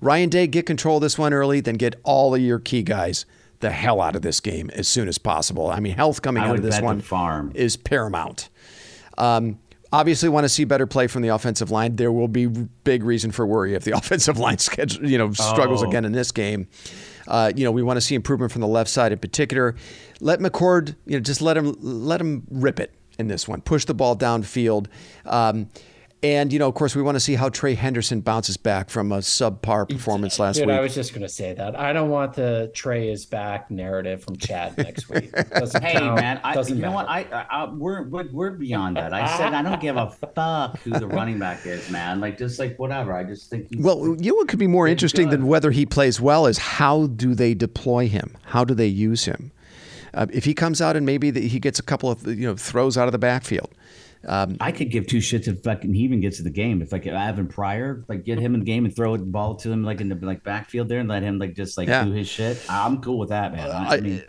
Ryan 0.02 0.30
Day, 0.30 0.48
get 0.48 0.66
control 0.66 0.98
of 0.98 1.02
this 1.04 1.18
one 1.18 1.34
early, 1.34 1.62
then 1.62 1.76
get 1.76 1.96
all 2.04 2.36
of 2.36 2.42
your 2.42 2.60
key 2.60 2.84
guys 2.84 3.26
the 3.60 3.72
hell 3.72 4.02
out 4.02 4.16
of 4.16 4.22
this 4.22 4.40
game 4.40 4.70
as 4.72 4.88
soon 4.88 5.08
as 5.08 5.18
possible. 5.18 5.70
I 5.70 5.80
mean, 5.80 5.96
health 5.96 6.22
coming 6.22 6.44
I 6.44 6.48
out 6.50 6.56
of 6.58 6.62
this 6.64 6.82
one 6.82 7.02
farm. 7.02 7.52
is 7.56 7.78
paramount. 7.78 8.50
Um, 9.18 9.60
obviously, 9.94 10.30
want 10.30 10.44
to 10.46 10.50
see 10.50 10.64
better 10.66 10.86
play 10.88 11.08
from 11.08 11.22
the 11.22 11.30
offensive 11.30 11.72
line. 11.72 11.96
There 11.96 12.12
will 12.12 12.28
be 12.28 12.48
big 12.48 13.04
reason 13.04 13.32
for 13.32 13.46
worry 13.46 13.74
if 13.76 13.84
the 13.84 13.92
offensive 13.98 14.38
line 14.38 14.58
schedule, 14.58 15.10
you 15.10 15.18
know, 15.18 15.32
struggles 15.32 15.84
Oh. 15.84 15.88
again 15.88 16.06
in 16.06 16.12
this 16.12 16.32
game. 16.32 16.68
Uh, 17.28 17.52
you 17.56 17.64
know, 17.64 17.72
we 17.72 17.82
want 17.82 17.98
to 17.98 18.02
see 18.02 18.14
improvement 18.14 18.52
from 18.52 18.62
the 18.62 18.68
left 18.68 18.90
side 18.90 19.12
in 19.12 19.18
particular. 19.20 19.76
Let 20.20 20.40
McCord, 20.40 20.96
you 21.06 21.14
know, 21.18 21.20
just 21.22 21.42
let 21.42 21.58
him 21.58 21.76
let 21.82 22.22
him 22.22 22.44
rip 22.52 22.80
it 22.80 22.94
in 23.18 23.28
this 23.28 23.48
one. 23.48 23.62
Push 23.62 23.86
the 23.86 23.94
ball 23.96 24.16
downfield. 24.16 24.88
Um, 25.26 25.70
And, 26.26 26.52
you 26.52 26.58
know, 26.58 26.68
of 26.68 26.74
course, 26.74 26.96
we 26.96 27.04
want 27.04 27.16
to 27.18 27.20
see 27.20 27.36
how 27.36 27.50
Trey 27.50 27.76
Henderson 27.76 28.20
bounces 28.22 28.58
back 28.58 28.90
from 28.90 29.12
a 29.12 29.20
subpar 29.20 29.88
performance 29.88 30.40
last 30.40 30.56
Dude, 30.56 30.66
week. 30.66 30.76
I 30.76 30.80
was 30.80 30.96
just 30.96 31.12
going 31.14 31.22
to 31.22 31.30
say 31.30 31.54
that. 31.54 31.80
I 31.80 31.94
don't 31.94 32.10
want 32.10 32.34
the 32.34 32.72
Trey 32.74 33.10
is 33.12 33.28
back 33.28 33.70
narrative 33.70 34.24
from 34.24 34.36
Chad 34.38 34.76
next 34.76 35.08
week. 35.08 35.32
Doesn't 35.52 35.84
Hey 35.84 35.94
count. 35.94 36.16
man, 36.20 36.42
I, 36.44 36.56
Doesn't 36.56 36.78
you 36.78 36.82
know 36.82 36.94
what? 36.94 37.06
matter. 37.06 37.46
I, 37.52 37.64
I 37.64 37.70
we're, 37.70 38.04
we're 38.08 38.28
we're 38.32 38.50
beyond 38.52 38.98
that. 38.98 39.14
I 39.14 39.38
said 39.38 39.54
I 39.54 39.62
don't 39.62 39.80
give 39.80 39.98
a 39.98 40.10
fuck 40.10 40.80
who 40.80 40.92
the 40.92 41.06
running 41.06 41.38
back 41.38 41.64
is, 41.68 41.92
man. 41.92 42.20
Like 42.22 42.40
just 42.40 42.58
like 42.58 42.80
whatever. 42.80 43.14
I 43.14 43.24
just 43.24 43.52
think 43.52 43.68
he's, 43.70 43.84
Well, 43.84 44.16
you 44.20 44.32
know 44.32 44.36
what 44.38 44.48
could 44.48 44.58
be 44.58 44.66
more 44.66 44.88
interesting 44.88 45.26
good. 45.30 45.34
than 45.42 45.48
whether 45.48 45.70
he 45.70 45.86
plays 45.86 46.20
well 46.20 46.48
is 46.48 46.58
how 46.58 47.06
do 47.06 47.36
they 47.36 47.54
deploy 47.54 48.08
him? 48.08 48.36
How 48.46 48.64
do 48.66 48.74
they 48.74 48.88
use 48.88 49.26
him? 49.26 49.52
Uh, 50.16 50.26
if 50.34 50.46
he 50.46 50.56
comes 50.56 50.82
out 50.82 50.96
and 50.96 51.06
maybe 51.06 51.30
the, 51.30 51.48
he 51.48 51.60
gets 51.60 51.78
a 51.78 51.84
couple 51.84 52.10
of 52.10 52.26
you 52.26 52.48
know 52.48 52.56
throws 52.56 52.98
out 52.98 53.08
of 53.08 53.12
the 53.12 53.20
backfield, 53.20 53.70
I 54.28 54.72
could 54.72 54.90
give 54.92 55.08
two 55.08 55.18
shits 55.18 55.48
if 55.48 55.62
fucking 55.64 55.94
he 55.94 56.02
even 56.02 56.20
gets 56.22 56.38
to 56.38 56.44
the 56.44 56.50
game. 56.50 56.82
If 56.82 56.94
I 56.94 56.98
like 56.98 57.08
Evan 57.08 57.48
Pryor, 57.48 58.04
like 58.08 58.24
get 58.24 58.40
him 58.40 58.54
in 58.54 58.62
the 58.62 58.66
game 58.66 58.86
and 58.86 58.96
throw 58.96 59.14
a 59.14 59.18
ball 59.18 59.56
to 59.58 59.72
him 59.72 59.84
like 59.84 60.02
in 60.02 60.10
the 60.10 60.16
like 60.16 60.44
backfield 60.44 60.90
there 60.90 61.00
and 61.00 61.08
let 61.10 61.22
him 61.24 61.38
like 61.38 61.56
just 61.56 61.78
like 61.78 61.88
Yeah. 61.88 62.04
do 62.04 62.12
his 62.12 62.28
shit. 62.28 62.60
I'm 62.70 63.02
cool 63.02 63.20
with 63.20 63.30
that, 63.30 63.54
man. 63.54 63.70
I, 63.70 63.96
I 63.96 64.00
mean, 64.00 64.24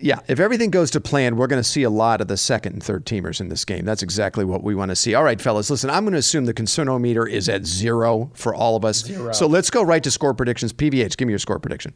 yeah, 0.00 0.20
if 0.28 0.40
everything 0.40 0.70
goes 0.70 0.90
to 0.92 1.00
plan, 1.00 1.36
we're 1.36 1.46
going 1.46 1.62
to 1.62 1.68
see 1.68 1.82
a 1.82 1.90
lot 1.90 2.20
of 2.20 2.28
the 2.28 2.36
second 2.36 2.72
and 2.74 2.82
third 2.82 3.04
teamers 3.04 3.40
in 3.40 3.48
this 3.48 3.64
game. 3.64 3.84
That's 3.84 4.02
exactly 4.02 4.44
what 4.44 4.62
we 4.62 4.74
want 4.74 4.90
to 4.90 4.96
see. 4.96 5.14
All 5.14 5.24
right, 5.24 5.40
fellas, 5.40 5.68
listen, 5.70 5.90
I'm 5.90 6.04
going 6.04 6.12
to 6.12 6.18
assume 6.18 6.44
the 6.46 6.54
concernometer 6.54 7.28
is 7.30 7.48
at 7.48 7.66
zero 7.66 8.30
for 8.34 8.54
all 8.54 8.76
of 8.76 8.84
us. 8.84 9.04
Zero. 9.04 9.32
So 9.32 9.46
let's 9.46 9.70
go 9.70 9.82
right 9.82 10.02
to 10.02 10.10
score 10.10 10.34
predictions. 10.34 10.72
PVH, 10.72 11.16
give 11.16 11.26
me 11.26 11.32
your 11.32 11.38
score 11.38 11.58
prediction. 11.58 11.94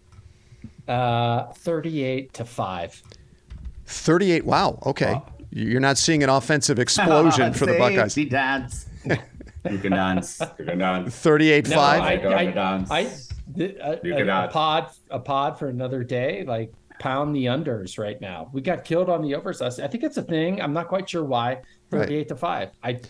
Uh, 0.86 1.52
38 1.54 2.32
to 2.34 2.44
5. 2.44 3.02
38. 3.86 4.44
Wow. 4.44 4.78
Okay. 4.86 5.20
You're 5.56 5.80
not 5.80 5.96
seeing 5.96 6.22
an 6.22 6.28
offensive 6.28 6.78
explosion 6.78 7.52
for 7.54 7.64
the 7.64 7.78
Buckeyes. 7.78 8.12
Safety 8.12 8.26
dance. 8.30 8.86
You 9.68 9.78
can 9.78 9.90
dance. 9.90 10.40
You 10.60 10.64
can 10.64 10.78
dance. 10.78 11.12
38 11.12 11.68
No, 11.70 11.74
5. 11.74 12.00
I, 12.00 12.16
Go 12.18 12.30
I, 12.32 12.46
dance. 12.52 12.88
I, 12.88 13.10
the- 13.48 13.76
uh, 13.80 13.88
uh, 13.88 13.96
a, 14.00 14.06
You 14.06 14.14
a- 14.14 14.18
can 14.18 14.28
a 14.28 14.46
pod, 14.46 14.90
a 15.10 15.18
pod 15.18 15.58
for 15.58 15.68
another 15.68 16.04
day. 16.04 16.44
Like 16.46 16.72
pound 17.00 17.34
the 17.34 17.46
unders 17.46 17.98
right 17.98 18.20
now. 18.20 18.48
We 18.52 18.60
got 18.60 18.84
killed 18.84 19.10
on 19.10 19.22
the 19.22 19.34
overs. 19.34 19.60
I 19.60 19.70
think 19.88 20.04
it's 20.04 20.18
a 20.18 20.22
thing. 20.22 20.62
I'm 20.62 20.72
not 20.72 20.86
quite 20.86 21.10
sure 21.10 21.24
why. 21.24 21.62
38 21.90 22.28
to 22.28 22.36
5. 22.36 22.70
I, 22.84 23.00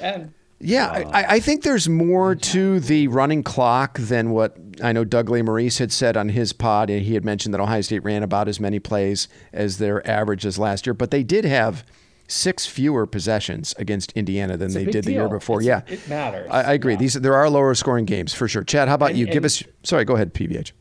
and 0.00 0.32
Yeah, 0.58 0.88
I, 1.12 1.36
I 1.36 1.40
think 1.40 1.62
there's 1.62 1.88
more 1.88 2.32
uh, 2.32 2.36
to 2.40 2.80
the 2.80 3.06
running 3.06 3.44
clock 3.44 3.96
than 3.98 4.30
what 4.30 4.56
I 4.82 4.92
know 4.92 5.04
Doug 5.04 5.28
Lesmerises 5.28 5.78
had 5.78 5.92
said 5.92 6.16
on 6.16 6.30
his 6.30 6.52
pod. 6.52 6.90
And 6.90 7.02
he 7.02 7.14
had 7.14 7.24
mentioned 7.24 7.52
that 7.54 7.60
Ohio 7.60 7.80
State 7.82 8.02
ran 8.04 8.22
about 8.22 8.48
as 8.48 8.58
many 8.60 8.78
plays 8.78 9.28
as 9.52 9.78
their 9.78 10.06
averages 10.08 10.58
last 10.58 10.86
year, 10.86 10.94
but 10.94 11.10
they 11.10 11.22
did 11.22 11.44
have 11.44 11.84
six 12.28 12.64
fewer 12.66 13.06
possessions 13.06 13.74
against 13.78 14.12
Indiana 14.12 14.56
than 14.56 14.72
they 14.72 14.84
did 14.84 15.04
the 15.04 15.12
year 15.12 15.28
before. 15.28 15.60
It's- 15.60 15.84
yeah, 15.88 15.92
It 15.94 16.08
matters. 16.08 16.48
I, 16.50 16.62
I 16.62 16.72
agree. 16.74 16.92
Yeah. 16.92 16.98
These 17.00 17.14
there 17.14 17.34
are 17.34 17.50
lower 17.50 17.74
scoring 17.74 18.04
games 18.04 18.32
for 18.32 18.46
sure. 18.48 18.62
Chad, 18.62 18.88
how 18.88 18.94
about 18.94 19.10
And- 19.10 19.18
you? 19.18 19.26
Give 19.26 19.44
us. 19.44 19.62
Sorry, 19.82 20.04
go 20.04 20.14
ahead, 20.14 20.32
PVH. 20.32 20.72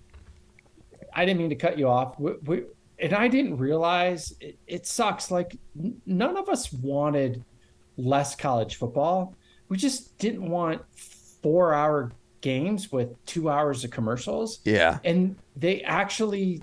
I 1.13 1.25
didn't 1.25 1.39
mean 1.39 1.49
to 1.49 1.55
cut 1.55 1.77
you 1.79 1.87
off. 1.87 2.19
We, 2.19 2.33
we, 2.45 2.63
and 2.99 3.13
I 3.13 3.27
didn't 3.27 3.57
realize 3.57 4.35
it, 4.39 4.57
it 4.67 4.85
sucks. 4.85 5.31
Like 5.31 5.57
n- 5.77 5.99
none 6.05 6.37
of 6.37 6.49
us 6.49 6.71
wanted 6.71 7.43
less 7.97 8.35
college 8.35 8.75
football. 8.75 9.35
We 9.69 9.77
just 9.77 10.17
didn't 10.19 10.47
want 10.49 10.81
four 11.41 11.73
hour 11.73 12.11
games 12.41 12.91
with 12.91 13.23
two 13.25 13.49
hours 13.49 13.83
of 13.83 13.91
commercials. 13.91 14.59
Yeah, 14.65 14.99
And 15.03 15.35
they 15.55 15.81
actually 15.81 16.61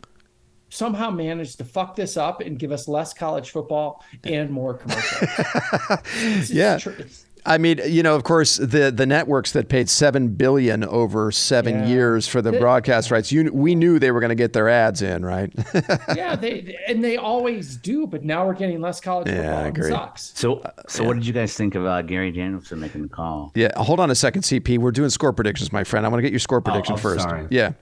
somehow 0.68 1.11
managed 1.11 1.59
to 1.59 1.64
fuck 1.64 1.95
this 1.97 2.16
up 2.16 2.41
and 2.41 2.59
give 2.59 2.72
us 2.72 2.89
less 2.89 3.14
college 3.14 3.51
football 3.51 4.05
and 4.24 4.51
more 4.51 4.79
it's 4.85 6.51
Yeah. 6.51 6.79
tr- 6.79 6.91
it's- 6.91 7.24
I 7.49 7.59
mean, 7.59 7.81
you 7.87 8.03
know, 8.03 8.17
of 8.17 8.25
course, 8.25 8.57
the 8.57 8.91
the 8.95 9.07
networks 9.07 9.53
that 9.53 9.69
paid 9.69 9.89
seven 9.89 10.29
billion 10.35 10.83
over 10.83 11.31
seven 11.31 11.75
Yeah. 11.81 11.87
years 11.87 12.27
for 12.27 12.43
the 12.43 12.51
The- 12.51 12.59
broadcast 12.59 13.11
rights, 13.13 13.31
you 13.31 13.53
we 13.53 13.75
knew 13.77 13.99
they 14.01 14.11
were 14.11 14.19
going 14.21 14.31
to 14.31 14.35
get 14.35 14.53
their 14.53 14.69
ads 14.69 15.01
in, 15.01 15.25
right? 15.25 15.53
yeah, 16.17 16.35
they 16.35 16.77
and 16.89 17.05
they 17.05 17.17
always 17.17 17.77
do, 17.77 18.07
but 18.09 18.25
now 18.25 18.45
we're 18.47 18.55
getting 18.55 18.81
less 18.81 19.01
college 19.01 19.29
football. 19.29 19.45
Yeah, 19.45 19.51
football. 19.53 19.65
I 19.65 19.67
It 19.67 19.79
agree. 19.79 19.91
sucks. 19.91 20.33
So, 20.35 20.63
so 20.89 21.05
what 21.05 21.15
did 21.15 21.25
you 21.25 21.33
guys 21.33 21.55
think 21.55 21.77
of 21.77 21.87
uh, 21.87 22.03
Gary 22.03 22.33
Danielson 22.33 22.81
making 22.81 23.03
the 23.03 23.09
call? 23.09 23.53
Yeah, 23.55 23.69
hold 23.77 24.01
on 24.01 24.11
a 24.11 24.15
second, 24.17 24.43
CP. 24.43 24.79
We're 24.79 24.91
doing 24.91 25.11
score 25.11 25.33
predictions, 25.33 25.73
my 25.73 25.85
friend. 25.85 26.05
I 26.05 26.09
want 26.09 26.19
to 26.19 26.23
get 26.23 26.33
your 26.33 26.41
score 26.41 26.61
prediction 26.61 26.95
oh, 26.95 26.99
first. 26.99 27.23
sorry. 27.23 27.47
Yeah. 27.51 27.73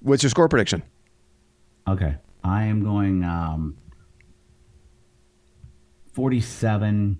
What's 0.00 0.22
your 0.22 0.30
score 0.30 0.48
prediction? 0.48 0.82
Okay, 1.86 2.14
I 2.42 2.64
am 2.64 2.82
going 2.82 3.22
um, 3.22 3.76
forty-seven 6.12 7.18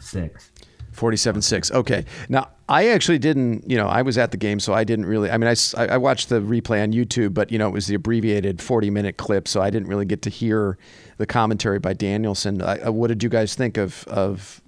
six. 0.00 0.50
47 0.92 1.40
6. 1.40 1.70
Okay. 1.70 2.04
Now, 2.28 2.48
I 2.68 2.88
actually 2.88 3.18
didn't, 3.20 3.68
you 3.70 3.76
know, 3.76 3.86
I 3.86 4.02
was 4.02 4.18
at 4.18 4.32
the 4.32 4.36
game, 4.36 4.58
so 4.58 4.72
I 4.74 4.82
didn't 4.82 5.06
really, 5.06 5.30
I 5.30 5.38
mean, 5.38 5.48
I, 5.76 5.86
I 5.86 5.96
watched 5.96 6.28
the 6.28 6.40
replay 6.40 6.82
on 6.82 6.92
YouTube, 6.92 7.32
but, 7.32 7.52
you 7.52 7.58
know, 7.58 7.68
it 7.68 7.72
was 7.72 7.86
the 7.86 7.94
abbreviated 7.94 8.60
40 8.60 8.90
minute 8.90 9.16
clip, 9.16 9.46
so 9.46 9.62
I 9.62 9.70
didn't 9.70 9.88
really 9.88 10.04
get 10.04 10.22
to 10.22 10.30
hear 10.30 10.78
the 11.16 11.26
commentary 11.26 11.78
by 11.78 11.92
Danielson. 11.92 12.60
I, 12.60 12.78
I- 12.86 12.88
what 12.88 13.06
did 13.06 13.22
you 13.22 13.28
guys 13.28 13.54
think 13.54 13.76
of, 13.76 14.04
of, 14.08 14.60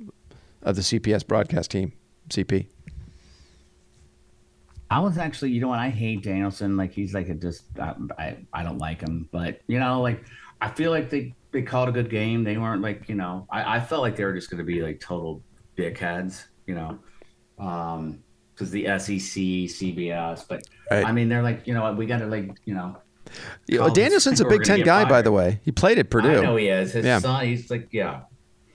of 0.62 0.76
the 0.76 0.82
CBS 0.82 1.26
broadcast 1.26 1.72
team, 1.72 1.92
CP? 2.30 2.66
I 4.90 5.00
was 5.00 5.16
actually, 5.18 5.50
you 5.52 5.60
know 5.60 5.68
what? 5.68 5.78
I 5.78 5.88
hate 5.88 6.22
Danielson. 6.22 6.76
Like 6.76 6.92
he's 6.92 7.14
like 7.14 7.28
a 7.30 7.34
just, 7.34 7.64
I, 7.80 7.94
I, 8.18 8.36
I 8.52 8.62
don't 8.62 8.78
like 8.78 9.00
him. 9.00 9.28
But 9.32 9.60
you 9.66 9.78
know, 9.80 10.02
like 10.02 10.22
I 10.60 10.68
feel 10.68 10.90
like 10.90 11.08
they 11.08 11.34
they 11.52 11.62
called 11.62 11.88
a 11.88 11.92
good 11.92 12.10
game. 12.10 12.44
They 12.44 12.56
weren't 12.56 12.82
like, 12.82 13.08
you 13.08 13.14
know, 13.14 13.46
I, 13.50 13.76
I 13.76 13.80
felt 13.80 14.00
like 14.02 14.16
they 14.16 14.24
were 14.24 14.34
just 14.34 14.50
going 14.50 14.58
to 14.58 14.64
be 14.64 14.80
like 14.82 15.00
total 15.00 15.42
dickheads, 15.76 16.44
you 16.66 16.74
know, 16.74 16.98
um, 17.58 18.22
because 18.54 18.70
the 18.70 18.84
SEC, 18.98 19.42
CBS. 19.76 20.46
But 20.48 20.62
Right. 20.90 21.06
I 21.06 21.12
mean, 21.12 21.28
they're 21.30 21.42
like, 21.42 21.66
you 21.66 21.72
know, 21.72 21.82
what? 21.82 21.96
we 21.96 22.04
got 22.06 22.18
to 22.18 22.26
like, 22.26 22.50
you 22.66 22.74
know, 22.74 22.96
Danielson's 23.68 24.40
a 24.40 24.44
Big 24.44 24.62
Ten 24.64 24.82
guy, 24.82 25.04
by 25.06 25.22
the 25.22 25.32
way. 25.32 25.60
He 25.64 25.72
played 25.72 25.98
at 25.98 26.10
Purdue. 26.10 26.38
I 26.38 26.42
know 26.42 26.56
he 26.56 26.68
is. 26.68 26.92
His 26.92 27.06
Yeah. 27.06 27.18
son, 27.18 27.46
he's 27.46 27.70
like, 27.70 27.88
yeah, 27.92 28.10
I 28.12 28.22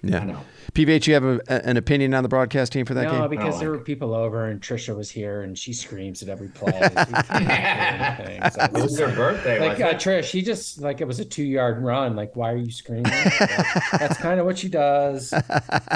yeah. 0.02 0.24
know. 0.24 0.42
PVH, 0.74 1.08
you 1.08 1.14
have 1.14 1.24
a, 1.24 1.40
a- 1.48 1.66
an 1.68 1.78
opinion 1.78 2.14
on 2.14 2.24
the 2.24 2.30
broadcast 2.30 2.72
team 2.74 2.86
for 2.86 2.94
that 2.94 3.04
no, 3.06 3.22
game? 3.22 3.30
because 3.30 3.56
Oh, 3.56 3.60
there 3.60 3.70
like- 3.72 3.80
were 3.80 3.84
people 3.86 4.14
over 4.14 4.46
and 4.46 4.62
Trisha 4.62 4.96
was 4.96 5.10
here 5.10 5.42
and 5.42 5.58
she 5.58 5.74
screams 5.74 6.22
at 6.22 6.30
every 6.30 6.50
play. 6.50 6.72
We 6.82 6.90
can't 6.90 7.28
do 7.28 8.26
anything. 8.28 8.52
So 8.52 8.62
It 8.64 8.74
was 8.74 9.00
her 9.00 9.16
birthday. 9.16 9.60
like 9.60 9.80
uh, 9.80 9.94
wasn't? 9.94 10.02
Trish, 10.02 10.24
she 10.26 10.42
just 10.42 10.80
like 10.82 11.02
it 11.02 11.08
was 11.08 11.20
a 11.20 11.26
two 11.26 11.44
yard 11.44 11.82
run. 11.84 12.16
Like, 12.16 12.36
why 12.36 12.52
are 12.52 12.58
you 12.58 12.72
screaming? 12.72 13.04
That's 13.92 14.18
kind 14.18 14.40
of 14.40 14.46
what 14.46 14.58
she 14.58 14.70
does. 14.70 15.34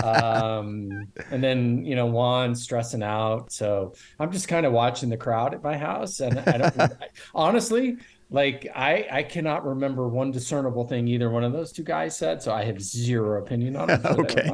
Um, 0.04 1.08
and 1.30 1.44
then 1.44 1.86
you 1.86 1.96
know 1.96 2.06
Juan 2.08 2.56
stressing 2.56 3.04
out. 3.04 3.52
So 3.52 3.94
I'm 4.20 4.32
just 4.32 4.48
kind 4.48 4.66
of 4.66 4.74
watching 4.74 5.10
the 5.10 5.18
crowd 5.18 5.54
at 5.54 5.64
my 5.64 5.78
house, 5.78 6.20
and 6.20 6.40
I 6.40 6.58
don't 6.58 6.80
I, 6.82 6.90
honestly 7.34 7.98
like 8.32 8.68
I 8.74 9.08
I 9.12 9.24
cannot 9.24 9.66
remember 9.66 10.08
one 10.08 10.32
discernible 10.32 10.88
thing 10.88 11.08
either 11.08 11.30
one 11.30 11.44
of 11.44 11.52
those 11.52 11.72
two 11.72 11.84
guys 11.84 12.16
said. 12.18 12.42
So 12.42 12.54
I 12.54 12.64
have 12.64 12.82
zero 12.82 13.42
opinion 13.44 13.76
on 13.76 13.90
it. 13.90 14.02
Okay. 14.06 14.50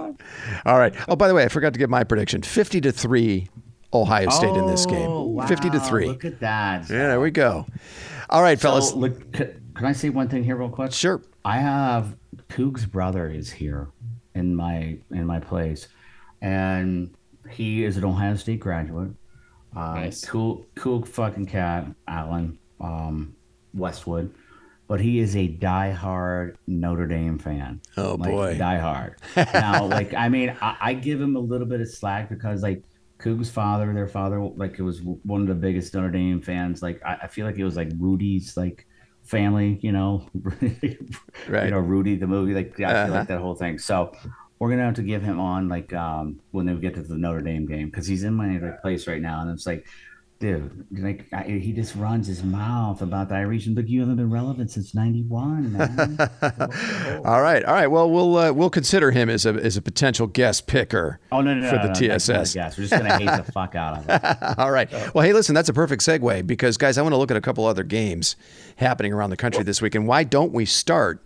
All 0.65 0.78
right. 0.80 0.93
Oh, 1.07 1.15
by 1.15 1.28
the 1.28 1.34
way, 1.34 1.43
I 1.43 1.47
forgot 1.47 1.73
to 1.73 1.80
give 1.80 1.89
my 1.89 2.03
prediction 2.03 2.41
50 2.41 2.82
to 2.82 2.91
3, 2.91 3.47
Ohio 3.93 4.30
State 4.30 4.55
in 4.55 4.65
this 4.67 4.86
game. 4.86 5.09
Oh, 5.09 5.41
50 5.47 5.69
to 5.69 5.80
3. 5.80 6.07
Look 6.07 6.25
at 6.25 6.39
that. 6.39 6.89
Yeah, 6.89 7.07
there 7.09 7.19
we 7.21 7.32
go. 7.32 7.65
All 8.30 8.41
right, 8.41 8.59
fellas. 8.59 8.93
Look, 8.93 9.19
c- 9.36 9.45
can 9.75 9.86
I 9.86 9.91
say 9.93 10.09
one 10.09 10.28
thing 10.28 10.43
here 10.43 10.55
real 10.55 10.69
quick? 10.69 10.91
Sure. 10.91 11.21
I 11.45 11.57
have 11.59 12.17
Coog's 12.49 12.86
brother 12.86 13.30
is 13.30 13.49
here 13.51 13.89
in 14.36 14.55
my 14.55 14.97
in 15.11 15.25
my 15.25 15.39
place, 15.39 15.88
and 16.41 17.13
he 17.49 17.84
is 17.86 17.95
an 17.97 18.03
Ohio 18.05 18.36
State 18.36 18.59
graduate. 18.59 19.11
Um, 19.75 19.93
Nice. 19.95 20.25
Cool, 20.25 20.65
cool 20.75 21.05
fucking 21.05 21.45
cat, 21.45 21.86
Alan 22.07 22.57
um, 22.82 23.36
Westwood, 23.78 24.34
but 24.88 24.99
he 24.99 25.19
is 25.19 25.36
a 25.36 25.47
diehard 25.47 26.55
Notre 26.67 27.07
Dame 27.07 27.38
fan. 27.39 27.82
Oh, 27.97 28.15
like, 28.19 28.32
boy. 28.32 28.57
diehard. 28.59 29.15
now, 29.53 29.86
like 29.86 30.13
I 30.13 30.30
mean, 30.30 30.55
I, 30.61 30.75
I 30.80 30.93
give 30.93 31.19
him 31.21 31.36
a 31.36 31.39
little 31.39 31.67
bit 31.67 31.82
of 31.82 31.89
slack 31.89 32.30
because 32.30 32.63
like. 32.63 32.84
Coog's 33.19 33.49
father, 33.49 33.91
their 33.95 34.07
father, 34.07 34.39
like 34.39 34.78
it 34.78 34.84
was 34.84 35.01
one 35.01 35.41
of 35.41 35.47
the 35.47 35.55
biggest 35.55 35.91
Notre 35.95 36.11
Dame 36.11 36.39
fans. 36.39 36.84
Like 36.84 37.01
I, 37.03 37.15
I 37.23 37.28
feel 37.28 37.47
like 37.47 37.57
it 37.57 37.63
was 37.63 37.75
like 37.75 37.89
Rudy's 37.97 38.55
like 38.55 38.86
family, 39.23 39.80
you 39.82 39.91
know, 39.91 40.30
Right. 41.49 41.65
you 41.65 41.71
know, 41.71 41.80
Rudy 41.80 42.15
the 42.15 42.28
movie, 42.28 42.53
like 42.53 42.78
yeah, 42.78 42.89
I 42.89 42.93
feel 42.93 43.01
Uh-huh. 43.05 43.13
like 43.19 43.28
that 43.30 43.39
whole 43.41 43.55
thing. 43.55 43.80
So 43.80 44.13
we're 44.59 44.69
gonna 44.69 44.86
have 44.86 44.93
to 44.95 45.01
give 45.01 45.23
him 45.23 45.39
on 45.39 45.67
like 45.67 45.93
um 45.93 46.39
when 46.51 46.67
they 46.67 46.75
get 46.75 46.93
to 46.93 47.01
the 47.01 47.17
Notre 47.17 47.41
Dame 47.41 47.65
game 47.65 47.88
because 47.89 48.05
he's 48.05 48.23
in 48.23 48.36
my 48.36 48.57
like 48.59 48.82
place 48.84 49.07
right 49.07 49.21
now, 49.21 49.41
and 49.41 49.49
it's 49.51 49.65
like, 49.65 49.88
dude, 50.39 50.85
like 50.91 51.25
I, 51.33 51.43
he 51.43 51.71
just 51.73 51.95
runs 51.95 52.27
his 52.27 52.43
mouth 52.43 53.01
about 53.01 53.29
the 53.29 53.35
Irish, 53.35 53.67
look, 53.67 53.88
you 53.88 53.99
haven't 54.01 54.17
been 54.17 54.29
relevant 54.29 54.71
since 54.71 54.93
'91, 54.93 55.73
man. 55.73 56.17
All 57.25 57.41
right. 57.41 57.63
All 57.63 57.73
right. 57.73 57.88
Well, 57.88 58.09
we'll 58.09 58.38
uh, 58.38 58.51
we'll 58.51 58.69
consider 58.69 59.11
him 59.11 59.29
as 59.29 59.45
a 59.45 59.49
as 59.53 59.77
a 59.77 59.81
potential 59.81 60.27
guest 60.27 60.67
picker. 60.67 61.19
oh 61.31 61.41
no, 61.41 61.53
no, 61.53 61.61
no, 61.61 61.69
For 61.69 61.75
no, 61.77 61.81
the 61.83 61.88
no, 61.88 62.07
that's 62.07 62.27
not 62.29 62.35
a 62.35 62.39
TSS. 62.39 62.53
guess. 62.53 62.77
We're 62.77 62.83
just 62.88 62.93
gonna 62.93 63.17
hate 63.17 63.45
the 63.45 63.51
fuck 63.51 63.75
out 63.75 63.97
of 63.99 64.09
it. 64.09 64.57
All 64.59 64.71
right. 64.71 64.91
Well, 65.13 65.25
hey, 65.25 65.33
listen, 65.33 65.55
that's 65.55 65.69
a 65.69 65.73
perfect 65.73 66.01
segue 66.03 66.45
because, 66.47 66.77
guys, 66.77 66.97
I 66.97 67.01
want 67.01 67.13
to 67.13 67.17
look 67.17 67.31
at 67.31 67.38
a 67.38 67.41
couple 67.41 67.65
other 67.65 67.83
games 67.83 68.35
happening 68.77 69.13
around 69.13 69.31
the 69.31 69.38
country 69.38 69.63
this 69.63 69.81
week. 69.81 69.95
And 69.95 70.07
why 70.07 70.23
don't 70.23 70.53
we 70.53 70.65
start 70.65 71.25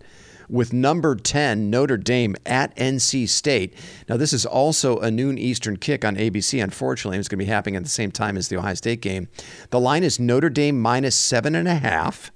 with 0.52 0.72
number 0.72 1.16
10 1.16 1.70
Notre 1.70 1.96
Dame 1.96 2.36
at 2.44 2.76
NC 2.76 3.28
State. 3.28 3.74
Now, 4.08 4.18
this 4.18 4.32
is 4.32 4.44
also 4.44 4.98
a 4.98 5.10
noon 5.10 5.38
Eastern 5.38 5.78
kick 5.78 6.04
on 6.04 6.16
ABC. 6.16 6.62
Unfortunately, 6.62 7.18
it's 7.18 7.26
going 7.26 7.38
to 7.38 7.44
be 7.44 7.50
happening 7.50 7.74
at 7.74 7.82
the 7.82 7.88
same 7.88 8.12
time 8.12 8.36
as 8.36 8.48
the 8.48 8.58
Ohio 8.58 8.74
State 8.74 9.00
game. 9.00 9.28
The 9.70 9.80
line 9.80 10.04
is 10.04 10.20
Notre 10.20 10.50
Dame 10.50 10.80
minus 10.80 11.16
seven 11.16 11.54
and 11.54 11.66
a 11.66 11.76
half. 11.76 12.30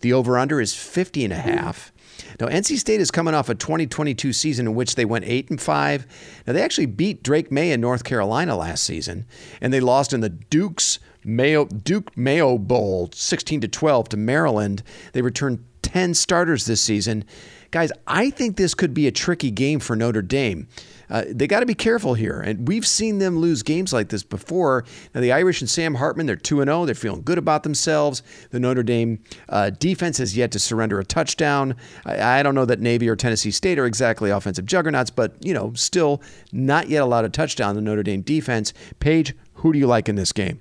The 0.00 0.12
over 0.12 0.38
under 0.38 0.60
is 0.60 0.74
50 0.74 1.24
and 1.24 1.32
a 1.32 1.36
half. 1.36 1.92
Now, 2.38 2.48
NC 2.48 2.76
State 2.78 3.00
is 3.00 3.10
coming 3.10 3.34
off 3.34 3.48
a 3.48 3.54
2022 3.54 4.32
season 4.32 4.66
in 4.66 4.74
which 4.74 4.94
they 4.94 5.04
went 5.04 5.24
8 5.24 5.50
and 5.50 5.60
5. 5.60 6.06
Now, 6.46 6.52
they 6.52 6.62
actually 6.62 6.86
beat 6.86 7.22
Drake 7.22 7.50
Maye 7.50 7.72
in 7.72 7.80
North 7.80 8.04
Carolina 8.04 8.56
last 8.56 8.84
season, 8.84 9.26
and 9.60 9.72
they 9.72 9.80
lost 9.80 10.12
in 10.12 10.20
the 10.20 10.28
Duke's 10.28 10.98
Mayo 11.24 11.66
Duke 11.66 12.16
Mayo 12.16 12.58
Bowl 12.58 13.08
16 13.14 13.60
to 13.62 13.68
12 13.68 14.08
to 14.10 14.16
Maryland. 14.16 14.82
They 15.12 15.22
returned 15.22 15.64
10 15.82 16.14
starters 16.14 16.66
this 16.66 16.80
season. 16.80 17.24
Guys, 17.72 17.90
I 18.06 18.28
think 18.28 18.56
this 18.56 18.74
could 18.74 18.92
be 18.92 19.06
a 19.06 19.10
tricky 19.10 19.50
game 19.50 19.80
for 19.80 19.96
Notre 19.96 20.20
Dame. 20.20 20.68
Uh, 21.08 21.24
they 21.26 21.46
got 21.46 21.60
to 21.60 21.66
be 21.66 21.74
careful 21.74 22.12
here. 22.12 22.38
And 22.38 22.68
we've 22.68 22.86
seen 22.86 23.18
them 23.18 23.38
lose 23.38 23.62
games 23.62 23.94
like 23.94 24.10
this 24.10 24.22
before. 24.22 24.84
Now, 25.14 25.22
the 25.22 25.32
Irish 25.32 25.62
and 25.62 25.70
Sam 25.70 25.94
Hartman, 25.94 26.26
they're 26.26 26.36
2 26.36 26.62
0. 26.62 26.84
They're 26.84 26.94
feeling 26.94 27.22
good 27.22 27.38
about 27.38 27.62
themselves. 27.62 28.22
The 28.50 28.60
Notre 28.60 28.82
Dame 28.82 29.22
uh, 29.48 29.70
defense 29.70 30.18
has 30.18 30.36
yet 30.36 30.52
to 30.52 30.58
surrender 30.58 31.00
a 31.00 31.04
touchdown. 31.04 31.74
I, 32.04 32.40
I, 32.40 32.42
don't 32.42 32.54
know 32.54 32.66
that 32.66 32.80
Navy 32.80 33.08
or 33.08 33.16
Tennessee 33.16 33.50
State 33.50 33.78
are 33.78 33.86
exactly 33.86 34.28
offensive 34.28 34.66
juggernauts, 34.66 35.10
but, 35.10 35.34
you 35.40 35.54
know, 35.54 35.72
still 35.74 36.22
not 36.52 36.90
yet 36.90 37.02
allowed 37.02 37.24
a 37.24 37.30
touchdown 37.30 37.74
the 37.74 37.80
Notre 37.80 38.02
Dame 38.02 38.20
defense. 38.20 38.74
Paige, 39.00 39.34
who 39.54 39.72
do 39.72 39.78
you 39.78 39.86
like 39.86 40.10
in 40.10 40.16
this 40.16 40.32
game? 40.32 40.60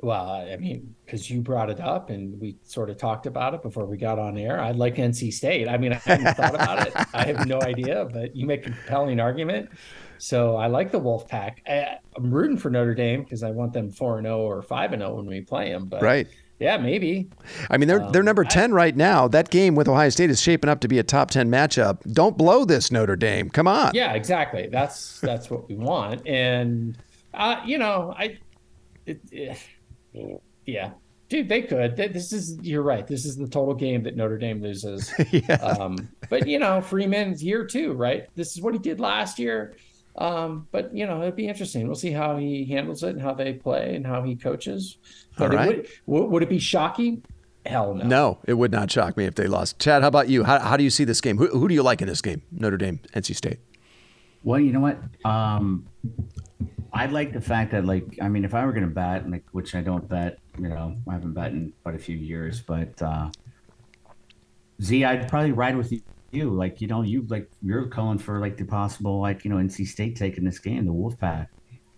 Well, 0.00 0.30
I 0.30 0.56
mean, 0.56 0.94
because 1.04 1.28
you 1.28 1.40
brought 1.40 1.70
it 1.70 1.80
up 1.80 2.10
and 2.10 2.40
we 2.40 2.56
sort 2.62 2.88
of 2.88 2.98
talked 2.98 3.26
about 3.26 3.54
it 3.54 3.62
before 3.62 3.84
we 3.84 3.96
got 3.96 4.18
on 4.18 4.38
air. 4.38 4.60
I'd 4.60 4.76
like 4.76 4.94
NC 4.94 5.32
State. 5.32 5.68
I 5.68 5.76
mean, 5.76 5.92
I 5.92 5.96
hadn't 5.96 6.34
thought 6.36 6.54
about 6.54 6.86
it. 6.86 6.92
I 7.12 7.24
have 7.24 7.46
no 7.48 7.60
idea, 7.62 8.08
but 8.12 8.36
you 8.36 8.46
make 8.46 8.66
a 8.66 8.70
compelling 8.70 9.18
argument. 9.18 9.70
So 10.18 10.56
I 10.56 10.68
like 10.68 10.92
the 10.92 11.00
Wolfpack. 11.00 11.58
I, 11.66 11.98
am 12.16 12.30
rooting 12.30 12.56
for 12.56 12.70
Notre 12.70 12.94
Dame 12.94 13.22
because 13.22 13.42
I 13.42 13.50
want 13.50 13.72
them 13.72 13.90
four 13.90 14.18
and 14.18 14.26
zero 14.26 14.36
oh 14.36 14.48
or 14.48 14.62
five 14.62 14.92
and 14.92 15.00
zero 15.00 15.12
oh 15.12 15.14
when 15.16 15.26
we 15.26 15.40
play 15.40 15.72
them. 15.72 15.86
But 15.86 16.02
right. 16.02 16.28
Yeah, 16.60 16.76
maybe. 16.76 17.30
I 17.70 17.76
mean, 17.76 17.86
they're 17.86 18.02
um, 18.02 18.10
they're 18.10 18.22
number 18.22 18.42
ten 18.42 18.72
I, 18.72 18.74
right 18.74 18.96
now. 18.96 19.28
That 19.28 19.50
game 19.50 19.76
with 19.76 19.88
Ohio 19.88 20.08
State 20.08 20.30
is 20.30 20.40
shaping 20.40 20.68
up 20.68 20.80
to 20.80 20.88
be 20.88 20.98
a 20.98 21.04
top 21.04 21.30
ten 21.30 21.48
matchup. 21.48 22.00
Don't 22.12 22.36
blow 22.36 22.64
this 22.64 22.90
Notre 22.90 23.14
Dame. 23.14 23.48
Come 23.48 23.68
on. 23.68 23.92
Yeah, 23.94 24.14
exactly. 24.14 24.68
That's 24.70 25.20
that's 25.20 25.50
what 25.50 25.68
we 25.68 25.76
want. 25.76 26.26
And 26.26 26.98
uh, 27.32 27.62
you 27.64 27.78
know, 27.78 28.12
I 28.18 28.38
it, 29.06 29.20
it 29.30 29.58
yeah, 30.66 30.90
dude, 31.28 31.48
they 31.48 31.62
could. 31.62 31.96
This 31.96 32.32
is 32.32 32.58
you're 32.62 32.82
right. 32.82 33.06
This 33.06 33.24
is 33.24 33.36
the 33.36 33.48
total 33.48 33.74
game 33.74 34.02
that 34.04 34.16
Notre 34.16 34.38
Dame 34.38 34.62
loses. 34.62 35.12
yeah. 35.32 35.54
Um, 35.54 36.08
but 36.28 36.46
you 36.46 36.58
know, 36.58 36.80
Freeman's 36.80 37.42
year 37.42 37.64
two, 37.64 37.92
right? 37.92 38.26
This 38.34 38.56
is 38.56 38.62
what 38.62 38.74
he 38.74 38.78
did 38.78 39.00
last 39.00 39.38
year. 39.38 39.76
Um, 40.16 40.66
but 40.72 40.94
you 40.94 41.06
know, 41.06 41.22
it'd 41.22 41.36
be 41.36 41.48
interesting. 41.48 41.86
We'll 41.86 41.94
see 41.94 42.10
how 42.10 42.36
he 42.36 42.64
handles 42.64 43.02
it 43.02 43.10
and 43.10 43.22
how 43.22 43.34
they 43.34 43.52
play 43.52 43.94
and 43.94 44.06
how 44.06 44.22
he 44.22 44.34
coaches. 44.34 44.98
But 45.36 45.50
All 45.50 45.56
right. 45.56 45.88
would, 46.06 46.30
would 46.30 46.42
it 46.42 46.48
be 46.48 46.58
shocking? 46.58 47.22
Hell 47.66 47.94
no. 47.94 48.04
No, 48.04 48.38
it 48.46 48.54
would 48.54 48.72
not 48.72 48.90
shock 48.90 49.16
me 49.16 49.26
if 49.26 49.34
they 49.34 49.46
lost. 49.46 49.78
Chad, 49.78 50.02
how 50.02 50.08
about 50.08 50.28
you? 50.28 50.42
How, 50.42 50.58
how 50.58 50.76
do 50.76 50.82
you 50.82 50.90
see 50.90 51.04
this 51.04 51.20
game? 51.20 51.36
Who, 51.36 51.48
who 51.48 51.68
do 51.68 51.74
you 51.74 51.82
like 51.82 52.00
in 52.00 52.08
this 52.08 52.22
game? 52.22 52.42
Notre 52.50 52.78
Dame, 52.78 53.00
NC 53.14 53.36
State. 53.36 53.58
Well, 54.42 54.58
you 54.58 54.72
know 54.72 54.80
what? 54.80 54.98
Um, 55.24 55.86
I 56.92 57.06
like 57.06 57.32
the 57.32 57.40
fact 57.40 57.72
that, 57.72 57.84
like, 57.84 58.18
I 58.20 58.28
mean, 58.28 58.44
if 58.44 58.54
I 58.54 58.64
were 58.64 58.72
going 58.72 58.88
to 58.88 58.94
bet, 58.94 59.30
like, 59.30 59.44
which 59.52 59.74
I 59.74 59.80
don't 59.82 60.08
bet, 60.08 60.38
you 60.58 60.68
know, 60.68 60.96
I 61.08 61.12
haven't 61.12 61.34
bet 61.34 61.52
in 61.52 61.72
quite 61.82 61.94
a 61.94 61.98
few 61.98 62.16
years, 62.16 62.60
but 62.60 63.00
uh, 63.02 63.30
Z, 64.82 65.04
I'd 65.04 65.28
probably 65.28 65.52
ride 65.52 65.76
with 65.76 65.92
you. 66.32 66.50
Like, 66.50 66.80
you 66.80 66.86
know, 66.86 67.02
you 67.02 67.26
like 67.28 67.50
you're 67.62 67.86
calling 67.86 68.18
for 68.18 68.38
like 68.38 68.56
the 68.56 68.64
possible, 68.64 69.20
like, 69.20 69.44
you 69.44 69.50
know, 69.50 69.56
NC 69.56 69.86
State 69.86 70.16
taking 70.16 70.44
this 70.44 70.58
game, 70.58 70.86
the 70.86 70.92
Wolfpack. 70.92 71.48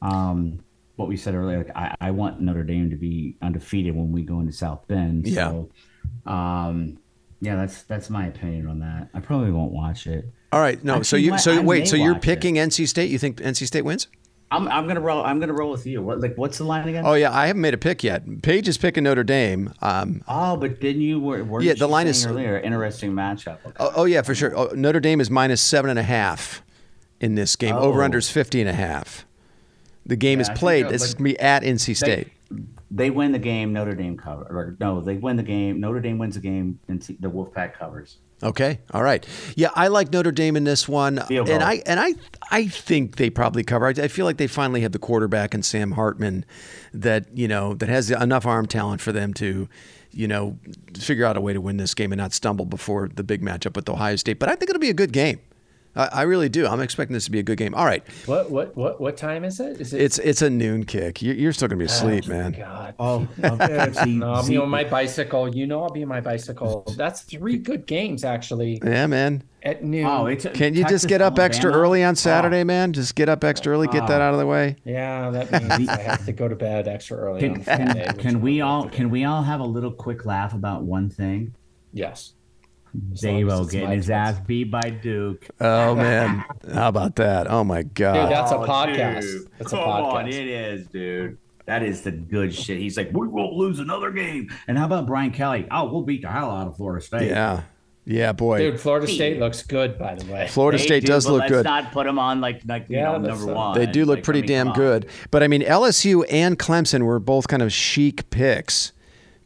Um, 0.03 0.61
what 0.97 1.09
we 1.09 1.17
said 1.17 1.35
earlier, 1.35 1.59
like, 1.59 1.77
I, 1.77 1.95
I 2.01 2.11
want 2.11 2.41
Notre 2.41 2.63
Dame 2.63 2.91
to 2.91 2.97
be 2.97 3.37
undefeated 3.43 3.95
when 3.95 4.13
we 4.13 4.23
go 4.23 4.41
into 4.41 4.53
South 4.53 4.87
Bend. 4.89 5.27
Yeah. 5.27 5.51
So, 5.51 5.71
um, 6.31 6.99
yeah, 7.41 7.57
that's 7.57 7.83
that's 7.85 8.11
my 8.11 8.27
opinion 8.27 8.67
on 8.67 8.81
that. 8.81 9.09
I 9.15 9.21
probably 9.21 9.51
won't 9.51 9.73
watch 9.73 10.07
it. 10.07 10.27
All 10.53 10.61
right, 10.61 10.83
no. 10.83 10.95
Actually, 10.97 11.05
so 11.05 11.17
you 11.17 11.39
so 11.39 11.53
I 11.53 11.61
wait. 11.61 11.89
So 11.89 11.97
you're 11.97 12.19
picking 12.19 12.57
it. 12.57 12.69
NC 12.69 12.89
State? 12.89 13.11
You 13.11 13.19
think 13.19 13.39
NC 13.39 13.67
State 13.67 13.83
wins? 13.83 14.09
I'm, 14.53 14.67
I'm 14.69 14.89
gonna 14.89 15.01
roll. 15.01 15.23
I'm 15.25 15.39
gonna 15.39 15.53
roll 15.53 15.71
with 15.71 15.87
you. 15.87 16.03
What 16.03 16.21
like 16.21 16.37
what's 16.37 16.59
the 16.59 16.65
line 16.65 16.89
again? 16.89 17.07
Oh 17.07 17.15
yeah, 17.15 17.33
I 17.33 17.47
haven't 17.47 17.63
made 17.63 17.75
a 17.75 17.79
pick 17.79 18.03
yet. 18.03 18.43
Paige 18.43 18.67
is 18.67 18.79
picking 18.79 19.05
Notre 19.05 19.23
Dame. 19.23 19.73
Um, 19.81 20.23
oh, 20.27 20.57
but 20.57 20.81
didn't 20.81 21.03
you? 21.03 21.21
Were, 21.21 21.63
yeah, 21.63 21.75
the 21.75 21.87
line 21.87 22.09
is 22.09 22.27
earlier. 22.27 22.59
Interesting 22.59 23.13
matchup. 23.13 23.59
Okay. 23.65 23.77
Oh, 23.79 23.93
oh, 23.97 24.05
yeah, 24.07 24.23
for 24.23 24.35
sure. 24.35 24.57
Oh, 24.57 24.71
Notre 24.75 24.99
Dame 24.99 25.21
is 25.21 25.31
minus 25.31 25.61
seven 25.61 25.89
and 25.89 25.99
a 25.99 26.03
half 26.03 26.63
in 27.21 27.37
this 27.37 27.55
game. 27.55 27.77
Oh. 27.77 27.81
Over 27.81 28.03
under 28.03 28.19
is 28.19 28.31
50 28.31 28.61
and 28.61 28.69
a 28.69 28.73
half. 28.73 29.25
The 30.05 30.17
game 30.17 30.41
yeah, 30.41 30.51
is 30.51 30.59
played. 30.59 30.89
This 30.89 31.05
is 31.05 31.15
gonna 31.15 31.25
be 31.25 31.39
at 31.39 31.63
NC 31.63 31.97
State. 31.97 32.33
They, 32.51 32.65
they, 32.91 33.11
win 33.11 33.31
the 33.31 33.39
game. 33.39 33.73
Notre 33.73 33.95
Dame 33.95 34.17
cover. 34.17 34.43
Or, 34.43 34.77
no, 34.81 35.01
they 35.01 35.17
win 35.17 35.37
the 35.37 35.43
game. 35.45 35.79
Notre 35.79 36.01
Dame 36.01 36.19
wins 36.19 36.35
the 36.35 36.41
game. 36.41 36.81
And 36.89 37.01
the 37.01 37.31
Wolfpack 37.31 37.75
covers. 37.75 38.17
Okay. 38.43 38.81
All 38.93 39.03
right. 39.03 39.27
Yeah, 39.55 39.71
I 39.75 39.89
like 39.89 40.13
Notre 40.13 40.33
Dame 40.33 40.57
in 40.57 40.65
this 40.65 40.89
one, 40.89 41.19
and 41.19 41.63
I 41.63 41.83
and 41.85 42.01
I 42.01 42.15
I 42.51 42.69
think 42.69 43.17
they 43.17 43.29
probably 43.29 43.63
cover. 43.63 43.87
I, 43.87 43.91
I, 43.91 44.09
feel 44.09 44.25
like 44.25 44.39
they 44.39 44.47
finally 44.47 44.81
have 44.81 44.93
the 44.93 44.99
quarterback 44.99 45.53
and 45.53 45.65
Sam 45.65 45.93
Hartman 45.93 46.47
that 46.95 47.27
you 47.37 47.49
know 47.49 47.75
that 47.75 47.89
has 47.89 48.11
enough 48.11 48.47
arm 48.47 48.67
talent 48.67 49.03
for 49.03 49.13
them 49.13 49.35
to, 49.35 49.69
you 50.11 50.27
know, 50.27 50.59
figure 50.99 51.27
out 51.27 51.37
a 51.37 51.41
way 51.41 51.53
to 51.53 51.61
win 51.61 51.77
this 51.77 51.95
game 51.95 52.13
and 52.13 52.19
not 52.19 52.33
stumble 52.33 52.65
before 52.65 53.09
the 53.15 53.23
big 53.23 53.43
matchup 53.43 53.77
with 53.77 53.89
Ohio 53.89 54.17
State. 54.17 54.39
But 54.39 54.49
I 54.49 54.57
think 54.57 54.71
it'll 54.71 54.81
be 54.81 54.91
a 54.91 54.95
good 54.95 55.13
game. 55.13 55.41
I, 55.97 56.07
I, 56.07 56.23
really 56.23 56.49
do. 56.49 56.67
I'm 56.67 56.81
expecting 56.81 57.15
this 57.15 57.25
to 57.25 57.31
be 57.31 57.41
a 57.41 57.43
good 57.43 57.59
game. 57.59 57.75
All 57.75 57.85
right. 57.85 58.03
What 58.27 58.51
what 58.51 58.77
what 58.77 59.01
what 59.01 59.17
time 59.17 59.45
is 59.45 59.59
it? 59.59 59.81
Is 59.81 59.93
it? 59.93 60.01
It's 60.01 60.19
it's 60.19 60.43
a 60.43 60.49
noon 60.49 60.85
kick. 60.85 61.21
You're, 61.21 61.35
you're 61.35 61.53
still 61.53 61.69
gonna 61.69 61.79
be 61.79 61.87
asleep, 61.87 62.29
man. 62.29 62.55
oh, 62.59 62.59
man. 62.59 62.61
God. 62.61 62.95
Oh, 62.99 63.29
okay. 63.65 64.11
no, 64.13 64.33
I'll 64.33 64.47
be 64.47 64.57
on 64.57 64.69
my 64.69 64.85
bicycle. 64.85 65.55
You 65.55 65.67
know, 65.67 65.83
I'll 65.83 65.91
be 65.91 66.03
on 66.03 66.09
my 66.09 66.21
bicycle. 66.21 66.85
That's 66.97 67.23
three 67.23 67.59
good 67.59 67.87
games, 67.87 68.25
actually. 68.25 68.81
Yeah, 68.85 69.07
man. 69.09 69.43
At 69.63 69.85
noon. 69.85 70.07
Oh, 70.07 70.27
it's 70.27 70.47
Can 70.55 70.75
you 70.75 70.85
just 70.85 71.07
get 71.07 71.21
up 71.21 71.33
Alabama? 71.33 71.45
extra 71.45 71.73
early 71.73 72.03
on 72.03 72.17
Saturday, 72.17 72.63
oh. 72.63 72.65
man? 72.65 72.93
Just 72.93 73.15
get 73.15 73.29
up 73.29 73.45
extra 73.45 73.73
early, 73.73 73.89
get 73.89 74.07
that 74.07 74.21
oh. 74.21 74.25
out 74.25 74.33
of 74.33 74.41
the 74.41 74.47
way. 74.47 74.77
Yeah, 74.85 75.31
that 75.31 75.79
means 75.79 75.89
I 75.89 76.01
have 76.01 76.25
to 76.25 76.33
go 76.33 76.49
to 76.49 76.57
bed 76.57 76.89
extra 76.89 77.19
early. 77.19 77.41
Can, 77.41 77.63
Friday, 77.63 78.11
can 78.19 78.41
we 78.41 78.61
all 78.61 78.89
can 78.89 79.11
we 79.11 79.25
all 79.25 79.43
have 79.43 79.61
a 79.61 79.67
little 79.67 79.93
quick 79.93 80.25
laugh 80.25 80.55
about 80.55 80.83
one 80.83 81.11
thing? 81.11 81.55
Yes. 81.93 82.35
Dabo 82.97 83.71
getting 83.71 83.91
his 83.91 84.11
ass 84.11 84.39
beat 84.41 84.71
by 84.71 84.91
Duke. 84.91 85.47
Oh 85.61 85.95
man, 85.97 86.45
how 86.73 86.89
about 86.89 87.17
that? 87.17 87.51
Oh 87.51 87.65
my 87.65 87.83
god, 87.83 88.29
dude, 88.29 88.37
that's 88.37 88.53
a 88.53 88.57
oh, 88.57 88.67
podcast. 88.67 89.21
Dude. 89.23 89.51
That's 89.59 89.71
Come 89.71 89.81
a 89.81 89.85
podcast. 89.85 90.13
on, 90.13 90.29
it 90.29 90.49
is, 90.49 90.87
dude. 90.89 91.39
That 91.67 91.83
is 91.85 92.03
the 92.03 92.11
good 92.11 92.53
shit. 92.53 92.79
He's 92.79 92.97
like, 92.97 93.11
we 93.13 93.29
won't 93.29 93.53
lose 93.53 93.79
another 93.79 94.11
game. 94.11 94.51
And 94.67 94.77
how 94.77 94.87
about 94.87 95.07
Brian 95.07 95.31
Kelly? 95.31 95.69
Oh, 95.71 95.89
we'll 95.93 96.03
beat 96.03 96.23
the 96.23 96.29
hell 96.29 96.51
out 96.51 96.67
of 96.67 96.77
Florida 96.77 97.05
State. 97.05 97.29
Yeah. 97.29 97.63
Yeah, 98.07 98.33
boy. 98.33 98.59
Dude, 98.59 98.81
Florida 98.81 99.07
State 99.07 99.39
looks 99.39 99.63
good, 99.63 99.97
by 99.97 100.17
the 100.17 100.33
way. 100.33 100.49
Florida 100.49 100.79
they 100.79 100.85
State 100.85 101.01
do, 101.03 101.09
does 101.09 101.29
look 101.29 101.41
let's 101.41 101.51
good. 101.51 101.65
Let's 101.65 101.85
not 101.85 101.93
put 101.93 102.07
them 102.07 102.19
on 102.19 102.41
like 102.41 102.63
like 102.67 102.87
yeah, 102.89 103.13
you 103.13 103.19
know, 103.19 103.29
number 103.29 103.55
one. 103.55 103.79
They 103.79 103.87
do 103.87 104.05
look 104.05 104.17
like, 104.17 104.25
pretty 104.25 104.41
I 104.41 104.43
mean, 104.43 104.49
damn 104.49 104.73
good. 104.73 105.07
But 105.31 105.45
I 105.45 105.49
mean, 105.49 105.63
LSU 105.63 106.25
and 106.29 106.59
Clemson 106.59 107.03
were 107.03 107.21
both 107.21 107.47
kind 107.47 107.63
of 107.63 107.73
chic 107.73 108.29
picks 108.31 108.93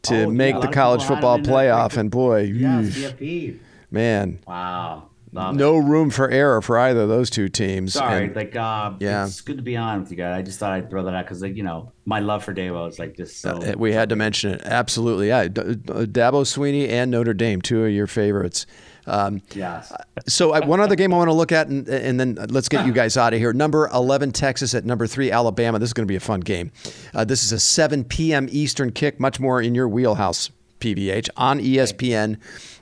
to 0.05 0.25
oh, 0.25 0.31
make 0.31 0.55
yeah, 0.55 0.61
the 0.61 0.69
college 0.69 1.03
football 1.05 1.39
playoff, 1.39 1.97
and 1.97 2.11
boy, 2.11 2.43
yeah. 2.43 3.53
Man. 3.91 4.41
Wow. 4.47 5.09
Love 5.35 5.57
no 5.57 5.79
it. 5.79 5.83
room 5.83 6.11
for 6.11 6.31
error 6.31 6.63
for 6.63 6.79
either 6.79 7.01
of 7.01 7.09
those 7.09 7.29
two 7.29 7.49
teams. 7.49 7.95
Sorry, 7.95 8.27
and, 8.27 8.37
like, 8.37 8.55
uh, 8.55 8.93
yeah, 9.01 9.27
it's 9.27 9.41
good 9.41 9.57
to 9.57 9.65
be 9.65 9.77
on 9.77 10.01
with 10.01 10.11
you 10.13 10.17
guys. 10.17 10.39
I 10.39 10.43
just 10.43 10.61
thought 10.61 10.71
I'd 10.71 10.89
throw 10.89 11.03
that 11.03 11.15
out 11.15 11.25
because, 11.25 11.43
like, 11.43 11.57
you 11.57 11.65
know, 11.65 11.91
my 12.05 12.21
love 12.21 12.45
for 12.45 12.55
Dabo 12.55 12.89
is 12.89 13.01
like 13.01 13.17
just 13.17 13.41
so. 13.41 13.57
Uh, 13.57 13.75
we 13.77 13.93
had 13.93 14.11
to 14.11 14.17
mention 14.17 14.53
it. 14.53 14.63
Absolutely, 14.65 15.29
yeah. 15.29 15.49
D- 15.49 15.63
Dabo 15.63 16.45
Swinney 16.45 16.89
and 16.89 17.11
Notre 17.11 17.35
Dame, 17.35 17.61
two 17.61 17.85
of 17.85 17.91
your 17.91 18.07
favorites. 18.07 18.65
Um, 19.07 19.43
yes. 19.55 19.93
So 20.27 20.53
uh, 20.53 20.65
one 20.65 20.81
other 20.81 20.97
game 20.97 21.13
I 21.13 21.17
want 21.17 21.29
to 21.29 21.35
look 21.35 21.53
at, 21.53 21.69
and, 21.69 21.89
and, 21.89 22.19
then 22.19 22.35
let's 22.49 22.69
get 22.69 22.87
you 22.87 22.93
guys 22.93 23.17
out 23.17 23.33
of 23.35 23.39
here. 23.39 23.53
Number 23.53 23.89
11, 23.93 24.33
Texas 24.33 24.75
at 24.75 24.85
number 24.85 25.07
three, 25.07 25.31
Alabama. 25.31 25.79
This 25.79 25.91
is 25.91 25.93
going 25.93 26.07
to 26.07 26.11
be 26.11 26.17
a 26.17 26.21
fun 26.21 26.41
game. 26.41 26.71
Uh, 27.15 27.25
this 27.25 27.45
is 27.45 27.53
a 27.53 27.61
7 27.61 28.05
p.m. 28.05 28.49
Eastern 28.51 28.93
kick, 28.93 29.21
much 29.21 29.39
more 29.39 29.61
in 29.61 29.75
your 29.75 29.89
wheelhouse, 29.89 30.51
PVH, 30.81 31.29
on 31.37 31.61
ESPN. 31.61 32.39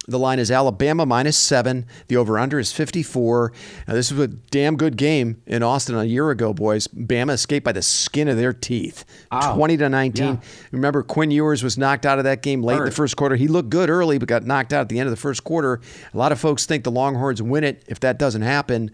The 0.08 0.18
line 0.18 0.40
is 0.40 0.50
Alabama 0.50 1.06
minus 1.06 1.38
seven. 1.38 1.86
The 2.08 2.16
over 2.16 2.36
under 2.38 2.58
is 2.58 2.72
54. 2.72 3.52
Now, 3.86 3.94
this 3.94 4.10
was 4.10 4.20
a 4.20 4.28
damn 4.28 4.76
good 4.76 4.96
game 4.96 5.40
in 5.46 5.62
Austin 5.62 5.94
a 5.94 6.04
year 6.04 6.30
ago, 6.30 6.52
boys. 6.52 6.88
Bama 6.88 7.32
escaped 7.34 7.64
by 7.64 7.70
the 7.70 7.82
skin 7.82 8.26
of 8.26 8.36
their 8.36 8.52
teeth, 8.52 9.04
oh, 9.30 9.54
20 9.54 9.76
to 9.76 9.88
19. 9.88 10.26
Yeah. 10.26 10.36
Remember, 10.72 11.04
Quinn 11.04 11.30
Ewers 11.30 11.62
was 11.62 11.78
knocked 11.78 12.04
out 12.04 12.18
of 12.18 12.24
that 12.24 12.42
game 12.42 12.62
late 12.62 12.78
Hurt. 12.78 12.82
in 12.84 12.90
the 12.90 12.96
first 12.96 13.16
quarter. 13.16 13.36
He 13.36 13.46
looked 13.46 13.70
good 13.70 13.90
early, 13.90 14.18
but 14.18 14.28
got 14.28 14.42
knocked 14.44 14.72
out 14.72 14.80
at 14.80 14.88
the 14.88 14.98
end 14.98 15.06
of 15.06 15.12
the 15.12 15.20
first 15.20 15.44
quarter. 15.44 15.80
A 16.12 16.16
lot 16.16 16.32
of 16.32 16.40
folks 16.40 16.66
think 16.66 16.82
the 16.82 16.90
Longhorns 16.90 17.40
win 17.40 17.62
it 17.62 17.84
if 17.86 18.00
that 18.00 18.18
doesn't 18.18 18.42
happen. 18.42 18.90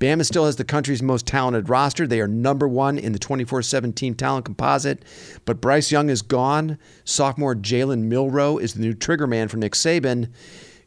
Bama 0.00 0.24
still 0.24 0.46
has 0.46 0.56
the 0.56 0.64
country's 0.64 1.02
most 1.02 1.26
talented 1.26 1.68
roster. 1.68 2.06
They 2.06 2.20
are 2.20 2.26
number 2.26 2.66
one 2.66 2.98
in 2.98 3.12
the 3.12 3.18
24 3.18 3.60
7 3.60 3.92
team 3.92 4.14
talent 4.14 4.46
composite. 4.46 5.04
But 5.44 5.60
Bryce 5.60 5.92
Young 5.92 6.08
is 6.08 6.22
gone. 6.22 6.78
Sophomore 7.04 7.54
Jalen 7.54 8.04
Milroe 8.04 8.56
is 8.56 8.72
the 8.72 8.80
new 8.80 8.94
trigger 8.94 9.26
man 9.26 9.48
for 9.48 9.58
Nick 9.58 9.74
Saban. 9.74 10.30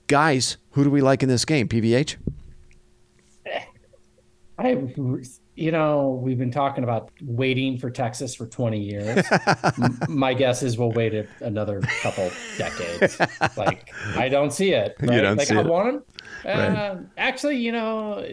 Guys, 0.07 0.57
who 0.72 0.84
do 0.84 0.89
we 0.89 0.99
like 0.99 1.22
in 1.22 1.30
this 1.30 1.45
game? 1.45 1.68
PVH? 1.68 2.16
I, 4.57 4.93
you 5.55 5.72
know, 5.72 6.20
we've 6.22 6.38
been 6.38 6.51
talking 6.51 6.84
about 6.84 7.11
waiting 7.22 7.78
for 7.78 7.91
Texas 7.91 8.34
for 8.34 8.47
20 8.47 8.80
years. 8.80 9.26
My 10.09 10.34
guess 10.34 10.64
is 10.64 10.78
we'll 10.78 10.91
wait 10.91 11.28
another 11.39 11.82
couple 12.01 12.32
decades. 12.57 13.20
Like, 13.55 13.93
I 14.16 14.28
don't 14.30 14.51
see 14.51 14.74
it. 14.74 14.95
Right? 14.99 15.16
You 15.16 15.22
don't 15.22 15.38
like, 15.38 15.47
see 15.47 15.55
I 15.55 15.61
it. 15.61 15.68
want 15.68 15.89
him. 15.89 16.03
Right. 16.45 16.55
Uh, 16.55 16.95
actually, 17.18 17.57
you 17.57 17.72
know, 17.72 18.26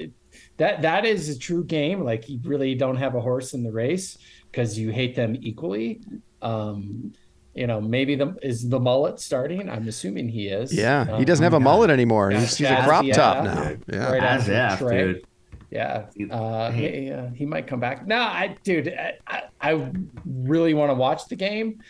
that 0.61 0.83
that 0.83 1.05
is 1.05 1.29
a 1.29 1.39
true 1.39 1.65
game. 1.65 2.05
Like, 2.05 2.29
you 2.29 2.39
really 2.45 2.75
don't 2.75 2.97
have 2.97 3.15
a 3.15 3.21
horse 3.21 3.55
in 3.55 3.63
the 3.65 3.73
race 3.73 4.17
because 4.53 4.79
you 4.79 4.91
hate 4.91 5.17
them 5.17 5.37
equally. 5.41 6.01
Um, 6.43 7.13
you 7.55 7.67
know, 7.67 7.81
maybe 7.81 8.15
the 8.15 8.37
is 8.43 8.69
the 8.69 8.79
mullet 8.79 9.19
starting. 9.19 9.69
I'm 9.69 9.89
assuming 9.89 10.29
he 10.29 10.47
is. 10.49 10.73
Yeah, 10.73 11.05
he 11.05 11.11
Um, 11.13 11.25
doesn't 11.25 11.43
have 11.43 11.55
a 11.55 11.61
mullet 11.61 11.91
anymore. 11.91 12.31
He's, 12.31 12.57
he's 12.57 12.69
a 12.71 12.83
crop 12.85 13.05
yeah. 13.05 13.13
top 13.15 13.45
now. 13.45 13.73
Yeah. 13.93 14.13
Right 14.13 14.23
As 14.23 14.49
after 14.49 14.85
if, 14.85 14.89
Trey. 14.91 15.05
dude. 15.15 15.25
Yeah, 15.73 16.07
uh, 16.33 16.71
he, 16.73 17.13
uh, 17.13 17.29
he 17.31 17.47
might 17.47 17.67
come 17.69 17.79
back. 17.79 18.05
No, 18.05 18.19
I, 18.19 18.57
dude, 18.65 18.89
I, 18.89 19.19
I, 19.27 19.43
I 19.61 19.91
really 20.27 20.75
want 20.75 20.91
to 20.91 20.95
watch 20.95 21.27
the 21.29 21.37
game. 21.37 21.81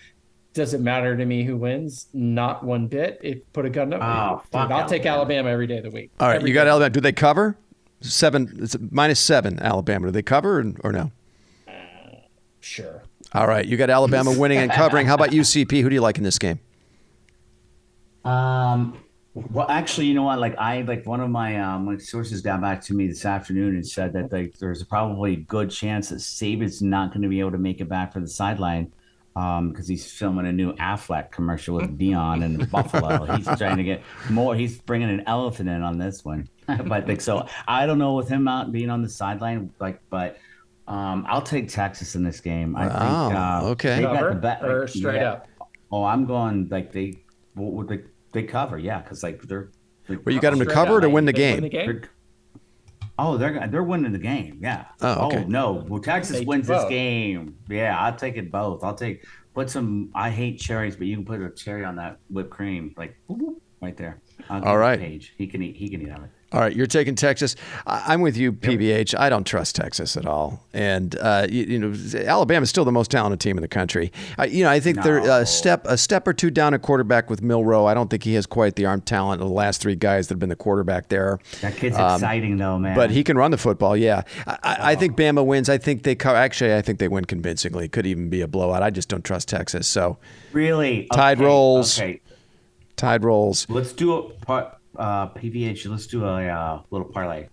Does 0.52 0.74
it 0.74 0.80
matter 0.82 1.16
to 1.16 1.24
me 1.24 1.44
who 1.44 1.56
wins? 1.56 2.08
Not 2.12 2.62
one 2.62 2.88
bit. 2.88 3.20
If 3.22 3.38
put 3.54 3.64
a 3.64 3.70
gun 3.70 3.94
up, 3.94 4.00
Oh, 4.02 4.42
dude, 4.52 4.70
I'll 4.72 4.86
take 4.86 5.06
Alabama. 5.06 5.48
Alabama 5.48 5.48
every 5.50 5.66
day 5.66 5.78
of 5.78 5.84
the 5.84 5.90
week. 5.90 6.10
All 6.20 6.28
right, 6.28 6.36
Every 6.36 6.50
you 6.50 6.54
got 6.54 6.64
day. 6.64 6.70
Alabama. 6.70 6.90
Do 6.90 7.00
they 7.00 7.12
cover? 7.12 7.56
Seven, 8.00 8.58
it's 8.62 8.76
minus 8.90 9.20
seven, 9.20 9.60
Alabama. 9.60 10.06
Do 10.06 10.12
they 10.12 10.22
cover 10.22 10.60
or, 10.60 10.72
or 10.84 10.92
no? 10.92 11.12
Sure. 12.60 13.02
All 13.32 13.46
right, 13.46 13.64
you 13.64 13.76
got 13.76 13.90
Alabama 13.90 14.32
winning 14.32 14.58
and 14.58 14.72
covering. 14.72 15.06
How 15.06 15.14
about 15.14 15.30
UCP? 15.30 15.82
Who 15.82 15.88
do 15.88 15.94
you 15.94 16.00
like 16.00 16.18
in 16.18 16.24
this 16.24 16.38
game? 16.38 16.58
Um, 18.24 18.98
well, 19.34 19.66
actually, 19.68 20.06
you 20.06 20.14
know 20.14 20.24
what? 20.24 20.40
Like, 20.40 20.56
I 20.58 20.82
like 20.82 21.06
one 21.06 21.20
of 21.20 21.30
my 21.30 21.60
um 21.60 21.86
like 21.86 22.00
sources 22.00 22.40
got 22.40 22.60
back 22.60 22.82
to 22.82 22.94
me 22.94 23.06
this 23.06 23.24
afternoon 23.24 23.76
and 23.76 23.86
said 23.86 24.12
that 24.14 24.32
like 24.32 24.58
there's 24.58 24.82
probably 24.82 25.34
a 25.34 25.36
good 25.36 25.70
chance 25.70 26.08
that 26.08 26.16
Saban's 26.16 26.82
not 26.82 27.10
going 27.10 27.22
to 27.22 27.28
be 27.28 27.40
able 27.40 27.52
to 27.52 27.58
make 27.58 27.80
it 27.80 27.88
back 27.88 28.12
for 28.12 28.20
the 28.20 28.28
sideline. 28.28 28.92
Um, 29.36 29.70
because 29.70 29.86
he's 29.86 30.10
filming 30.10 30.46
a 30.46 30.52
new 30.52 30.72
Aflac 30.74 31.30
commercial 31.30 31.76
with 31.76 31.96
Deion 31.98 32.44
and 32.44 32.68
Buffalo. 32.70 33.24
He's 33.36 33.46
trying 33.56 33.76
to 33.76 33.84
get 33.84 34.02
more. 34.28 34.56
He's 34.56 34.78
bringing 34.78 35.08
an 35.08 35.22
elephant 35.26 35.68
in 35.68 35.82
on 35.82 35.98
this 35.98 36.24
one, 36.24 36.48
but 36.66 37.06
like 37.06 37.20
so, 37.20 37.46
I 37.68 37.86
don't 37.86 37.98
know 37.98 38.14
with 38.14 38.28
him 38.28 38.48
out 38.48 38.72
being 38.72 38.90
on 38.90 39.02
the 39.02 39.08
sideline, 39.08 39.72
like, 39.78 40.00
but 40.10 40.36
um, 40.88 41.24
I'll 41.28 41.42
take 41.42 41.68
Texas 41.68 42.16
in 42.16 42.24
this 42.24 42.40
game. 42.40 42.74
I 42.74 42.88
think. 42.88 43.00
Uh, 43.38 43.60
okay. 43.70 43.96
they 43.96 44.02
got 44.02 44.16
Cover 44.16 44.28
the 44.30 44.40
bet- 44.40 44.64
or 44.64 44.88
straight 44.88 45.20
yeah. 45.20 45.30
up? 45.32 45.48
Oh, 45.92 46.02
I'm 46.02 46.26
going 46.26 46.68
like 46.68 46.90
they, 46.92 47.14
what 47.54 47.72
would 47.72 47.88
they, 47.88 48.00
they 48.32 48.42
cover? 48.42 48.78
Yeah, 48.78 49.00
because 49.00 49.22
like 49.22 49.42
they're. 49.42 49.70
like, 50.08 50.26
Well, 50.26 50.34
you 50.34 50.40
got 50.40 50.50
them 50.50 50.58
to 50.58 50.64
Straight 50.64 50.74
cover 50.74 50.94
or 50.94 50.96
up. 50.96 51.02
to 51.02 51.08
win 51.10 51.24
the 51.24 51.32
They 51.32 51.68
game? 51.68 52.02
They're- 53.38 53.48
Oh, 53.50 53.58
they're 53.58 53.68
they're 53.68 53.82
winning 53.82 54.12
the 54.12 54.18
game. 54.18 54.58
Yeah. 54.62 54.86
Oh, 55.00 55.26
okay. 55.26 55.44
Oh, 55.44 55.48
no, 55.48 55.84
well, 55.88 56.00
Texas 56.00 56.38
They 56.38 56.44
wins 56.44 56.66
this 56.66 56.84
game. 56.88 57.56
Yeah, 57.68 57.98
I'll 57.98 58.16
take 58.16 58.36
it 58.36 58.50
both. 58.50 58.82
I'll 58.84 58.94
take 58.94 59.24
put 59.54 59.68
some. 59.70 60.10
I 60.14 60.30
hate 60.30 60.58
cherries, 60.58 60.96
but 60.96 61.06
you 61.06 61.16
can 61.16 61.24
put 61.24 61.40
a 61.40 61.50
cherry 61.50 61.84
on 61.84 61.96
that 61.96 62.18
whipped 62.30 62.50
cream, 62.50 62.94
like 62.96 63.16
whoop, 63.26 63.40
whoop, 63.40 63.62
right 63.82 63.96
there. 63.96 64.20
I'll 64.48 64.60
give 64.60 64.68
All 64.68 64.74
it 64.74 64.76
to 64.76 64.80
right. 64.80 64.98
Paige. 64.98 65.34
He 65.38 65.46
can 65.46 65.62
eat. 65.62 65.76
He 65.76 65.88
can 65.88 66.02
eat 66.02 66.10
of 66.10 66.24
it. 66.24 66.30
All 66.52 66.60
right, 66.60 66.74
you're 66.74 66.86
taking 66.88 67.14
Texas. 67.14 67.54
I'm 67.86 68.22
with 68.22 68.36
you, 68.36 68.52
PVH. 68.52 69.16
I 69.16 69.28
don't 69.28 69.46
trust 69.46 69.76
Texas 69.76 70.16
at 70.16 70.26
all, 70.26 70.64
and 70.72 71.16
uh, 71.20 71.46
you, 71.48 71.62
you 71.62 71.78
know 71.78 71.94
Alabama's 72.26 72.68
still 72.68 72.84
the 72.84 72.90
most 72.90 73.08
talented 73.12 73.38
team 73.38 73.56
in 73.56 73.62
the 73.62 73.68
country. 73.68 74.10
I, 74.36 74.46
you 74.46 74.64
know, 74.64 74.70
I 74.70 74.80
think 74.80 75.00
they're 75.02 75.18
a 75.18 75.46
step 75.46 75.86
a 75.86 75.96
step 75.96 76.26
or 76.26 76.32
two 76.32 76.50
down 76.50 76.74
at 76.74 76.82
quarterback 76.82 77.30
with 77.30 77.40
Milroe. 77.40 77.86
I 77.86 77.94
don't 77.94 78.10
think 78.10 78.24
he 78.24 78.34
has 78.34 78.46
quite 78.46 78.74
the 78.74 78.84
arm 78.86 79.00
talent 79.00 79.40
of 79.40 79.46
the 79.46 79.54
last 79.54 79.80
three 79.80 79.94
guys 79.94 80.26
that 80.26 80.34
have 80.34 80.40
been 80.40 80.48
the 80.48 80.56
quarterback 80.56 81.08
there. 81.08 81.38
That 81.60 81.76
kid's 81.76 81.94
exciting 81.96 82.56
though, 82.56 82.80
man. 82.80 82.92
Um, 82.92 82.96
But 82.96 83.10
he 83.12 83.22
can 83.22 83.38
run 83.38 83.52
the 83.52 83.58
football. 83.58 83.96
Yeah, 83.96 84.22
I, 84.44 84.58
I, 84.62 84.76
I 84.92 84.94
think 84.96 85.16
Bama 85.16 85.46
wins. 85.46 85.68
I 85.68 85.78
think 85.78 86.02
they 86.02 86.16
co- 86.16 86.34
actually. 86.34 86.74
I 86.74 86.82
think 86.82 86.98
they 86.98 87.06
win 87.08 87.26
convincingly. 87.26 87.88
Could 87.88 88.06
even 88.06 88.28
be 88.28 88.40
a 88.40 88.48
blowout. 88.48 88.82
I 88.82 88.90
just 88.90 89.08
don't 89.08 89.24
trust 89.24 89.46
Texas. 89.48 89.86
So 89.86 90.18
really 90.52 91.06
Tide 91.12 91.38
okay, 91.38 91.46
rolls. 91.46 91.96
Okay, 92.00 92.20
tide 92.96 93.22
rolls. 93.22 93.66
let's 93.68 93.92
do 93.92 94.14
a 94.14 94.30
part. 94.30 94.76
Uh, 95.00 95.28
PVH. 95.30 95.88
Let's 95.88 96.06
do 96.06 96.24
a 96.24 96.46
uh, 96.46 96.82
little 96.90 97.08
parlay. 97.08 97.48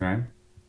Right. 0.00 0.22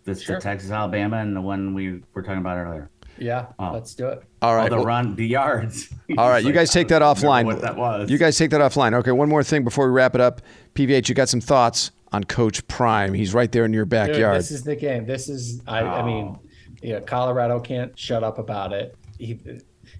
This 0.04 0.22
Sure. 0.22 0.36
the 0.38 0.42
Texas, 0.42 0.72
Alabama, 0.72 1.18
and 1.18 1.36
the 1.36 1.42
one 1.42 1.74
we 1.74 2.02
were 2.14 2.22
talking 2.22 2.40
about 2.40 2.58
earlier. 2.58 2.90
Yeah, 3.18 3.48
Oh. 3.58 3.72
let's 3.74 3.94
do 3.96 4.08
it. 4.08 4.22
All 4.42 4.56
right. 4.56 4.66
Oh, 4.66 4.70
the 4.70 4.76
well- 4.78 4.86
run, 4.86 5.16
the 5.16 5.26
yards. 5.28 5.90
All 6.18 6.30
right, 6.30 6.40
you 6.44 6.48
like, 6.50 6.56
guys 6.56 6.72
take 6.72 6.90
that 6.90 7.02
I 7.02 7.14
don't 7.14 7.24
remember 7.24 7.52
offline. 7.52 7.54
What 7.56 7.62
that 7.62 7.76
was? 7.78 8.10
You 8.10 8.18
guys 8.18 8.38
take 8.38 8.52
that 8.52 8.62
offline. 8.62 8.94
Okay, 8.94 9.12
one 9.12 9.30
more 9.30 9.44
thing 9.44 9.64
before 9.64 9.88
we 9.88 9.94
wrap 9.94 10.16
it 10.16 10.22
up. 10.22 10.42
PVH, 10.76 11.08
you 11.10 11.16
got 11.16 11.30
some 11.30 11.42
thoughts 11.42 11.92
on 12.12 12.24
Coach 12.26 12.68
Prime? 12.68 13.14
He's 13.14 13.34
right 13.34 13.52
there 13.52 13.64
in 13.66 13.74
your 13.74 13.86
Dude, 13.86 13.90
backyard. 13.92 14.38
this 14.38 14.52
is 14.52 14.64
the 14.64 14.76
game. 14.76 15.06
This 15.06 15.30
is 15.30 15.62
I, 15.68 15.80
I 15.82 16.04
mean, 16.06 16.36
Oh. 16.38 16.40
yeah, 16.84 17.00
Colorado 17.00 17.60
can't 17.60 17.98
shut 17.98 18.24
up 18.24 18.38
about 18.38 18.74
it. 18.74 18.96
He, 19.18 19.40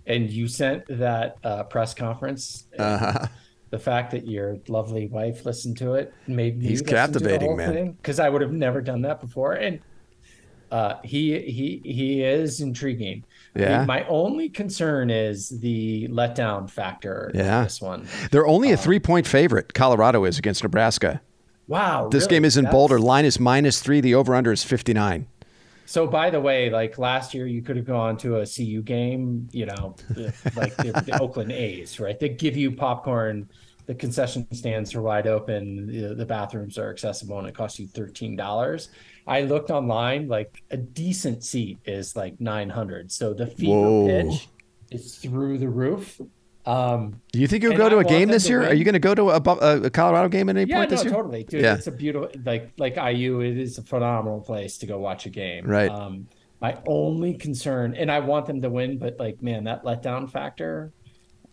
and 0.06 0.30
you 0.30 0.48
sent 0.48 0.84
that 0.90 1.38
uh, 1.44 1.64
press 1.64 1.94
conference. 1.94 2.66
uh-huh. 2.78 3.28
The 3.76 3.84
fact 3.84 4.12
that 4.12 4.26
your 4.26 4.58
lovely 4.70 5.08
wife 5.08 5.46
listened 5.46 5.76
to 5.80 5.96
it 5.96 6.14
made 6.28 6.58
me 6.60 6.68
He's 6.70 6.80
listen 6.82 6.86
to 6.86 7.20
the 7.20 7.28
captivating, 7.30 7.58
man. 7.58 7.92
because 7.92 8.22
I 8.22 8.30
would 8.30 8.42
have 8.42 8.54
never 8.54 8.80
done 8.80 9.02
that 9.02 9.20
before. 9.20 9.52
And 9.52 9.82
uh, 10.72 10.96
he 11.04 11.38
he 11.42 11.82
he 11.84 12.24
is 12.24 12.62
intriguing. 12.62 13.26
Yeah. 13.54 13.84
My 13.84 14.06
only 14.08 14.48
concern 14.48 15.10
is 15.10 15.50
the 15.60 16.08
letdown 16.08 16.70
factor. 16.70 17.32
Yeah. 17.36 17.64
this 17.64 17.82
one. 17.82 18.08
They're 18.32 18.48
only 18.48 18.72
a 18.72 18.78
three-point 18.78 19.28
favorite. 19.28 19.74
Colorado 19.74 20.24
is 20.24 20.40
against 20.40 20.64
Nebraska. 20.64 21.20
Wow. 21.68 22.08
This 22.08 22.24
really? 22.24 22.30
game 22.30 22.46
is 22.46 22.56
in 22.56 22.64
That's- 22.64 22.74
Boulder. 22.74 22.98
Line 22.98 23.26
is 23.26 23.42
minus 23.42 23.82
three. 23.82 24.00
The 24.00 24.16
over/under 24.16 24.54
is 24.54 24.64
fifty-nine. 24.64 25.28
So, 25.88 26.08
by 26.08 26.32
the 26.32 26.42
way, 26.42 26.72
like 26.72 26.98
last 26.98 27.36
year, 27.36 27.46
you 27.46 27.62
could 27.62 27.76
have 27.78 27.86
gone 27.86 28.18
to 28.18 28.38
a 28.38 28.46
CU 28.48 28.82
game, 28.82 29.48
you 29.52 29.68
know, 29.68 29.96
like 30.56 30.76
the, 30.78 31.04
the 31.06 31.20
Oakland 31.22 31.52
A's, 31.52 32.00
right? 32.00 32.20
They 32.20 32.30
give 32.30 32.58
you 32.58 32.72
popcorn, 32.72 33.48
the 33.86 33.96
concession 33.96 34.48
stands 34.52 34.96
are 34.96 35.02
wide 35.02 35.28
open, 35.28 35.88
the, 35.88 36.16
the 36.16 36.26
bathrooms 36.26 36.78
are 36.78 36.90
accessible, 36.90 37.40
and 37.40 37.48
it 37.48 37.56
costs 37.56 37.80
you 37.80 37.88
thirteen 37.88 38.36
dollars. 38.36 38.90
I 39.28 39.42
looked 39.42 39.72
online, 39.72 40.28
like 40.28 40.64
a 40.72 40.78
decent 40.78 41.44
seat 41.44 41.80
is 41.86 42.16
like 42.16 42.40
nine 42.40 42.70
hundred. 42.70 43.12
So 43.12 43.34
the 43.34 43.48
fever 43.48 43.72
Whoa. 43.72 44.08
pitch 44.08 44.50
is 44.92 45.16
through 45.16 45.58
the 45.58 45.70
roof. 45.70 46.20
Um, 46.66 47.22
Do 47.32 47.40
you 47.40 47.48
think 47.48 47.62
you'll 47.62 47.78
go 47.78 47.90
to 47.90 48.00
a 48.00 48.04
game 48.04 48.28
this 48.28 48.50
year? 48.50 48.62
win. 48.62 48.70
Are 48.70 48.74
you 48.74 48.84
going 48.84 48.94
to 48.94 49.00
go 49.00 49.14
to 49.14 49.30
a, 49.30 49.40
a 49.40 49.82
a 49.84 49.90
Colorado 49.90 50.30
game 50.30 50.50
at 50.50 50.58
any 50.58 50.68
yeah, 50.70 50.78
point 50.78 50.90
no, 50.90 50.96
this 50.96 51.06
year? 51.06 51.14
totally, 51.14 51.44
dude. 51.44 51.62
Yeah. 51.62 51.76
It's 51.76 51.88
a 51.88 51.92
beautiful, 51.92 52.30
like 52.44 52.72
like 52.78 52.96
IU. 52.96 53.42
It 53.42 53.58
is 53.58 53.78
a 53.78 53.84
phenomenal 53.84 54.42
place 54.42 54.78
to 54.80 54.88
go 54.88 54.98
watch 54.98 55.28
a 55.28 55.30
game. 55.30 55.66
Right. 55.66 55.90
Um, 55.90 56.28
my 56.62 56.78
only 56.88 57.36
concern, 57.36 57.94
and 57.96 58.12
I 58.12 58.20
want 58.20 58.48
them 58.48 58.62
to 58.62 58.70
win, 58.70 58.98
but 58.98 59.20
like, 59.20 59.44
man, 59.44 59.66
that 59.66 59.84
letdown 59.84 60.30
factor 60.32 60.92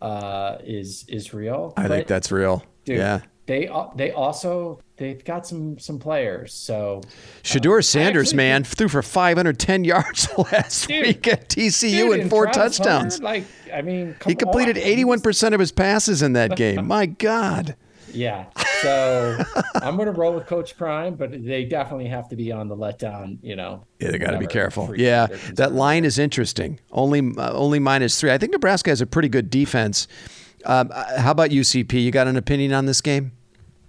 uh, 0.02 0.58
is 0.64 1.04
is 1.08 1.32
real. 1.32 1.72
I 1.76 1.88
think 1.88 2.06
that's 2.06 2.30
real. 2.32 2.64
dude, 2.84 2.98
yeah. 2.98 3.20
They 3.46 3.66
al- 3.66 3.92
they 3.96 4.12
also 4.12 4.80
they've 4.96 5.22
got 5.24 5.46
some 5.46 5.76
some 5.78 5.98
players. 5.98 6.54
So 6.54 7.00
Shedeur 7.42 7.84
Sanders, 7.84 8.28
actually 8.28 8.36
man, 8.36 8.62
threw 8.64 8.88
for 8.88 9.02
510 9.02 9.82
yards 9.84 10.28
last 10.38 10.86
Dude. 10.86 11.06
week 11.06 11.26
at 11.26 11.48
TCU 11.48 11.90
Dude, 11.90 12.20
and 12.20 12.30
four 12.30 12.46
Travis 12.46 12.76
touchdowns. 12.78 13.14
Hunter, 13.14 13.24
like, 13.24 13.44
I 13.74 13.82
mean, 13.82 14.14
he 14.26 14.34
completed 14.36 14.76
on. 14.76 14.84
81% 14.84 15.54
of 15.54 15.60
his 15.60 15.72
passes 15.72 16.22
in 16.22 16.34
that 16.34 16.56
game. 16.56 16.86
My 16.86 17.06
God. 17.06 17.74
Yeah. 18.12 18.46
So 18.82 19.38
I'm 19.76 19.96
going 19.96 20.06
to 20.06 20.12
roll 20.12 20.34
with 20.34 20.46
Coach 20.46 20.76
Prime, 20.76 21.14
but 21.14 21.30
they 21.30 21.64
definitely 21.64 22.08
have 22.08 22.28
to 22.30 22.36
be 22.36 22.52
on 22.52 22.68
the 22.68 22.76
letdown. 22.76 23.38
You 23.42 23.56
know. 23.56 23.86
Yeah, 23.98 24.10
they 24.10 24.18
got 24.18 24.32
to 24.32 24.38
be 24.38 24.46
careful. 24.46 24.94
Yeah, 24.96 25.26
that 25.54 25.72
line 25.72 26.04
is 26.04 26.18
interesting. 26.18 26.80
Only 26.90 27.20
uh, 27.36 27.52
only 27.52 27.78
minus 27.78 28.20
three. 28.20 28.30
I 28.30 28.38
think 28.38 28.52
Nebraska 28.52 28.90
has 28.90 29.00
a 29.00 29.06
pretty 29.06 29.28
good 29.28 29.50
defense. 29.50 30.08
Um, 30.64 30.90
uh, 30.92 31.20
how 31.20 31.32
about 31.32 31.50
UCP? 31.50 32.02
You 32.02 32.10
got 32.10 32.28
an 32.28 32.36
opinion 32.36 32.72
on 32.72 32.86
this 32.86 33.00
game? 33.00 33.32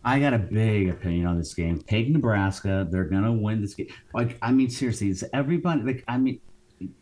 I 0.06 0.20
got 0.20 0.34
a 0.34 0.40
big 0.40 0.90
opinion 0.90 1.28
on 1.28 1.38
this 1.38 1.54
game. 1.54 1.80
Take 1.80 2.10
Nebraska. 2.10 2.88
They're 2.90 3.06
gonna 3.06 3.32
win 3.32 3.62
this 3.62 3.74
game. 3.74 3.88
Like, 4.14 4.38
I 4.42 4.52
mean, 4.52 4.70
seriously, 4.70 5.10
it's 5.10 5.24
everybody. 5.34 5.82
Like, 5.82 6.04
I 6.08 6.18
mean, 6.18 6.42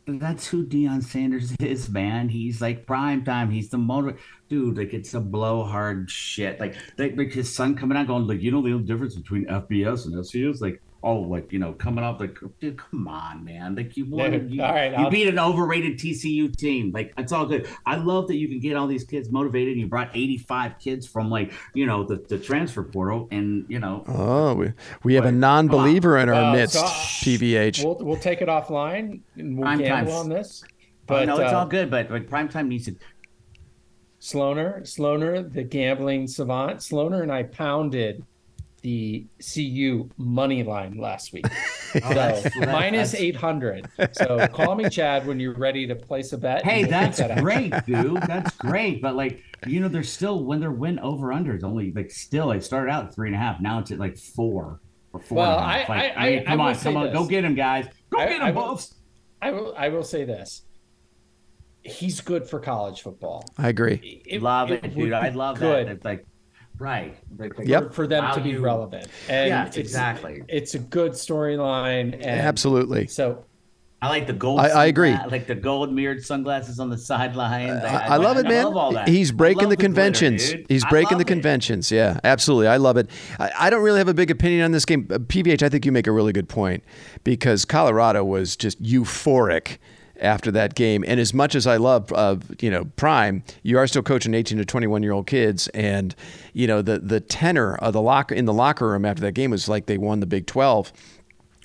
that's 0.05 0.47
who 0.47 0.65
Deion 0.65 1.03
Sanders 1.03 1.53
is, 1.59 1.89
man. 1.89 2.29
He's 2.29 2.61
like 2.61 2.85
prime 2.85 3.23
time. 3.23 3.49
He's 3.49 3.69
the 3.69 3.77
motor 3.77 4.17
dude. 4.51 4.77
Like, 4.77 4.93
it's 4.93 5.13
a 5.13 5.19
blowhard 5.21 6.11
shit. 6.11 6.59
Like, 6.59 6.75
like, 6.97 7.17
like 7.17 7.31
his 7.31 7.53
son 7.55 7.75
coming 7.75 7.97
out 7.97 8.05
going, 8.07 8.27
like, 8.27 8.41
you 8.41 8.51
know, 8.51 8.61
the 8.61 8.73
only 8.73 8.83
difference 8.85 9.15
between 9.15 9.45
FBS 9.47 10.05
and 10.05 10.13
FCS, 10.13 10.61
like. 10.61 10.81
Oh, 11.03 11.15
like 11.21 11.51
you 11.51 11.57
know, 11.57 11.73
coming 11.73 12.03
up 12.03 12.19
like, 12.19 12.37
dude, 12.59 12.77
come 12.77 13.07
on, 13.07 13.43
man! 13.43 13.73
Like 13.73 13.97
you 13.97 14.05
won, 14.07 14.29
Dude, 14.33 14.51
you, 14.51 14.61
all 14.61 14.71
right, 14.71 14.91
you 14.91 14.97
I'll- 14.97 15.09
beat 15.09 15.27
an 15.27 15.39
overrated 15.39 15.97
TCU 15.97 16.55
team. 16.55 16.91
Like 16.93 17.11
it's 17.17 17.31
all 17.31 17.47
good. 17.47 17.67
I 17.87 17.95
love 17.95 18.27
that 18.27 18.35
you 18.35 18.47
can 18.47 18.59
get 18.59 18.75
all 18.75 18.85
these 18.85 19.03
kids 19.03 19.31
motivated. 19.31 19.69
And 19.71 19.81
you 19.81 19.87
brought 19.87 20.11
eighty-five 20.15 20.77
kids 20.77 21.07
from 21.07 21.31
like 21.31 21.53
you 21.73 21.87
know 21.87 22.03
the, 22.03 22.17
the 22.29 22.37
transfer 22.37 22.83
portal, 22.83 23.27
and 23.31 23.65
you 23.67 23.79
know 23.79 24.03
Oh, 24.07 24.53
we, 24.53 24.73
we 25.01 25.15
have 25.15 25.25
a 25.25 25.31
non-believer 25.31 26.19
in 26.19 26.29
our 26.29 26.35
Well, 26.35 26.53
midst. 26.53 26.75
so- 26.75 26.83
PVH. 26.83 27.83
We'll 27.83 27.97
we'll 28.05 28.17
take 28.17 28.43
it 28.43 28.47
offline 28.47 29.21
and 29.37 29.57
we'll 29.57 29.63
Prime 29.63 29.79
gamble 29.79 30.13
on 30.13 30.29
this. 30.29 30.63
But 31.07 31.21
But 31.21 31.25
no, 31.25 31.39
it's 31.39 31.51
uh, 31.51 31.57
all 31.61 31.65
good. 31.65 31.89
But 31.89 32.11
like 32.11 32.29
primetime 32.29 32.67
needs 32.67 32.85
to. 32.85 32.95
Sloaner, 34.21 34.81
Sloaner, 34.83 35.51
the 35.51 35.63
gambling 35.63 36.27
savant. 36.27 36.79
Sloaner 36.79 37.23
and 37.23 37.31
I 37.31 37.43
pounded 37.43 38.23
the 38.81 39.25
CU 39.53 40.09
money 40.17 40.63
line 40.63 40.97
last 40.97 41.33
week. 41.33 41.45
oh, 42.03 42.35
so 42.35 42.59
minus 42.61 43.15
800. 43.15 43.87
So 44.11 44.47
call 44.47 44.75
me 44.75 44.89
Chad 44.89 45.25
when 45.25 45.39
you're 45.39 45.55
ready 45.55 45.87
to 45.87 45.95
place 45.95 46.33
a 46.33 46.37
bet. 46.37 46.63
Hey, 46.63 46.83
that's 46.83 47.17
that 47.17 47.39
great, 47.39 47.73
dude. 47.85 48.21
That's 48.21 48.55
great. 48.57 49.01
But 49.01 49.15
like, 49.15 49.41
you 49.65 49.79
know, 49.79 49.87
they're 49.87 50.03
still 50.03 50.43
when 50.43 50.59
their 50.59 50.71
win 50.71 50.99
over 50.99 51.33
under 51.33 51.55
is 51.55 51.63
only 51.63 51.91
like 51.91 52.11
still 52.11 52.51
it 52.51 52.63
started 52.63 52.91
out 52.91 53.07
at 53.07 53.15
three 53.15 53.27
and 53.27 53.35
a 53.35 53.39
half. 53.39 53.59
Now 53.59 53.79
it's 53.79 53.91
at 53.91 53.99
like 53.99 54.17
four 54.17 54.79
or 55.13 55.19
four. 55.19 55.37
Well, 55.39 55.57
I, 55.57 55.77
like, 55.77 55.89
I, 55.89 56.13
I, 56.15 56.29
mean, 56.29 56.45
come 56.45 56.61
on, 56.61 56.75
come 56.75 56.97
on, 56.97 57.05
this. 57.07 57.13
go 57.13 57.25
get 57.25 57.43
him, 57.43 57.55
guys. 57.55 57.87
Go 58.11 58.19
get 58.19 58.41
him, 58.41 58.53
both. 58.53 58.93
I 59.41 59.51
will 59.51 59.73
I 59.75 59.89
will 59.89 60.03
say 60.03 60.25
this. 60.25 60.63
He's 61.83 62.21
good 62.21 62.47
for 62.47 62.59
college 62.59 63.01
football. 63.01 63.45
I 63.57 63.69
agree. 63.69 64.21
It, 64.25 64.41
love 64.41 64.71
it, 64.71 64.85
it 64.85 64.95
dude. 64.95 65.13
I 65.13 65.29
love 65.29 65.59
good. 65.59 65.87
that. 65.87 65.91
It's 65.93 66.05
like 66.05 66.25
Right. 66.81 67.15
yep. 67.63 67.89
For, 67.89 67.93
for 67.93 68.07
them 68.07 68.33
to 68.33 68.41
be 68.41 68.57
relevant. 68.57 69.05
And 69.29 69.49
yeah, 69.49 69.67
it's, 69.67 69.77
exactly. 69.77 70.41
It's 70.47 70.73
a 70.73 70.79
good 70.79 71.11
storyline. 71.11 72.23
Absolutely. 72.25 73.05
So 73.05 73.45
I 74.01 74.09
like 74.09 74.25
the 74.25 74.33
gold. 74.33 74.61
I, 74.61 74.69
I 74.69 74.85
agree. 74.87 75.15
like 75.29 75.45
the 75.45 75.53
gold 75.53 75.93
mirrored 75.93 76.25
sunglasses 76.25 76.79
on 76.79 76.89
the 76.89 76.97
sideline. 76.97 77.69
Uh, 77.69 78.05
I, 78.09 78.15
I, 78.15 78.17
love 78.17 78.37
it, 78.37 78.47
man. 78.47 78.73
Love 78.73 79.07
He's 79.07 79.31
breaking 79.31 79.69
the, 79.69 79.75
the, 79.75 79.83
conventions. 79.83 80.49
Glitter, 80.49 80.65
He's 80.69 80.83
breaking 80.85 81.19
the 81.19 81.25
conventions. 81.25 81.91
It. 81.91 81.97
Yeah, 81.97 82.19
absolutely. 82.23 82.67
I 82.67 82.77
love 82.77 82.97
it. 82.97 83.11
I, 83.37 83.69
don't 83.69 83.83
really 83.83 83.99
have 83.99 84.07
a 84.07 84.15
big 84.15 84.31
opinion 84.31 84.63
on 84.63 84.71
this 84.71 84.85
game. 84.85 85.05
PVH, 85.05 85.61
I 85.61 85.69
think 85.69 85.85
you 85.85 85.91
make 85.91 86.07
a 86.07 86.11
really 86.11 86.33
good 86.33 86.49
point 86.49 86.83
because 87.23 87.63
Colorado 87.63 88.23
was 88.23 88.55
just 88.55 88.81
euphoric 88.81 89.77
after 90.21 90.51
that 90.51 90.75
game. 90.75 91.03
And 91.07 91.19
as 91.19 91.33
much 91.33 91.55
as 91.55 91.67
I 91.67 91.77
love, 91.77 92.11
uh, 92.13 92.37
you 92.59 92.69
know, 92.69 92.85
Prime, 92.95 93.43
you 93.63 93.77
are 93.77 93.87
still 93.87 94.03
coaching 94.03 94.33
18 94.33 94.57
to 94.57 94.65
21 94.65 95.03
year 95.03 95.11
old 95.11 95.27
kids, 95.27 95.67
and 95.69 96.15
you 96.53 96.67
know 96.67 96.81
the 96.81 96.99
the 96.99 97.19
tenor 97.19 97.75
of 97.75 97.93
the 97.93 98.01
locker 98.01 98.35
in 98.35 98.45
the 98.45 98.53
locker 98.53 98.87
room 98.89 99.05
after 99.05 99.21
that 99.21 99.33
game 99.33 99.51
was 99.51 99.67
like 99.67 99.85
they 99.85 99.97
won 99.97 100.19
the 100.19 100.25
Big 100.25 100.45
12 100.47 100.93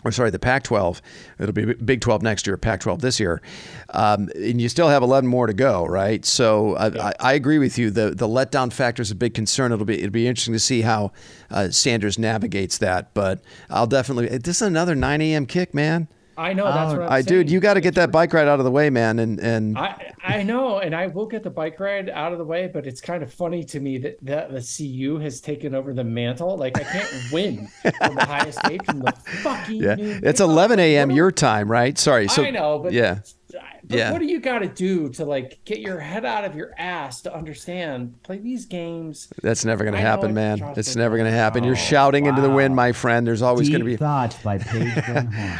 or 0.07 0.13
sorry, 0.13 0.31
the 0.31 0.39
Pac 0.39 0.63
12. 0.63 1.03
It'll 1.41 1.53
be 1.53 1.75
Big 1.75 2.01
12 2.01 2.23
next 2.23 2.47
year, 2.47 2.57
Pac 2.57 2.81
12 2.81 3.01
this 3.01 3.19
year. 3.19 3.43
Um, 3.91 4.31
and 4.37 4.61
you 4.61 4.69
still 4.69 4.89
have 4.89 5.03
11 5.03 5.29
more 5.29 5.49
to 5.49 5.53
go, 5.53 5.85
right? 5.85 6.25
So 6.25 6.77
I, 6.77 6.89
yeah. 6.89 7.07
I, 7.07 7.13
I, 7.19 7.33
agree 7.33 7.59
with 7.59 7.77
you. 7.77 7.91
The 7.91 8.11
the 8.11 8.29
letdown 8.29 8.73
factor 8.73 9.03
is 9.03 9.11
a 9.11 9.17
big 9.17 9.35
concern. 9.35 9.73
It'll 9.73 9.85
be 9.85 9.99
it'll 9.99 10.11
be 10.11 10.29
interesting 10.29 10.55
to 10.55 10.61
see 10.61 10.83
how 10.83 11.13
uh, 11.51 11.71
Sanders 11.71 12.19
navigates 12.19 12.79
that. 12.79 13.15
But 13.15 13.41
I'll 13.69 13.89
definitely. 13.89 14.39
This 14.39 14.57
is 14.57 14.63
another 14.63 14.95
9 14.95 15.21
a.m. 15.21 15.45
kick, 15.45 15.75
man. 15.75 16.07
I 16.39 16.53
know 16.53 16.65
that's 16.67 16.93
oh, 16.93 16.99
what 16.99 17.07
I'm 17.07 17.13
I 17.13 17.23
dude, 17.23 17.51
you 17.51 17.61
got 17.61 17.75
to 17.75 17.81
get 17.81 17.95
that 17.95 18.11
bike 18.11 18.33
ride 18.33 18.49
out 18.49 18.59
of 18.59 18.65
the 18.65 18.71
way, 18.71 18.91
man. 18.91 19.19
And 19.19 19.41
and 19.41 19.79
I 19.79 20.13
I 20.23 20.43
know, 20.43 20.79
and 20.79 20.95
I 20.95 21.07
will 21.07 21.27
get 21.27 21.43
the 21.43 21.51
bike 21.51 21.79
ride 21.81 22.11
out 22.11 22.33
of 22.33 22.39
the 22.39 22.45
way, 22.45 22.69
but 22.73 22.87
it's 22.87 23.01
kind 23.01 23.23
of 23.23 23.33
funny 23.33 23.65
to 23.65 23.81
me 23.81 23.99
that, 23.99 24.19
that 24.23 24.51
the 24.51 24.61
CU 24.61 25.19
has 25.19 25.41
taken 25.41 25.75
over 25.75 25.95
the 25.95 26.05
mantle. 26.05 26.57
Like 26.57 26.79
I 26.79 26.85
can't 26.85 27.33
win 27.33 27.69
from 27.99 28.17
the 28.17 28.25
highest 28.25 28.59
state 28.59 28.85
from 28.85 29.01
the 29.01 29.13
fucking 29.43 29.83
yeah. 29.83 29.97
It's 29.99 30.41
11 30.41 30.79
a.m. 30.79 31.11
your 31.11 31.33
time, 31.33 31.71
right? 31.71 31.97
Sorry. 31.97 32.29
So 32.29 32.45
I 32.45 32.51
know, 32.51 32.79
but 32.79 32.93
yeah. 32.93 33.21
But 33.89 33.99
yeah. 33.99 34.13
what 34.13 34.21
do 34.21 34.27
you 34.27 34.41
got 34.41 34.61
to 34.61 34.69
do 34.69 35.09
to 35.11 35.25
like 35.25 35.65
get 35.65 35.79
your 35.79 36.01
head 36.01 36.25
out 36.25 36.45
of 36.45 36.57
your 36.57 36.73
ass 36.77 37.23
to 37.23 37.35
understand 37.35 38.21
play 38.23 38.39
these 38.39 38.67
games? 38.67 39.29
That's 39.43 39.65
never 39.65 39.85
going 39.85 39.95
to 39.95 40.01
happen, 40.01 40.35
man. 40.35 40.61
It's 40.77 40.97
never 40.97 41.17
going 41.17 41.31
to 41.31 41.37
happen. 41.37 41.63
You're 41.63 41.77
shouting 41.77 42.25
wow. 42.25 42.31
into 42.31 42.43
the 42.43 42.51
wind, 42.51 42.75
my 42.75 42.93
friend. 42.93 43.27
There's 43.27 43.43
always 43.43 43.69
going 43.69 43.81
to 43.81 43.87
be 43.87 43.97
thoughts 43.97 44.37
by 44.43 44.59
Paige 44.59 44.93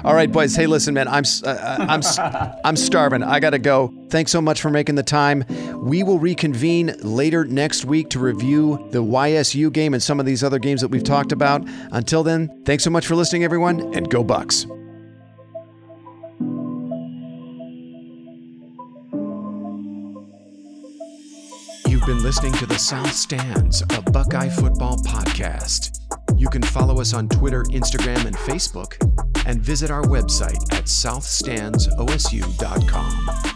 All 0.05 0.15
right, 0.15 0.31
boys. 0.31 0.57
Hey, 0.57 0.67
listen, 0.67 0.95
man. 0.95 1.07
I'm 1.07 1.25
uh, 1.45 1.49
uh 1.49 1.87
I'm 1.89 2.59
I'm 2.65 2.77
starving. 2.77 3.23
I 3.23 3.39
got 3.39 3.51
to 3.51 3.59
go. 3.59 3.93
Thanks 4.11 4.33
so 4.33 4.41
much 4.41 4.61
for 4.61 4.71
making 4.71 4.97
the 4.97 5.03
time. 5.03 5.45
We 5.85 6.03
will 6.03 6.19
reconvene 6.19 6.95
later 7.03 7.45
next 7.45 7.85
week 7.85 8.11
to 8.11 8.19
review 8.19 8.89
the 8.91 9.03
YSU 9.03 9.73
game 9.73 9.95
and 9.95 10.03
some 10.03 10.19
of 10.19 10.27
these 10.27 10.43
other 10.43 10.59
games 10.59 10.81
that 10.81 10.89
we've 10.89 11.05
talked 11.05 11.33
about. 11.33 11.65
Until 11.93 12.23
then, 12.23 12.63
thanks 12.65 12.83
so 12.83 12.91
much 12.91 13.07
for 13.07 13.15
listening, 13.15 13.45
everyone, 13.45 13.95
and 13.95 14.11
go 14.11 14.25
Bucks. 14.25 14.67
Been 22.07 22.23
listening 22.23 22.53
to 22.53 22.67
the 22.67 22.79
South 22.79 23.13
Stands, 23.13 23.83
a 23.83 24.01
Buckeye 24.13 24.49
football 24.49 24.97
podcast. 24.99 25.99
You 26.37 26.49
can 26.49 26.63
follow 26.63 27.01
us 27.01 27.13
on 27.13 27.29
Twitter, 27.29 27.65
Instagram, 27.65 28.27
and 28.27 28.37
Facebook, 28.37 28.95
and 29.45 29.61
visit 29.61 29.91
our 29.91 30.05
website 30.05 30.63
at 30.73 30.85
southstandsosu.com. 30.85 33.56